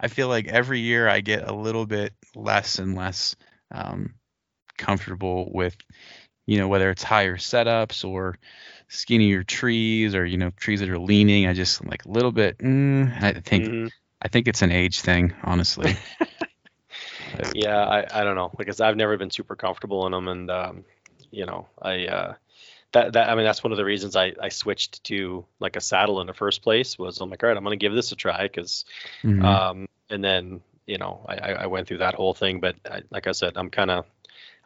i 0.00 0.08
feel 0.08 0.28
like 0.28 0.48
every 0.48 0.80
year 0.80 1.08
i 1.08 1.20
get 1.20 1.48
a 1.48 1.54
little 1.54 1.86
bit 1.86 2.12
less 2.34 2.78
and 2.78 2.96
less 2.96 3.36
um 3.70 4.14
comfortable 4.76 5.50
with 5.54 5.76
you 6.46 6.58
know 6.58 6.66
whether 6.68 6.90
it's 6.90 7.02
higher 7.04 7.36
setups 7.36 8.04
or 8.08 8.36
skinnier 8.88 9.44
trees 9.44 10.14
or 10.16 10.26
you 10.26 10.36
know 10.36 10.50
trees 10.50 10.80
that 10.80 10.90
are 10.90 10.98
leaning 10.98 11.46
i 11.46 11.52
just 11.52 11.84
like 11.86 12.04
a 12.06 12.10
little 12.10 12.32
bit 12.32 12.58
mm, 12.58 13.22
i 13.22 13.32
think 13.32 13.64
Mhm. 13.66 13.90
i 14.20 14.28
think 14.28 14.48
it's 14.48 14.62
an 14.62 14.72
age 14.72 15.00
thing 15.00 15.32
honestly 15.44 15.96
Yeah, 17.54 17.78
I, 17.78 18.20
I 18.20 18.24
don't 18.24 18.36
know 18.36 18.50
because 18.56 18.80
I've 18.80 18.96
never 18.96 19.16
been 19.16 19.30
super 19.30 19.56
comfortable 19.56 20.06
in 20.06 20.12
them, 20.12 20.28
and 20.28 20.50
um, 20.50 20.84
you 21.30 21.46
know, 21.46 21.66
I 21.80 22.06
uh, 22.06 22.34
that 22.94 23.12
that 23.12 23.28
I 23.28 23.34
mean 23.34 23.44
that's 23.44 23.62
one 23.62 23.72
of 23.72 23.76
the 23.76 23.84
reasons 23.84 24.16
I 24.16 24.32
I 24.40 24.48
switched 24.48 25.04
to 25.04 25.44
like 25.60 25.76
a 25.76 25.80
saddle 25.80 26.20
in 26.20 26.26
the 26.26 26.32
first 26.32 26.62
place 26.62 26.98
was 26.98 27.20
I'm 27.20 27.28
like 27.28 27.42
all 27.42 27.48
right 27.48 27.56
I'm 27.56 27.64
gonna 27.64 27.76
give 27.76 27.92
this 27.92 28.12
a 28.12 28.16
try 28.16 28.44
because 28.44 28.84
Mhm. 29.22 29.44
um 29.44 29.86
and 30.08 30.24
then 30.24 30.62
you 30.86 30.98
know 30.98 31.24
I 31.28 31.34
I 31.52 31.66
went 31.66 31.88
through 31.88 31.98
that 31.98 32.14
whole 32.14 32.34
thing, 32.34 32.60
but 32.60 32.76
I, 32.90 33.02
like 33.10 33.26
I 33.26 33.32
said 33.32 33.54
I'm 33.56 33.70
kind 33.70 33.90
of 33.90 34.06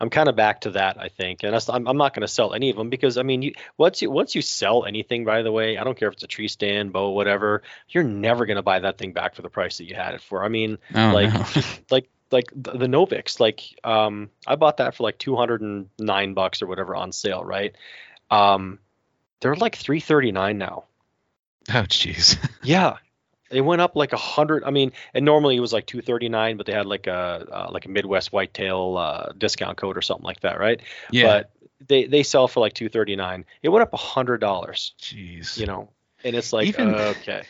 I'm 0.00 0.10
kind 0.10 0.28
of 0.28 0.36
back 0.36 0.60
to 0.60 0.70
that 0.72 0.98
I 1.00 1.08
think, 1.08 1.42
and 1.42 1.56
I'm 1.68 1.88
I'm 1.88 1.96
not 1.96 2.14
gonna 2.14 2.28
sell 2.28 2.54
any 2.54 2.70
of 2.70 2.76
them 2.76 2.90
because 2.90 3.16
I 3.18 3.22
mean 3.22 3.42
you 3.42 3.52
once 3.76 4.02
you 4.02 4.10
once 4.10 4.34
you 4.34 4.42
sell 4.42 4.84
anything 4.84 5.24
by 5.24 5.42
the 5.42 5.50
way 5.50 5.78
I 5.78 5.84
don't 5.84 5.98
care 5.98 6.08
if 6.08 6.14
it's 6.14 6.22
a 6.22 6.28
tree 6.28 6.48
stand 6.48 6.92
bow 6.92 7.10
whatever 7.10 7.62
you're 7.88 8.04
never 8.04 8.46
gonna 8.46 8.62
buy 8.62 8.80
that 8.80 8.98
thing 8.98 9.12
back 9.12 9.34
for 9.34 9.42
the 9.42 9.50
price 9.50 9.78
that 9.78 9.84
you 9.84 9.94
had 9.94 10.14
it 10.14 10.20
for 10.20 10.44
I 10.44 10.48
mean 10.48 10.78
oh, 10.94 11.12
like 11.12 11.32
no. 11.32 11.46
like 11.90 12.10
like 12.30 12.46
the, 12.54 12.72
the 12.72 12.86
Novix, 12.86 13.40
like 13.40 13.62
um 13.84 14.30
I 14.46 14.56
bought 14.56 14.78
that 14.78 14.94
for 14.94 15.02
like 15.04 15.18
209 15.18 16.34
bucks 16.34 16.62
or 16.62 16.66
whatever 16.66 16.94
on 16.96 17.12
sale, 17.12 17.44
right? 17.44 17.74
Um 18.30 18.78
they're 19.40 19.54
like 19.56 19.76
339 19.76 20.58
now. 20.58 20.84
oh 21.70 21.72
jeez 21.82 22.36
Yeah. 22.62 22.96
It 23.50 23.62
went 23.62 23.80
up 23.80 23.96
like 23.96 24.12
a 24.12 24.18
hundred. 24.18 24.62
I 24.64 24.70
mean, 24.70 24.92
and 25.14 25.24
normally 25.24 25.56
it 25.56 25.60
was 25.60 25.72
like 25.72 25.86
239, 25.86 26.58
but 26.58 26.66
they 26.66 26.72
had 26.72 26.84
like 26.84 27.06
a 27.06 27.46
uh, 27.50 27.68
like 27.70 27.86
a 27.86 27.88
Midwest 27.88 28.30
whitetail 28.30 28.98
uh, 28.98 29.32
discount 29.38 29.78
code 29.78 29.96
or 29.96 30.02
something 30.02 30.26
like 30.26 30.40
that, 30.40 30.60
right? 30.60 30.82
yeah 31.10 31.24
But 31.24 31.50
they 31.88 32.04
they 32.04 32.24
sell 32.24 32.46
for 32.46 32.60
like 32.60 32.74
239. 32.74 33.46
It 33.62 33.70
went 33.70 33.82
up 33.82 33.94
a 33.94 33.96
hundred 33.96 34.42
dollars, 34.42 34.92
jeez 35.00 35.56
you 35.56 35.64
know, 35.64 35.88
and 36.24 36.36
it's 36.36 36.52
like 36.52 36.68
Even- 36.68 36.94
okay, 36.94 37.44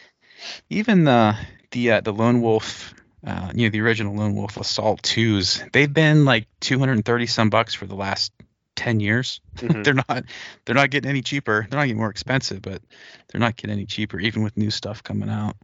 even 0.70 1.03
the 1.03 1.37
the 1.72 1.91
uh, 1.91 2.01
the 2.01 2.12
lone 2.12 2.43
wolf 2.43 2.95
uh, 3.27 3.51
you 3.55 3.66
know 3.66 3.71
the 3.71 3.81
original 3.81 4.14
lone 4.14 4.35
wolf 4.35 4.57
assault 4.57 5.03
twos 5.03 5.62
they've 5.73 5.93
been 5.93 6.25
like 6.25 6.47
230 6.61 7.27
some 7.27 7.51
bucks 7.51 7.75
for 7.75 7.87
the 7.87 7.95
last 7.97 8.33
10 8.77 9.01
years 9.01 9.41
Mhm. 9.57 9.83
they're 9.85 9.95
not 9.95 10.25
they're 10.64 10.75
not 10.75 10.91
getting 10.91 11.11
any 11.11 11.23
cheaper 11.23 11.66
they're 11.69 11.79
not 11.79 11.87
getting 11.87 11.99
more 11.99 12.11
expensive 12.11 12.62
but 12.62 12.81
they're 13.29 13.41
not 13.41 13.57
getting 13.57 13.75
any 13.75 13.87
cheaper 13.87 14.21
even 14.21 14.43
with 14.43 14.57
new 14.57 14.71
stuff 14.71 15.03
coming 15.03 15.29
out 15.29 15.57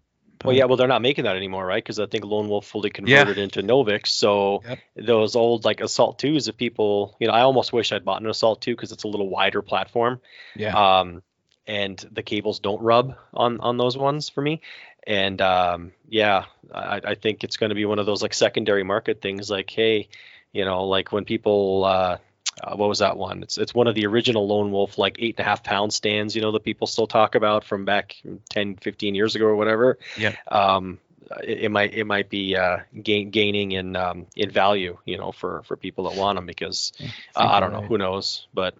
Well, 0.44 0.54
yeah, 0.54 0.64
well, 0.64 0.76
they're 0.76 0.88
not 0.88 1.00
making 1.00 1.24
that 1.24 1.36
anymore, 1.36 1.64
right? 1.64 1.82
Because 1.82 1.98
I 1.98 2.06
think 2.06 2.24
Lone 2.24 2.48
Wolf 2.48 2.66
fully 2.66 2.90
converted 2.90 3.38
into 3.38 3.62
Novix. 3.62 4.08
So 4.08 4.62
Yep. 4.68 4.78
those 4.96 5.36
old 5.36 5.64
like 5.64 5.80
Assault 5.80 6.18
2s, 6.18 6.48
if 6.48 6.56
people, 6.56 7.16
you 7.18 7.28
know, 7.28 7.32
I 7.32 7.40
almost 7.42 7.72
wish 7.72 7.92
I'd 7.92 8.04
bought 8.04 8.20
an 8.20 8.28
Assault 8.28 8.60
2 8.60 8.74
because 8.76 8.92
it's 8.92 9.04
a 9.04 9.08
little 9.08 9.28
wider 9.30 9.62
platform. 9.62 10.20
yeah 10.56 10.98
Um, 11.00 11.22
and 11.66 11.96
the 12.12 12.22
cables 12.22 12.60
don't 12.60 12.82
rub 12.82 13.16
on 13.32 13.58
on 13.60 13.78
those 13.78 13.96
ones 13.96 14.28
for 14.28 14.42
me. 14.42 14.60
And 15.06 15.40
um, 15.40 15.92
yeah, 16.08 16.44
I, 16.72 17.00
I 17.04 17.14
think 17.14 17.44
it's 17.44 17.56
going 17.56 17.70
to 17.70 17.74
be 17.74 17.84
one 17.84 17.98
of 17.98 18.06
those 18.06 18.22
like 18.22 18.34
secondary 18.34 18.84
market 18.84 19.20
things. 19.20 19.50
Like, 19.50 19.70
hey, 19.70 20.08
you 20.52 20.64
know, 20.64 20.84
like 20.84 21.12
when 21.12 21.24
people, 21.24 21.84
uh, 21.84 22.18
uh, 22.62 22.76
what 22.76 22.88
was 22.88 23.00
that 23.00 23.16
one? 23.16 23.42
It's 23.42 23.58
it's 23.58 23.74
one 23.74 23.86
of 23.86 23.94
the 23.94 24.06
original 24.06 24.46
Lone 24.46 24.70
Wolf 24.70 24.96
like 24.96 25.16
eight 25.18 25.34
and 25.38 25.46
a 25.46 25.48
half 25.48 25.64
pound 25.64 25.92
stands, 25.92 26.36
you 26.36 26.42
know, 26.42 26.52
that 26.52 26.64
people 26.64 26.86
still 26.86 27.06
talk 27.06 27.34
about 27.34 27.64
from 27.64 27.84
back 27.84 28.16
10, 28.50 28.76
15 28.76 29.14
years 29.14 29.34
ago 29.34 29.46
or 29.46 29.56
whatever. 29.56 29.98
Yeah. 30.16 30.36
Um, 30.48 30.98
it, 31.42 31.64
it 31.64 31.70
might 31.70 31.94
it 31.94 32.04
might 32.04 32.30
be 32.30 32.56
uh, 32.56 32.78
gain, 33.00 33.30
gaining 33.30 33.72
in 33.72 33.96
um, 33.96 34.26
in 34.36 34.50
value, 34.50 34.98
you 35.04 35.18
know, 35.18 35.32
for 35.32 35.62
for 35.64 35.76
people 35.76 36.08
that 36.08 36.18
want 36.18 36.36
them 36.36 36.46
because 36.46 36.92
uh, 37.34 37.44
I 37.44 37.60
don't 37.60 37.72
know, 37.72 37.80
right. 37.80 37.88
who 37.88 37.98
knows, 37.98 38.46
but 38.54 38.74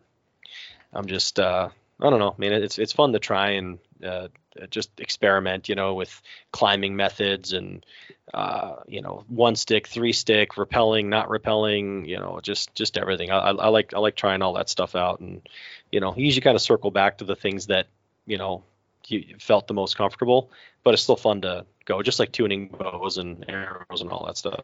I'm 0.93 1.07
just 1.07 1.41
uh, 1.41 1.68
I 2.01 2.11
don't 2.11 2.18
know. 2.18 2.35
I 2.37 2.41
mean, 2.41 2.53
it's 2.53 2.79
it's 2.79 2.93
fun 2.93 3.12
to 3.12 3.18
try 3.18 3.51
and 3.51 3.79
uh, 4.05 4.29
just 4.71 4.91
experiment, 4.99 5.69
you 5.69 5.75
know, 5.75 5.95
with 5.95 6.23
climbing 6.53 6.97
methods 6.97 7.53
and 7.53 7.85
uh, 8.33 8.77
you 8.87 9.03
know, 9.03 9.25
one 9.29 9.57
stick, 9.57 9.87
three 9.87 10.13
stick, 10.13 10.57
repelling, 10.57 11.09
not 11.09 11.29
repelling, 11.29 12.05
you 12.05 12.19
know, 12.19 12.41
just 12.43 12.75
just 12.75 12.97
everything. 12.97 13.31
I, 13.31 13.39
I, 13.39 13.51
I 13.53 13.69
like 13.69 13.95
I 13.95 13.99
like 13.99 14.17
trying 14.17 14.43
all 14.43 14.55
that 14.55 14.69
stuff 14.69 14.95
out, 14.95 15.21
and 15.21 15.47
you 15.93 16.01
know, 16.01 16.15
you 16.17 16.25
usually 16.25 16.41
kind 16.41 16.57
of 16.57 16.63
circle 16.63 16.91
back 16.91 17.19
to 17.19 17.25
the 17.25 17.37
things 17.37 17.67
that 17.67 17.87
you 18.27 18.39
know 18.39 18.63
you 19.07 19.37
felt 19.39 19.67
the 19.67 19.75
most 19.75 19.97
comfortable, 19.97 20.51
but 20.83 20.95
it's 20.95 21.03
still 21.03 21.17
fun 21.17 21.43
to 21.43 21.67
go, 21.85 22.03
just 22.03 22.19
like 22.19 22.33
tuning 22.33 22.69
bows 22.69 23.19
and 23.19 23.45
arrows 23.49 24.01
and 24.01 24.11
all 24.11 24.25
that 24.27 24.37
stuff. 24.37 24.61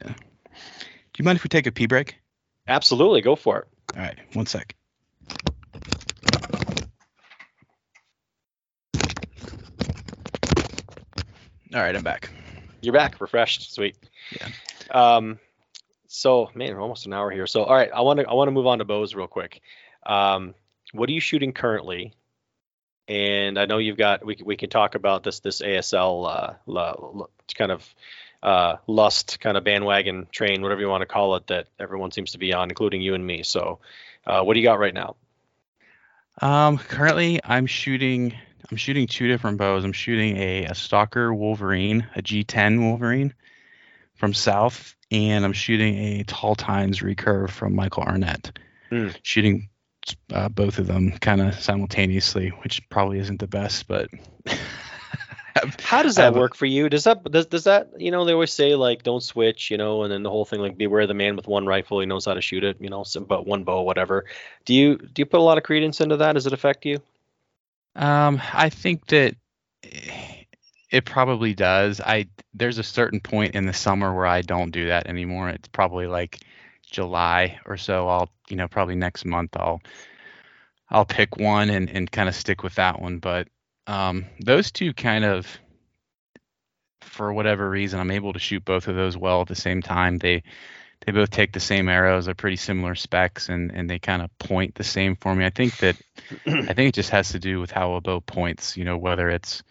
Yeah. 0.00 0.12
Do 0.12 1.18
you 1.18 1.24
mind 1.24 1.36
if 1.36 1.44
we 1.44 1.48
take 1.48 1.66
a 1.66 1.72
pee 1.72 1.86
break? 1.86 2.18
Absolutely, 2.66 3.22
go 3.22 3.34
for 3.36 3.60
it. 3.60 3.68
All 3.96 4.02
right, 4.02 4.18
one 4.34 4.46
sec. 4.46 4.74
All 11.74 11.80
right, 11.80 11.94
I'm 11.94 12.02
back. 12.02 12.30
You're 12.80 12.94
back, 12.94 13.20
refreshed, 13.20 13.74
sweet. 13.74 13.96
Yeah. 14.40 14.48
Um, 14.90 15.38
so 16.06 16.50
man, 16.54 16.74
we're 16.74 16.80
almost 16.80 17.06
an 17.06 17.12
hour 17.12 17.30
here. 17.30 17.46
So 17.46 17.64
all 17.64 17.74
right, 17.74 17.90
I 17.94 18.00
want 18.00 18.20
to 18.20 18.28
I 18.28 18.32
want 18.32 18.48
to 18.48 18.52
move 18.52 18.66
on 18.66 18.78
to 18.78 18.84
bows 18.84 19.14
real 19.14 19.26
quick. 19.26 19.60
Um, 20.06 20.54
what 20.92 21.08
are 21.08 21.12
you 21.12 21.20
shooting 21.20 21.52
currently? 21.52 22.14
And 23.06 23.58
I 23.58 23.66
know 23.66 23.78
you've 23.78 23.96
got 23.98 24.24
we 24.24 24.38
we 24.42 24.56
can 24.56 24.70
talk 24.70 24.94
about 24.94 25.22
this 25.22 25.40
this 25.40 25.60
ASL 25.60 26.28
uh, 26.28 26.54
l- 26.66 26.78
l- 26.78 27.30
kind 27.54 27.72
of 27.72 27.94
uh, 28.42 28.76
lust 28.86 29.40
kind 29.40 29.56
of 29.56 29.64
bandwagon 29.64 30.26
train, 30.30 30.62
whatever 30.62 30.80
you 30.80 30.88
want 30.88 31.02
to 31.02 31.06
call 31.06 31.36
it, 31.36 31.46
that 31.48 31.66
everyone 31.78 32.12
seems 32.12 32.32
to 32.32 32.38
be 32.38 32.52
on, 32.54 32.70
including 32.70 33.02
you 33.02 33.14
and 33.14 33.26
me. 33.26 33.42
So, 33.42 33.80
uh, 34.26 34.42
what 34.42 34.54
do 34.54 34.60
you 34.60 34.66
got 34.66 34.78
right 34.78 34.94
now? 34.94 35.16
Um, 36.40 36.78
currently, 36.78 37.40
I'm 37.44 37.66
shooting. 37.66 38.34
I'm 38.70 38.76
shooting 38.76 39.06
two 39.06 39.28
different 39.28 39.58
bows. 39.58 39.84
I'm 39.84 39.92
shooting 39.92 40.36
a, 40.36 40.64
a 40.64 40.74
Stalker 40.74 41.32
Wolverine, 41.32 42.06
a 42.16 42.22
G10 42.22 42.80
Wolverine 42.80 43.32
from 44.14 44.34
South, 44.34 44.94
and 45.10 45.44
I'm 45.44 45.52
shooting 45.52 45.96
a 45.96 46.24
Tall 46.24 46.54
Times 46.54 47.00
recurve 47.00 47.50
from 47.50 47.74
Michael 47.74 48.02
Arnett. 48.02 48.58
Hmm. 48.90 49.08
Shooting 49.22 49.68
uh, 50.32 50.48
both 50.48 50.78
of 50.78 50.86
them 50.86 51.12
kind 51.18 51.40
of 51.40 51.58
simultaneously, 51.58 52.48
which 52.62 52.86
probably 52.90 53.18
isn't 53.18 53.40
the 53.40 53.46
best, 53.46 53.86
but 53.88 54.08
How 55.80 56.02
does 56.02 56.16
that 56.16 56.34
work 56.34 56.54
for 56.54 56.66
you? 56.66 56.88
Does 56.88 57.04
that 57.04 57.24
does 57.24 57.46
does 57.46 57.64
that 57.64 57.90
you 57.98 58.10
know 58.10 58.24
they 58.24 58.32
always 58.32 58.52
say 58.52 58.74
like 58.74 59.02
don't 59.02 59.22
switch, 59.22 59.70
you 59.70 59.76
know, 59.76 60.02
and 60.02 60.12
then 60.12 60.22
the 60.22 60.30
whole 60.30 60.44
thing 60.44 60.60
like 60.60 60.78
beware 60.78 61.06
the 61.06 61.14
man 61.14 61.36
with 61.36 61.48
one 61.48 61.66
rifle, 61.66 62.00
he 62.00 62.06
knows 62.06 62.24
how 62.26 62.34
to 62.34 62.40
shoot 62.40 62.64
it, 62.64 62.76
you 62.80 62.88
know, 62.88 63.02
so, 63.02 63.20
but 63.20 63.46
one 63.46 63.64
bow, 63.64 63.82
whatever. 63.82 64.24
Do 64.64 64.74
you 64.74 64.98
do 64.98 65.20
you 65.20 65.26
put 65.26 65.40
a 65.40 65.42
lot 65.42 65.58
of 65.58 65.64
credence 65.64 66.00
into 66.00 66.16
that? 66.18 66.34
Does 66.34 66.46
it 66.46 66.52
affect 66.52 66.86
you? 66.86 67.00
Um, 67.98 68.40
I 68.54 68.70
think 68.70 69.06
that 69.08 69.34
it 70.90 71.04
probably 71.04 71.52
does. 71.52 72.00
I 72.00 72.28
there's 72.54 72.78
a 72.78 72.84
certain 72.84 73.20
point 73.20 73.56
in 73.56 73.66
the 73.66 73.72
summer 73.72 74.14
where 74.14 74.26
I 74.26 74.42
don't 74.42 74.70
do 74.70 74.86
that 74.86 75.08
anymore. 75.08 75.48
It's 75.50 75.68
probably 75.68 76.06
like 76.06 76.38
July 76.90 77.58
or 77.66 77.76
so. 77.76 78.08
I'll 78.08 78.30
you 78.48 78.56
know 78.56 78.68
probably 78.68 78.94
next 78.94 79.24
month 79.24 79.50
I'll 79.56 79.80
I'll 80.90 81.04
pick 81.04 81.36
one 81.36 81.70
and 81.70 81.90
and 81.90 82.10
kind 82.10 82.28
of 82.28 82.36
stick 82.36 82.62
with 82.62 82.76
that 82.76 83.02
one. 83.02 83.18
But 83.18 83.48
um, 83.88 84.26
those 84.40 84.70
two 84.70 84.94
kind 84.94 85.24
of 85.24 85.58
for 87.00 87.32
whatever 87.32 87.68
reason 87.68 87.98
I'm 87.98 88.12
able 88.12 88.32
to 88.32 88.38
shoot 88.38 88.64
both 88.64 88.86
of 88.86 88.94
those 88.94 89.16
well 89.16 89.40
at 89.40 89.48
the 89.48 89.56
same 89.56 89.82
time. 89.82 90.18
They 90.18 90.44
they 91.08 91.12
both 91.12 91.30
take 91.30 91.52
the 91.52 91.60
same 91.60 91.88
arrows. 91.88 92.26
They're 92.26 92.34
pretty 92.34 92.56
similar 92.56 92.94
specs 92.94 93.48
and 93.48 93.70
and 93.70 93.88
they 93.88 93.98
kind 93.98 94.20
of 94.20 94.38
point 94.38 94.74
the 94.74 94.84
same 94.84 95.16
for 95.16 95.34
me. 95.34 95.46
I 95.46 95.48
think 95.48 95.74
that 95.78 95.96
I 96.44 96.74
think 96.74 96.90
it 96.90 96.94
just 96.94 97.08
has 97.10 97.30
to 97.30 97.38
do 97.38 97.60
with 97.60 97.70
how 97.70 97.94
a 97.94 98.02
bow 98.02 98.20
points, 98.20 98.76
you 98.76 98.84
know, 98.84 98.98
whether 98.98 99.30
it's 99.30 99.62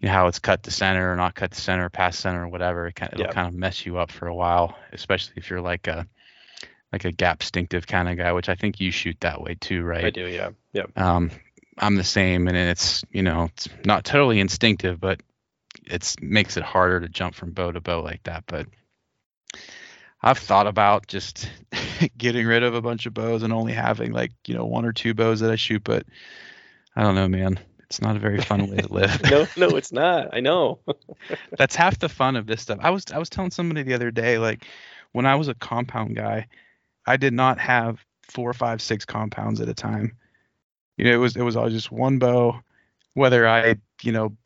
you 0.00 0.08
know, 0.08 0.14
how 0.14 0.28
it's 0.28 0.38
cut 0.38 0.62
to 0.62 0.70
center 0.70 1.12
or 1.12 1.16
not 1.16 1.34
cut 1.34 1.50
to 1.50 1.60
center, 1.60 1.90
past 1.90 2.20
center 2.20 2.44
or 2.44 2.48
whatever. 2.48 2.86
It 2.86 2.94
kind 2.94 3.12
it'll 3.12 3.26
Yeah. 3.26 3.32
kind 3.32 3.48
of 3.48 3.52
mess 3.52 3.84
you 3.84 3.98
up 3.98 4.10
for 4.10 4.28
a 4.28 4.34
while, 4.34 4.78
especially 4.94 5.34
if 5.36 5.50
you're 5.50 5.60
like 5.60 5.88
a 5.88 6.06
like 6.90 7.04
a 7.04 7.12
gap 7.12 7.40
stinctive 7.40 7.86
kind 7.86 8.08
of 8.08 8.16
guy, 8.16 8.32
which 8.32 8.48
I 8.48 8.54
think 8.54 8.80
you 8.80 8.90
shoot 8.90 9.18
that 9.20 9.42
way 9.42 9.56
too, 9.60 9.82
right? 9.82 10.06
I 10.06 10.10
do, 10.10 10.26
yeah, 10.26 10.52
yeah. 10.72 10.86
Um, 10.96 11.30
I'm 11.76 11.96
the 11.96 12.02
same, 12.02 12.48
and 12.48 12.56
it's 12.56 13.04
you 13.10 13.22
know 13.22 13.50
it's 13.52 13.68
not 13.84 14.06
totally 14.06 14.40
instinctive, 14.40 14.98
but 14.98 15.20
it's 15.84 16.16
makes 16.22 16.56
it 16.56 16.62
harder 16.62 17.00
to 17.00 17.10
jump 17.10 17.34
from 17.34 17.50
bow 17.50 17.72
to 17.72 17.82
bow 17.82 18.00
like 18.00 18.22
that. 18.22 18.44
But 18.46 18.68
I've 20.22 20.38
thought 20.38 20.66
about 20.66 21.06
just 21.06 21.50
getting 22.18 22.46
rid 22.46 22.62
of 22.62 22.74
a 22.74 22.82
bunch 22.82 23.06
of 23.06 23.14
bows 23.14 23.42
and 23.42 23.52
only 23.52 23.72
having 23.72 24.12
like 24.12 24.32
you 24.46 24.54
know 24.54 24.64
one 24.66 24.84
or 24.84 24.92
two 24.92 25.14
bows 25.14 25.40
that 25.40 25.50
I 25.50 25.56
shoot, 25.56 25.82
but 25.84 26.06
I 26.96 27.02
don't 27.02 27.14
know, 27.14 27.28
man. 27.28 27.58
It's 27.90 28.00
not 28.00 28.16
a 28.16 28.20
very 28.20 28.40
fun 28.40 28.70
way 28.70 28.76
to 28.76 28.92
live. 28.92 29.20
no, 29.30 29.46
no, 29.56 29.76
it's 29.76 29.92
not. 29.92 30.28
I 30.32 30.40
know. 30.40 30.78
That's 31.58 31.74
half 31.74 31.98
the 31.98 32.08
fun 32.08 32.36
of 32.36 32.46
this 32.46 32.62
stuff. 32.62 32.78
I 32.80 32.90
was 32.90 33.04
I 33.12 33.18
was 33.18 33.30
telling 33.30 33.50
somebody 33.50 33.82
the 33.82 33.94
other 33.94 34.10
day, 34.10 34.38
like 34.38 34.66
when 35.12 35.26
I 35.26 35.34
was 35.34 35.48
a 35.48 35.54
compound 35.54 36.16
guy, 36.16 36.46
I 37.06 37.16
did 37.16 37.32
not 37.32 37.58
have 37.58 37.98
four, 38.22 38.52
five, 38.52 38.80
six 38.80 39.04
compounds 39.04 39.60
at 39.60 39.68
a 39.68 39.74
time. 39.74 40.16
You 40.96 41.04
know, 41.04 41.12
it 41.12 41.16
was 41.16 41.36
it 41.36 41.42
was 41.42 41.56
always 41.56 41.72
just 41.72 41.90
one 41.90 42.18
bow, 42.18 42.60
whether 43.14 43.48
I 43.48 43.76
you 44.02 44.12
know 44.12 44.36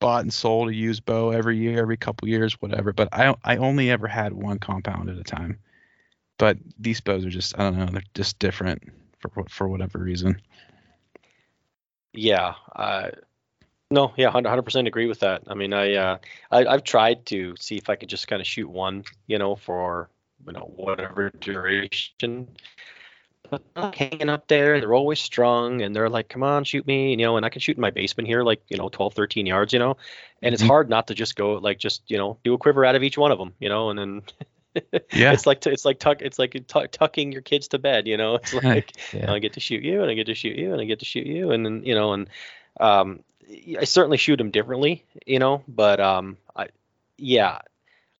bought 0.00 0.22
and 0.22 0.32
sold 0.32 0.68
a 0.68 0.74
used 0.74 1.04
bow 1.04 1.30
every 1.30 1.58
year, 1.58 1.80
every 1.80 1.96
couple 1.96 2.28
years, 2.28 2.60
whatever. 2.60 2.92
But 2.92 3.10
I 3.12 3.34
I 3.44 3.56
only 3.58 3.90
ever 3.90 4.08
had 4.08 4.32
one 4.32 4.58
compound 4.58 5.08
at 5.08 5.18
a 5.18 5.24
time. 5.24 5.58
But 6.38 6.58
these 6.78 7.00
bows 7.00 7.24
are 7.24 7.30
just 7.30 7.58
I 7.58 7.70
don't 7.70 7.78
know, 7.78 7.86
they're 7.86 8.02
just 8.14 8.38
different 8.38 8.82
for 9.18 9.44
for 9.48 9.68
whatever 9.68 9.98
reason. 9.98 10.40
Yeah. 12.12 12.54
Uh, 12.74 13.10
no, 13.92 14.12
yeah, 14.16 14.30
hundred 14.30 14.62
percent 14.62 14.86
agree 14.86 15.06
with 15.06 15.20
that. 15.20 15.42
I 15.48 15.54
mean, 15.54 15.72
I, 15.72 15.94
uh, 15.94 16.18
I 16.50 16.64
I've 16.64 16.84
tried 16.84 17.26
to 17.26 17.54
see 17.58 17.76
if 17.76 17.90
I 17.90 17.96
could 17.96 18.08
just 18.08 18.28
kind 18.28 18.40
of 18.40 18.46
shoot 18.46 18.68
one, 18.68 19.04
you 19.26 19.38
know, 19.38 19.56
for 19.56 20.08
you 20.46 20.52
know 20.52 20.72
whatever 20.76 21.30
duration. 21.40 22.48
But 23.48 23.62
like 23.74 23.94
hanging 23.94 24.28
up 24.28 24.46
there, 24.48 24.78
they're 24.80 24.94
always 24.94 25.18
strung, 25.20 25.82
and 25.82 25.94
they're 25.94 26.08
like, 26.08 26.28
"Come 26.28 26.42
on, 26.42 26.64
shoot 26.64 26.86
me," 26.86 27.10
you 27.10 27.16
know. 27.16 27.36
And 27.36 27.44
I 27.44 27.48
can 27.48 27.60
shoot 27.60 27.76
in 27.76 27.80
my 27.80 27.90
basement 27.90 28.28
here, 28.28 28.42
like 28.42 28.62
you 28.68 28.76
know, 28.76 28.88
12, 28.88 29.14
13 29.14 29.46
yards, 29.46 29.72
you 29.72 29.78
know. 29.78 29.96
And 30.42 30.54
it's 30.54 30.62
Mhm. 30.62 30.68
hard 30.68 30.88
not 30.88 31.08
to 31.08 31.14
just 31.14 31.34
go 31.36 31.54
like 31.54 31.78
just 31.78 32.02
you 32.08 32.18
know 32.18 32.38
do 32.44 32.54
a 32.54 32.58
quiver 32.58 32.84
out 32.84 32.94
of 32.96 33.02
each 33.02 33.18
one 33.18 33.32
of 33.32 33.38
them, 33.38 33.54
you 33.58 33.68
know, 33.68 33.90
and 33.90 33.98
then. 33.98 34.22
Yeah. 35.12 35.32
it's 35.32 35.46
like 35.46 35.60
t- 35.60 35.70
it's 35.70 35.84
like 35.84 35.98
tuck 35.98 36.22
it's 36.22 36.38
like 36.38 36.52
tu- 36.52 36.86
tucking 36.86 37.32
your 37.32 37.42
kids 37.42 37.66
to 37.68 37.78
bed, 37.80 38.06
you 38.06 38.16
know. 38.16 38.34
It's 38.42 38.54
like 38.64 38.92
Yeah. 39.12 39.32
I 39.32 39.40
get 39.40 39.54
to 39.54 39.60
shoot 39.60 39.82
you, 39.82 40.00
and 40.02 40.08
I 40.10 40.14
get 40.14 40.26
to 40.26 40.34
shoot 40.36 40.56
you, 40.56 40.72
and 40.72 40.80
I 40.80 40.84
get 40.84 41.00
to 41.00 41.04
shoot 41.04 41.26
you, 41.26 41.50
and 41.50 41.66
then 41.66 41.82
you 41.84 41.96
know, 41.96 42.12
and 42.12 42.28
um, 42.78 43.24
I 43.80 43.82
certainly 43.84 44.16
shoot 44.16 44.36
them 44.36 44.52
differently, 44.52 45.04
you 45.26 45.40
know, 45.40 45.64
but 45.66 45.98
um, 45.98 46.36
I, 46.54 46.68
yeah, 47.18 47.58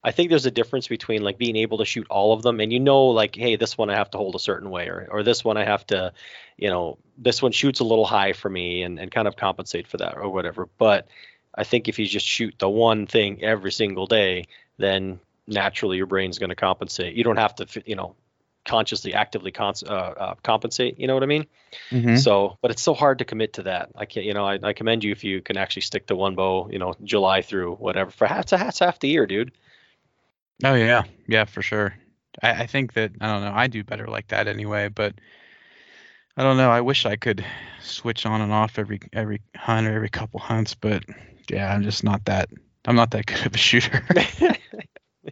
I 0.03 0.13
think 0.13 0.31
there's 0.31 0.47
a 0.47 0.51
difference 0.51 0.89
between 0.89 1.23
like 1.23 1.37
being 1.37 1.57
able 1.57 1.79
to 1.79 1.85
shoot 1.85 2.07
all 2.09 2.33
of 2.33 2.43
them, 2.43 2.61
and 2.61 2.73
you 2.73 2.81
know, 2.81 3.07
like, 3.07 3.37
hey, 3.37 3.57
this 3.57 3.77
one 3.77 3.91
I 3.91 3.97
have 3.97 4.11
to 4.13 4.19
hold 4.19 4.35
a 4.35 4.39
certain 4.39 4.71
way, 4.71 4.87
or 4.89 5.07
or 5.11 5.23
this 5.23 5.45
one 5.45 5.57
I 5.59 5.65
have 5.65 5.87
to, 5.89 6.13
you 6.57 6.71
know, 6.71 6.99
this 7.19 7.43
one 7.43 7.53
shoots 7.53 7.81
a 7.81 7.85
little 7.85 8.07
high 8.07 8.33
for 8.33 8.49
me, 8.49 8.83
and 8.83 8.99
and 8.99 9.11
kind 9.11 9.29
of 9.29 9.37
compensate 9.37 9.87
for 9.87 9.99
that 9.99 10.17
or 10.17 10.31
whatever. 10.31 10.69
But 10.79 11.09
I 11.55 11.65
think 11.65 11.89
if 11.89 11.99
you 11.99 12.07
just 12.07 12.27
shoot 12.27 12.55
the 12.59 12.69
one 12.69 13.07
thing 13.07 13.43
every 13.43 13.73
single 13.73 14.07
day, 14.07 14.47
then 14.79 15.21
naturally 15.47 15.97
your 15.99 16.07
brain's 16.07 16.39
going 16.39 16.51
to 16.51 16.57
compensate. 16.57 17.15
You 17.15 17.25
don't 17.25 17.39
have 17.39 17.57
to, 17.57 17.83
you 17.85 17.97
know, 17.97 18.15
consciously 18.65 19.15
actively 19.15 19.51
cons- 19.51 19.83
uh, 19.83 19.93
uh, 19.93 20.35
compensate. 20.43 20.99
You 20.99 21.09
know 21.09 21.15
what 21.15 21.23
I 21.23 21.27
mean? 21.27 21.47
Mhm. 21.91 22.19
So, 22.19 22.57
but 22.63 22.71
it's 22.71 22.83
so 22.83 22.95
hard 22.95 23.19
to 23.19 23.25
commit 23.25 23.55
to 23.55 23.63
that. 23.65 23.91
I 23.97 24.05
can't, 24.07 24.25
you 24.25 24.33
know, 24.33 24.47
I, 24.47 24.59
I 24.63 24.73
commend 24.73 25.03
you 25.05 25.13
if 25.13 25.25
you 25.25 25.43
can 25.43 25.57
actually 25.57 25.83
stick 25.83 26.07
to 26.07 26.17
one 26.17 26.37
bow, 26.37 26.69
you 26.71 26.79
know, 26.79 26.95
July 27.03 27.43
through 27.43 27.75
whatever 27.75 28.11
for 28.11 28.27
half, 28.27 28.47
that's 28.47 28.79
half 28.79 28.99
the 29.01 29.09
year, 29.09 29.27
dude. 29.27 29.53
Oh 30.65 30.75
yeah, 30.75 31.05
yeah, 31.27 31.45
for 31.45 31.63
sure. 31.63 31.95
I, 32.43 32.63
I 32.63 32.67
think 32.67 32.93
that 32.95 33.13
I 33.21 33.27
don't 33.27 33.43
know. 33.43 33.53
I 33.55 33.67
do 33.67 33.83
better 33.85 34.07
like 34.07 34.29
that 34.29 34.49
anyway, 34.49 34.89
but 34.89 35.15
I 36.37 36.43
don't 36.43 36.57
know. 36.57 36.71
I 36.71 36.81
wish 36.81 37.07
I 37.07 37.17
could 37.17 37.45
switch 37.81 38.27
on 38.27 38.41
and 38.41 38.53
off 38.53 38.79
every 38.79 39.01
every 39.13 39.41
hunt 39.57 39.87
or 39.87 39.95
every 39.95 40.11
couple 40.11 40.41
hunts, 40.41 40.75
but 40.75 41.05
yeah, 41.51 41.73
I'm 41.73 41.83
just 41.83 42.05
not 42.05 42.25
that. 42.27 42.49
I'm 42.87 42.97
not 42.97 43.11
that 43.13 43.27
good 43.27 43.47
of 43.47 43.55
a 43.55 43.59
shooter. 43.59 44.03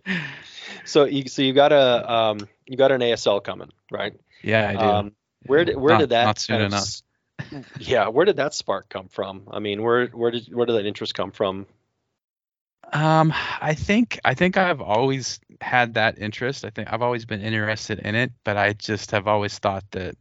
so 0.84 1.04
you, 1.04 1.28
so 1.28 1.42
you 1.42 1.52
got 1.52 1.72
a, 1.72 2.12
um, 2.12 2.48
you 2.66 2.76
got 2.76 2.92
an 2.92 3.00
ASL 3.00 3.42
coming, 3.42 3.70
right? 3.90 4.14
yeah, 4.42 4.68
I 4.68 4.72
do. 4.76 4.84
Um, 4.84 5.12
where 5.46 5.64
did, 5.64 5.76
where 5.76 5.94
Not- 5.94 6.00
did 6.00 6.08
that, 6.10 6.24
Not 6.24 6.38
soon 6.38 6.60
enough. 6.60 7.02
yeah, 7.78 8.08
where 8.08 8.26
did 8.26 8.36
that 8.36 8.52
spark 8.54 8.88
come 8.88 9.08
from? 9.08 9.48
I 9.50 9.60
mean, 9.60 9.82
where, 9.82 10.08
where 10.08 10.30
did, 10.30 10.52
where 10.52 10.66
did 10.66 10.74
that 10.74 10.86
interest 10.86 11.14
come 11.14 11.30
from? 11.30 11.66
Um, 12.92 13.32
I 13.60 13.74
think 13.74 14.18
I 14.24 14.34
think 14.34 14.56
I've 14.56 14.80
always 14.80 15.40
had 15.60 15.94
that 15.94 16.18
interest. 16.18 16.64
I 16.64 16.70
think 16.70 16.92
I've 16.92 17.02
always 17.02 17.24
been 17.24 17.42
interested 17.42 17.98
in 17.98 18.14
it, 18.14 18.32
but 18.44 18.56
I 18.56 18.72
just 18.72 19.10
have 19.10 19.26
always 19.26 19.58
thought 19.58 19.84
that 19.92 20.16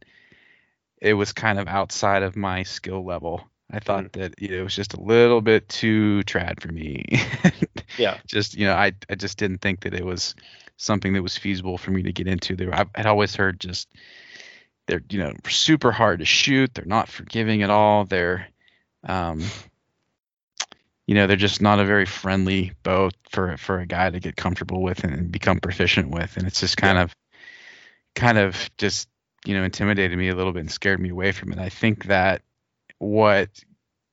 it 1.00 1.14
was 1.14 1.32
kind 1.32 1.58
of 1.58 1.68
outside 1.68 2.22
of 2.22 2.36
my 2.36 2.62
skill 2.64 3.04
level. 3.04 3.42
I 3.70 3.80
thought 3.80 4.04
mm. 4.04 4.12
that 4.12 4.34
you 4.40 4.48
know, 4.48 4.56
it 4.58 4.62
was 4.62 4.74
just 4.74 4.94
a 4.94 5.00
little 5.00 5.40
bit 5.40 5.68
too 5.68 6.22
trad 6.24 6.60
for 6.60 6.68
me. 6.68 7.04
yeah. 7.98 8.18
Just 8.26 8.54
you 8.54 8.66
know, 8.66 8.74
I 8.74 8.92
I 9.08 9.14
just 9.14 9.38
didn't 9.38 9.58
think 9.58 9.80
that 9.80 9.94
it 9.94 10.04
was 10.04 10.34
something 10.76 11.12
that 11.14 11.22
was 11.22 11.36
feasible 11.36 11.78
for 11.78 11.90
me 11.90 12.02
to 12.02 12.12
get 12.12 12.26
into. 12.26 12.56
There, 12.56 12.74
I 12.74 12.86
had 12.94 13.06
always 13.06 13.34
heard 13.34 13.60
just 13.60 13.88
they're 14.86 15.02
you 15.10 15.18
know 15.18 15.32
super 15.48 15.92
hard 15.92 16.20
to 16.20 16.24
shoot. 16.24 16.74
They're 16.74 16.84
not 16.84 17.08
forgiving 17.08 17.62
at 17.62 17.70
all. 17.70 18.04
They're 18.04 18.48
um, 19.04 19.42
you 21.08 21.14
know, 21.14 21.26
they're 21.26 21.38
just 21.38 21.62
not 21.62 21.80
a 21.80 21.86
very 21.86 22.04
friendly 22.04 22.72
boat 22.82 23.14
for 23.30 23.56
for 23.56 23.80
a 23.80 23.86
guy 23.86 24.10
to 24.10 24.20
get 24.20 24.36
comfortable 24.36 24.82
with 24.82 25.04
and 25.04 25.32
become 25.32 25.58
proficient 25.58 26.10
with. 26.10 26.36
And 26.36 26.46
it's 26.46 26.60
just 26.60 26.76
kind 26.76 26.98
yeah. 26.98 27.04
of 27.04 27.16
kind 28.14 28.36
of 28.36 28.70
just 28.76 29.08
you 29.46 29.54
know 29.54 29.64
intimidated 29.64 30.18
me 30.18 30.28
a 30.28 30.34
little 30.34 30.52
bit 30.52 30.60
and 30.60 30.70
scared 30.70 31.00
me 31.00 31.08
away 31.08 31.32
from 31.32 31.50
it. 31.50 31.58
I 31.58 31.70
think 31.70 32.04
that 32.04 32.42
what 32.98 33.48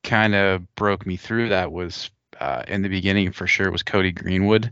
kind 0.05 0.35
of 0.35 0.73
broke 0.75 1.05
me 1.05 1.17
through 1.17 1.49
that 1.49 1.73
was 1.73 2.11
uh, 2.39 2.63
in 2.65 2.81
the 2.81 2.89
beginning 2.89 3.33
for 3.33 3.45
sure 3.45 3.69
was 3.69 3.83
Cody 3.83 4.13
Greenwood. 4.13 4.71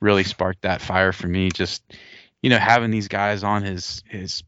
Really 0.00 0.24
sparked 0.24 0.62
that 0.62 0.80
fire 0.80 1.12
for 1.12 1.28
me. 1.28 1.50
Just 1.52 1.84
you 2.42 2.50
know 2.50 2.58
having 2.58 2.90
these 2.90 3.06
guys 3.06 3.44
on 3.44 3.62
his 3.62 4.02
his 4.08 4.42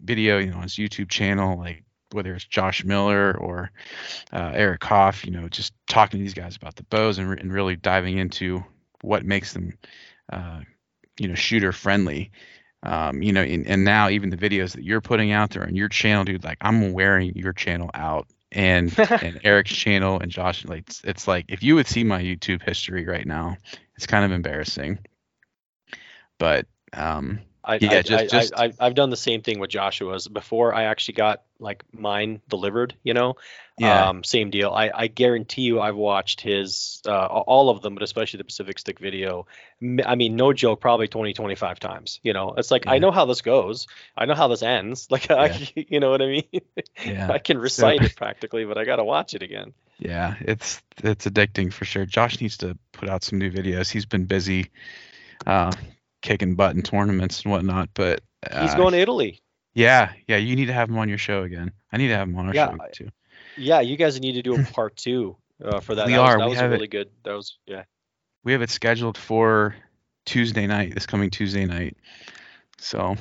video, 0.00 0.38
you 0.38 0.52
know, 0.52 0.60
his 0.60 0.74
YouTube 0.74 1.08
channel, 1.08 1.58
like 1.58 1.82
whether 2.12 2.34
it's 2.34 2.44
Josh 2.44 2.84
Miller 2.84 3.36
or 3.36 3.70
uh, 4.32 4.52
Eric 4.54 4.84
Hoff, 4.84 5.24
you 5.24 5.30
know, 5.30 5.48
just 5.48 5.72
talking 5.88 6.18
to 6.18 6.22
these 6.22 6.34
guys 6.34 6.56
about 6.56 6.76
the 6.76 6.84
bows 6.84 7.18
and, 7.18 7.28
re- 7.28 7.38
and 7.40 7.52
really 7.52 7.76
diving 7.76 8.18
into 8.18 8.64
what 9.02 9.24
makes 9.24 9.52
them, 9.52 9.78
uh, 10.32 10.60
you 11.18 11.28
know, 11.28 11.34
shooter 11.34 11.72
friendly. 11.72 12.30
Um, 12.84 13.22
you 13.22 13.32
know, 13.32 13.42
and, 13.42 13.66
and 13.66 13.84
now 13.84 14.08
even 14.08 14.30
the 14.30 14.36
videos 14.36 14.72
that 14.72 14.82
you're 14.82 15.00
putting 15.00 15.30
out 15.30 15.50
there 15.50 15.62
on 15.62 15.76
your 15.76 15.88
channel, 15.88 16.24
dude, 16.24 16.42
like 16.42 16.58
I'm 16.60 16.92
wearing 16.92 17.32
your 17.36 17.52
channel 17.52 17.90
out 17.94 18.26
and 18.50 18.96
and 19.22 19.40
Eric's 19.44 19.72
channel 19.72 20.18
and 20.20 20.30
Josh, 20.30 20.64
like 20.64 20.80
it's, 20.88 21.00
it's 21.04 21.28
like 21.28 21.46
if 21.48 21.62
you 21.62 21.76
would 21.76 21.86
see 21.86 22.04
my 22.04 22.20
YouTube 22.20 22.62
history 22.62 23.06
right 23.06 23.26
now, 23.26 23.56
it's 23.96 24.06
kind 24.06 24.24
of 24.24 24.32
embarrassing. 24.32 24.98
But 26.38 26.66
um, 26.92 27.40
I, 27.64 27.78
yeah, 27.80 27.90
I, 27.92 28.02
just, 28.02 28.34
I, 28.34 28.38
just... 28.38 28.54
I, 28.56 28.72
have 28.80 28.94
done 28.94 29.10
the 29.10 29.16
same 29.16 29.42
thing 29.42 29.58
with 29.58 29.70
Joshua's 29.70 30.26
before 30.28 30.74
I 30.74 30.84
actually 30.84 31.14
got 31.14 31.42
like 31.62 31.84
mine 31.92 32.42
delivered, 32.48 32.94
you 33.02 33.14
know, 33.14 33.36
yeah. 33.78 34.10
Um, 34.10 34.22
same 34.22 34.50
deal. 34.50 34.70
I, 34.70 34.90
I 34.94 35.06
guarantee 35.06 35.62
you 35.62 35.80
I've 35.80 35.96
watched 35.96 36.40
his, 36.40 37.00
uh, 37.06 37.26
all 37.26 37.70
of 37.70 37.80
them, 37.80 37.94
but 37.94 38.02
especially 38.02 38.38
the 38.38 38.44
Pacific 38.44 38.78
Stick 38.78 38.98
video. 38.98 39.46
I 40.04 40.14
mean, 40.14 40.36
no 40.36 40.52
joke, 40.52 40.80
probably 40.80 41.08
20, 41.08 41.32
25 41.32 41.80
times, 41.80 42.20
you 42.22 42.32
know, 42.32 42.54
it's 42.56 42.70
like, 42.70 42.84
yeah. 42.84 42.92
I 42.92 42.98
know 42.98 43.10
how 43.10 43.24
this 43.24 43.40
goes. 43.40 43.86
I 44.16 44.26
know 44.26 44.34
how 44.34 44.48
this 44.48 44.62
ends. 44.62 45.08
Like, 45.12 45.28
yeah. 45.28 45.36
I, 45.36 45.68
you 45.88 46.00
know 46.00 46.10
what 46.10 46.22
I 46.22 46.26
mean? 46.26 46.60
Yeah. 47.04 47.30
I 47.32 47.38
can 47.38 47.58
recite 47.58 47.98
so, 47.98 48.04
it 48.06 48.16
practically, 48.16 48.64
but 48.64 48.78
I 48.78 48.84
got 48.84 48.96
to 48.96 49.04
watch 49.04 49.34
it 49.34 49.42
again. 49.42 49.74
Yeah. 49.98 50.36
It's, 50.40 50.80
it's 51.02 51.26
addicting 51.26 51.70
for 51.70 51.84
sure. 51.84 52.06
Josh 52.06 52.40
needs 52.40 52.58
to 52.58 52.78
put 52.92 53.10
out 53.10 53.24
some 53.24 53.38
new 53.38 53.50
videos. 53.50 53.90
He's 53.90 54.06
been 54.06 54.24
busy, 54.24 54.70
uh, 55.46 55.72
kicking 56.22 56.54
butt 56.54 56.76
in 56.76 56.82
tournaments 56.82 57.42
and 57.42 57.52
whatnot. 57.52 57.90
But 57.92 58.22
uh, 58.48 58.62
he's 58.62 58.74
going 58.74 58.92
to 58.92 58.98
Italy. 58.98 59.41
Yeah, 59.74 60.12
yeah. 60.26 60.36
You 60.36 60.56
need 60.56 60.66
to 60.66 60.72
have 60.72 60.88
him 60.88 60.98
on 60.98 61.08
your 61.08 61.18
show 61.18 61.42
again. 61.42 61.72
I 61.92 61.96
need 61.96 62.08
to 62.08 62.16
have 62.16 62.28
him 62.28 62.36
on 62.36 62.48
our 62.48 62.54
yeah, 62.54 62.70
show 62.70 62.78
too. 62.92 63.08
Yeah, 63.56 63.80
you 63.80 63.96
guys 63.96 64.20
need 64.20 64.34
to 64.34 64.42
do 64.42 64.60
a 64.60 64.64
part 64.64 64.96
two 64.96 65.36
uh, 65.64 65.80
for 65.80 65.94
that. 65.94 66.06
We 66.06 66.12
that 66.12 66.20
are. 66.20 66.38
Was, 66.38 66.38
that 66.38 66.44
we 66.44 66.50
was 66.50 66.58
have 66.58 66.70
really 66.70 66.84
it, 66.84 66.90
good. 66.90 67.10
That 67.24 67.34
was 67.34 67.56
yeah. 67.66 67.84
We 68.44 68.52
have 68.52 68.62
it 68.62 68.70
scheduled 68.70 69.16
for 69.16 69.74
Tuesday 70.24 70.66
night. 70.66 70.94
This 70.94 71.06
coming 71.06 71.30
Tuesday 71.30 71.64
night. 71.64 71.96
So. 72.78 73.16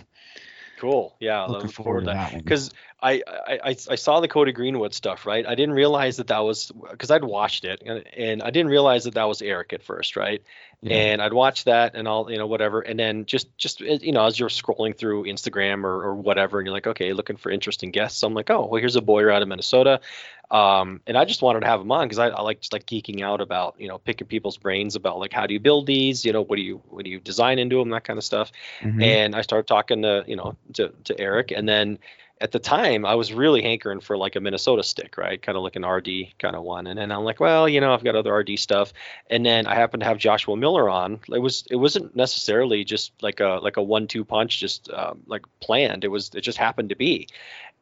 Cool. 0.80 1.15
Yeah, 1.19 1.45
looking 1.45 1.69
forward, 1.69 2.06
forward 2.06 2.06
to 2.06 2.32
that 2.32 2.44
because 2.44 2.72
I, 2.99 3.22
I 3.28 3.76
I 3.88 3.95
saw 3.95 4.19
the 4.19 4.28
Cody 4.28 4.52
Greenwood 4.52 4.95
stuff, 4.95 5.28
right? 5.28 5.45
I 5.45 5.53
didn't 5.53 5.76
realize 5.76 6.18
that 6.18 6.28
that 6.28 6.40
was 6.40 6.72
because 6.90 7.11
I'd 7.11 7.23
watched 7.23 7.65
it 7.65 7.84
and, 7.86 8.03
and 8.18 8.41
I 8.41 8.49
didn't 8.49 8.72
realize 8.72 9.03
that 9.03 9.14
that 9.14 9.28
was 9.28 9.44
Eric 9.44 9.73
at 9.73 9.84
first, 9.84 10.15
right? 10.15 10.41
Yeah. 10.84 10.95
And 10.95 11.22
I'd 11.22 11.34
watch 11.34 11.66
that 11.66 11.94
and 11.94 12.08
all, 12.08 12.32
you 12.32 12.40
know, 12.40 12.48
whatever. 12.48 12.82
And 12.82 12.99
then 12.99 13.28
just, 13.28 13.56
just, 13.56 13.82
you 13.82 14.12
know, 14.12 14.26
as 14.26 14.40
you're 14.40 14.49
scrolling 14.49 14.98
through 14.98 15.26
Instagram 15.26 15.84
or, 15.84 16.03
or 16.03 16.16
whatever, 16.16 16.58
and 16.58 16.66
you're 16.66 16.74
like, 16.74 16.88
okay, 16.88 17.14
looking 17.14 17.38
for 17.38 17.52
interesting 17.52 17.91
guests. 17.91 18.20
So 18.20 18.28
I'm 18.28 18.34
like, 18.34 18.49
oh, 18.49 18.66
well, 18.66 18.80
here's 18.80 18.95
a 18.95 19.02
Bowyer 19.02 19.30
out 19.30 19.44
of 19.44 19.48
Minnesota. 19.48 20.02
Um, 20.49 20.99
and 21.06 21.18
I 21.18 21.26
just 21.26 21.44
wanted 21.44 21.60
to 21.60 21.68
have 21.68 21.82
him 21.82 21.91
on 21.91 22.08
because 22.08 22.18
I, 22.18 22.30
I 22.30 22.41
like 22.41 22.62
just 22.62 22.74
like 22.74 22.88
geeking 22.88 23.22
out 23.22 23.41
about, 23.41 23.76
you 23.78 23.88
know, 23.88 23.99
picking 23.99 24.26
people's 24.26 24.58
brains 24.58 24.95
about 24.95 25.20
like, 25.20 25.34
how 25.34 25.45
do 25.45 25.53
you 25.53 25.60
build 25.60 25.86
these? 25.86 26.26
You 26.26 26.34
know, 26.34 26.41
what 26.41 26.56
do 26.56 26.64
you, 26.64 26.82
what 26.90 27.06
do 27.06 27.12
you 27.12 27.20
design 27.20 27.60
into 27.60 27.78
them? 27.78 27.91
That 27.91 28.03
kind 28.03 28.18
of 28.18 28.24
stuff. 28.24 28.52
Mm-hmm. 28.82 29.02
And 29.03 29.36
I 29.36 29.41
started 29.41 29.68
talking 29.68 30.02
to, 30.02 30.24
you 30.26 30.36
know, 30.36 30.58
to, 30.74 30.91
to 31.03 31.20
Eric 31.20 31.52
and 31.52 31.70
then, 31.70 31.99
at 32.41 32.51
the 32.51 32.59
time 32.59 33.05
I 33.05 33.13
was 33.13 33.31
really 33.31 33.61
hankering 33.61 34.01
for 34.01 34.18
like 34.18 34.35
a 34.35 34.39
Minnesota 34.39 34.81
stick, 34.81 35.15
right? 35.18 35.39
Kind 35.39 35.57
of 35.57 35.63
like 35.63 35.76
an 35.76 35.85
RD 35.85 36.09
kind 36.39 36.55
of 36.55 36.63
one. 36.63 36.88
And 36.88 36.97
then 36.97 37.11
I'm 37.11 37.23
like, 37.23 37.39
well, 37.39 37.69
you 37.69 37.80
know, 37.80 37.93
I've 37.93 38.03
got 38.03 38.15
other 38.15 38.34
RD 38.34 38.57
stuff. 38.57 38.91
And 39.30 39.45
then 39.45 39.68
I 39.68 39.76
happened 39.76 40.01
to 40.01 40.07
have 40.07 40.18
Joshua 40.18 40.57
Miller 40.57 40.89
on. 40.89 41.19
It 41.30 41.39
was 41.39 41.63
it 41.69 41.76
wasn't 41.76 42.15
necessarily 42.15 42.84
just 42.84 43.13
like 43.22 43.39
a 43.39 43.59
like 43.61 43.77
a 43.77 43.84
one 43.84 44.07
two 44.07 44.26
punch, 44.26 44.59
just 44.59 44.89
um, 44.91 45.22
like 45.27 45.45
planned. 45.59 46.03
It 46.03 46.07
was 46.07 46.31
it 46.34 46.41
just 46.41 46.57
happened 46.57 46.89
to 46.89 46.95
be. 46.95 47.27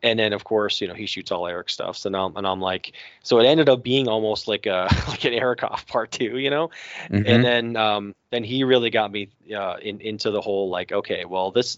And 0.04 0.20
then 0.20 0.34
of 0.34 0.44
course, 0.44 0.82
you 0.82 0.88
know, 0.88 0.94
he 0.94 1.06
shoots 1.06 1.32
all 1.32 1.48
Eric 1.48 1.70
stuff. 1.70 1.98
So 1.98 2.10
now 2.10 2.32
and 2.36 2.46
I'm 2.46 2.60
like, 2.60 2.94
so 3.24 3.40
it 3.40 3.46
ended 3.46 3.70
up 3.70 3.82
being 3.82 4.10
almost 4.10 4.50
like 4.50 4.66
a 4.66 4.90
like 5.08 5.24
an 5.24 5.34
Eric 5.34 5.62
Hoff 5.62 5.88
part 5.88 6.12
two, 6.12 6.38
you 6.38 6.50
know. 6.50 6.70
Mm-hmm. 7.10 7.28
And 7.28 7.46
then 7.46 7.76
um 7.78 8.16
then 8.32 8.44
he 8.44 8.66
really 8.66 8.90
got 8.90 9.10
me 9.10 9.30
uh, 9.56 9.78
in 9.82 10.02
into 10.02 10.32
the 10.32 10.42
whole 10.42 10.70
like, 10.70 10.92
okay, 10.92 11.24
well 11.24 11.52
this 11.52 11.78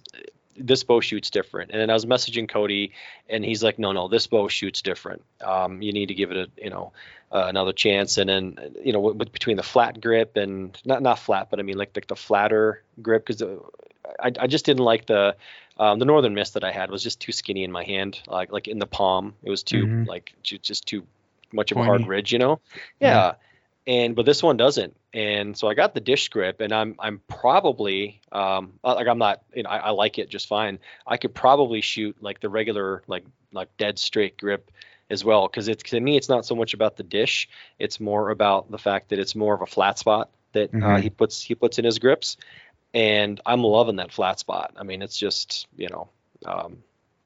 this 0.58 0.84
bow 0.84 1.00
shoots 1.00 1.30
different. 1.30 1.72
And 1.72 1.82
then 1.82 1.90
I 1.90 1.94
was 1.94 2.06
messaging 2.06 2.48
Cody, 2.48 2.94
and 3.30 3.44
he's 3.44 3.64
like, 3.64 3.80
no, 3.80 3.92
no, 3.92 4.08
this 4.08 4.28
bow 4.28 4.48
shoots 4.48 4.82
different. 4.82 5.24
Um, 5.44 5.82
you 5.82 5.94
need 5.94 6.08
to 6.08 6.14
give 6.14 6.32
it 6.32 6.38
a, 6.38 6.48
you 6.62 6.70
know, 6.70 6.94
uh, 7.32 7.46
another 7.48 7.74
chance. 7.74 8.18
And 8.18 8.30
then, 8.30 8.76
you 8.84 8.94
know, 8.94 9.00
with, 9.00 9.32
between 9.32 9.58
the 9.58 9.64
flat 9.64 10.02
grip 10.02 10.38
and 10.38 10.78
not 10.86 11.02
not 11.02 11.20
flat, 11.20 11.50
but 11.50 11.60
I 11.60 11.64
mean 11.64 11.78
like 11.78 11.94
the, 11.94 12.02
the 12.08 12.16
flatter 12.16 12.84
grip, 13.02 13.26
because 13.26 13.42
I, 14.20 14.32
I 14.40 14.48
just 14.48 14.66
didn't 14.66 14.84
like 14.84 15.06
the 15.06 15.36
um, 15.78 16.00
the 16.00 16.06
Northern 16.06 16.34
Mist 16.34 16.54
that 16.56 16.64
I 16.64 16.72
had 16.72 16.92
was 16.92 17.02
just 17.02 17.20
too 17.20 17.32
skinny 17.32 17.64
in 17.64 17.72
my 17.72 17.84
hand, 17.84 18.22
like 18.28 18.52
like 18.52 18.68
in 18.68 18.80
the 18.80 18.88
palm. 18.88 19.34
It 19.44 19.50
was 19.50 19.64
too 19.64 19.86
mm-hmm. 19.86 20.04
like 20.04 20.34
just 20.44 20.86
too 20.86 21.04
much 21.54 21.72
of 21.72 21.78
a 21.78 21.84
hard 21.84 22.08
ridge, 22.08 22.32
you 22.32 22.40
know. 22.40 22.60
Yeah. 23.00 23.16
yeah 23.16 23.34
and 23.88 24.16
but 24.16 24.26
this 24.26 24.44
one 24.44 24.58
doesn't. 24.58 24.96
And 25.14 25.58
so 25.58 25.68
i 25.68 25.74
got 25.74 25.94
the 25.94 26.00
dish 26.00 26.30
grip 26.30 26.62
and 26.62 26.72
i'm 26.72 26.96
i'm 27.00 27.22
probably 27.28 28.22
um 28.32 28.74
like 28.84 29.08
i'm 29.08 29.18
not 29.18 29.42
you 29.54 29.64
know 29.64 29.70
I, 29.70 29.78
I, 29.78 29.90
like 29.90 30.18
it 30.18 30.30
just 30.30 30.48
fine. 30.48 30.80
I 31.06 31.18
could 31.18 31.34
probably 31.34 31.82
shoot 31.82 32.16
like 32.22 32.40
the 32.40 32.50
regular 32.50 33.04
like 33.08 33.26
like 33.52 33.76
dead 33.78 34.00
straight 34.00 34.38
grip 34.38 34.72
as 35.10 35.26
well 35.26 35.48
because 35.48 35.68
it's 35.68 35.84
to 35.84 36.00
me 36.00 36.16
it's 36.16 36.30
not 36.30 36.46
so 36.46 36.56
much 36.56 36.74
about 36.74 36.96
the 36.96 37.04
dish. 37.04 37.50
It's 37.80 38.00
more 38.00 38.30
about 38.30 38.72
the 38.72 38.78
fact 38.78 39.10
that 39.10 39.20
it's 39.20 39.36
more 39.36 39.54
of 39.54 39.62
a 39.62 39.66
flat 39.66 40.00
spot 40.00 40.30
that 40.54 40.70
uh, 40.70 40.78
mm-hmm. 40.78 40.86
uh, 40.86 41.02
he 41.02 41.10
puts 41.10 41.42
he 41.42 41.56
puts 41.56 41.80
in 41.80 41.86
his 41.86 42.00
grips. 42.00 42.38
And 42.94 43.40
i'm 43.46 43.64
loving 43.64 43.98
that 43.98 44.12
flat 44.12 44.40
spot. 44.40 44.74
I 44.78 44.84
mean 44.84 45.02
it's 45.02 45.18
just 45.18 45.68
you 45.76 45.90
know 45.90 46.10
um 46.46 46.78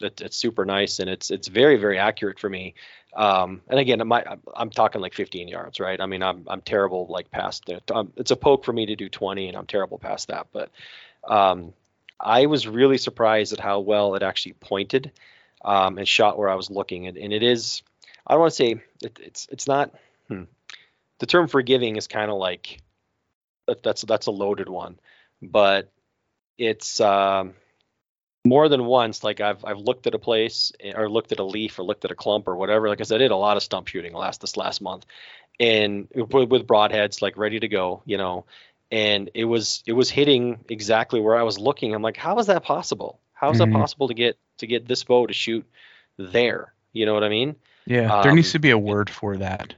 it, 0.02 0.22
it's 0.22 0.38
super 0.38 0.66
nice 0.66 1.00
and 1.00 1.10
it's 1.10 1.32
it's 1.32 1.48
very 1.48 1.78
very 1.78 1.98
accurate 1.98 2.40
for 2.40 2.50
me 2.50 2.76
um, 3.16 3.62
and 3.70 3.80
again, 3.80 4.06
my, 4.06 4.24
I'm 4.56 4.70
talking 4.70 5.00
like 5.00 5.14
15 5.14 5.48
yards, 5.48 5.80
right? 5.80 6.00
I 6.02 6.06
mean, 6.06 6.22
I'm 6.22 6.44
I'm 6.48 6.62
terrible 6.62 7.08
like 7.10 7.32
past 7.32 7.70
it. 7.70 7.90
Um, 7.90 8.12
it's 8.18 8.32
a 8.32 8.36
poke 8.36 8.66
for 8.66 8.74
me 8.74 8.88
to 8.88 8.96
do 8.96 9.08
20, 9.08 9.48
and 9.48 9.58
I'm 9.58 9.66
terrible 9.66 9.98
past 9.98 10.28
that. 10.28 10.48
But 10.52 10.70
um, 11.24 11.74
I 12.20 12.48
was 12.48 12.68
really 12.68 12.98
surprised 12.98 13.54
at 13.54 13.60
how 13.60 13.80
well 13.80 14.16
it 14.16 14.24
actually 14.24 14.54
pointed 14.54 15.12
um, 15.64 15.98
and 15.98 16.08
shot 16.08 16.38
where 16.38 16.50
I 16.50 16.56
was 16.56 16.70
looking. 16.70 17.08
And, 17.08 17.18
and 17.18 17.32
it 17.32 17.42
is, 17.42 17.84
I 18.28 18.34
don't 18.34 18.42
want 18.42 18.52
to 18.52 18.56
say 18.56 18.82
it, 19.02 19.20
it's 19.24 19.48
it's 19.50 19.68
not. 19.68 19.94
Hmm, 20.28 20.44
the 21.20 21.26
term 21.26 21.48
forgiving 21.48 21.96
is 21.96 22.08
kind 22.08 22.30
of 22.30 22.38
like 22.38 22.82
that's 23.82 24.02
that's 24.02 24.28
a 24.28 24.32
loaded 24.32 24.68
one, 24.68 25.00
but 25.42 25.90
it's 26.58 27.00
um, 27.00 27.54
more 28.46 28.70
than 28.70 28.86
once 28.86 29.24
like 29.24 29.42
i've 29.42 29.66
i've 29.66 29.80
looked 29.80 30.08
at 30.08 30.14
a 30.14 30.20
place 30.20 30.72
eh, 30.80 30.94
or 30.96 31.10
looked 31.10 31.32
at 31.32 31.40
a 31.40 31.44
leaf 31.44 31.78
or 31.80 31.84
looked 31.84 32.06
at 32.06 32.12
a 32.12 32.16
clump 32.16 32.48
or 32.48 32.56
whatever 32.56 32.88
like 32.88 33.02
i 33.02 33.04
said 33.04 33.16
i 33.16 33.18
did 33.18 33.32
a 33.32 33.36
lot 33.36 33.58
of 33.58 33.64
stump 33.64 33.88
shooting 33.88 34.14
last 34.14 34.40
this 34.40 34.56
last 34.56 34.82
month. 34.82 35.06
And 35.58 36.10
with, 36.14 36.50
with 36.50 36.68
broadheads 36.68 37.22
like 37.22 37.38
ready 37.38 37.60
to 37.60 37.68
go 37.68 38.04
you 38.06 38.18
know 38.18 38.46
and 38.92 39.32
it 39.34 39.46
was 39.46 39.84
it 39.88 39.94
was 39.94 40.10
hitting 40.10 40.60
exactly 40.70 41.20
where 41.20 41.36
i 41.36 41.44
was 41.44 41.58
looking. 41.58 41.94
I'm 41.94 42.02
like 42.02 42.18
how 42.18 42.38
is 42.40 42.48
that 42.48 42.64
possible? 42.64 43.20
How 43.34 43.52
is 43.52 43.60
mm-hmm. 43.60 43.72
that 43.72 43.80
possible 43.80 44.08
to 44.10 44.14
get 44.14 44.38
to 44.60 44.68
get 44.68 44.88
this 44.88 45.04
bow 45.04 45.26
to 45.26 45.34
shoot 45.34 45.66
there? 46.18 46.74
You 46.94 47.06
know 47.06 47.14
what 47.14 47.24
i 47.24 47.30
mean? 47.30 47.56
Yeah 47.86 48.22
there 48.22 48.32
um, 48.32 48.36
needs 48.36 48.52
to 48.52 48.60
be 48.60 48.70
a 48.70 48.78
word 48.78 49.10
for 49.10 49.38
that. 49.38 49.74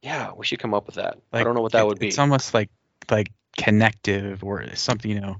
Yeah 0.00 0.32
we 0.36 0.46
should 0.46 0.60
come 0.60 0.74
up 0.74 0.86
with 0.86 0.94
that. 0.94 1.18
Like, 1.32 1.40
i 1.40 1.44
don't 1.44 1.54
know 1.54 1.60
what 1.60 1.72
that 1.72 1.82
it, 1.82 1.86
would 1.86 1.98
be. 1.98 2.08
it's 2.08 2.18
almost 2.18 2.54
like 2.54 2.70
like 3.10 3.30
connective 3.58 4.42
or 4.42 4.74
something 4.74 5.10
you 5.10 5.20
know 5.20 5.36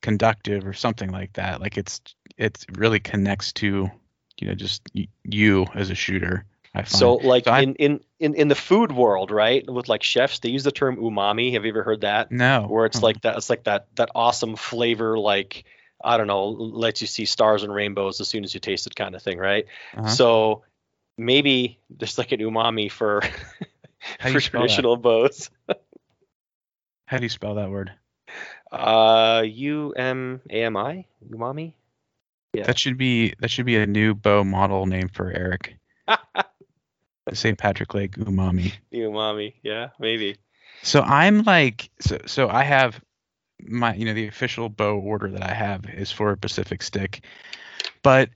conductive 0.00 0.66
or 0.66 0.72
something 0.72 1.10
like 1.10 1.32
that. 1.34 1.60
Like 1.60 1.76
it's 1.76 2.00
it 2.36 2.64
really 2.72 3.00
connects 3.00 3.52
to 3.54 3.90
you 4.38 4.46
know 4.46 4.54
just 4.54 4.82
you 5.24 5.66
as 5.74 5.90
a 5.90 5.94
shooter 5.94 6.44
I 6.74 6.82
find. 6.82 6.88
So 6.88 7.14
like 7.14 7.44
So 7.44 7.54
in, 7.54 7.74
in 7.76 8.00
in 8.20 8.34
in 8.34 8.48
the 8.48 8.54
food 8.54 8.92
world, 8.92 9.30
right? 9.30 9.68
With 9.68 9.88
like 9.88 10.02
chefs, 10.02 10.38
they 10.38 10.50
use 10.50 10.62
the 10.62 10.70
term 10.70 10.96
umami. 10.96 11.52
Have 11.54 11.64
you 11.64 11.70
ever 11.70 11.82
heard 11.82 12.02
that? 12.02 12.30
no, 12.30 12.66
Where 12.68 12.86
it's 12.86 13.02
like 13.02 13.20
that. 13.22 13.36
It's 13.36 13.50
like 13.50 13.64
that 13.64 13.88
that 13.96 14.10
awesome 14.14 14.56
flavor, 14.56 15.18
like 15.18 15.64
I 16.02 16.16
don't 16.16 16.28
know, 16.28 16.48
lets 16.48 17.00
you 17.00 17.06
see 17.06 17.24
stars 17.24 17.62
and 17.64 17.74
rainbows 17.74 18.20
as 18.20 18.28
soon 18.28 18.44
as 18.44 18.54
you 18.54 18.60
taste 18.60 18.86
it, 18.86 18.94
kind 18.94 19.14
of 19.14 19.22
thing, 19.22 19.38
right? 19.38 19.66
Uh-huh. 19.96 20.08
So 20.08 20.62
maybe 21.18 21.80
there's 21.90 22.18
like 22.18 22.32
an 22.32 22.40
umami 22.40 22.90
for 22.90 23.22
for 24.20 24.40
that? 24.40 24.40
traditional 24.40 24.96
bows. 24.96 25.50
How 27.06 27.16
do 27.16 27.24
you 27.24 27.28
spell 27.28 27.56
that 27.56 27.70
word? 27.70 27.92
Uh, 28.72 29.42
U 29.46 29.92
M 29.96 30.40
A 30.50 30.62
M 30.64 30.76
I 30.76 31.04
umami. 31.28 31.74
Yeah. 32.52 32.64
That 32.64 32.78
should 32.78 32.98
be 32.98 33.34
that 33.40 33.50
should 33.50 33.66
be 33.66 33.76
a 33.76 33.86
new 33.86 34.14
bow 34.14 34.44
model 34.44 34.86
name 34.86 35.08
for 35.08 35.30
Eric. 35.30 35.76
St. 37.32 37.56
Patrick 37.56 37.94
Lake 37.94 38.16
Umami. 38.16 38.72
umami. 38.92 39.54
Yeah, 39.62 39.90
maybe. 40.00 40.36
So 40.82 41.00
I'm 41.00 41.42
like 41.42 41.90
so 42.00 42.18
so 42.26 42.48
I 42.48 42.64
have 42.64 43.00
my 43.62 43.94
you 43.94 44.04
know 44.04 44.14
the 44.14 44.26
official 44.26 44.68
bow 44.68 44.98
order 44.98 45.28
that 45.30 45.42
I 45.42 45.52
have 45.52 45.84
is 45.88 46.10
for 46.10 46.30
a 46.30 46.36
Pacific 46.36 46.82
stick. 46.82 47.24
But 48.02 48.30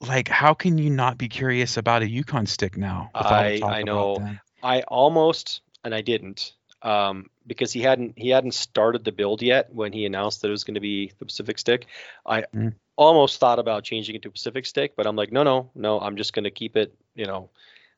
like 0.00 0.28
how 0.28 0.54
can 0.54 0.78
you 0.78 0.90
not 0.90 1.18
be 1.18 1.28
curious 1.28 1.76
about 1.76 2.02
a 2.02 2.08
Yukon 2.08 2.46
stick 2.46 2.76
now? 2.76 3.10
with 3.14 3.26
all 3.26 3.30
the 3.30 3.64
I- 3.64 3.78
I 3.78 3.82
know. 3.82 4.16
I 4.62 4.82
almost 4.82 5.60
and 5.84 5.94
I 5.94 6.00
didn't 6.00 6.52
um, 6.82 7.26
because 7.46 7.72
he 7.72 7.80
hadn't 7.80 8.14
he 8.16 8.30
hadn't 8.30 8.54
started 8.54 9.04
the 9.04 9.12
build 9.12 9.42
yet 9.42 9.72
when 9.72 9.92
he 9.92 10.06
announced 10.06 10.42
that 10.42 10.48
it 10.48 10.52
was 10.52 10.64
going 10.64 10.74
to 10.74 10.80
be 10.80 11.12
the 11.18 11.24
Pacific 11.24 11.58
Stick. 11.58 11.86
I 12.24 12.44
Mm. 12.54 12.74
almost 12.96 13.38
thought 13.38 13.58
about 13.58 13.84
changing 13.84 14.16
it 14.16 14.22
to 14.22 14.30
Pacific 14.30 14.64
Stick, 14.66 14.94
but 14.96 15.06
I'm 15.06 15.16
like, 15.16 15.30
no, 15.30 15.42
no, 15.42 15.70
no. 15.74 16.00
I'm 16.00 16.16
just 16.16 16.32
going 16.32 16.44
to 16.44 16.50
keep 16.50 16.76
it. 16.76 16.94
You 17.14 17.26
know, 17.26 17.50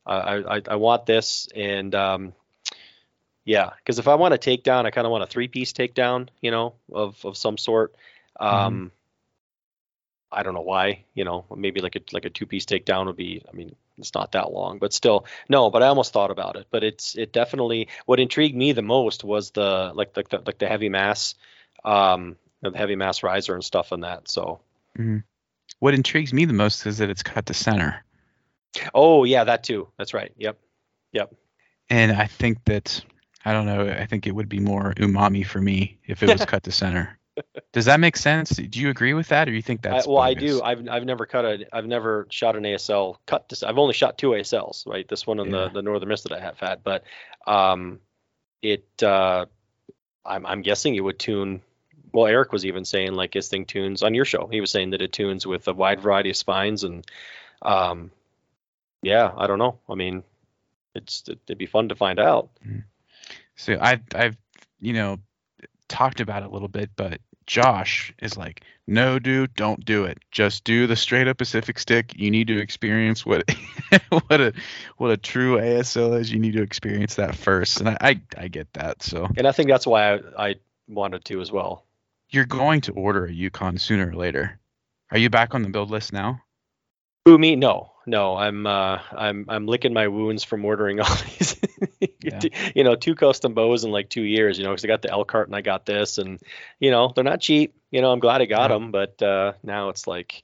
I 0.06 0.56
I, 0.56 0.62
I 0.68 0.76
want 0.76 1.06
this 1.06 1.48
and 1.54 1.94
um, 1.94 2.32
yeah, 3.44 3.70
because 3.78 3.98
if 3.98 4.08
I 4.08 4.16
want 4.16 4.34
a 4.34 4.38
takedown, 4.38 4.84
I 4.84 4.90
kind 4.90 5.06
of 5.06 5.10
want 5.10 5.24
a 5.24 5.26
three 5.26 5.48
piece 5.48 5.72
takedown. 5.72 6.28
You 6.42 6.50
know, 6.50 6.74
of 6.92 7.24
of 7.24 7.36
some 7.36 7.56
sort. 7.56 7.94
Um, 8.38 8.92
I 10.30 10.42
don't 10.42 10.54
know 10.54 10.60
why. 10.60 11.04
You 11.14 11.24
know, 11.24 11.46
maybe 11.56 11.80
like 11.80 11.96
a 11.96 12.00
like 12.12 12.26
a 12.26 12.30
two 12.30 12.44
piece 12.44 12.66
takedown 12.66 13.06
would 13.06 13.16
be. 13.16 13.42
I 13.50 13.56
mean, 13.56 13.74
it's 13.98 14.14
not 14.14 14.32
that 14.32 14.52
long, 14.52 14.78
but 14.78 14.92
still, 14.92 15.26
no. 15.48 15.70
But 15.70 15.82
I 15.82 15.88
almost 15.88 16.12
thought 16.12 16.30
about 16.30 16.56
it. 16.56 16.66
But 16.70 16.84
it's 16.84 17.14
it 17.16 17.32
definitely 17.32 17.88
what 18.06 18.20
intrigued 18.20 18.56
me 18.56 18.72
the 18.72 18.82
most 18.82 19.24
was 19.24 19.50
the 19.50 19.92
like 19.94 20.16
like 20.16 20.28
the 20.28 20.42
like 20.44 20.58
the 20.58 20.68
heavy 20.68 20.88
mass, 20.88 21.34
um, 21.84 22.36
the 22.62 22.70
heavy 22.76 22.96
mass 22.96 23.22
riser 23.22 23.54
and 23.54 23.64
stuff 23.64 23.92
on 23.92 24.00
that. 24.00 24.28
So 24.28 24.60
What 25.80 25.94
intrigues 25.94 26.32
me 26.32 26.44
the 26.44 26.52
most 26.52 26.86
is 26.86 26.98
that 26.98 27.10
it's 27.10 27.22
cut 27.22 27.46
to 27.46 27.54
center. 27.54 28.04
oh 28.94 29.24
yeah, 29.24 29.44
that 29.44 29.64
too. 29.64 29.88
That's 29.96 30.14
right. 30.14 30.32
Yep, 30.36 30.58
yep. 31.12 31.34
And 31.90 32.12
I 32.12 32.26
think 32.26 32.64
that 32.64 33.02
I 33.44 33.52
don't 33.52 33.66
know, 33.66 33.88
I 33.88 34.06
think 34.06 34.26
it 34.26 34.34
would 34.34 34.48
be 34.48 34.60
more 34.60 34.94
umami 34.94 35.46
for 35.46 35.60
me 35.60 35.98
if 36.06 36.22
it 36.22 36.28
was 36.30 36.44
cut 36.46 36.64
to 36.64 36.72
center. 36.72 37.17
Does 37.72 37.84
that 37.84 38.00
make 38.00 38.16
sense? 38.16 38.50
Do 38.50 38.80
you 38.80 38.90
agree 38.90 39.14
with 39.14 39.28
that 39.28 39.48
or 39.48 39.52
you 39.52 39.62
think 39.62 39.84
I, 39.86 39.90
that's 39.90 40.06
well, 40.06 40.18
I 40.18 40.34
do. 40.34 40.62
I've 40.62 40.88
I've 40.88 41.04
never 41.04 41.26
cut 41.26 41.44
a 41.44 41.66
I've 41.72 41.86
never 41.86 42.26
shot 42.30 42.56
an 42.56 42.64
ASL 42.64 43.16
cut. 43.26 43.48
This 43.48 43.62
I've 43.62 43.78
only 43.78 43.94
shot 43.94 44.18
two 44.18 44.30
ASLs. 44.30 44.86
Right, 44.86 45.06
this 45.06 45.26
one 45.26 45.40
and 45.40 45.50
Yeah. 45.50 45.64
the 45.68 45.74
the 45.74 45.82
Northern 45.82 46.08
Mist 46.08 46.24
that 46.24 46.32
I 46.32 46.40
have 46.40 46.58
had. 46.58 46.82
But 46.82 47.04
um, 47.46 48.00
it 48.62 48.86
uh, 49.02 49.46
I'm 50.24 50.46
I'm 50.46 50.62
guessing 50.62 50.94
it 50.94 51.00
would 51.00 51.18
tune. 51.18 51.62
Well, 52.12 52.26
Eric 52.26 52.52
was 52.52 52.64
even 52.64 52.84
saying 52.84 53.12
like 53.12 53.34
his 53.34 53.48
thing 53.48 53.66
tunes 53.66 54.02
on 54.02 54.14
your 54.14 54.24
show. 54.24 54.48
He 54.50 54.60
was 54.60 54.70
saying 54.70 54.90
that 54.90 55.02
it 55.02 55.12
tunes 55.12 55.46
with 55.46 55.68
a 55.68 55.74
wide 55.74 56.00
variety 56.00 56.30
of 56.30 56.36
spines 56.36 56.84
and 56.84 57.04
um, 57.62 58.10
yeah, 59.02 59.30
I 59.36 59.46
don't 59.46 59.58
know. 59.58 59.78
I 59.88 59.94
mean, 59.94 60.22
it's 60.94 61.24
it'd 61.28 61.58
be 61.58 61.66
fun 61.66 61.90
to 61.90 61.94
find 61.94 62.18
out. 62.18 62.50
So 63.56 63.76
I've 63.80 64.02
I've 64.14 64.36
you 64.80 64.92
know 64.92 65.18
talked 65.88 66.20
about 66.20 66.42
it 66.42 66.48
a 66.48 66.52
little 66.52 66.68
bit, 66.68 66.90
but 66.96 67.20
Josh 67.48 68.12
is 68.20 68.36
like, 68.36 68.62
no, 68.86 69.18
dude, 69.18 69.54
don't 69.54 69.82
do 69.82 70.04
it. 70.04 70.18
Just 70.30 70.64
do 70.64 70.86
the 70.86 70.96
straight 70.96 71.28
up 71.28 71.38
Pacific 71.38 71.78
stick. 71.78 72.12
You 72.14 72.30
need 72.30 72.48
to 72.48 72.58
experience 72.58 73.24
what 73.24 73.50
what 74.10 74.40
a 74.40 74.52
what 74.98 75.10
a 75.10 75.16
true 75.16 75.56
ASL 75.56 76.20
is. 76.20 76.30
You 76.30 76.38
need 76.38 76.52
to 76.52 76.62
experience 76.62 77.14
that 77.14 77.34
first, 77.34 77.80
and 77.80 77.88
I 77.88 77.96
I, 78.00 78.20
I 78.36 78.48
get 78.48 78.72
that. 78.74 79.02
So 79.02 79.26
And 79.36 79.46
I 79.48 79.52
think 79.52 79.70
that's 79.70 79.86
why 79.86 80.16
I, 80.16 80.20
I 80.38 80.54
wanted 80.88 81.24
to 81.24 81.40
as 81.40 81.50
well. 81.50 81.84
you're 82.30 82.44
going 82.44 82.82
to 82.82 82.92
order 82.92 83.24
a 83.24 83.32
Yukon 83.32 83.78
sooner 83.78 84.10
or 84.10 84.14
later. 84.14 84.60
Are 85.10 85.18
you 85.18 85.30
back 85.30 85.54
on 85.54 85.62
the 85.62 85.70
build 85.70 85.90
list 85.90 86.12
now? 86.12 86.42
Who 87.28 87.36
me? 87.36 87.56
No, 87.56 87.92
no. 88.06 88.36
I'm 88.38 88.66
uh, 88.66 89.00
I'm 89.12 89.44
I'm 89.50 89.66
licking 89.66 89.92
my 89.92 90.08
wounds 90.08 90.44
from 90.44 90.64
ordering 90.64 90.98
all 90.98 91.14
these, 91.38 91.56
Yeah. 92.22 92.40
you 92.74 92.82
know, 92.82 92.94
two 92.94 93.14
custom 93.14 93.52
bows 93.52 93.84
in 93.84 93.90
like 93.90 94.08
two 94.08 94.22
years. 94.22 94.56
You 94.56 94.64
know, 94.64 94.70
because 94.70 94.82
I 94.86 94.88
got 94.88 95.02
the 95.02 95.10
Elkhart 95.10 95.46
and 95.46 95.54
I 95.54 95.60
got 95.60 95.84
this, 95.84 96.16
and 96.16 96.40
you 96.80 96.90
know, 96.90 97.12
they're 97.14 97.24
not 97.24 97.42
cheap. 97.42 97.74
You 97.90 98.00
know, 98.00 98.10
I'm 98.10 98.18
glad 98.18 98.40
I 98.40 98.46
got 98.46 98.70
Yeah. 98.70 98.78
them, 98.78 98.92
but 98.92 99.22
uh, 99.22 99.52
now 99.62 99.90
it's 99.90 100.06
like, 100.06 100.42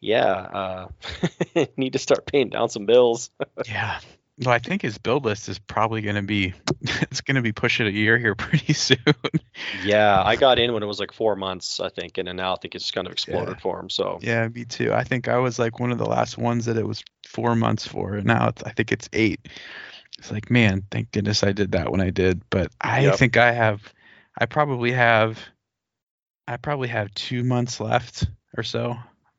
yeah, 0.00 0.32
uh, 0.32 0.88
need 1.76 1.92
to 1.92 1.98
start 1.98 2.24
paying 2.24 2.48
down 2.48 2.70
some 2.70 2.86
bills. 2.86 3.30
Yeah. 3.66 4.00
Well, 4.44 4.54
I 4.54 4.58
think 4.58 4.82
his 4.82 4.98
build 4.98 5.24
list 5.24 5.48
is 5.48 5.58
probably 5.58 6.02
going 6.02 6.16
to 6.16 6.22
be 6.22 6.54
it's 6.80 7.20
going 7.20 7.36
to 7.36 7.42
be 7.42 7.52
pushing 7.52 7.86
a 7.86 7.90
year 7.90 8.18
here 8.18 8.34
pretty 8.36 8.72
soon. 8.72 8.98
yeah, 9.72 10.22
I 10.24 10.36
got 10.36 10.58
in 10.58 10.72
when 10.72 10.82
it 10.82 10.86
was 10.86 11.00
like 11.00 11.12
four 11.12 11.34
months, 11.36 11.80
I 11.80 11.88
think, 11.88 12.18
and 12.18 12.28
then 12.28 12.36
now 12.36 12.54
I 12.54 12.56
think 12.60 12.74
it's 12.74 12.90
kind 12.90 13.06
of 13.06 13.12
exploded 13.12 13.60
for 13.60 13.80
him. 13.80 13.88
So 13.90 14.20
Yeah, 14.20 14.48
me 14.48 14.64
too. 14.64 14.92
I 14.92 15.04
think 15.04 15.28
I 15.28 15.38
was 15.38 15.58
like 15.58 15.80
one 15.80 15.92
of 15.92 15.98
the 15.98 16.06
last 16.06 16.38
ones 16.38 16.66
that 16.66 16.76
it 16.76 16.86
was 16.86 17.02
four 17.26 17.56
months 17.56 17.86
for. 17.86 18.14
and 18.14 18.26
Now 18.26 18.48
it's, 18.48 18.62
I 18.62 18.70
think 18.72 18.92
it's 18.92 19.08
eight. 19.12 19.48
It's 20.18 20.30
like, 20.30 20.50
man, 20.50 20.84
thank 20.90 21.10
goodness 21.12 21.42
I 21.42 21.52
did 21.52 21.72
that 21.72 21.90
when 21.90 22.00
I 22.00 22.10
did. 22.10 22.42
But 22.50 22.72
I 22.80 23.02
Yep. 23.02 23.10
think 23.10 23.36
I 23.36 23.52
have, 23.52 23.92
I 24.38 24.46
probably 24.46 24.92
have, 24.92 25.38
I 26.46 26.56
probably 26.56 26.88
have 26.88 27.12
two 27.14 27.42
months 27.42 27.80
left 27.80 28.26
or 28.56 28.62
so. 28.62 28.96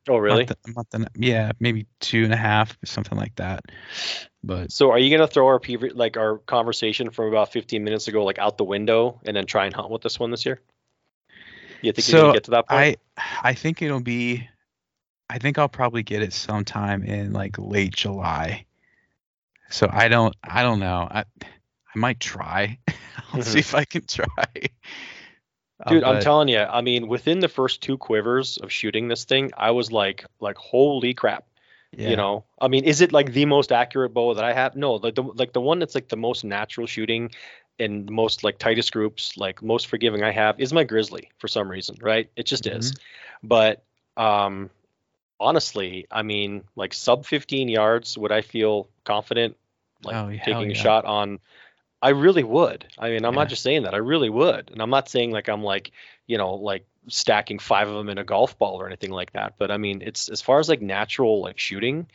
Oh 0.09 0.17
really? 0.17 0.45
Month, 0.45 0.75
month 0.75 0.93
and, 0.93 1.07
yeah, 1.15 1.51
maybe 1.59 1.85
two 1.99 2.23
and 2.23 2.34
a 2.34 2.38
half, 2.38 2.77
something 2.85 3.17
like 3.17 3.35
that. 3.35 3.63
But 4.43 4.71
So 4.71 4.91
are 4.91 4.99
you 4.99 5.15
gonna 5.15 5.27
throw 5.27 5.47
our 5.47 5.59
PV, 5.59 5.91
like 5.95 6.17
our 6.17 6.39
conversation 6.39 7.09
from 7.09 7.27
about 7.27 7.51
15 7.51 7.84
minutes 7.84 8.07
ago 8.07 8.23
like 8.25 8.39
out 8.39 8.57
the 8.57 8.63
window 8.63 9.19
and 9.25 9.35
then 9.35 9.45
try 9.45 9.65
and 9.65 9.73
hunt 9.73 9.89
with 9.89 10.01
this 10.01 10.19
one 10.19 10.31
this 10.31 10.45
year? 10.45 10.61
You 11.81 11.91
think 11.91 12.07
you're 12.07 12.15
So, 12.15 12.21
gonna 12.23 12.34
get 12.34 12.43
to 12.45 12.51
that 12.51 12.67
point? 12.69 12.97
I, 13.17 13.49
I 13.49 13.53
think 13.53 13.81
it'll 13.81 13.99
be, 14.01 14.47
I 15.30 15.38
think 15.38 15.57
I'll 15.57 15.69
probably 15.69 16.03
get 16.03 16.21
it 16.21 16.34
sometime 16.34 17.03
in 17.03 17.34
like 17.34 17.57
late 17.57 17.93
July. 17.95 18.65
So 19.69 19.89
I 19.91 20.07
don't, 20.07 20.35
I 20.43 20.63
don't 20.63 20.80
know. 20.80 21.07
I, 21.09 21.23
I 21.41 21.97
might 21.99 22.19
try. 22.19 22.77
I'll 23.34 23.41
see 23.41 23.59
Mhm. 23.59 23.59
if 23.59 23.75
I 23.75 23.85
can 23.85 24.05
try. 24.05 24.45
Dude, 25.87 26.03
I'm 26.03 26.21
telling 26.21 26.47
you, 26.47 26.59
I 26.59 26.81
mean, 26.81 27.07
within 27.07 27.39
the 27.39 27.49
first 27.49 27.81
two 27.81 27.97
quivers 27.97 28.57
of 28.57 28.71
shooting 28.71 29.07
this 29.07 29.25
thing, 29.25 29.51
I 29.57 29.71
was 29.71 29.91
like, 29.91 30.25
like, 30.39 30.57
holy 30.57 31.13
crap. 31.13 31.45
yeah. 31.91 32.09
You 32.09 32.15
know, 32.15 32.45
I 32.61 32.67
mean, 32.69 32.85
is 32.85 33.01
it 33.01 33.11
like 33.11 33.33
the 33.33 33.45
most 33.45 33.71
accurate 33.71 34.13
bow 34.13 34.33
that 34.35 34.43
I 34.43 34.53
have? 34.53 34.75
No, 34.75 34.93
like 34.93 35.15
the 35.15 35.23
like 35.23 35.53
the 35.53 35.61
one 35.61 35.79
that's 35.79 35.95
like 35.95 36.07
the 36.07 36.17
most 36.17 36.43
natural 36.43 36.87
shooting 36.87 37.31
and 37.79 38.09
most 38.09 38.43
like 38.43 38.57
tightest 38.59 38.91
groups, 38.93 39.35
like 39.37 39.61
most 39.61 39.87
forgiving 39.87 40.23
I 40.23 40.31
have 40.31 40.59
is 40.59 40.71
my 40.73 40.83
Grizzly 40.83 41.29
for 41.37 41.47
some 41.47 41.69
reason, 41.69 41.97
right? 42.01 42.29
It 42.35 42.45
just 42.45 42.65
is. 42.67 42.91
Mm-hmm. 42.93 43.47
But 43.47 43.83
um 44.15 44.69
honestly, 45.39 46.07
I 46.09 46.21
mean, 46.23 46.63
like 46.75 46.93
sub 46.93 47.25
15 47.25 47.67
yards, 47.67 48.17
would 48.17 48.31
I 48.31 48.41
feel 48.41 48.87
confident 49.03 49.57
like 50.03 50.15
Oh, 50.15 50.29
taking 50.43 50.71
a 50.71 50.75
shot 50.75 51.05
on 51.05 51.39
I 52.03 52.09
really 52.09 52.43
would. 52.43 52.85
I 52.99 53.09
mean, 53.09 53.25
I'm 53.25 53.34
Yeah. 53.34 53.39
not 53.41 53.49
just 53.49 53.63
saying 53.63 53.84
that. 53.84 53.93
I 53.95 53.97
really 53.97 54.30
would. 54.30 54.69
And 54.71 54.81
I'm 54.81 54.89
not 54.91 55.09
saying 55.09 55.31
like 55.31 55.47
I'm 55.49 55.63
like, 55.63 55.91
you 56.27 56.38
know, 56.38 56.53
like 56.55 56.85
stacking 57.07 57.59
five 57.59 57.88
of 57.89 57.95
them 57.95 58.09
in 58.09 58.17
a 58.17 58.23
golf 58.23 58.57
ball 58.59 58.81
or 58.81 58.88
anything 58.88 59.11
like 59.11 59.34
that. 59.34 59.55
But 59.57 59.71
I 59.71 59.77
mean, 59.77 60.01
it's 60.01 60.30
as 60.30 60.41
far 60.41 60.59
as 60.59 60.69
like 60.69 60.81
natural 60.81 61.41
like 61.41 61.59
shooting 61.59 62.07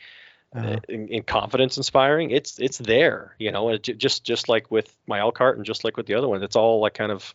Uh, 0.55 0.79
and, 0.89 1.09
and 1.11 1.25
confidence 1.27 1.77
inspiring, 1.77 2.31
it's 2.31 2.59
it's 2.59 2.79
there. 2.79 3.35
You 3.39 3.51
know, 3.51 3.69
it, 3.69 3.83
just 3.83 4.23
just 4.25 4.49
like 4.49 4.71
with 4.71 4.95
my 5.07 5.19
Elkhart 5.19 5.57
and 5.57 5.65
just 5.65 5.83
like 5.83 5.97
with 5.97 6.07
the 6.07 6.15
other 6.15 6.27
one, 6.27 6.43
it's 6.43 6.55
all 6.55 6.81
like 6.81 6.95
kind 6.95 7.11
of, 7.11 7.33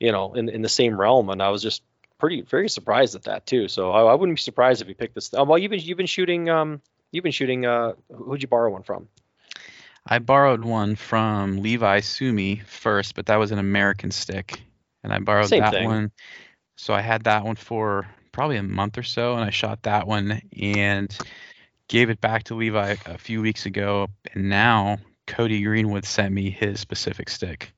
you 0.00 0.12
know, 0.12 0.34
in 0.34 0.48
in 0.50 0.62
the 0.62 0.68
same 0.68 1.00
realm. 1.00 1.30
And 1.30 1.42
I 1.42 1.48
was 1.50 1.62
just 1.62 1.82
pretty 2.18 2.42
very 2.42 2.68
surprised 2.68 3.14
at 3.16 3.24
that 3.24 3.46
too. 3.46 3.68
So 3.68 3.90
I, 3.92 4.02
I 4.12 4.14
wouldn't 4.14 4.36
be 4.36 4.42
surprised 4.42 4.82
if 4.82 4.88
you 4.88 4.94
picked 4.94 5.14
this. 5.14 5.32
Oh, 5.34 5.44
well, 5.44 5.58
you've 5.58 5.70
been 5.70 5.80
you've 5.80 5.98
been 5.98 6.06
shooting 6.06 6.50
um 6.50 6.80
you've 7.12 7.24
been 7.24 7.32
shooting 7.32 7.66
uh 7.66 7.94
who'd 8.14 8.42
you 8.42 8.48
borrow 8.48 8.70
one 8.70 8.82
from? 8.82 9.08
I 10.06 10.18
borrowed 10.18 10.64
one 10.64 10.96
from 10.96 11.62
Levi 11.62 12.00
Sumi 12.00 12.56
first, 12.66 13.14
but 13.14 13.26
that 13.26 13.36
was 13.36 13.52
an 13.52 13.58
American 13.58 14.10
stick, 14.10 14.60
and 15.02 15.12
I 15.12 15.18
borrowed 15.18 15.48
Same 15.48 15.60
that 15.60 15.72
thing. 15.72 15.88
one. 15.88 16.12
So 16.76 16.92
I 16.94 17.00
had 17.00 17.24
that 17.24 17.44
one 17.44 17.56
for 17.56 18.06
probably 18.32 18.56
a 18.56 18.62
month 18.62 18.98
or 18.98 19.02
so, 19.02 19.34
and 19.34 19.44
I 19.44 19.50
shot 19.50 19.82
that 19.82 20.06
one 20.06 20.42
and 20.60 21.16
gave 21.88 22.10
it 22.10 22.20
back 22.20 22.44
to 22.44 22.54
Levi 22.54 22.96
a 23.06 23.18
few 23.18 23.42
weeks 23.42 23.66
ago, 23.66 24.08
and 24.34 24.48
now 24.48 24.98
Cody 25.26 25.62
Greenwood 25.62 26.04
sent 26.04 26.32
me 26.34 26.50
his 26.50 26.84
Pacific 26.84 27.28
stick. 27.28 27.72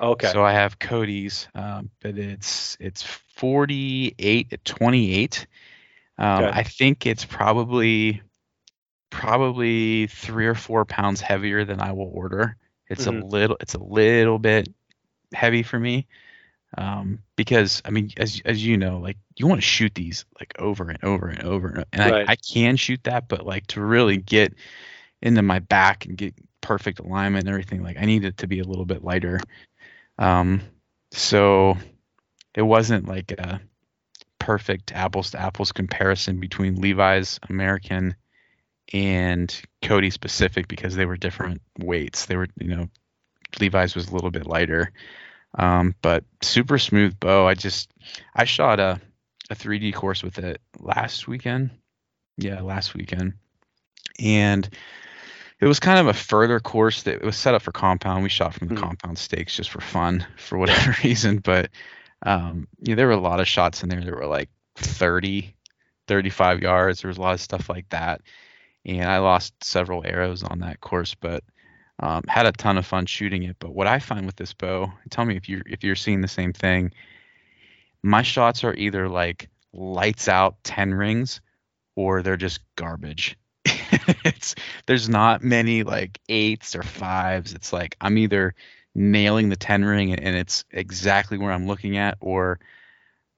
Okay. 0.00 0.28
So 0.28 0.44
I 0.44 0.52
have 0.52 0.78
Cody's, 0.78 1.48
um, 1.54 1.90
but 2.00 2.18
it's 2.18 2.76
it's 2.78 3.02
48 3.02 4.52
at 4.52 4.64
28. 4.64 5.46
Um, 6.18 6.44
Okay. 6.44 6.50
I 6.52 6.62
think 6.62 7.06
it's 7.06 7.24
probably 7.24 8.22
probably 9.10 10.06
three 10.06 10.46
or 10.46 10.54
four 10.54 10.84
pounds 10.84 11.20
heavier 11.20 11.64
than 11.64 11.80
I 11.80 11.92
will 11.92 12.10
order. 12.12 12.56
It's 12.88 13.06
Mhm. 13.06 13.22
a 13.22 13.26
little 13.26 13.56
it's 13.60 13.74
a 13.74 13.82
little 13.82 14.38
bit 14.38 14.68
heavy 15.32 15.62
for 15.62 15.78
me. 15.78 16.06
Um, 16.76 17.20
because 17.36 17.80
I 17.84 17.90
mean, 17.90 18.10
as 18.16 18.42
as 18.44 18.64
you 18.64 18.76
know, 18.76 18.98
like 18.98 19.16
you 19.36 19.46
want 19.46 19.60
to 19.60 19.66
shoot 19.66 19.94
these 19.94 20.26
like 20.38 20.54
over 20.58 20.88
and 20.90 21.02
over 21.02 21.28
and 21.28 21.42
over, 21.42 21.84
and 21.92 22.02
I, 22.02 22.10
Right. 22.10 22.28
I 22.28 22.36
can 22.36 22.76
shoot 22.76 23.02
that, 23.04 23.28
but 23.28 23.46
like 23.46 23.66
to 23.68 23.80
really 23.80 24.18
get 24.18 24.54
into 25.22 25.42
my 25.42 25.58
back 25.60 26.04
and 26.06 26.16
get 26.16 26.34
perfect 26.60 26.98
alignment 27.00 27.46
and 27.46 27.50
everything, 27.50 27.82
like 27.82 27.96
I 27.98 28.04
need 28.04 28.24
it 28.24 28.38
to 28.38 28.46
be 28.46 28.60
a 28.60 28.64
little 28.64 28.84
bit 28.84 29.02
lighter. 29.02 29.40
Um, 30.18 30.60
so 31.12 31.78
it 32.54 32.62
wasn't 32.62 33.08
like 33.08 33.32
a 33.32 33.60
perfect 34.38 34.92
apples 34.92 35.30
to 35.30 35.40
apples 35.40 35.72
comparison 35.72 36.38
between 36.40 36.80
Levi's 36.80 37.40
American 37.48 38.14
and 38.92 39.60
Cody's 39.82 40.16
Pacific 40.16 40.68
because 40.68 40.94
they 40.94 41.06
were 41.06 41.16
different 41.16 41.60
weights. 41.78 42.26
They 42.26 42.36
were, 42.36 42.48
you 42.58 42.76
know, 42.76 42.88
Levi's 43.60 43.94
was 43.94 44.08
a 44.08 44.14
little 44.14 44.30
bit 44.30 44.46
lighter. 44.46 44.92
Um, 45.54 45.94
but 46.02 46.24
super 46.42 46.78
smooth 46.78 47.18
bow. 47.18 47.46
I 47.46 47.54
just 47.54 47.90
I 48.34 48.44
shot 48.44 48.80
a 48.80 49.00
a 49.50 49.54
3D 49.54 49.94
course 49.94 50.22
with 50.22 50.38
it 50.38 50.60
last 50.78 51.26
weekend. 51.26 51.70
Yeah, 52.36 52.60
last 52.60 52.94
weekend. 52.94 53.34
And 54.20 54.68
it 55.60 55.66
was 55.66 55.80
kind 55.80 55.98
of 55.98 56.06
a 56.06 56.12
further 56.12 56.60
course 56.60 57.04
that 57.04 57.22
was 57.22 57.36
set 57.36 57.54
up 57.54 57.62
for 57.62 57.72
compound. 57.72 58.22
We 58.22 58.28
shot 58.28 58.54
from 58.54 58.68
the 58.68 58.74
Mhm. 58.74 58.78
compound 58.82 59.18
stakes 59.18 59.56
just 59.56 59.70
for 59.70 59.80
fun 59.80 60.26
for 60.36 60.58
whatever 60.58 60.94
reason, 61.04 61.38
but 61.38 61.70
um, 62.22 62.66
you 62.80 62.92
know, 62.92 62.96
there 62.96 63.06
were 63.06 63.12
a 63.12 63.16
lot 63.20 63.40
of 63.40 63.48
shots 63.48 63.82
in 63.82 63.88
there 63.88 64.02
that 64.02 64.14
were 64.14 64.26
like 64.26 64.50
30, 64.76 65.54
35 66.08 66.60
yards. 66.62 67.00
There 67.00 67.08
was 67.08 67.16
a 67.18 67.20
lot 67.22 67.34
of 67.34 67.40
stuff 67.40 67.68
like 67.68 67.88
that. 67.90 68.20
And 68.88 69.08
I 69.08 69.18
lost 69.18 69.52
several 69.62 70.02
arrows 70.04 70.42
on 70.42 70.60
that 70.60 70.80
course, 70.80 71.14
but 71.14 71.44
um, 72.00 72.22
had 72.26 72.46
a 72.46 72.52
ton 72.52 72.78
of 72.78 72.86
fun 72.86 73.04
shooting 73.04 73.42
it. 73.42 73.56
But 73.58 73.74
what 73.74 73.86
I 73.86 73.98
find 73.98 74.24
with 74.24 74.36
this 74.36 74.54
bow, 74.54 74.90
tell 75.10 75.26
me 75.26 75.36
if 75.36 75.48
you're 75.48 75.62
if 75.66 75.84
you're 75.84 75.94
seeing 75.94 76.22
the 76.22 76.28
same 76.28 76.52
thing. 76.52 76.92
My 78.02 78.22
shots 78.22 78.64
are 78.64 78.74
either 78.74 79.08
like 79.08 79.50
lights 79.74 80.28
out 80.28 80.56
ten 80.64 80.94
rings, 80.94 81.40
or 81.96 82.22
they're 82.22 82.38
just 82.38 82.60
garbage. 82.76 83.36
it's 84.24 84.54
there's 84.86 85.08
not 85.08 85.42
many 85.42 85.82
like 85.82 86.18
eights 86.30 86.74
or 86.74 86.82
fives. 86.82 87.52
It's 87.52 87.72
like 87.72 87.94
I'm 88.00 88.16
either 88.16 88.54
nailing 88.94 89.50
the 89.50 89.56
ten 89.56 89.84
ring 89.84 90.14
and 90.14 90.34
it's 90.34 90.64
exactly 90.70 91.36
where 91.36 91.52
I'm 91.52 91.66
looking 91.66 91.98
at, 91.98 92.16
or 92.20 92.58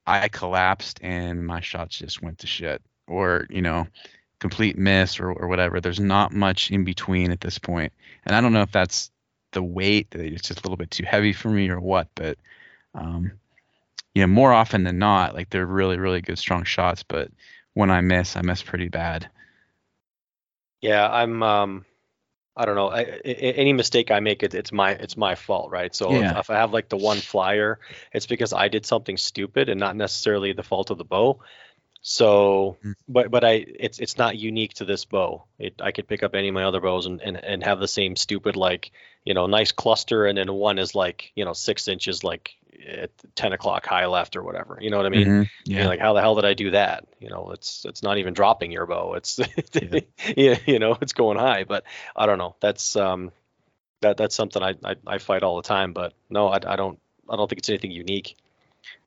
I 0.07 0.29
collapsed 0.29 1.01
and 1.03 1.45
my 1.45 1.61
shots 1.61 1.99
just 1.99 2.23
went 2.23 2.39
to 2.41 2.47
shit, 2.47 2.83
or 3.09 3.47
you 3.51 3.63
know, 3.63 3.89
complete 4.41 4.77
miss 4.77 5.21
or, 5.21 5.31
or 5.31 5.49
whatever. 5.49 5.81
There's 5.81 6.01
not 6.01 6.33
much 6.33 6.71
in 6.71 6.85
between 6.85 7.31
at 7.31 7.41
this 7.41 7.59
point, 7.59 7.93
and 8.25 8.35
I 8.35 8.41
don't 8.41 8.53
know 8.53 8.63
if 8.63 8.73
that's 8.73 9.11
the 9.53 9.63
weight 9.63 10.07
it's 10.13 10.47
just 10.47 10.61
a 10.61 10.63
little 10.63 10.77
bit 10.77 10.91
too 10.91 11.05
heavy 11.05 11.33
for 11.33 11.49
me 11.49 11.69
or 11.69 11.81
what, 11.81 12.09
but 12.15 12.39
um, 12.95 13.33
you 14.15 14.23
know, 14.23 14.29
more 14.29 14.53
often 14.53 14.85
than 14.85 14.99
not, 14.99 15.35
like 15.35 15.51
they're 15.51 15.67
really 15.67 15.99
really 15.99 16.21
good 16.21 16.39
strong 16.39 16.65
shots, 16.65 17.03
but 17.03 17.31
when 17.75 17.91
I 17.91 18.01
miss, 18.01 18.37
I 18.37 18.43
miss 18.43 18.63
pretty 18.63 18.89
bad. 18.89 19.29
Yeah, 20.81 21.09
I'm. 21.09 21.43
Um, 21.43 21.85
I 22.57 22.65
don't 22.67 22.75
know. 22.75 22.89
I, 22.89 23.01
I, 23.01 23.29
any 23.29 23.73
mistake 23.73 24.11
I 24.11 24.21
make, 24.21 24.43
it, 24.43 24.55
it's 24.55 24.73
my 24.73 24.91
it's 24.91 25.17
my 25.17 25.35
fault, 25.35 25.71
right? 25.71 25.95
So 25.95 26.15
if, 26.15 26.37
if 26.37 26.51
I 26.51 26.57
have 26.57 26.73
like 26.73 26.89
the 26.89 26.97
one 26.97 27.19
flyer, 27.19 27.79
it's 28.13 28.27
because 28.27 28.53
I 28.53 28.69
did 28.69 28.85
something 28.85 29.17
stupid 29.17 29.69
and 29.69 29.79
not 29.79 29.97
necessarily 29.97 30.53
the 30.53 30.63
fault 30.63 30.91
of 30.91 30.99
the 30.99 31.05
bow. 31.05 31.41
So, 32.03 32.77
Mm. 32.85 32.95
but 33.09 33.31
but 33.31 33.45
I 33.45 33.65
it's 33.69 33.99
it's 33.99 34.17
not 34.17 34.37
unique 34.39 34.75
to 34.75 34.85
this 34.85 35.05
bow. 35.05 35.45
It 35.59 35.75
I 35.83 35.93
could 35.93 36.09
pick 36.09 36.23
up 36.23 36.35
any 36.35 36.49
of 36.49 36.55
my 36.55 36.65
other 36.65 36.81
bows 36.81 37.07
and 37.07 37.21
and, 37.21 37.37
and 37.37 37.63
have 37.65 37.79
the 37.79 37.89
same 37.89 38.17
stupid 38.17 38.57
like 38.57 38.93
you 39.25 39.35
know 39.35 39.47
nice 39.47 39.73
cluster 39.73 40.27
and 40.27 40.39
then 40.39 40.53
one 40.53 40.79
is 40.79 40.95
like 40.95 41.31
you 41.35 41.45
know 41.45 41.53
six 41.53 41.89
inches 41.89 42.25
like 42.25 42.57
at 42.89 43.11
ten 43.35 43.53
o'clock 43.53 43.85
high 43.85 44.07
left 44.07 44.37
or 44.37 44.43
whatever. 44.43 44.79
You 44.81 44.91
know 44.91 44.97
what 44.97 45.05
I 45.07 45.11
mean? 45.11 45.27
Mhm. 45.27 45.49
You're 45.67 45.81
Yeah. 45.81 45.87
like 45.89 46.01
how 46.01 46.15
the 46.15 46.23
hell 46.23 46.35
did 46.37 46.47
I 46.47 46.55
do 46.55 46.71
that? 46.71 47.05
You 47.19 47.29
know, 47.29 47.51
it's 47.51 47.85
it's 47.85 48.03
not 48.03 48.17
even 48.17 48.33
dropping 48.33 48.73
your 48.73 48.87
bow. 48.87 49.15
It's 49.15 49.39
Yeah. 49.75 50.01
yeah, 50.37 50.59
you 50.67 50.79
know, 50.79 50.97
it's 51.03 51.13
going 51.13 51.39
high. 51.39 51.65
But 51.65 51.85
I 52.17 52.25
don't 52.25 52.39
know. 52.39 52.57
That's 52.61 52.97
um 52.97 53.31
that 54.01 54.17
that's 54.17 54.35
something 54.35 54.63
I 54.63 54.75
I, 54.83 54.97
I 55.07 55.19
fight 55.19 55.43
all 55.43 55.57
the 55.57 55.69
time. 55.69 55.93
But 55.93 56.15
no, 56.31 56.49
I, 56.49 56.61
I 56.67 56.77
don't 56.77 56.99
I 57.29 57.37
don't 57.37 57.49
think 57.49 57.59
it's 57.59 57.69
anything 57.69 57.91
unique. 57.91 58.37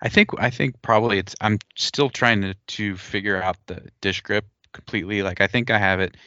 I 0.01 0.09
think 0.09 0.29
I 0.37 0.49
think 0.49 0.81
probably 0.81 1.17
it's 1.17 1.35
I'm 1.41 1.59
still 1.75 2.09
trying 2.09 2.41
to 2.41 2.53
to 2.53 2.97
figure 2.97 3.41
out 3.41 3.57
the 3.67 3.81
dish 4.01 4.21
grip 4.21 4.45
completely. 4.71 5.23
Like 5.23 5.41
I 5.41 5.47
think 5.47 5.71
I 5.71 5.77
have 5.77 5.99
it 5.99 6.17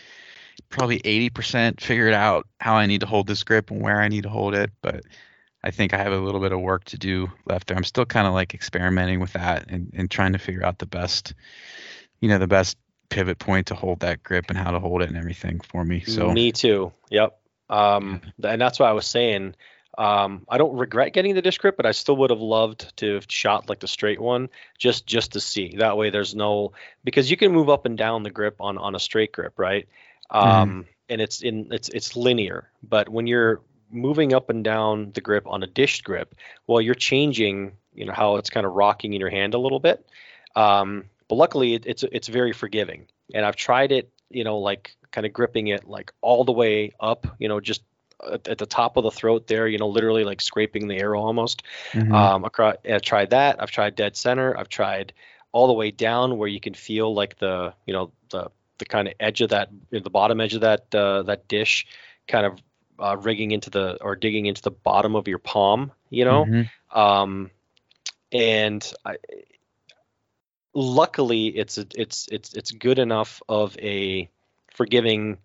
probably 0.71 0.99
80% 1.01 1.81
figured 1.81 2.15
out 2.15 2.47
how 2.61 2.75
I 2.75 2.87
need 2.87 3.01
to 3.01 3.07
hold 3.07 3.27
this 3.27 3.45
grip 3.45 3.71
and 3.71 3.83
where 3.83 4.01
I 4.01 4.09
need 4.09 4.23
to 4.23 4.29
hold 4.29 4.55
it, 4.55 4.71
but 4.81 5.05
I 5.63 5.71
think 5.71 5.93
I 5.93 5.99
have 5.99 6.13
a 6.13 6.19
little 6.19 6.41
bit 6.41 6.53
of 6.53 6.61
work 6.61 6.85
to 6.85 6.99
do 6.99 7.31
left 7.45 7.67
there. 7.67 7.77
I'm 7.77 7.85
still 7.85 8.07
kind 8.07 8.27
of 8.27 8.33
like 8.33 8.55
experimenting 8.55 9.21
with 9.21 9.33
that 9.35 9.67
and, 9.69 9.93
and 9.95 10.11
trying 10.11 10.33
to 10.33 10.39
figure 10.39 10.65
out 10.65 10.79
the 10.79 10.87
best, 10.87 11.35
you 12.21 12.29
know, 12.29 12.39
the 12.39 12.47
best 12.47 12.79
pivot 13.09 13.39
point 13.39 13.69
to 13.69 13.75
hold 13.75 14.01
that 14.01 14.23
grip 14.23 14.47
and 14.49 14.59
how 14.59 14.71
to 14.71 14.81
hold 14.81 15.03
it 15.03 15.09
and 15.09 15.19
everything 15.19 15.61
for 15.61 15.85
me. 15.85 16.01
So 16.01 16.33
me 16.33 16.53
too. 16.53 16.93
Yep. 17.11 17.39
Um, 17.69 18.23
and 18.43 18.61
that's 18.61 18.79
why 18.79 18.89
I 18.89 18.93
was 18.93 19.07
saying. 19.07 19.55
Um, 19.99 20.45
I 20.49 20.59
don't 20.59 20.77
regret 20.77 21.13
getting 21.15 21.35
the 21.35 21.43
dish 21.43 21.59
grip, 21.59 21.77
but 21.77 21.87
I 21.87 21.93
still 21.93 22.17
would 22.19 22.31
have 22.31 22.41
loved 22.41 22.97
to 22.99 23.15
have 23.15 23.27
shot 23.29 23.69
like 23.69 23.81
the 23.81 23.89
straight 23.89 24.21
one, 24.21 24.51
just 24.79 25.07
just 25.07 25.33
to 25.33 25.41
see. 25.41 25.77
That 25.79 25.97
way, 25.97 26.11
there's 26.11 26.35
no 26.35 26.73
because 27.05 27.31
you 27.31 27.37
can 27.37 27.53
move 27.53 27.71
up 27.71 27.87
and 27.87 27.97
down 27.97 28.23
the 28.23 28.31
grip 28.31 28.57
on 28.61 28.77
on 28.77 28.95
a 28.95 29.01
straight 29.01 29.33
grip, 29.33 29.59
right? 29.59 29.89
Um, 30.31 30.87
and 31.09 31.21
it's 31.21 31.43
in 31.43 31.69
it's 31.71 31.89
it's 31.89 32.17
linear. 32.17 32.69
But 32.83 33.09
when 33.09 33.27
you're 33.27 33.63
moving 33.91 34.35
up 34.35 34.51
and 34.51 34.63
down 34.65 35.13
the 35.13 35.21
grip 35.21 35.47
on 35.47 35.63
a 35.63 35.67
dished 35.67 36.05
grip, 36.05 36.35
well, 36.67 36.81
you're 36.81 36.95
changing, 36.95 37.73
you 37.95 38.05
know, 38.05 38.13
how 38.13 38.37
it's 38.37 38.51
kind 38.51 38.67
of 38.67 38.73
rocking 38.73 39.15
in 39.15 39.21
your 39.21 39.31
hand 39.31 39.55
a 39.55 39.59
little 39.59 39.81
bit. 39.81 40.07
Um, 40.55 41.05
but 41.29 41.37
luckily, 41.37 41.75
it, 41.75 41.85
it's 41.87 42.03
it's 42.03 42.29
very 42.29 42.53
forgiving, 42.53 43.07
and 43.33 43.45
I've 43.45 43.57
tried 43.57 43.93
it, 43.93 44.11
you 44.31 44.45
know, 44.45 44.59
like 44.59 44.95
kind 45.11 45.27
of 45.27 45.33
gripping 45.33 45.69
it 45.69 45.89
like 45.89 46.13
all 46.21 46.45
the 46.45 46.53
way 46.53 46.93
up, 47.01 47.27
you 47.39 47.49
know, 47.49 47.61
just 47.61 47.83
at, 48.25 48.49
at 48.49 48.59
the 48.59 48.67
top 48.67 48.97
of 48.97 49.05
the 49.05 49.11
throat 49.11 49.47
there, 49.47 49.67
you 49.69 49.79
know, 49.79 49.89
literally 49.89 50.25
like 50.25 50.41
scraping 50.41 50.89
the 50.89 50.97
arrow 50.99 51.21
almost. 51.21 51.63
mhm. 51.93 52.13
Um, 52.13 52.45
across, 52.45 52.77
I've 52.89 53.03
tried 53.03 53.31
that. 53.31 53.63
I've 53.63 53.71
tried 53.71 53.95
dead 53.95 54.17
center. 54.17 54.57
I've 54.57 54.69
tried 54.69 55.13
all 55.53 55.67
the 55.67 55.73
way 55.73 55.91
down 55.91 56.39
where 56.39 56.49
you 56.49 56.61
can 56.61 56.75
feel 56.75 57.15
like 57.15 57.39
the, 57.39 57.75
you 57.87 57.93
know, 57.93 58.13
the 58.31 58.51
the 58.79 58.85
kind 58.85 59.09
of 59.09 59.15
edge 59.19 59.41
of 59.41 59.51
that, 59.51 59.71
you 59.91 59.99
know, 59.99 60.03
the 60.03 60.11
bottom 60.11 60.41
edge 60.41 60.55
of 60.55 60.61
that 60.61 60.95
uh, 60.95 61.23
that 61.23 61.49
dish, 61.49 61.87
kind 62.29 62.47
of 62.47 62.59
uh, 62.99 63.17
rigging 63.17 63.51
into 63.51 63.71
the 63.71 63.99
or 64.03 64.17
digging 64.17 64.47
into 64.47 64.63
the 64.63 64.71
bottom 64.71 65.17
of 65.17 65.29
your 65.29 65.39
palm, 65.39 65.93
you 66.11 66.25
know. 66.25 66.45
Mhm. 66.45 66.71
Um, 66.91 67.51
and 68.33 68.93
I, 69.05 69.17
luckily, 70.75 71.47
it's 71.47 71.79
a, 71.79 71.87
it's 71.95 72.29
it's 72.31 72.53
it's 72.55 72.71
good 72.73 72.99
enough 72.99 73.43
of 73.49 73.77
a 73.79 74.29
forgiving 74.75 75.39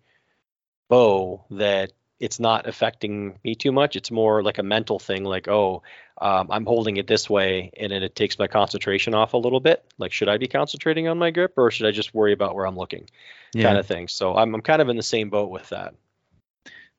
bow 0.88 1.44
that 1.50 1.92
it's 2.22 2.38
not 2.40 2.68
affecting 2.68 3.38
me 3.44 3.54
too 3.56 3.72
much. 3.72 3.96
It's 3.96 4.10
more 4.10 4.42
like 4.44 4.58
a 4.58 4.62
mental 4.62 4.98
thing, 5.00 5.24
like 5.24 5.48
oh, 5.48 5.82
um, 6.20 6.48
I'm 6.50 6.64
holding 6.66 6.96
it 6.96 7.06
this 7.08 7.28
way, 7.28 7.72
and 7.76 7.92
then 7.92 8.02
it 8.04 8.14
takes 8.14 8.38
my 8.38 8.46
concentration 8.46 9.14
off 9.14 9.34
a 9.34 9.38
little 9.38 9.60
bit. 9.60 9.84
Like, 9.98 10.12
should 10.12 10.28
I 10.28 10.38
be 10.38 10.48
concentrating 10.48 11.08
on 11.08 11.18
my 11.18 11.30
grip, 11.32 11.54
or 11.58 11.70
should 11.70 11.86
I 11.86 11.90
just 11.90 12.14
worry 12.14 12.32
about 12.32 12.54
where 12.54 12.66
I'm 12.66 12.76
looking, 12.76 13.08
yeah. 13.52 13.64
kind 13.64 13.78
of 13.78 13.86
thing. 13.86 14.08
So 14.08 14.36
I'm 14.36 14.54
I'm 14.54 14.62
kind 14.62 14.80
of 14.80 14.88
in 14.88 14.96
the 14.96 15.02
same 15.02 15.30
boat 15.30 15.50
with 15.50 15.68
that. 15.70 15.94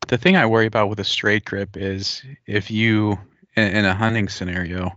the 0.07 0.17
thing 0.17 0.35
I 0.35 0.45
worry 0.45 0.65
about 0.65 0.89
with 0.89 0.99
a 0.99 1.03
straight 1.05 1.45
grip 1.45 1.77
is 1.77 2.23
if 2.45 2.71
you 2.71 3.19
in, 3.55 3.77
in 3.77 3.85
a 3.85 3.95
hunting 3.95 4.29
scenario, 4.29 4.91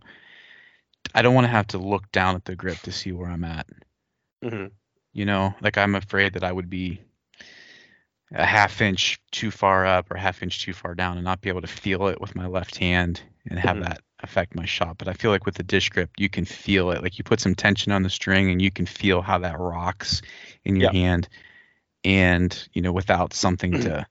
I 1.14 1.22
don't 1.22 1.34
want 1.34 1.46
to 1.46 1.50
have 1.50 1.68
to 1.68 1.78
look 1.78 2.10
down 2.12 2.36
at 2.36 2.44
the 2.44 2.56
grip 2.56 2.82
to 2.82 2.92
see 2.92 3.12
where 3.12 3.28
I'm 3.28 3.44
at. 3.44 3.66
hmm 4.42 4.66
You 5.12 5.24
know, 5.24 5.54
like 5.60 5.78
I'm 5.78 5.94
afraid 5.94 6.34
that 6.34 6.44
I 6.44 6.52
would 6.52 6.70
be 6.70 7.00
a 8.32 8.44
half 8.44 8.80
inch 8.80 9.20
too 9.30 9.50
far 9.50 9.86
up 9.86 10.10
or 10.10 10.16
half 10.16 10.42
inch 10.42 10.64
too 10.64 10.72
far 10.72 10.94
down 10.94 11.16
and 11.16 11.24
not 11.24 11.40
be 11.40 11.48
able 11.48 11.60
to 11.60 11.66
feel 11.68 12.08
it 12.08 12.20
with 12.20 12.34
my 12.34 12.46
left 12.46 12.76
hand 12.76 13.22
and 13.48 13.58
have 13.58 13.78
Mhm. 13.78 13.82
that 13.82 14.00
affect 14.20 14.54
my 14.54 14.64
shot. 14.64 14.98
But 14.98 15.08
I 15.08 15.12
feel 15.12 15.30
like 15.30 15.46
with 15.46 15.54
the 15.54 15.62
dish 15.62 15.90
grip, 15.90 16.10
you 16.18 16.28
can 16.28 16.44
feel 16.44 16.90
it. 16.90 17.02
Like 17.02 17.18
you 17.18 17.24
put 17.24 17.40
some 17.40 17.54
tension 17.54 17.92
on 17.92 18.02
the 18.02 18.10
string 18.10 18.50
and 18.50 18.60
you 18.60 18.70
can 18.70 18.86
feel 18.86 19.22
how 19.22 19.38
that 19.38 19.58
rocks 19.58 20.22
in 20.64 20.76
your 20.76 20.86
Yeah. 20.86 20.92
hand. 20.92 21.28
And, 22.04 22.68
you 22.72 22.82
know, 22.82 22.92
without 22.92 23.32
something 23.32 23.78
to, 23.78 24.06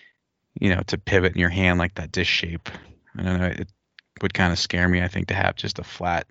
you 0.60 0.74
know, 0.74 0.82
to 0.86 0.98
pivot 0.98 1.34
in 1.34 1.40
your 1.40 1.50
hand 1.50 1.78
like 1.78 1.94
that 1.94 2.12
dish 2.12 2.28
shape. 2.28 2.68
I 3.16 3.22
don't 3.22 3.40
know. 3.40 3.46
It 3.46 3.70
would 4.22 4.34
kind 4.34 4.52
of 4.52 4.58
scare 4.58 4.88
me, 4.88 5.02
I 5.02 5.08
think, 5.08 5.28
to 5.28 5.34
have 5.34 5.56
just 5.56 5.78
a 5.78 5.84
flat, 5.84 6.26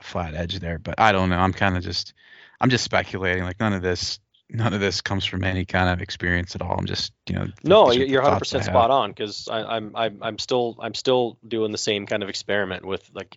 a 0.00 0.04
flat 0.04 0.34
edge 0.34 0.58
there. 0.58 0.78
But 0.78 1.00
I 1.00 1.12
don't 1.12 1.28
know. 1.30 1.38
I'm 1.38 1.52
kind 1.52 1.76
of 1.76 1.82
just, 1.82 2.14
I'm 2.60 2.70
just 2.70 2.84
speculating. 2.84 3.44
Like 3.44 3.60
none 3.60 3.72
of 3.72 3.82
this, 3.82 4.20
none 4.50 4.72
of 4.72 4.80
this 4.80 5.00
comes 5.00 5.24
from 5.24 5.44
any 5.44 5.64
kind 5.64 5.88
of 5.88 6.00
experience 6.00 6.54
at 6.54 6.62
all. 6.62 6.76
I'm 6.78 6.86
just, 6.86 7.12
you 7.28 7.34
know. 7.34 7.46
No, 7.64 7.90
you're 7.90 8.22
100 8.22 8.38
percent 8.38 8.64
spot 8.64 8.90
on 8.90 9.10
because 9.10 9.48
I'm 9.50 9.94
I'm 9.96 10.18
I'm 10.22 10.38
still 10.38 10.76
I'm 10.80 10.94
still 10.94 11.38
doing 11.46 11.72
the 11.72 11.78
same 11.78 12.06
kind 12.06 12.22
of 12.22 12.28
experiment 12.28 12.84
with 12.84 13.08
like 13.12 13.36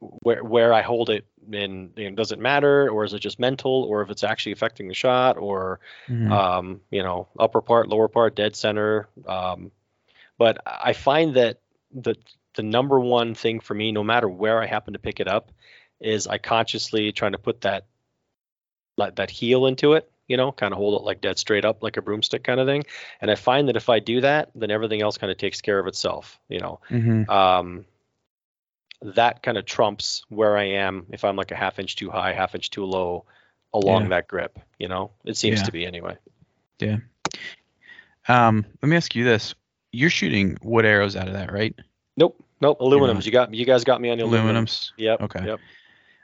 where 0.00 0.42
where 0.44 0.72
I 0.72 0.82
hold 0.82 1.10
it 1.10 1.26
and, 1.52 1.96
and 1.98 2.16
does 2.16 2.32
it 2.32 2.38
matter 2.38 2.88
or 2.88 3.04
is 3.04 3.14
it 3.14 3.20
just 3.20 3.38
mental 3.38 3.84
or 3.84 4.02
if 4.02 4.10
it's 4.10 4.24
actually 4.24 4.52
affecting 4.52 4.88
the 4.88 4.94
shot 4.94 5.36
or 5.36 5.80
Mhm. 6.08 6.30
um, 6.30 6.80
you 6.90 7.02
know 7.02 7.28
upper 7.38 7.60
part 7.60 7.88
lower 7.88 8.08
part 8.08 8.36
dead 8.36 8.54
center 8.54 9.08
um, 9.26 9.70
but 10.38 10.58
I 10.66 10.92
find 10.92 11.34
that 11.34 11.60
the 11.92 12.14
the 12.54 12.62
number 12.62 13.00
one 13.00 13.34
thing 13.34 13.60
for 13.60 13.74
me 13.74 13.92
no 13.92 14.04
matter 14.04 14.28
where 14.28 14.62
I 14.62 14.66
happen 14.66 14.92
to 14.92 14.98
pick 14.98 15.20
it 15.20 15.28
up 15.28 15.52
is 16.00 16.26
I 16.26 16.38
consciously 16.38 17.12
trying 17.12 17.32
to 17.32 17.38
put 17.38 17.62
that 17.62 17.86
like 18.96 19.16
that 19.16 19.30
heel 19.30 19.66
into 19.66 19.94
it 19.94 20.10
you 20.28 20.36
know 20.36 20.52
kind 20.52 20.72
of 20.72 20.78
hold 20.78 21.00
it 21.00 21.04
like 21.04 21.20
dead 21.20 21.38
straight 21.38 21.64
up 21.64 21.82
like 21.82 21.96
a 21.96 22.02
broomstick 22.02 22.44
kind 22.44 22.60
of 22.60 22.66
thing 22.66 22.84
and 23.20 23.30
I 23.30 23.34
find 23.34 23.68
that 23.68 23.76
if 23.76 23.88
I 23.88 23.98
do 23.98 24.20
that 24.20 24.50
then 24.54 24.70
everything 24.70 25.02
else 25.02 25.18
kind 25.18 25.32
of 25.32 25.38
takes 25.38 25.60
care 25.60 25.78
of 25.78 25.86
itself 25.86 26.38
you 26.48 26.60
know 26.60 26.80
Mhm. 26.90 27.28
um, 27.28 27.84
that 29.02 29.42
kind 29.42 29.56
of 29.56 29.64
trumps 29.64 30.24
where 30.28 30.56
I 30.56 30.64
am 30.64 31.06
if 31.10 31.24
I'm 31.24 31.36
like 31.36 31.50
a 31.52 31.56
half 31.56 31.78
inch 31.78 31.96
too 31.96 32.10
high, 32.10 32.32
half 32.32 32.54
inch 32.54 32.70
too 32.70 32.84
low 32.84 33.24
along 33.72 34.02
Yeah. 34.04 34.08
that 34.08 34.28
grip. 34.28 34.58
You 34.78 34.88
know, 34.88 35.12
it 35.24 35.36
seems 35.36 35.60
Yeah. 35.60 35.64
to 35.66 35.72
be 35.72 35.86
anyway. 35.86 36.16
Yeah. 36.80 36.96
Um, 38.26 38.66
let 38.82 38.88
me 38.88 38.96
ask 38.96 39.14
you 39.14 39.24
this: 39.24 39.54
You're 39.92 40.10
shooting 40.10 40.58
wood 40.62 40.84
arrows 40.84 41.14
out 41.16 41.28
of 41.28 41.34
that, 41.34 41.52
right? 41.52 41.74
Nope, 42.16 42.42
nope, 42.60 42.80
aluminums. 42.80 43.24
You 43.24 43.32
got 43.32 43.54
you 43.54 43.64
guys 43.64 43.84
got 43.84 44.00
me 44.00 44.10
on 44.10 44.18
the 44.18 44.24
aluminum. 44.24 44.66
Aluminums. 44.66 44.90
Yep. 44.96 45.20
Okay. 45.22 45.46
Yep. 45.46 45.60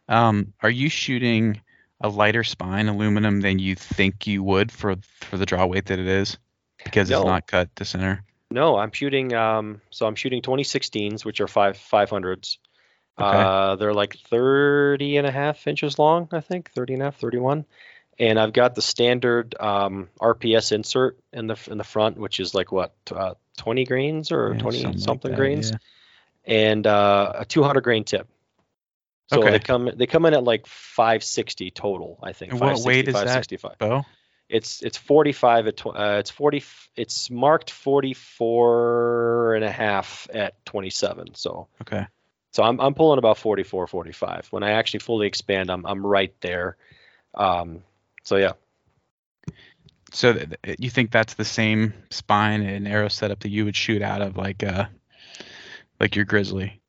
Um, 0.09 0.53
are 0.61 0.71
you 0.71 0.89
shooting 0.89 1.61
a 2.05 2.09
lighter 2.09 2.45
spine 2.45 2.87
aluminum 2.89 3.41
than 3.41 3.59
you 3.59 3.75
think 3.75 4.27
you 4.27 4.43
would 4.43 4.71
for 4.71 4.97
for 5.23 5.39
the 5.39 5.47
draw 5.47 5.65
weight 5.65 5.87
that 5.87 5.99
it 5.99 6.07
is, 6.07 6.37
because 6.85 7.09
No. 7.09 7.21
it's 7.21 7.27
not 7.27 7.47
cut 7.47 7.75
to 7.77 7.85
center? 7.87 8.23
No, 8.51 8.77
I'm 8.77 8.93
shooting. 8.93 9.33
Um, 9.33 9.81
so 9.91 10.07
I'm 10.07 10.15
shooting 10.15 10.43
2016s, 10.43 11.25
which 11.25 11.41
are 11.41 11.49
five 11.49 11.77
500s. 11.79 12.59
Okay. 13.19 13.25
Uh, 13.39 13.77
they're 13.77 13.95
like 13.95 14.17
30 14.29 15.17
and 15.17 15.27
a 15.27 15.31
half 15.31 15.67
inches 15.67 15.99
long, 15.99 16.29
I 16.33 16.41
think, 16.41 16.71
30 16.73 16.95
and 16.95 17.03
a 17.03 17.05
half, 17.07 17.17
31. 17.17 17.65
And 18.19 18.39
I've 18.39 18.53
got 18.53 18.75
the 18.75 18.83
standard 18.83 19.55
um, 19.59 20.09
RPS 20.21 20.73
insert 20.73 21.19
in 21.33 21.47
the 21.47 21.57
in 21.71 21.79
the 21.79 21.85
front, 21.85 22.17
which 22.19 22.39
is 22.39 22.55
like 22.55 22.71
what 22.71 22.93
uh, 23.11 23.35
20 23.57 23.85
grains 23.87 24.31
or 24.31 24.53
Yeah, 24.53 24.61
20 24.61 24.79
something, 24.99 25.07
like 25.09 25.23
that, 25.23 25.37
grains. 25.37 25.71
yeah. 25.71 25.79
and 26.45 26.87
uh, 26.87 27.33
a 27.39 27.45
200 27.45 27.81
grain 27.83 28.05
tip. 28.05 28.29
So 29.29 29.41
Okay. 29.41 29.53
they 29.53 29.59
come 29.59 29.91
they 29.95 30.07
come 30.07 30.27
in 30.27 30.35
at 30.35 30.45
like 30.45 30.67
560 30.67 31.71
total, 31.71 32.19
I 32.23 32.33
think. 32.33 32.53
And 32.53 32.61
what 32.61 32.81
weight 32.81 33.09
is 33.09 33.15
that? 33.15 33.25
565. 33.25 33.77
It's 34.49 34.83
it's 34.83 34.99
45 34.99 35.67
at 35.67 35.87
uh, 35.87 36.17
it's 36.19 36.31
40 36.31 36.63
it's 36.97 37.31
marked 37.31 37.71
44 37.71 39.55
and 39.55 39.65
a 39.65 39.71
half 39.71 40.29
at 40.33 40.65
27. 40.67 41.35
So 41.35 41.69
Okay. 41.83 42.07
so 42.53 42.63
I'm 42.63 42.79
I'm 42.81 42.95
pulling 42.95 43.19
about 43.19 43.39
44 43.39 43.87
45. 43.87 44.49
When 44.51 44.63
I 44.63 44.73
actually 44.73 45.01
fully 45.01 45.27
expand, 45.27 45.71
I'm 45.71 45.87
I'm 45.87 46.05
right 46.05 46.35
there. 46.41 46.77
Um 47.35 47.83
so 48.23 48.37
yeah. 48.37 48.53
So 50.13 50.33
th- 50.33 50.77
you 50.79 50.91
think 50.91 51.11
that's 51.11 51.35
the 51.35 51.45
same 51.45 51.93
spine 52.11 52.63
and 52.63 52.87
arrow 52.87 53.09
setup 53.09 53.41
that 53.41 53.49
you 53.49 53.65
would 53.65 53.75
shoot 53.75 54.01
out 54.03 54.23
of, 54.23 54.37
like 54.37 54.63
uh, 54.63 54.87
like 55.99 56.15
your 56.15 56.25
grizzly? 56.25 56.81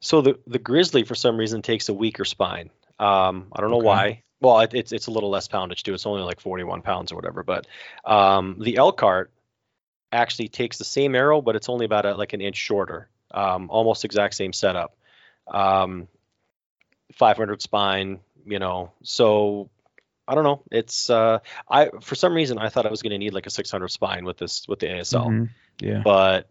So 0.00 0.20
the 0.20 0.38
the 0.46 0.58
grizzly 0.58 1.04
for 1.04 1.14
some 1.14 1.36
reason 1.36 1.62
takes 1.62 1.88
a 1.88 1.94
weaker 1.94 2.24
spine. 2.24 2.70
Um, 2.98 3.48
I 3.52 3.60
don't 3.60 3.70
know 3.70 3.76
Okay. 3.78 3.86
why. 3.86 4.22
Well, 4.40 4.60
it, 4.60 4.74
it's 4.74 4.92
it's 4.92 5.06
a 5.06 5.10
little 5.10 5.30
less 5.30 5.48
poundage 5.48 5.82
too. 5.82 5.94
It's 5.94 6.06
only 6.06 6.22
like 6.22 6.40
41 6.40 6.82
pounds 6.82 7.12
or 7.12 7.16
whatever. 7.16 7.42
But 7.42 7.66
um, 8.04 8.56
the 8.60 8.76
Elkhart 8.76 9.30
actually 10.12 10.48
takes 10.48 10.78
the 10.78 10.84
same 10.84 11.14
arrow, 11.14 11.40
but 11.40 11.56
it's 11.56 11.68
only 11.68 11.84
about 11.84 12.06
a, 12.06 12.14
like 12.14 12.32
an 12.32 12.40
inch 12.40 12.56
shorter. 12.56 13.08
Um, 13.30 13.68
almost 13.70 14.04
exact 14.04 14.34
same 14.34 14.52
setup. 14.52 14.96
Um, 15.48 16.08
500 17.14 17.62
spine, 17.62 18.20
you 18.44 18.58
know. 18.58 18.92
So 19.02 19.70
I 20.28 20.34
don't 20.34 20.44
know. 20.44 20.62
It's 20.70 21.08
uh, 21.10 21.38
I 21.68 21.90
for 22.02 22.14
some 22.14 22.34
reason 22.34 22.58
I 22.58 22.68
thought 22.68 22.86
I 22.86 22.90
was 22.90 23.02
going 23.02 23.12
to 23.12 23.18
need 23.18 23.32
like 23.34 23.46
a 23.46 23.50
600 23.50 23.88
spine 23.88 24.24
with 24.24 24.38
this 24.38 24.66
with 24.68 24.80
the 24.80 24.86
ASL 24.86 25.26
Mhm. 25.26 25.48
Yeah. 25.80 26.02
but 26.02 26.48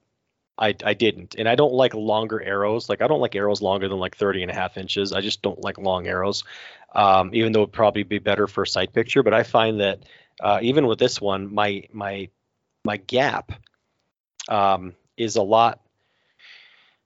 I, 0.57 0.75
I 0.83 0.93
didn't. 0.93 1.35
And 1.37 1.49
I 1.49 1.55
don't 1.55 1.73
like 1.73 1.93
longer 1.93 2.41
arrows. 2.41 2.87
Like 2.89 3.01
I 3.01 3.07
don't 3.07 3.19
like 3.19 3.35
arrows 3.35 3.61
longer 3.61 3.87
than 3.89 3.99
like 3.99 4.15
30 4.15 4.43
and 4.43 4.51
a 4.51 4.53
half 4.53 4.77
inches. 4.77 5.11
I 5.11 5.21
just 5.21 5.41
don't 5.41 5.61
like 5.63 5.77
long 5.77 6.07
arrows. 6.07 6.43
Um, 6.93 7.31
even 7.33 7.51
though 7.51 7.63
it'd 7.63 7.73
probably 7.73 8.03
be 8.03 8.19
better 8.19 8.47
for 8.47 8.63
a 8.63 8.67
sight 8.67 8.93
picture. 8.93 9.21
But 9.21 9.33
I 9.33 9.43
find 9.43 9.81
that 9.81 10.03
uh, 10.41 10.59
even 10.61 10.87
with 10.87 10.99
this 10.99 11.19
one, 11.19 11.53
my 11.53 11.83
my 11.91 12.29
my 12.85 12.97
gap 12.97 13.51
um, 14.47 14.93
is 15.17 15.35
a 15.35 15.41
lot 15.41 15.81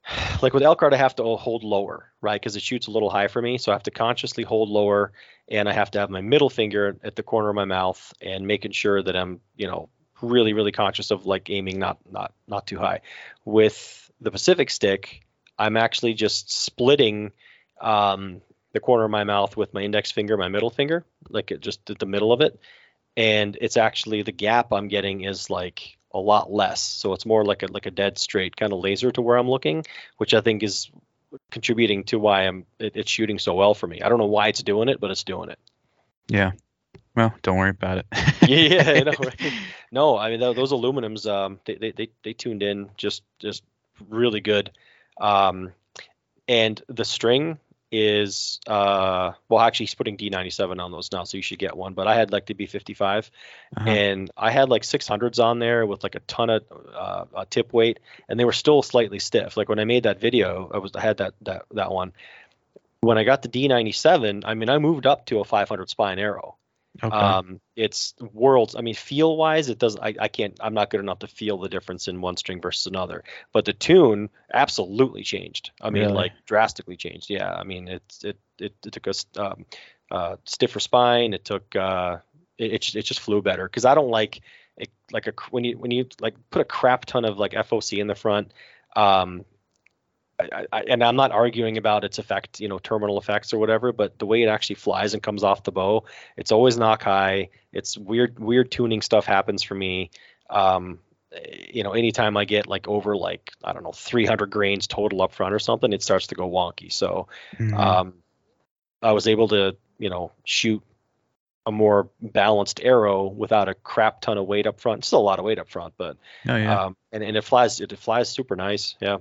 like 0.42 0.54
with 0.54 0.64
Elkhart, 0.64 0.94
I 0.94 0.98
have 0.98 1.16
to 1.16 1.36
hold 1.36 1.64
lower, 1.64 2.12
right? 2.22 2.40
Because 2.40 2.56
it 2.56 2.62
shoots 2.62 2.88
a 2.88 2.92
little 2.92 3.10
high 3.10 3.28
for 3.28 3.42
me. 3.42 3.58
So 3.58 3.72
I 3.72 3.76
have 3.76 3.84
to 3.84 3.92
consciously 3.92 4.44
hold 4.44 4.70
lower 4.70 5.12
and 5.48 5.68
I 5.68 5.74
have 5.74 5.92
to 5.92 6.00
have 6.00 6.10
my 6.10 6.22
middle 6.22 6.50
finger 6.50 6.98
at 7.04 7.16
the 7.16 7.24
corner 7.24 7.50
of 7.50 7.56
my 7.56 7.66
mouth 7.66 8.14
and 8.22 8.46
making 8.46 8.72
sure 8.72 9.02
that 9.02 9.16
I'm, 9.16 9.42
you 9.56 9.68
know, 9.68 9.90
really, 10.22 10.54
really 10.54 10.72
conscious 10.72 11.12
of 11.12 11.26
like 11.26 11.50
aiming 11.50 11.80
not 11.80 11.98
not 12.10 12.34
not 12.48 12.68
too 12.68 12.78
high. 12.78 13.02
With 13.46 14.12
the 14.22 14.32
Pacific 14.32 14.70
stick, 14.70 15.22
I'm 15.58 15.78
actually 15.78 16.14
just 16.14 16.52
splitting 16.52 17.32
um, 17.82 18.42
the 18.74 18.80
corner 18.80 19.06
of 19.06 19.12
my 19.12 19.24
mouth 19.24 19.58
with 19.58 19.74
my 19.74 19.82
index 19.82 20.12
finger, 20.12 20.38
my 20.38 20.50
middle 20.50 20.70
finger, 20.70 21.06
like 21.30 21.52
it 21.52 21.62
just 21.62 21.90
at 21.90 22.00
the 22.00 22.06
middle 22.06 22.32
of 22.32 22.42
it. 22.42 22.60
And 23.18 23.58
it's 23.60 23.78
actually 23.78 24.22
the 24.22 24.32
gap 24.32 24.72
I'm 24.72 24.88
getting 24.88 25.24
is 25.24 25.50
like 25.50 25.98
a 26.14 26.20
lot 26.20 26.52
less. 26.52 26.82
So 26.82 27.14
it's 27.14 27.26
more 27.26 27.44
like 27.44 27.64
a 27.64 27.68
like 27.68 27.86
a 27.86 27.92
dead 27.92 28.18
straight 28.18 28.56
kind 28.56 28.74
of 28.74 28.80
laser 28.80 29.12
to 29.12 29.22
where 29.22 29.38
I'm 29.38 29.50
looking, 29.50 29.86
which 30.18 30.34
I 30.34 30.42
think 30.42 30.64
is 30.64 30.90
contributing 31.52 32.04
to 32.06 32.20
why 32.20 32.48
I'm 32.48 32.66
it, 32.80 32.94
it's 32.96 33.12
shooting 33.12 33.40
so 33.40 33.54
well 33.54 33.74
for 33.74 33.88
me. 33.88 34.02
I 34.02 34.10
don't 34.10 34.20
know 34.20 34.26
why 34.26 34.48
it's 34.48 34.64
doing 34.64 34.90
it, 34.90 35.00
but 35.00 35.12
it's 35.12 35.24
doing 35.24 35.50
it. 35.50 35.60
Yeah. 36.28 36.52
Well, 37.16 37.34
don't 37.42 37.58
worry 37.58 37.72
about 37.72 37.98
it. 38.00 38.06
yeah, 38.48 38.92
I 38.92 39.00
know, 39.02 39.12
right? 39.20 39.54
No, 39.92 40.18
I 40.18 40.30
mean 40.30 40.40
tho- 40.40 40.54
those 40.54 40.72
aluminums, 40.72 41.28
um, 41.30 41.60
they, 41.66 41.76
they 41.76 41.92
they 41.92 42.10
they 42.24 42.34
tuned 42.34 42.62
in 42.62 42.90
just 42.96 43.24
just 43.40 43.64
really 44.08 44.40
good, 44.40 44.72
um, 45.20 45.72
and 46.48 46.82
the 46.88 47.04
string 47.04 47.58
is 47.92 48.60
uh 48.68 49.32
well 49.50 49.60
actually 49.62 49.88
he's 49.88 49.96
putting 49.96 50.16
D97 50.16 50.80
on 50.80 50.92
those 50.92 51.12
now, 51.12 51.24
so 51.24 51.38
you 51.38 51.42
should 51.42 51.58
get 51.58 51.76
one. 51.76 51.96
But 51.96 52.06
I 52.08 52.14
had 52.16 52.32
like 52.32 52.46
the 52.46 52.54
B55, 52.54 53.32
Uh-huh. 53.78 53.90
and 53.90 54.30
I 54.38 54.52
had 54.52 54.70
like 54.70 54.84
600s 54.84 55.44
on 55.44 55.58
there 55.58 55.88
with 55.88 56.04
like 56.04 56.14
a 56.14 56.20
ton 56.22 56.52
of 56.52 56.64
uh, 56.94 57.26
uh, 57.34 57.46
tip 57.50 57.74
weight, 57.74 58.00
and 58.30 58.40
they 58.40 58.46
were 58.46 58.52
still 58.52 58.84
slightly 58.84 59.18
stiff. 59.18 59.58
Like 59.58 59.70
when 59.70 59.80
I 59.80 59.86
made 59.86 60.04
that 60.04 60.20
video, 60.22 60.70
I 60.72 60.78
was 60.78 60.92
I 60.96 61.02
had 61.02 61.18
that 61.18 61.34
that 61.42 61.64
that 61.72 61.92
one. 61.92 62.14
When 63.02 63.18
I 63.18 63.24
got 63.24 63.42
the 63.42 63.50
D97, 63.50 64.44
I 64.46 64.54
mean 64.54 64.70
I 64.70 64.78
moved 64.78 65.08
up 65.08 65.26
to 65.26 65.40
a 65.40 65.44
500 65.44 65.90
spine 65.90 66.20
arrow. 66.20 66.58
Okay. 67.02 67.16
Um, 67.16 67.62
it's 67.76 68.14
worlds. 68.34 68.76
I 68.76 68.82
mean, 68.82 68.96
feel 68.96 69.38
wise, 69.38 69.70
it 69.70 69.78
does. 69.80 69.96
I, 69.98 70.16
I 70.20 70.28
can't. 70.28 70.58
I'm 70.60 70.74
not 70.74 70.90
good 70.90 71.00
enough 71.00 71.20
to 71.20 71.28
feel 71.28 71.58
the 71.58 71.70
difference 71.70 72.08
in 72.08 72.20
one 72.20 72.36
string 72.36 72.62
versus 72.62 72.88
another. 72.88 73.24
But 73.54 73.66
the 73.66 73.74
tune 73.74 74.30
absolutely 74.54 75.24
changed. 75.24 75.72
I 75.82 75.92
mean, 75.92 76.04
Really? 76.04 76.14
like 76.16 76.32
drastically 76.46 76.98
changed. 76.98 77.30
Yeah. 77.30 77.54
I 77.54 77.64
mean, 77.64 77.88
it's 77.88 78.24
it 78.26 78.38
it, 78.60 78.74
it 78.86 78.92
took 78.92 79.08
us 79.08 79.26
um, 79.38 79.66
uh, 80.12 80.38
stiffer 80.46 80.80
spine. 80.80 81.34
It 81.34 81.46
took 81.46 81.76
uh, 81.76 82.18
it 82.58 82.74
it, 82.74 82.82
just- 82.82 82.96
it 82.96 83.04
just 83.04 83.20
flew 83.22 83.42
better 83.42 83.64
because 83.66 83.86
I 83.86 83.94
don't 83.96 84.10
like 84.10 84.42
it, 84.76 84.90
like 85.12 85.28
a 85.28 85.34
when 85.52 85.64
you 85.64 85.78
when 85.78 85.92
you 85.92 86.08
like 86.20 86.36
put 86.50 86.62
a 86.62 86.66
crap 86.66 87.06
ton 87.06 87.24
of 87.24 87.38
like 87.38 87.52
FOC 87.54 88.00
in 88.00 88.08
the 88.08 88.16
front. 88.16 88.52
Um, 88.96 89.46
I, 90.40 90.66
I, 90.72 90.82
and 90.82 91.04
I'm 91.04 91.16
not 91.16 91.32
arguing 91.32 91.78
about 91.78 92.04
its 92.04 92.18
effect, 92.18 92.60
you 92.60 92.68
know, 92.68 92.80
terminal 92.80 93.18
effects 93.18 93.54
or 93.54 93.58
whatever, 93.60 93.92
but 93.92 94.18
the 94.20 94.26
way 94.26 94.42
it 94.42 94.48
actually 94.48 94.76
flies 94.76 95.14
and 95.14 95.22
comes 95.22 95.44
off 95.44 95.64
the 95.64 95.72
bow, 95.72 96.06
it's 96.38 96.52
always 96.52 96.78
nock 96.78 97.04
high. 97.04 97.50
It's 97.74 97.98
weird, 97.98 98.40
weird 98.40 98.72
tuning 98.72 99.02
stuff 99.02 99.26
happens 99.26 99.64
for 99.64 99.76
me. 99.76 100.12
Um, 100.50 101.00
you 101.72 101.84
know, 101.84 101.92
anytime 101.92 102.38
I 102.38 102.46
get 102.46 102.68
like 102.68 102.88
over 102.88 103.16
like 103.16 103.52
I 103.64 103.74
don't 103.74 103.84
know 103.84 103.92
300 103.92 104.50
grains 104.50 104.88
total 104.88 105.22
up 105.22 105.34
front 105.34 105.54
or 105.54 105.60
something, 105.60 105.94
it 105.94 106.02
starts 106.02 106.28
to 106.28 106.36
go 106.36 106.50
wonky. 106.50 106.92
So 106.92 107.28
Mhm. 107.58 107.78
um, 107.78 108.14
I 109.02 109.12
was 109.12 109.28
able 109.28 109.50
to, 109.50 109.78
you 110.00 110.10
know, 110.10 110.32
shoot 110.44 110.82
a 111.66 111.72
more 111.72 112.10
balanced 112.22 112.82
arrow 112.82 113.28
without 113.28 113.70
a 113.70 113.74
crap 113.76 114.22
ton 114.22 114.38
of 114.38 114.48
weight 114.48 114.66
up 114.66 114.80
front. 114.80 115.06
Still 115.06 115.20
a 115.20 115.22
lot 115.22 115.40
of 115.40 115.46
weight 115.46 115.60
up 115.60 115.70
front, 115.70 115.94
but 115.98 116.18
oh 116.48 116.56
yeah. 116.56 116.86
um, 116.86 116.98
and 117.12 117.24
and 117.24 117.38
it 117.38 117.44
flies, 117.44 117.80
it 117.80 117.96
flies 118.00 118.30
super 118.30 118.56
nice. 118.56 118.96
Yeah. 119.00 119.18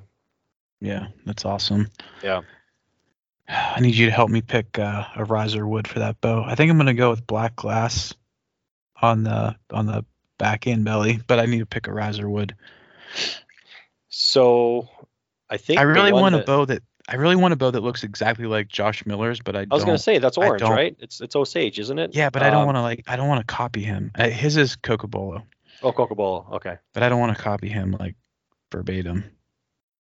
Yeah. 0.81 1.09
That's 1.27 1.45
awesome. 1.45 1.89
Yeah. 2.23 2.43
I 3.49 3.81
need 3.81 3.95
you 3.95 4.07
to 4.07 4.13
help 4.13 4.29
me 4.31 4.43
pick 4.43 4.79
uh, 4.79 5.05
a 5.17 5.25
riser 5.25 5.67
wood 5.67 5.89
for 5.89 6.01
that 6.01 6.21
bow. 6.21 6.45
I 6.45 6.55
think 6.55 6.71
I'm 6.71 6.77
gonna 6.77 6.93
go 6.95 7.11
with 7.11 7.27
black 7.27 7.57
glass 7.57 8.15
on 9.01 9.23
the 9.23 9.57
on 9.73 9.87
the 9.87 10.05
back 10.37 10.67
end 10.67 10.85
belly, 10.85 11.21
but 11.27 11.39
I 11.39 11.47
need 11.47 11.61
to 11.61 11.67
pick 11.67 11.87
a 11.87 11.93
riser 11.93 12.29
wood. 12.29 12.55
So 14.09 14.89
I 15.49 15.57
think 15.57 15.79
I 15.79 15.83
really 15.83 16.13
want 16.13 16.35
a 16.35 16.39
bow 16.45 16.65
that 16.67 16.83
I 17.09 17.17
really 17.17 17.37
want 17.37 17.55
a 17.55 17.57
bow 17.57 17.71
that 17.71 17.81
looks 17.81 18.05
exactly 18.05 18.45
like 18.47 18.69
Josh 18.69 19.07
Miller's, 19.07 19.41
but 19.41 19.57
I, 19.57 19.61
I 19.61 19.67
was 19.71 19.85
gonna 19.85 19.99
say 19.99 20.19
that's 20.19 20.37
orange, 20.37 20.63
right? 20.63 20.95
It's 20.99 21.21
it's 21.21 21.35
Osage, 21.35 21.79
isn't 21.79 21.99
it? 21.99 22.15
Yeah, 22.15 22.29
but 22.31 22.43
I 22.43 22.51
don't 22.51 22.61
Um, 22.61 22.67
want 22.67 22.77
to 22.77 22.83
like 22.83 23.05
I 23.07 23.17
don't 23.17 23.29
want 23.29 23.41
to 23.47 23.47
copy 23.55 23.83
him. 23.83 24.11
Uh, 24.15 24.29
His 24.29 24.57
is 24.59 24.77
Cocobolo, 24.77 25.43
Oh, 25.83 25.93
Cocobolo. 25.93 26.53
Okay. 26.53 26.77
but 26.93 27.03
I 27.03 27.09
don't 27.09 27.21
want 27.21 27.37
to 27.37 27.43
copy 27.43 27.69
him 27.69 27.97
like 27.99 28.17
verbatim. 28.71 29.25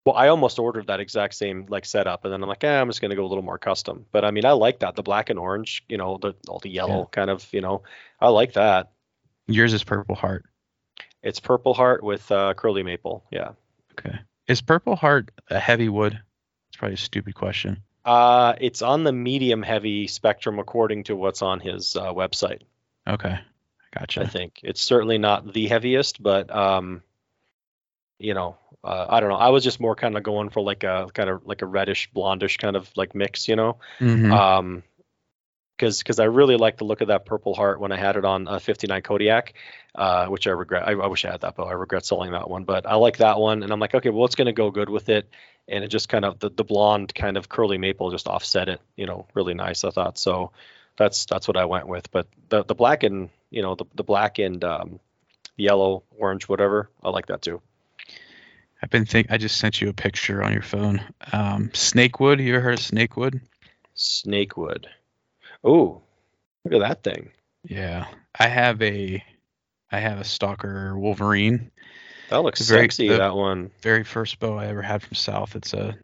Well, 0.08 0.16
I 0.16 0.30
almost 0.30 0.58
ordered 0.58 0.88
that 0.88 1.02
exact 1.02 1.34
same 1.34 1.66
like 1.68 1.84
setup, 1.84 2.24
and 2.24 2.32
then 2.32 2.42
I'm 2.42 2.48
like, 2.48 2.64
eh, 2.64 2.80
I'm 2.80 2.88
just 2.88 3.02
gonna 3.02 3.18
go 3.18 3.26
a 3.26 3.28
little 3.28 3.44
more 3.44 3.58
custom. 3.58 4.06
But 4.14 4.24
I 4.24 4.32
mean, 4.32 4.46
I 4.46 4.54
like 4.54 4.80
that 4.80 4.96
the 4.96 5.04
black 5.04 5.30
and 5.30 5.38
orange, 5.38 5.84
you 5.90 5.98
know, 5.98 6.18
the 6.18 6.34
all 6.48 6.60
the 6.60 6.70
yellow 6.70 7.00
Yeah. 7.00 7.06
kind 7.12 7.30
of, 7.30 7.46
you 7.52 7.60
know, 7.60 7.84
I 8.22 8.30
like 8.30 8.54
that. 8.54 8.92
Yours 9.48 9.74
is 9.74 9.84
Purple 9.84 10.16
Heart. 10.16 10.46
It's 11.22 11.42
purple 11.42 11.74
heart 11.74 12.04
with 12.04 12.32
uh, 12.32 12.54
curly 12.54 12.84
maple. 12.84 13.26
Yeah. 13.32 13.52
Okay. 14.00 14.18
Is 14.48 14.62
Purple 14.62 14.96
Heart 14.96 15.30
a 15.50 15.60
heavy 15.60 15.90
wood? 15.90 16.18
It's 16.70 16.78
probably 16.78 16.94
a 16.94 16.98
stupid 16.98 17.36
question. 17.36 17.84
Uh, 18.06 18.54
it's 18.62 18.82
on 18.82 19.04
the 19.04 19.12
medium 19.12 19.62
heavy 19.62 20.08
spectrum 20.08 20.58
according 20.58 21.04
to 21.06 21.18
what's 21.18 21.42
on 21.42 21.60
his 21.60 21.98
uh, 21.98 22.14
website. 22.14 22.62
Okay. 23.06 23.38
Gotcha. 23.94 24.22
I 24.22 24.28
think 24.28 24.62
it's 24.64 24.80
certainly 24.80 25.18
not 25.18 25.52
the 25.52 25.68
heaviest, 25.68 26.24
but 26.24 26.50
um, 26.56 27.04
you 28.20 28.34
know, 28.34 28.58
uh, 28.84 29.06
I 29.10 29.20
don't 29.20 29.30
know. 29.30 29.36
I 29.36 29.50
was 29.50 29.64
just 29.64 29.80
more 29.80 29.96
kind 29.96 30.18
of 30.18 30.24
going 30.24 30.50
for 30.50 30.62
like 30.62 30.84
a 30.84 31.08
kind 31.14 31.30
of 31.30 31.46
like 31.46 31.62
a 31.62 31.66
reddish 31.66 32.10
blondish 32.16 32.58
kind 32.58 32.76
of 32.76 32.90
like 32.96 33.16
mix, 33.16 33.48
you 33.48 33.56
know. 33.56 33.78
Mhm. 34.00 34.32
Um, 34.32 34.84
because 35.78 36.00
because 36.00 36.20
I 36.20 36.26
really 36.26 36.58
like 36.58 36.78
the 36.78 36.86
look 36.86 37.02
of 37.02 37.10
that 37.10 37.26
Purple 37.26 37.54
Heart 37.54 37.80
when 37.80 37.92
I 37.92 37.98
had 37.98 38.16
it 38.16 38.26
on 38.26 38.48
a 38.48 38.60
59 38.60 39.02
Kodiak, 39.04 39.54
uh, 39.96 40.26
which 40.28 40.48
I 40.48 40.52
regret. 40.52 40.88
I, 40.88 40.94
I 40.94 41.08
wish 41.08 41.24
I 41.24 41.32
had 41.32 41.42
that 41.42 41.56
bow. 41.56 41.66
I 41.66 41.74
regret 41.74 42.06
selling 42.06 42.32
that 42.32 42.50
one, 42.50 42.64
but 42.64 42.86
I 42.88 42.96
like 42.96 43.18
that 43.18 43.40
one, 43.40 43.64
and 43.64 43.72
I'm 43.72 43.80
like, 43.80 43.94
okay, 43.94 44.10
well, 44.10 44.22
what's 44.22 44.36
going 44.36 44.48
to 44.48 44.54
go 44.54 44.72
good 44.72 44.90
with 44.90 45.10
it? 45.10 45.30
And 45.68 45.84
it 45.84 45.90
just 45.90 46.10
kind 46.10 46.26
of 46.26 46.40
the, 46.40 46.50
the 46.50 46.64
blonde 46.64 47.14
kind 47.14 47.38
of 47.38 47.48
curly 47.50 47.78
maple 47.78 48.10
just 48.12 48.28
offset 48.28 48.70
it, 48.70 48.82
you 48.96 49.06
know, 49.06 49.28
really 49.34 49.54
nice. 49.54 49.84
I 49.84 49.92
thought 49.92 50.18
so. 50.18 50.52
That's 50.98 51.26
that's 51.26 51.48
what 51.48 51.58
I 51.58 51.66
went 51.66 51.88
with. 51.88 52.10
But 52.10 52.28
the 52.50 52.64
the 52.64 52.74
black 52.74 53.04
and 53.04 53.30
you 53.52 53.62
know 53.62 53.76
the 53.76 53.86
the 53.94 54.04
black 54.04 54.40
and 54.40 54.64
um, 54.64 55.00
yellow, 55.56 56.04
orange, 56.18 56.50
whatever, 56.50 56.90
I 57.04 57.10
like 57.10 57.28
that 57.28 57.44
too. 57.44 57.62
I've 58.82 58.90
been 58.90 59.06
think. 59.06 59.28
I 59.30 59.38
just 59.38 59.58
sent 59.58 59.82
you 59.82 59.90
a 59.90 59.94
picture 59.94 60.44
on 60.44 60.54
your 60.54 60.62
phone. 60.62 61.02
Um, 61.34 61.72
snakewood. 61.74 62.40
You 62.40 62.54
ever 62.56 62.64
heard 62.64 62.74
of 62.76 62.80
snakewood? 62.80 63.42
Snakewood. 63.96 64.88
Oh, 65.64 66.02
look 66.64 66.74
at 66.74 66.88
that 66.88 67.04
thing. 67.04 67.32
Yeah. 67.64 68.06
I 68.40 68.48
have 68.48 68.82
a. 68.82 69.24
I 69.92 70.00
have 70.00 70.20
a 70.20 70.24
stalker 70.24 70.98
Wolverine. 70.98 71.72
That 72.30 72.38
looks 72.44 72.68
very- 72.68 72.84
sexy. 72.84 73.08
the- 73.08 73.18
that 73.18 73.36
one. 73.36 73.72
Very 73.82 74.04
first 74.04 74.40
bow 74.40 74.58
I 74.58 74.68
ever 74.68 74.82
had 74.82 75.02
from 75.02 75.16
South. 75.16 75.56
It's 75.56 75.74
a. 75.74 75.98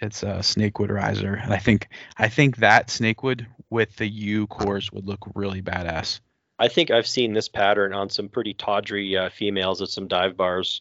It's 0.00 0.22
a 0.22 0.42
snakewood 0.42 0.90
riser, 0.90 1.34
and 1.34 1.54
I 1.54 1.56
think 1.58 1.88
I 2.18 2.28
think 2.28 2.58
that 2.58 2.90
snakewood 2.90 3.46
with 3.70 3.96
the 3.96 4.06
U 4.06 4.46
cores 4.46 4.92
would 4.92 5.06
look 5.06 5.20
really 5.34 5.62
badass. 5.62 6.20
I 6.58 6.68
think 6.68 6.90
I've 6.90 7.06
seen 7.06 7.34
this 7.34 7.48
pattern 7.48 7.92
on 7.92 8.08
some 8.08 8.28
pretty 8.28 8.54
tawdry 8.54 9.16
uh, 9.16 9.28
females 9.28 9.82
at 9.82 9.88
some 9.90 10.08
dive 10.08 10.36
bars. 10.36 10.80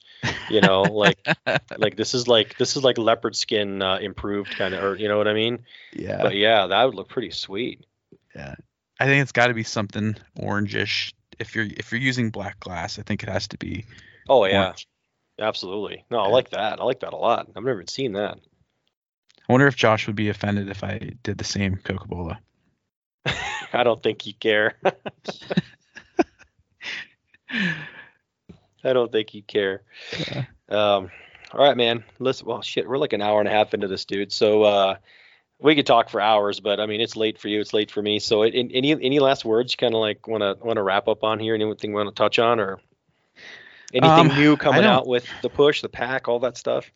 You 0.50 0.62
know, 0.62 0.84
like 0.84 1.20
like 1.78 1.98
this 1.98 2.14
is 2.14 2.28
like 2.28 2.58
this 2.58 2.78
is 2.78 2.84
like 2.84 2.98
leopard 2.98 3.36
skin 3.36 3.82
uh, 3.82 3.98
improved 3.98 4.56
kind 4.58 4.74
of, 4.74 4.84
or 4.84 4.96
you 4.96 5.08
know 5.08 5.18
what 5.18 5.28
I 5.28 5.34
mean? 5.34 5.66
yeah. 5.94 6.22
But 6.22 6.36
yeah, 6.36 6.68
that 6.68 6.84
would 6.86 6.96
look 6.96 7.10
pretty 7.10 7.32
sweet. 7.32 7.86
Yeah, 8.36 8.56
I 9.00 9.06
think 9.06 9.22
it's 9.22 9.32
got 9.32 9.48
to 9.48 9.54
be 9.54 9.64
something 9.64 10.16
orangish. 10.40 11.12
If 11.40 11.56
you're 11.56 11.66
if 11.66 11.92
you're 11.92 12.00
using 12.02 12.30
black 12.30 12.60
glass, 12.62 12.98
I 13.00 13.02
think 13.02 13.24
it 13.24 13.30
has 13.30 13.48
to 13.50 13.58
be. 13.58 13.86
Oh 14.30 14.46
yeah, 14.46 14.66
orange. 14.68 14.88
absolutely. 15.40 16.06
No, 16.10 16.20
I 16.20 16.24
Yeah. 16.28 16.30
like 16.30 16.50
that. 16.52 16.80
I 16.80 16.84
like 16.86 17.02
that 17.02 17.14
a 17.14 17.18
lot. 17.18 17.48
I've 17.56 17.64
never 17.64 17.84
seen 17.88 18.14
that. 18.14 18.38
I 19.48 19.52
wonder 19.54 19.68
if 19.68 19.76
Josh 19.76 20.08
would 20.08 20.16
be 20.16 20.30
offended 20.30 20.70
if 20.70 20.84
I 20.84 21.12
did 21.22 21.38
the 21.38 21.44
same 21.44 21.76
Coca 21.76 22.08
Cola. 22.08 22.40
I 23.74 23.84
don't 23.84 24.02
think 24.02 24.22
he'd 24.22 24.40
care. 24.40 24.78
I 28.84 28.94
don't 28.94 29.12
think 29.12 29.30
he'd 29.30 29.48
care. 29.48 29.82
Yeah. 30.18 30.46
Um, 30.70 31.12
all 31.52 31.64
right, 31.64 31.78
man. 31.78 32.04
Listen, 32.20 32.48
well, 32.48 32.62
shit, 32.62 32.88
we're 32.88 32.98
like 32.98 33.14
an 33.14 33.22
hour 33.22 33.40
and 33.40 33.48
a 33.48 33.52
half 33.52 33.74
into 33.74 33.88
this, 33.88 34.06
dude. 34.06 34.32
So 34.32 34.64
uh, 34.64 34.96
we 35.60 35.76
could 35.76 35.86
talk 35.86 36.10
for 36.10 36.20
hours, 36.20 36.60
but 36.60 36.80
I 36.80 36.86
mean, 36.86 37.02
it's 37.02 37.16
late 37.16 37.40
for 37.40 37.48
you. 37.48 37.62
It's 37.62 37.74
late 37.74 37.92
for 37.92 38.02
me. 38.02 38.20
So, 38.20 38.44
it, 38.44 38.54
in, 38.54 38.72
any 38.72 38.92
any 38.92 39.20
last 39.20 39.46
words 39.46 39.74
you 39.74 39.78
kind 39.78 39.94
of 39.94 40.02
like 40.02 40.28
want 40.28 40.42
to 40.42 40.58
want 40.66 40.78
to 40.78 40.84
wrap 40.84 41.08
up 41.08 41.24
on 41.24 41.40
here? 41.40 41.56
Anything 41.56 41.92
you 41.92 41.96
want 41.96 42.10
to 42.10 42.16
touch 42.16 42.40
on, 42.40 42.60
or 42.60 42.80
anything 43.94 44.32
Um, 44.32 44.40
new 44.40 44.58
coming 44.58 44.84
out 44.84 45.08
with 45.08 45.28
the 45.42 45.50
push, 45.50 45.82
the 45.82 45.90
pack, 45.90 46.28
all 46.28 46.40
that 46.40 46.58
stuff? 46.58 46.92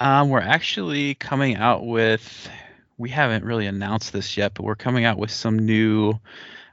Um, 0.00 0.28
we're 0.28 0.40
actually 0.40 1.14
coming 1.14 1.56
out 1.56 1.86
with. 1.86 2.50
We 2.98 3.10
haven't 3.10 3.44
really 3.44 3.66
announced 3.66 4.12
this 4.12 4.36
yet, 4.36 4.54
but 4.54 4.64
we're 4.64 4.74
coming 4.74 5.04
out 5.04 5.18
with 5.18 5.30
some 5.30 5.58
new 5.58 6.14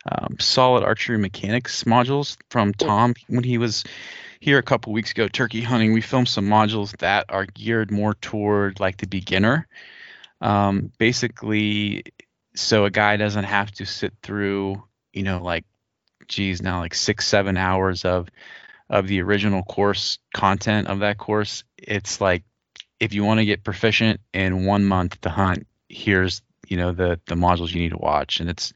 um, 0.09 0.37
solid 0.39 0.83
archery 0.83 1.17
mechanics 1.17 1.83
modules 1.83 2.37
from 2.49 2.73
Tom 2.73 3.13
when 3.27 3.43
he 3.43 3.57
was 3.57 3.83
here 4.39 4.57
a 4.57 4.63
couple 4.63 4.91
weeks 4.93 5.11
ago 5.11 5.27
turkey 5.27 5.61
hunting. 5.61 5.93
We 5.93 6.01
filmed 6.01 6.27
some 6.27 6.47
modules 6.47 6.95
that 6.97 7.25
are 7.29 7.45
geared 7.45 7.91
more 7.91 8.13
toward 8.13 8.79
like 8.79 8.97
the 8.97 9.07
beginner. 9.07 9.67
Um, 10.41 10.91
basically, 10.97 12.03
so 12.55 12.85
a 12.85 12.91
guy 12.91 13.15
doesn't 13.17 13.45
have 13.45 13.71
to 13.73 13.85
sit 13.85 14.13
through, 14.21 14.83
you 15.13 15.23
know, 15.23 15.41
like, 15.41 15.63
geez, 16.27 16.61
now 16.61 16.79
like 16.79 16.93
six, 16.93 17.27
seven 17.27 17.57
hours 17.57 18.05
of 18.05 18.29
of 18.89 19.07
the 19.07 19.21
original 19.21 19.63
course 19.63 20.19
content 20.33 20.87
of 20.87 20.99
that 20.99 21.17
course. 21.17 21.63
It's 21.77 22.19
like 22.19 22.43
if 22.99 23.13
you 23.13 23.23
want 23.23 23.39
to 23.39 23.45
get 23.45 23.63
proficient 23.63 24.19
in 24.33 24.65
one 24.65 24.85
month 24.85 25.19
to 25.21 25.29
hunt, 25.29 25.65
here's 25.93 26.41
you 26.69 26.77
know 26.77 26.91
the 26.91 27.19
the 27.27 27.35
modules 27.35 27.73
you 27.73 27.81
need 27.81 27.91
to 27.91 27.97
watch, 27.97 28.39
and 28.39 28.49
it's 28.49 28.73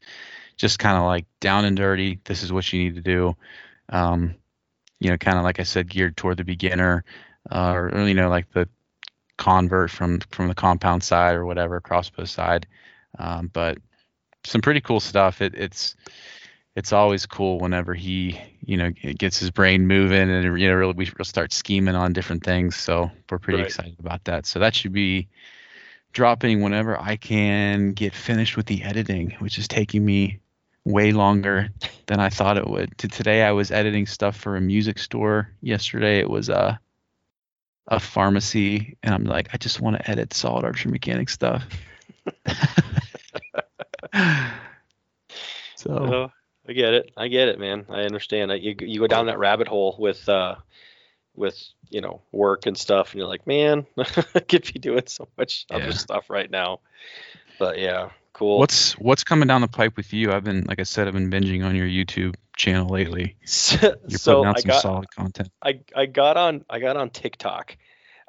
just 0.56 0.78
kind 0.78 0.96
of 0.98 1.04
like 1.04 1.26
down 1.40 1.64
and 1.64 1.76
dirty. 1.76 2.20
This 2.24 2.42
is 2.42 2.52
what 2.52 2.72
you 2.72 2.82
need 2.84 2.96
to 2.96 3.02
do. 3.02 3.36
Um, 3.90 4.34
you 5.00 5.10
know, 5.10 5.16
kind 5.18 5.38
of 5.38 5.44
like 5.44 5.60
I 5.60 5.64
said, 5.64 5.88
geared 5.88 6.16
toward 6.16 6.38
the 6.38 6.44
beginner, 6.44 7.04
uh, 7.50 7.72
or 7.74 8.06
you 8.06 8.14
know, 8.14 8.28
like 8.28 8.50
the 8.52 8.68
convert 9.38 9.90
from 9.90 10.20
from 10.30 10.48
the 10.48 10.54
compound 10.54 11.02
side 11.02 11.34
or 11.34 11.44
whatever 11.46 11.80
crossbow 11.80 12.24
side. 12.24 12.66
Um, 13.18 13.50
but 13.52 13.78
some 14.44 14.60
pretty 14.62 14.80
cool 14.80 15.00
stuff. 15.00 15.40
It, 15.42 15.54
it's 15.54 15.96
it's 16.76 16.92
always 16.92 17.26
cool 17.26 17.58
whenever 17.58 17.94
he 17.94 18.38
you 18.64 18.76
know 18.76 18.90
gets 18.90 19.38
his 19.38 19.50
brain 19.50 19.86
moving 19.86 20.30
and 20.30 20.44
you 20.60 20.68
know 20.68 20.74
really 20.74 20.94
we 20.94 21.06
start 21.22 21.52
scheming 21.52 21.94
on 21.96 22.12
different 22.12 22.44
things. 22.44 22.76
So 22.76 23.10
we're 23.30 23.38
pretty 23.38 23.60
Right. 23.60 23.62
excited 23.62 23.96
about 24.00 24.24
that. 24.24 24.46
So 24.46 24.60
that 24.60 24.74
should 24.74 24.92
be 24.92 25.28
dropping 26.12 26.62
whenever 26.62 27.00
I 27.00 27.16
can 27.16 27.92
get 27.92 28.14
finished 28.14 28.56
with 28.56 28.66
the 28.66 28.82
editing, 28.82 29.30
which 29.38 29.58
is 29.58 29.68
taking 29.68 30.04
me 30.04 30.40
way 30.84 31.12
longer 31.12 31.68
than 32.06 32.18
I 32.20 32.30
thought 32.30 32.56
it 32.56 32.66
would. 32.66 32.96
To 32.98 33.08
today 33.08 33.42
I 33.42 33.52
was 33.52 33.70
editing 33.70 34.06
stuff 34.06 34.36
for 34.36 34.56
a 34.56 34.60
music 34.60 34.98
store. 34.98 35.50
Yesterday 35.60 36.18
it 36.18 36.30
was 36.30 36.48
a 36.48 36.80
a 37.90 37.98
pharmacy 37.98 38.96
and 39.02 39.14
I'm 39.14 39.24
like 39.24 39.48
I 39.54 39.56
just 39.56 39.80
want 39.80 39.96
to 39.96 40.10
edit 40.10 40.34
solid 40.34 40.64
archery 40.64 40.92
mechanic 40.92 41.30
stuff. 41.30 41.64
so 45.74 45.92
Uh, 45.94 46.28
I 46.68 46.72
get 46.74 46.92
it. 46.92 47.10
I 47.16 47.28
get 47.28 47.48
it, 47.48 47.58
man. 47.58 47.86
I 47.88 48.02
understand. 48.02 48.52
You 48.62 48.74
you 48.80 49.00
go 49.00 49.06
down 49.06 49.26
that 49.26 49.38
rabbit 49.38 49.68
hole 49.68 49.96
with 49.98 50.28
uh 50.28 50.56
with 51.38 51.58
you 51.88 52.00
know 52.00 52.20
work 52.32 52.66
and 52.66 52.76
stuff, 52.76 53.12
and 53.12 53.20
you're 53.20 53.28
like, 53.28 53.46
man, 53.46 53.86
I 54.34 54.40
could 54.40 54.70
be 54.72 54.78
doing 54.78 55.06
so 55.06 55.28
much 55.38 55.66
Yeah. 55.70 55.76
other 55.76 55.92
stuff 55.92 56.30
right 56.30 56.50
now. 56.50 56.80
But 57.58 57.78
yeah, 57.78 58.10
cool. 58.32 58.58
what's 58.58 58.92
what's 58.98 59.24
coming 59.24 59.48
down 59.48 59.60
the 59.60 59.68
pipe 59.68 59.96
with 59.96 60.12
you? 60.12 60.32
I've 60.32 60.44
been 60.44 60.64
like 60.64 60.80
I 60.80 60.84
said 60.84 61.08
I've 61.08 61.14
been 61.14 61.30
binging 61.30 61.64
on 61.64 61.74
your 61.74 61.86
YouTube 61.86 62.34
channel 62.56 62.88
lately. 62.88 63.36
so, 63.44 63.94
You're 64.06 64.18
so 64.18 64.40
putting 64.40 64.48
out 64.48 64.58
I 64.58 64.60
some 64.60 64.68
got 64.68 64.82
solid 64.82 65.10
content. 65.14 65.50
I 65.62 65.80
I 65.94 66.06
got 66.06 66.36
on 66.36 66.64
I 66.68 66.78
got 66.78 66.96
on 66.96 67.10
TikTok, 67.10 67.76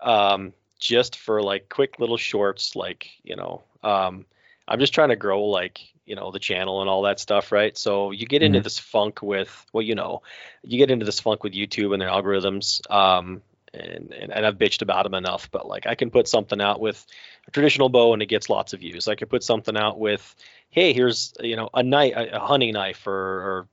um, 0.01 0.53
just 0.79 1.17
for 1.17 1.41
like 1.41 1.69
quick 1.69 1.99
little 1.99 2.17
shorts, 2.17 2.75
like 2.75 3.09
you 3.23 3.35
know, 3.35 3.63
um, 3.83 4.25
I'm 4.69 4.79
just 4.79 4.93
trying 4.93 5.09
to 5.09 5.15
grow 5.15 5.45
like 5.45 5.81
you 6.05 6.15
know 6.15 6.31
the 6.31 6.39
channel 6.39 6.81
and 6.81 6.89
all 6.89 7.03
that 7.03 7.19
stuff, 7.19 7.51
right? 7.51 7.77
So 7.77 8.11
you 8.11 8.25
get 8.25 8.41
into 8.43 8.59
Mhm. 8.59 8.63
this 8.63 8.79
funk 8.79 9.21
with 9.21 9.65
well, 9.73 9.81
you 9.81 9.95
know, 9.95 10.21
you 10.63 10.77
get 10.77 10.91
into 10.91 11.05
this 11.05 11.19
funk 11.19 11.43
with 11.43 11.53
YouTube 11.53 11.93
and 11.93 12.01
their 12.01 12.09
algorithms, 12.09 12.79
um, 12.91 13.41
and, 13.73 14.13
and 14.13 14.31
and 14.33 14.45
I've 14.45 14.57
bitched 14.57 14.81
about 14.81 15.03
them 15.03 15.13
enough, 15.13 15.49
but 15.51 15.67
like 15.67 15.85
I 15.87 15.95
can 15.95 16.11
put 16.11 16.27
something 16.27 16.61
out 16.61 16.79
with 16.79 17.05
a 17.47 17.51
traditional 17.51 17.89
bow 17.89 18.13
and 18.13 18.21
it 18.21 18.27
gets 18.27 18.49
lots 18.49 18.73
of 18.73 18.79
views. 18.79 19.07
I 19.07 19.15
could 19.15 19.29
put 19.29 19.43
something 19.43 19.77
out 19.77 19.99
with, 19.99 20.35
hey, 20.69 20.93
here's 20.93 21.33
you 21.41 21.55
know 21.55 21.69
a 21.73 21.83
knife, 21.83 22.13
a, 22.15 22.37
a 22.37 22.39
hunting 22.39 22.73
knife 22.73 23.05
or, 23.07 23.13
or 23.13 23.67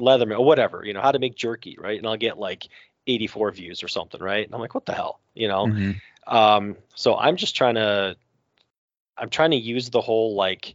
Leatherman 0.00 0.38
or 0.38 0.44
whatever, 0.44 0.84
you 0.84 0.92
know, 0.92 1.00
how 1.00 1.12
to 1.12 1.18
make 1.18 1.36
jerky, 1.36 1.76
right? 1.78 1.98
And 1.98 2.06
I'll 2.06 2.16
get 2.16 2.38
like 2.38 2.68
84 3.06 3.52
views 3.52 3.82
or 3.82 3.88
something, 3.88 4.20
right? 4.20 4.44
And 4.44 4.54
I'm 4.54 4.60
like, 4.60 4.74
what 4.74 4.86
the 4.86 4.92
hell, 4.94 5.20
you 5.34 5.48
know? 5.48 5.66
Mhm. 5.68 6.00
Um, 6.26 6.76
so 6.94 7.16
I'm 7.16 7.36
just 7.36 7.54
trying 7.56 7.74
to, 7.76 8.16
I'm 9.16 9.30
trying 9.30 9.52
to 9.52 9.56
use 9.56 9.90
the 9.90 10.00
whole 10.00 10.34
like, 10.34 10.74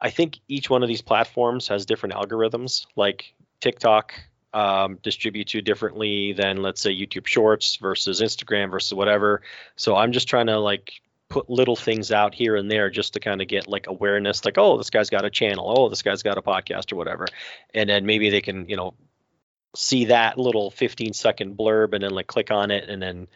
I 0.00 0.10
think 0.10 0.38
each 0.48 0.70
one 0.70 0.82
of 0.82 0.88
these 0.88 1.02
platforms 1.02 1.68
has 1.68 1.86
different 1.86 2.14
algorithms. 2.14 2.86
Like 2.96 3.34
TikTok 3.60 4.14
um, 4.54 4.98
distributes 5.02 5.54
you 5.54 5.62
differently 5.62 6.32
than 6.32 6.62
let's 6.62 6.80
say 6.80 6.90
YouTube 6.90 7.26
Shorts 7.26 7.76
versus 7.76 8.20
Instagram 8.20 8.70
versus 8.70 8.94
whatever. 8.94 9.42
So 9.76 9.96
I'm 9.96 10.12
just 10.12 10.28
trying 10.28 10.46
to 10.46 10.58
like 10.58 10.92
put 11.28 11.50
little 11.50 11.76
things 11.76 12.10
out 12.10 12.34
here 12.34 12.56
and 12.56 12.70
there 12.70 12.88
just 12.88 13.12
to 13.12 13.20
kind 13.20 13.42
of 13.42 13.48
get 13.48 13.68
like 13.68 13.86
awareness, 13.86 14.44
like 14.44 14.56
oh 14.56 14.78
this 14.78 14.90
guy's 14.90 15.10
got 15.10 15.24
a 15.24 15.30
channel, 15.30 15.74
oh 15.76 15.88
this 15.88 16.02
guy's 16.02 16.22
got 16.22 16.38
a 16.38 16.42
podcast 16.42 16.92
or 16.92 16.96
whatever, 16.96 17.26
and 17.74 17.90
then 17.90 18.06
maybe 18.06 18.30
they 18.30 18.40
can 18.40 18.68
you 18.68 18.76
know 18.76 18.94
see 19.76 20.06
that 20.06 20.38
little 20.38 20.70
15 20.70 21.12
second 21.12 21.56
blurb 21.56 21.92
and 21.92 22.02
then 22.02 22.10
like 22.10 22.26
click 22.26 22.50
on 22.50 22.70
it 22.70 22.88
and 22.88 23.02
then 23.02 23.28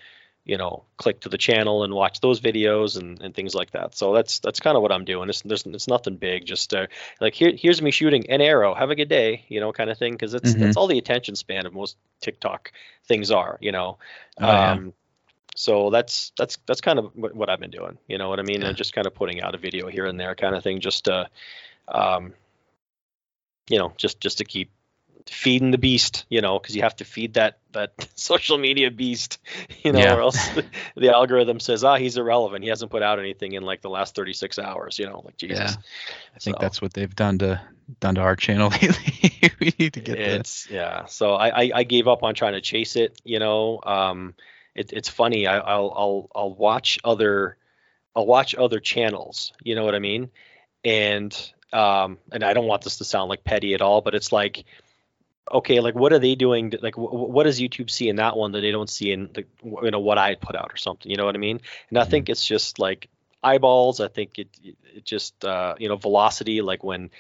you 0.45 0.57
know 0.59 0.85
click 0.97 1.21
to 1.21 1.29
the 1.29 1.39
channel 1.39 1.85
and 1.85 1.95
watch 1.95 2.21
those 2.21 2.41
videos 2.41 2.99
and, 2.99 3.21
and 3.23 3.35
things 3.35 3.55
like 3.55 3.71
that 3.71 3.95
so 3.95 4.13
that's 4.13 4.41
that's 4.41 4.59
kind 4.61 4.77
of 4.77 4.83
what 4.83 4.91
i'm 4.91 5.05
doing 5.05 5.29
it's 5.29 5.43
there's 5.43 5.65
it's 5.67 5.87
nothing 5.89 6.17
big 6.17 6.45
just 6.45 6.75
uh, 6.75 6.87
like 7.21 7.35
here 7.35 7.53
here's 7.57 7.81
me 7.81 7.91
shooting 7.93 8.29
an 8.29 8.41
arrow 8.41 8.75
have 8.75 8.91
a 8.91 8.95
good 8.97 9.09
day 9.09 9.45
you 9.49 9.61
know 9.61 9.73
kind 9.73 9.89
of 9.91 9.99
thing 9.99 10.13
because 10.15 10.35
it's 10.35 10.55
Mhm. 10.55 10.61
that's 10.61 10.77
all 10.77 10.89
the 10.89 10.99
attention 10.99 11.37
span 11.37 11.65
of 11.67 11.73
most 11.73 11.97
tiktok 12.21 12.73
things 13.07 13.31
are 13.31 13.57
you 13.61 13.73
know 13.73 13.99
Oh, 14.41 14.47
yeah. 14.51 14.71
um 14.73 14.93
so 15.55 15.91
that's 15.91 16.33
that's 16.39 16.59
that's 16.67 16.81
kind 16.81 16.99
of 16.99 17.13
what, 17.15 17.35
what 17.37 17.49
i've 17.51 17.61
been 17.61 17.71
doing 17.71 17.99
you 18.09 18.19
know 18.19 18.29
what 18.29 18.41
i 18.41 18.43
mean 18.43 18.63
Yeah. 18.63 18.69
and 18.69 18.77
just 18.77 18.93
kind 18.95 19.07
of 19.07 19.15
putting 19.15 19.41
out 19.43 19.55
a 19.55 19.59
video 19.59 19.87
here 19.89 20.07
and 20.07 20.19
there 20.19 20.35
kind 20.35 20.57
of 20.57 20.63
thing 20.65 20.81
just 20.81 21.05
to 21.05 21.29
um 21.89 22.33
you 23.69 23.79
know 23.79 23.93
just 23.97 24.19
just 24.21 24.39
to 24.39 24.45
keep 24.45 24.71
feeding 25.29 25.71
the 25.71 25.79
beast 25.79 26.25
you 26.29 26.41
know 26.41 26.59
because 26.59 26.75
you 26.77 26.83
have 26.83 26.97
to 26.97 27.05
feed 27.05 27.35
that 27.35 27.59
that 27.73 27.93
social 28.15 28.59
media 28.59 28.91
beast 28.91 29.39
you 29.85 29.93
know 29.93 29.99
Yeah. 30.01 30.15
or 30.17 30.21
else 30.23 30.49
the, 30.97 31.11
algorithm 31.13 31.61
says 31.61 31.85
ah 31.85 31.97
he's 31.97 32.17
irrelevant 32.17 32.63
he 32.65 32.71
hasn't 32.71 32.91
put 32.91 33.03
out 33.03 33.19
anything 33.19 33.53
in 33.53 33.63
like 33.63 33.83
the 33.83 33.91
last 33.91 34.15
36 34.15 34.59
hours 34.59 34.99
you 34.99 35.07
know 35.07 35.23
like 35.25 35.37
jesus 35.37 35.59
Yeah. 35.59 35.83
I 36.35 36.39
think 36.39 36.57
So- 36.57 36.61
that's 36.61 36.83
what 36.83 36.93
they've 36.93 37.15
done 37.15 37.39
to 37.39 37.61
done 38.01 38.15
to 38.15 38.21
our 38.21 38.37
channel 38.37 38.69
lately. 38.83 39.53
we 39.61 39.75
need 39.79 39.93
to 39.95 40.01
get 40.01 40.17
this. 40.17 40.67
yeah 40.71 41.05
so 41.07 41.35
I, 41.35 41.63
I 41.65 41.71
i 41.75 41.83
gave 41.85 42.09
up 42.09 42.23
on 42.23 42.35
trying 42.35 42.55
to 42.55 42.61
chase 42.61 42.97
it 42.97 43.21
you 43.25 43.39
know 43.39 43.81
um 43.85 44.35
it, 44.75 44.93
it's 44.93 45.09
funny 45.09 45.47
I, 45.47 45.59
i'll 45.59 45.93
i'll 45.97 46.31
i'll 46.35 46.55
watch 46.55 46.99
other 47.05 47.57
i'll 48.17 48.27
watch 48.27 48.55
other 48.55 48.81
channels 48.81 49.53
you 49.63 49.75
know 49.75 49.85
what 49.85 49.95
i 49.95 49.99
mean 49.99 50.31
and 50.85 51.37
um 51.73 52.19
and 52.31 52.43
i 52.45 52.55
don't 52.55 52.67
want 52.67 52.83
this 52.83 52.99
to 52.99 53.05
sound 53.05 53.29
like 53.29 53.45
petty 53.45 53.75
at 53.75 53.83
all 53.83 54.01
but 54.01 54.15
it's 54.15 54.33
like 54.33 54.65
okay 55.51 55.81
like 55.81 55.95
what 55.95 56.13
are 56.13 56.19
they 56.19 56.35
doing 56.35 56.71
to- 56.71 56.79
like 56.83 56.95
wh- 56.95 57.11
wh- 57.11 57.29
what 57.31 57.45
does 57.45 57.61
youtube 57.61 57.91
see 57.91 58.09
in 58.09 58.17
that 58.17 58.37
one 58.37 58.53
that 58.53 58.61
they 58.61 58.71
don't 58.71 58.91
see 58.91 59.11
in 59.11 59.29
the 59.35 59.45
you 59.83 59.91
know 59.91 60.01
what 60.01 60.19
i 60.19 60.35
put 60.35 60.55
out 60.55 60.71
or 60.73 60.77
something 60.77 61.11
you 61.11 61.17
know 61.17 61.25
what 61.25 61.35
i 61.35 61.39
mean? 61.39 61.61
And 61.91 61.99
i 61.99 62.05
think 62.05 62.29
it's 62.29 62.47
just 62.47 62.79
like 62.79 63.09
eyeballs 63.43 64.01
i 64.01 64.09
think 64.09 64.39
it, 64.39 64.49
it 64.63 65.05
just 65.05 65.45
uh 65.45 65.75
you 65.79 65.89
know 65.89 65.97
velocity 65.97 66.63
like 66.63 66.85
when 66.85 67.11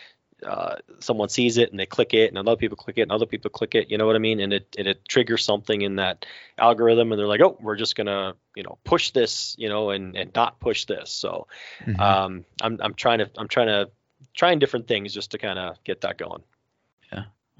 uh, 0.44 0.74
someone 0.99 1.28
sees 1.28 1.57
it 1.57 1.70
and 1.70 1.78
they 1.78 1.86
click 1.86 2.15
it 2.15 2.28
and 2.28 2.36
other 2.36 2.57
people 2.57 2.77
click 2.77 2.99
it 2.99 3.03
and 3.03 3.12
other 3.12 3.27
people 3.27 3.49
click 3.49 3.77
it 3.77 3.90
you 3.93 3.97
know 3.97 4.07
what 4.07 4.16
i 4.16 4.19
mean? 4.19 4.40
And 4.40 4.53
it 4.53 4.74
and 4.77 4.89
it 4.89 5.07
triggers 5.09 5.44
something 5.44 5.82
in 5.82 5.97
that 5.97 6.27
algorithm 6.59 7.12
and 7.12 7.19
they're 7.20 7.28
like 7.28 7.40
oh 7.40 7.57
we're 7.61 7.77
just 7.77 7.94
gonna 7.94 8.35
you 8.57 8.65
know 8.65 8.77
push 8.82 9.11
this 9.12 9.55
you 9.57 9.69
know 9.69 9.90
and 9.90 10.16
and 10.16 10.35
not 10.35 10.59
push 10.59 10.86
this. 10.86 11.12
So 11.12 11.47
Mhm. 11.86 12.01
um 12.01 12.44
i'm 12.61 12.78
i'm 12.82 12.94
trying 12.94 13.19
to 13.20 13.31
i'm 13.39 13.47
trying 13.47 13.69
to 13.69 13.90
trying 14.35 14.59
different 14.59 14.89
things 14.89 15.15
just 15.15 15.31
to 15.31 15.39
kind 15.39 15.61
of 15.61 15.82
get 15.85 16.01
that 16.01 16.19
going 16.19 16.43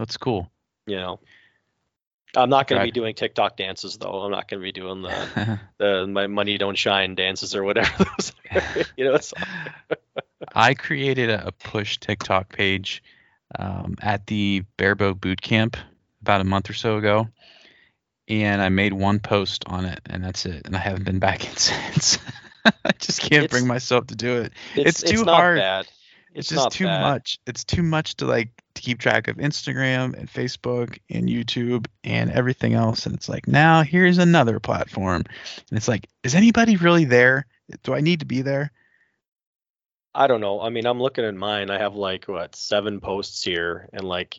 That's 0.03 0.16
cool. 0.16 0.51
you 0.89 0.97
know 0.97 1.20
i'm 2.37 2.51
not 2.51 2.66
going 2.66 2.81
to 2.81 2.85
be 2.85 2.91
doing 2.91 3.15
tiktok 3.15 3.57
dances 3.57 3.99
though 3.99 4.23
i'm 4.23 4.33
not 4.33 4.49
going 4.49 4.61
to 4.61 4.65
be 4.65 4.73
doing 4.73 5.03
the 5.03 5.61
the 5.79 6.07
my 6.09 6.27
money 6.27 6.59
don't 6.59 6.77
shine 6.77 7.15
dances 7.15 7.55
or 7.55 7.62
whatever 7.62 8.05
you 8.97 9.05
know 9.05 9.15
it's 9.15 9.33
I 10.55 10.74
created 10.74 11.31
a, 11.31 11.53
push 11.53 11.99
TikTok 11.99 12.53
page 12.53 13.03
um, 13.57 13.97
at 14.03 14.27
the 14.27 14.65
Barebow 14.77 15.15
Boot 15.15 15.41
Camp 15.41 15.77
about 16.20 16.41
a 16.41 16.45
month 16.45 16.69
or 16.69 16.74
so 16.74 16.97
ago, 16.99 17.29
and 18.29 18.61
I 18.61 18.69
made 18.69 18.93
one 18.93 19.20
post 19.20 19.65
on 19.69 19.85
it, 19.85 20.01
and 20.07 20.23
that's 20.23 20.45
it. 20.45 20.66
And 20.66 20.74
I 20.77 20.81
haven't 20.81 21.05
been 21.05 21.20
back 21.20 21.49
in 21.49 21.57
since. 21.57 22.19
I 22.65 22.91
just 22.99 23.20
can't 23.20 23.51
bring 23.51 23.66
myself 23.66 24.09
to 24.09 24.16
do 24.16 24.43
it. 24.43 24.53
it's, 24.74 25.03
It's 25.03 25.11
too 25.12 25.24
not 25.24 25.37
hard. 25.37 25.59
bad 25.59 25.87
It's, 26.35 26.51
it's, 26.51 26.61
just 26.62 26.70
too 26.77 26.85
bad. 26.87 27.01
much. 27.01 27.39
It's 27.47 27.65
too 27.65 27.83
much 27.83 28.16
to 28.16 28.27
like 28.27 28.51
to 28.74 28.82
keep 28.82 28.99
track 28.99 29.28
of 29.28 29.36
Instagram 29.36 30.15
and 30.15 30.31
Facebook 30.31 30.99
and 31.11 31.28
YouTube 31.28 31.86
and 32.05 32.31
everything 32.31 32.74
else. 32.74 33.07
And 33.07 33.15
it's 33.15 33.28
like 33.28 33.47
now 33.47 33.82
here's 33.82 34.19
another 34.19 34.61
platform, 34.61 35.23
and 35.69 35.77
it's 35.77 35.89
like, 35.89 36.09
is 36.23 36.35
anybody 36.35 36.77
really 36.77 37.05
there? 37.05 37.47
Do 37.82 37.94
I 37.94 38.01
need 38.01 38.20
to 38.20 38.27
be 38.27 38.43
there? 38.43 38.73
I 40.15 40.27
don't 40.27 40.43
know. 40.43 40.61
I 40.61 40.69
mean, 40.69 40.86
I'm 40.86 41.01
looking 41.01 41.24
at 41.24 41.35
mine. 41.35 41.70
I 41.70 41.78
have 41.78 41.94
like 41.94 42.27
what 42.27 42.55
seven 42.55 43.01
posts 43.01 43.43
here, 43.43 43.89
and 43.93 44.05
like, 44.05 44.39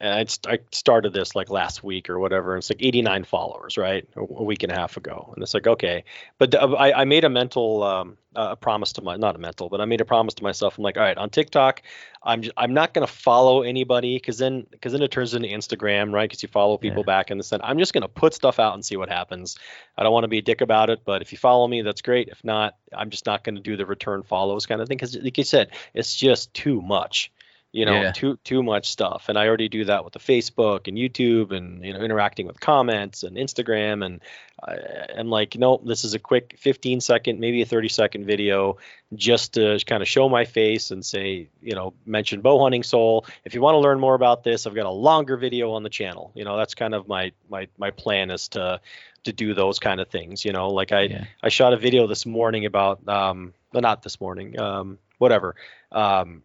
and 0.00 0.14
I, 0.14 0.24
st- 0.24 0.60
I 0.60 0.64
started 0.72 1.12
this 1.12 1.34
like 1.34 1.50
last 1.50 1.82
week 1.82 2.08
or 2.08 2.18
whatever. 2.18 2.54
And 2.54 2.60
it's 2.60 2.70
like 2.70 2.82
89 2.82 3.24
followers, 3.24 3.76
right? 3.76 4.08
A, 4.16 4.20
a 4.20 4.44
week 4.44 4.62
and 4.62 4.70
a 4.72 4.74
half 4.74 4.96
ago, 4.96 5.32
and 5.34 5.42
it's 5.42 5.54
like 5.54 5.66
okay, 5.66 6.04
but 6.38 6.50
the, 6.50 6.60
I, 6.60 7.00
I 7.00 7.04
made 7.04 7.24
a 7.24 7.28
mental 7.28 7.82
um, 7.82 8.16
uh, 8.36 8.54
promise 8.54 8.92
to 8.94 9.02
my 9.02 9.16
not 9.16 9.34
a 9.34 9.38
mental, 9.38 9.68
but 9.68 9.80
I 9.80 9.84
made 9.84 10.00
a 10.00 10.04
promise 10.04 10.34
to 10.34 10.42
myself. 10.42 10.78
I'm 10.78 10.84
like, 10.84 10.96
all 10.96 11.02
right, 11.02 11.16
on 11.18 11.30
TikTok, 11.30 11.82
I'm 12.22 12.44
I'm 12.56 12.74
not 12.74 12.94
gonna 12.94 13.06
follow 13.06 13.62
anybody 13.62 14.16
because 14.16 14.38
then 14.38 14.66
because 14.70 14.92
then 14.92 15.02
it 15.02 15.10
turns 15.10 15.34
into 15.34 15.48
Instagram, 15.48 16.12
right? 16.12 16.28
Because 16.28 16.42
you 16.42 16.48
follow 16.48 16.76
people 16.78 17.02
Yeah. 17.02 17.06
back 17.06 17.30
and 17.30 17.40
the 17.40 17.44
sense. 17.44 17.62
I'm 17.64 17.78
just 17.78 17.92
gonna 17.92 18.08
put 18.08 18.34
stuff 18.34 18.58
out 18.58 18.74
and 18.74 18.84
see 18.84 18.96
what 18.96 19.08
happens. 19.08 19.58
I 19.96 20.04
don't 20.04 20.12
want 20.12 20.24
to 20.24 20.28
be 20.28 20.38
a 20.38 20.42
dick 20.42 20.60
about 20.60 20.90
it, 20.90 21.00
but 21.04 21.22
if 21.22 21.32
you 21.32 21.38
follow 21.38 21.66
me, 21.66 21.82
that's 21.82 22.02
great. 22.02 22.28
If 22.28 22.44
not, 22.44 22.76
I'm 22.96 23.10
just 23.10 23.26
not 23.26 23.42
going 23.42 23.56
to 23.56 23.60
do 23.60 23.76
the 23.76 23.84
return 23.84 24.22
follows 24.22 24.64
kind 24.66 24.80
of 24.80 24.86
thing 24.86 24.96
because, 24.96 25.16
like 25.16 25.36
you 25.36 25.44
said, 25.44 25.70
it's 25.92 26.14
just 26.14 26.54
too 26.54 26.80
much. 26.80 27.32
You 27.78 27.86
know, 27.86 28.02
Yeah. 28.02 28.10
too 28.10 28.36
too 28.42 28.64
much 28.64 28.90
stuff, 28.90 29.28
and 29.28 29.38
I 29.38 29.46
already 29.46 29.68
do 29.68 29.84
that 29.84 30.02
with 30.04 30.12
the 30.12 30.18
Facebook 30.18 30.88
and 30.88 30.98
YouTube, 30.98 31.52
and 31.52 31.84
you 31.84 31.92
know, 31.92 32.00
interacting 32.00 32.48
with 32.48 32.58
comments 32.58 33.22
and 33.22 33.36
Instagram, 33.36 34.04
and 34.04 34.20
I, 34.60 34.74
I'm 35.16 35.30
like, 35.30 35.56
nope, 35.56 35.82
this 35.86 36.04
is 36.04 36.12
a 36.12 36.18
quick 36.18 36.56
15 36.58 37.00
second, 37.00 37.38
maybe 37.38 37.62
a 37.62 37.66
30 37.66 37.88
second 37.88 38.26
video, 38.26 38.78
just 39.14 39.54
to 39.54 39.78
kind 39.86 40.02
of 40.02 40.08
show 40.08 40.28
my 40.28 40.44
face 40.44 40.90
and 40.90 41.06
say, 41.06 41.50
you 41.62 41.76
know, 41.76 41.94
mention 42.04 42.40
bow 42.40 42.60
hunting 42.60 42.82
soul. 42.82 43.26
If 43.44 43.54
you 43.54 43.60
want 43.60 43.76
to 43.76 43.78
learn 43.78 44.00
more 44.00 44.16
about 44.16 44.42
this, 44.42 44.66
I've 44.66 44.74
got 44.74 44.86
a 44.86 44.90
longer 44.90 45.36
video 45.36 45.70
on 45.70 45.84
the 45.84 45.90
channel. 45.90 46.32
You 46.34 46.44
know, 46.44 46.56
that's 46.56 46.74
kind 46.74 46.96
of 46.96 47.06
my 47.06 47.30
my 47.48 47.68
my 47.78 47.92
plan 47.92 48.32
is 48.32 48.48
to 48.48 48.80
to 49.22 49.32
do 49.32 49.54
those 49.54 49.78
kind 49.78 50.00
of 50.00 50.08
things. 50.08 50.44
You 50.44 50.52
know, 50.52 50.70
like 50.70 50.90
I 50.90 51.02
Yeah. 51.02 51.24
I 51.44 51.48
shot 51.48 51.72
a 51.74 51.76
video 51.76 52.08
this 52.08 52.26
morning 52.26 52.66
about 52.66 53.06
um 53.08 53.54
well, 53.72 53.82
not 53.82 54.02
this 54.02 54.20
morning 54.20 54.58
um 54.58 54.98
whatever 55.18 55.54
um 55.92 56.42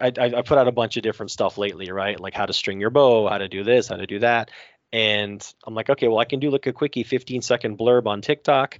I, 0.00 0.12
I 0.18 0.24
I 0.38 0.42
put 0.42 0.58
out 0.58 0.66
a 0.68 0.72
bunch 0.72 0.96
of 0.96 1.02
different 1.02 1.30
stuff 1.30 1.56
lately 1.58 1.90
right? 1.92 2.18
Like 2.18 2.34
how 2.34 2.46
to 2.46 2.52
string 2.52 2.80
your 2.80 2.90
bow 2.90 3.28
how 3.28 3.38
to 3.38 3.48
do 3.48 3.62
this 3.64 3.88
how 3.88 3.96
to 3.96 4.06
do 4.06 4.18
that. 4.20 4.50
And 4.92 5.40
I'm 5.66 5.74
like 5.74 5.88
okay 5.90 6.08
well 6.08 6.18
I 6.18 6.24
can 6.24 6.40
do 6.40 6.50
like 6.50 6.66
a 6.66 6.72
quickie 6.72 7.04
15 7.04 7.42
second 7.42 7.78
blurb 7.78 8.06
on 8.06 8.20
TikTok. 8.22 8.78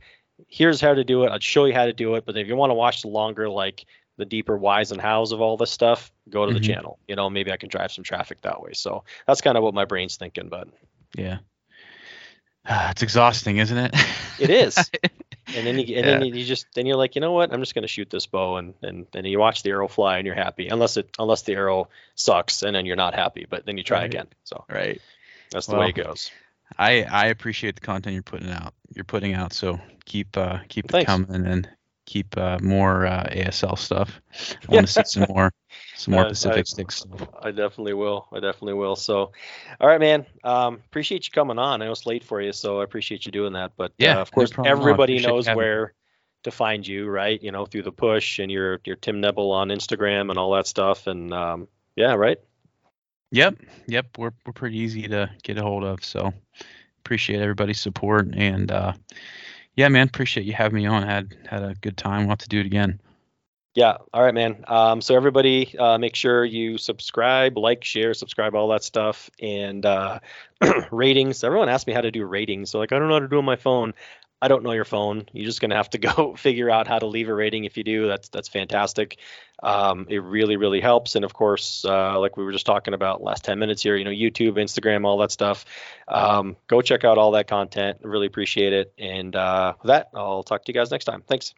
Here's 0.49 0.81
how 0.81 0.95
to 0.95 1.05
do 1.05 1.25
it. 1.25 1.29
I'll 1.31 1.39
show 1.39 1.67
you 1.67 1.75
how 1.75 1.87
to 1.87 1.93
do 1.93 2.17
it. 2.17 2.25
But 2.27 2.37
if 2.37 2.49
you 2.49 2.57
want 2.57 2.71
to 2.71 2.75
watch 2.75 3.03
the 3.03 3.09
longer 3.09 3.49
like 3.49 3.85
the 4.19 4.25
deeper 4.25 4.59
whys 4.59 4.93
and 4.93 5.01
hows 5.01 5.33
of 5.33 5.41
all 5.41 5.57
this 5.57 5.71
stuff 5.71 6.13
go 6.29 6.47
to 6.47 6.53
Mhm. 6.53 6.55
the 6.55 6.61
channel. 6.61 6.99
You 7.07 7.17
know 7.17 7.31
maybe 7.31 7.53
I 7.53 7.57
can 7.57 7.69
drive 7.69 7.93
some 7.93 8.05
traffic 8.05 8.41
that 8.43 8.61
way. 8.61 8.73
So 8.73 9.05
that's 9.27 9.41
kind 9.41 9.57
of 9.57 9.63
what 9.63 9.75
my 9.75 9.85
brain's 9.85 10.17
thinking 10.17 10.49
but 10.49 10.69
Yeah. 11.17 11.39
it's 12.91 13.03
exhausting, 13.03 13.59
isn't 13.59 13.77
it? 13.79 13.95
It 14.39 14.51
is. 14.51 14.91
and 15.55 15.67
then 15.67 15.79
you 15.79 15.97
and 15.97 16.07
then 16.07 16.23
you 16.23 16.45
just 16.45 16.67
then 16.75 16.87
you're 16.87 16.97
like 16.97 17.15
you 17.15 17.21
know 17.21 17.33
what 17.33 17.53
i'm 17.53 17.61
just 17.61 17.75
going 17.75 17.83
to 17.83 17.89
shoot 17.89 18.09
this 18.09 18.27
bow 18.27 18.57
and 18.57 18.75
and 18.81 19.07
then 19.13 19.25
you 19.25 19.39
watch 19.39 19.63
the 19.63 19.71
arrow 19.71 19.89
fly 19.89 20.17
and 20.17 20.25
you're 20.27 20.37
happy 20.37 20.69
unless 20.69 20.97
it 20.97 21.11
unless 21.19 21.43
the 21.43 21.53
arrow 21.53 21.89
sucks 22.15 22.63
and 22.63 22.75
then 22.75 22.87
you're 22.87 22.97
not 22.97 23.13
happy 23.15 23.45
but 23.51 23.67
then 23.67 23.77
you 23.77 23.83
try 23.83 23.99
Right. 23.99 24.07
again 24.07 24.29
so 24.45 24.65
right. 24.71 25.01
that's 25.51 25.67
the 25.67 25.77
way 25.77 25.89
it 25.89 25.97
goes 25.97 26.31
I 26.79 27.03
I 27.03 27.27
appreciate 27.27 27.75
the 27.75 27.81
content 27.83 28.15
you're 28.15 28.23
putting 28.23 28.51
out. 28.51 28.73
You're 28.95 29.05
putting 29.05 29.35
out, 29.35 29.53
so 29.53 29.79
keep 30.05 30.37
uh 30.37 30.61
keep 30.69 30.87
it 30.87 30.91
Thanks. 30.93 31.07
coming 31.07 31.47
and 31.47 31.69
keep 32.07 32.37
uh, 32.37 32.59
more 32.63 33.07
uh, 33.07 33.25
ASL 33.31 33.77
stuff. 33.79 34.21
I 34.69 34.75
want 34.75 34.87
to 34.87 34.93
see 34.93 35.05
some 35.05 35.27
more 35.29 35.53
some 35.97 36.15
more 36.15 36.25
Uh, 36.25 36.29
Pacific 36.31 36.59
I- 36.59 36.63
Stick 36.63 36.93
stuff. 36.93 37.29
i 37.43 37.51
definitely 37.51 37.93
will 37.95 38.29
i 38.33 38.41
definitely 38.41 38.75
will 38.75 38.95
so 38.97 39.33
all 39.81 39.89
right 39.89 40.01
man 40.01 40.25
um 40.45 40.75
appreciate 40.75 41.27
you 41.27 41.31
coming 41.33 41.59
on 41.59 41.83
i 41.83 41.87
know 41.87 41.93
it's 41.93 42.07
late 42.07 42.23
for 42.25 42.41
you 42.41 42.53
so 42.53 42.81
i 42.81 42.85
appreciate 42.85 43.27
you 43.27 43.33
doing 43.33 43.53
that 43.55 43.73
but 43.77 43.93
Yeah, 43.99 44.19
uh, 44.19 44.21
of 44.21 44.31
course 44.31 44.53
all. 44.59 44.67
everybody 44.67 45.19
knows 45.21 45.49
me. 45.49 45.55
where 45.55 45.93
to 46.45 46.51
find 46.51 46.87
you 46.87 47.09
right 47.09 47.43
you 47.43 47.51
know 47.53 47.67
through 47.67 47.83
the 47.83 47.93
push 47.93 48.39
and 48.39 48.51
your 48.51 48.81
your 48.85 48.97
tim 48.97 49.21
nebel 49.21 49.51
on 49.53 49.69
instagram 49.69 50.31
and 50.31 50.39
all 50.39 50.53
that 50.53 50.67
stuff 50.67 51.07
and 51.07 51.33
um 51.33 51.69
yeah 51.97 52.15
right 52.15 52.39
Yep, 53.35 53.57
yep. 53.89 54.07
We're 54.19 54.33
we're 54.45 54.53
pretty 54.53 54.79
easy 54.79 55.09
to 55.09 55.31
get 55.43 55.57
a 55.57 55.63
hold 55.63 55.85
of, 55.85 56.05
so 56.05 56.33
appreciate 56.99 57.41
everybody's 57.41 57.81
support 57.81 58.29
and 58.35 58.71
uh, 58.71 58.93
yeah, 59.77 59.89
man, 59.89 60.07
appreciate 60.07 60.47
you 60.47 60.53
having 60.53 60.77
me 60.77 60.87
on. 60.87 61.03
had 61.03 61.35
had 61.49 61.63
a 61.63 61.75
good 61.81 61.97
time. 61.97 62.21
We'll 62.21 62.31
have 62.31 62.39
to 62.39 62.49
do 62.49 62.61
it 62.61 62.67
again. 62.67 63.01
Yeah. 63.75 63.97
All 64.13 64.23
right, 64.23 64.35
man. 64.35 64.65
Um, 64.69 65.01
so 65.01 65.17
everybody, 65.17 65.77
uh, 65.79 65.97
make 65.97 66.15
sure 66.15 66.45
you 66.45 66.77
subscribe, 66.77 67.57
like, 67.57 67.85
share, 67.85 68.13
subscribe, 68.13 68.55
all 68.55 68.69
that 68.69 68.85
stuff, 68.85 69.31
and 69.41 69.87
uh, 69.87 70.21
ratings. 70.91 71.43
Everyone 71.43 71.71
asked 71.71 71.87
me 71.87 71.95
how 71.95 72.03
to 72.03 72.11
do 72.11 72.27
ratings. 72.27 72.71
So 72.71 72.79
like, 72.79 72.93
I 72.93 72.99
don't 72.99 73.09
know 73.09 73.15
how 73.15 73.21
to 73.21 73.29
do 73.29 73.37
it 73.37 73.39
on 73.39 73.47
my 73.47 73.57
phone. 73.57 73.95
I 74.43 74.49
don't 74.49 74.65
know 74.65 74.73
your 74.73 74.85
phone. 74.85 75.27
You're 75.33 75.47
just 75.47 75.61
gonna 75.61 75.77
have 75.77 75.91
to 75.91 75.99
go 76.09 76.35
figure 76.35 76.69
out 76.69 76.89
how 76.89 76.99
to 76.99 77.07
leave 77.07 77.29
a 77.29 77.35
rating. 77.35 77.65
If 77.65 77.77
you 77.77 77.85
do, 77.85 78.09
that's 78.09 78.29
that's 78.29 78.49
fantastic. 78.49 79.19
Um, 79.63 80.07
it 80.11 80.19
really 80.19 80.57
really 80.57 80.81
helps. 80.81 81.15
And 81.15 81.25
of 81.25 81.33
course, 81.33 81.85
uh, 81.85 82.19
like 82.19 82.37
we 82.37 82.45
were 82.45 82.53
just 82.53 82.67
talking 82.67 82.93
about 82.93 83.23
last 83.23 83.45
10 83.45 83.59
minutes 83.61 83.83
here, 83.83 83.97
you 83.97 84.05
know, 84.05 84.11
YouTube, 84.11 84.59
Instagram, 84.59 85.07
all 85.07 85.19
that 85.19 85.31
stuff. 85.31 85.65
Um, 86.09 86.57
go 86.67 86.83
check 86.83 87.05
out 87.05 87.17
all 87.17 87.31
that 87.33 87.47
content. 87.47 87.99
Really 88.03 88.27
appreciate 88.27 88.73
it. 88.73 88.93
And 88.99 89.35
uh, 89.37 89.75
with 89.81 89.89
that, 89.89 90.11
I'll 90.15 90.43
talk 90.43 90.65
to 90.65 90.73
you 90.73 90.75
guys 90.75 90.91
next 90.91 91.05
time. 91.05 91.23
Thanks. 91.27 91.55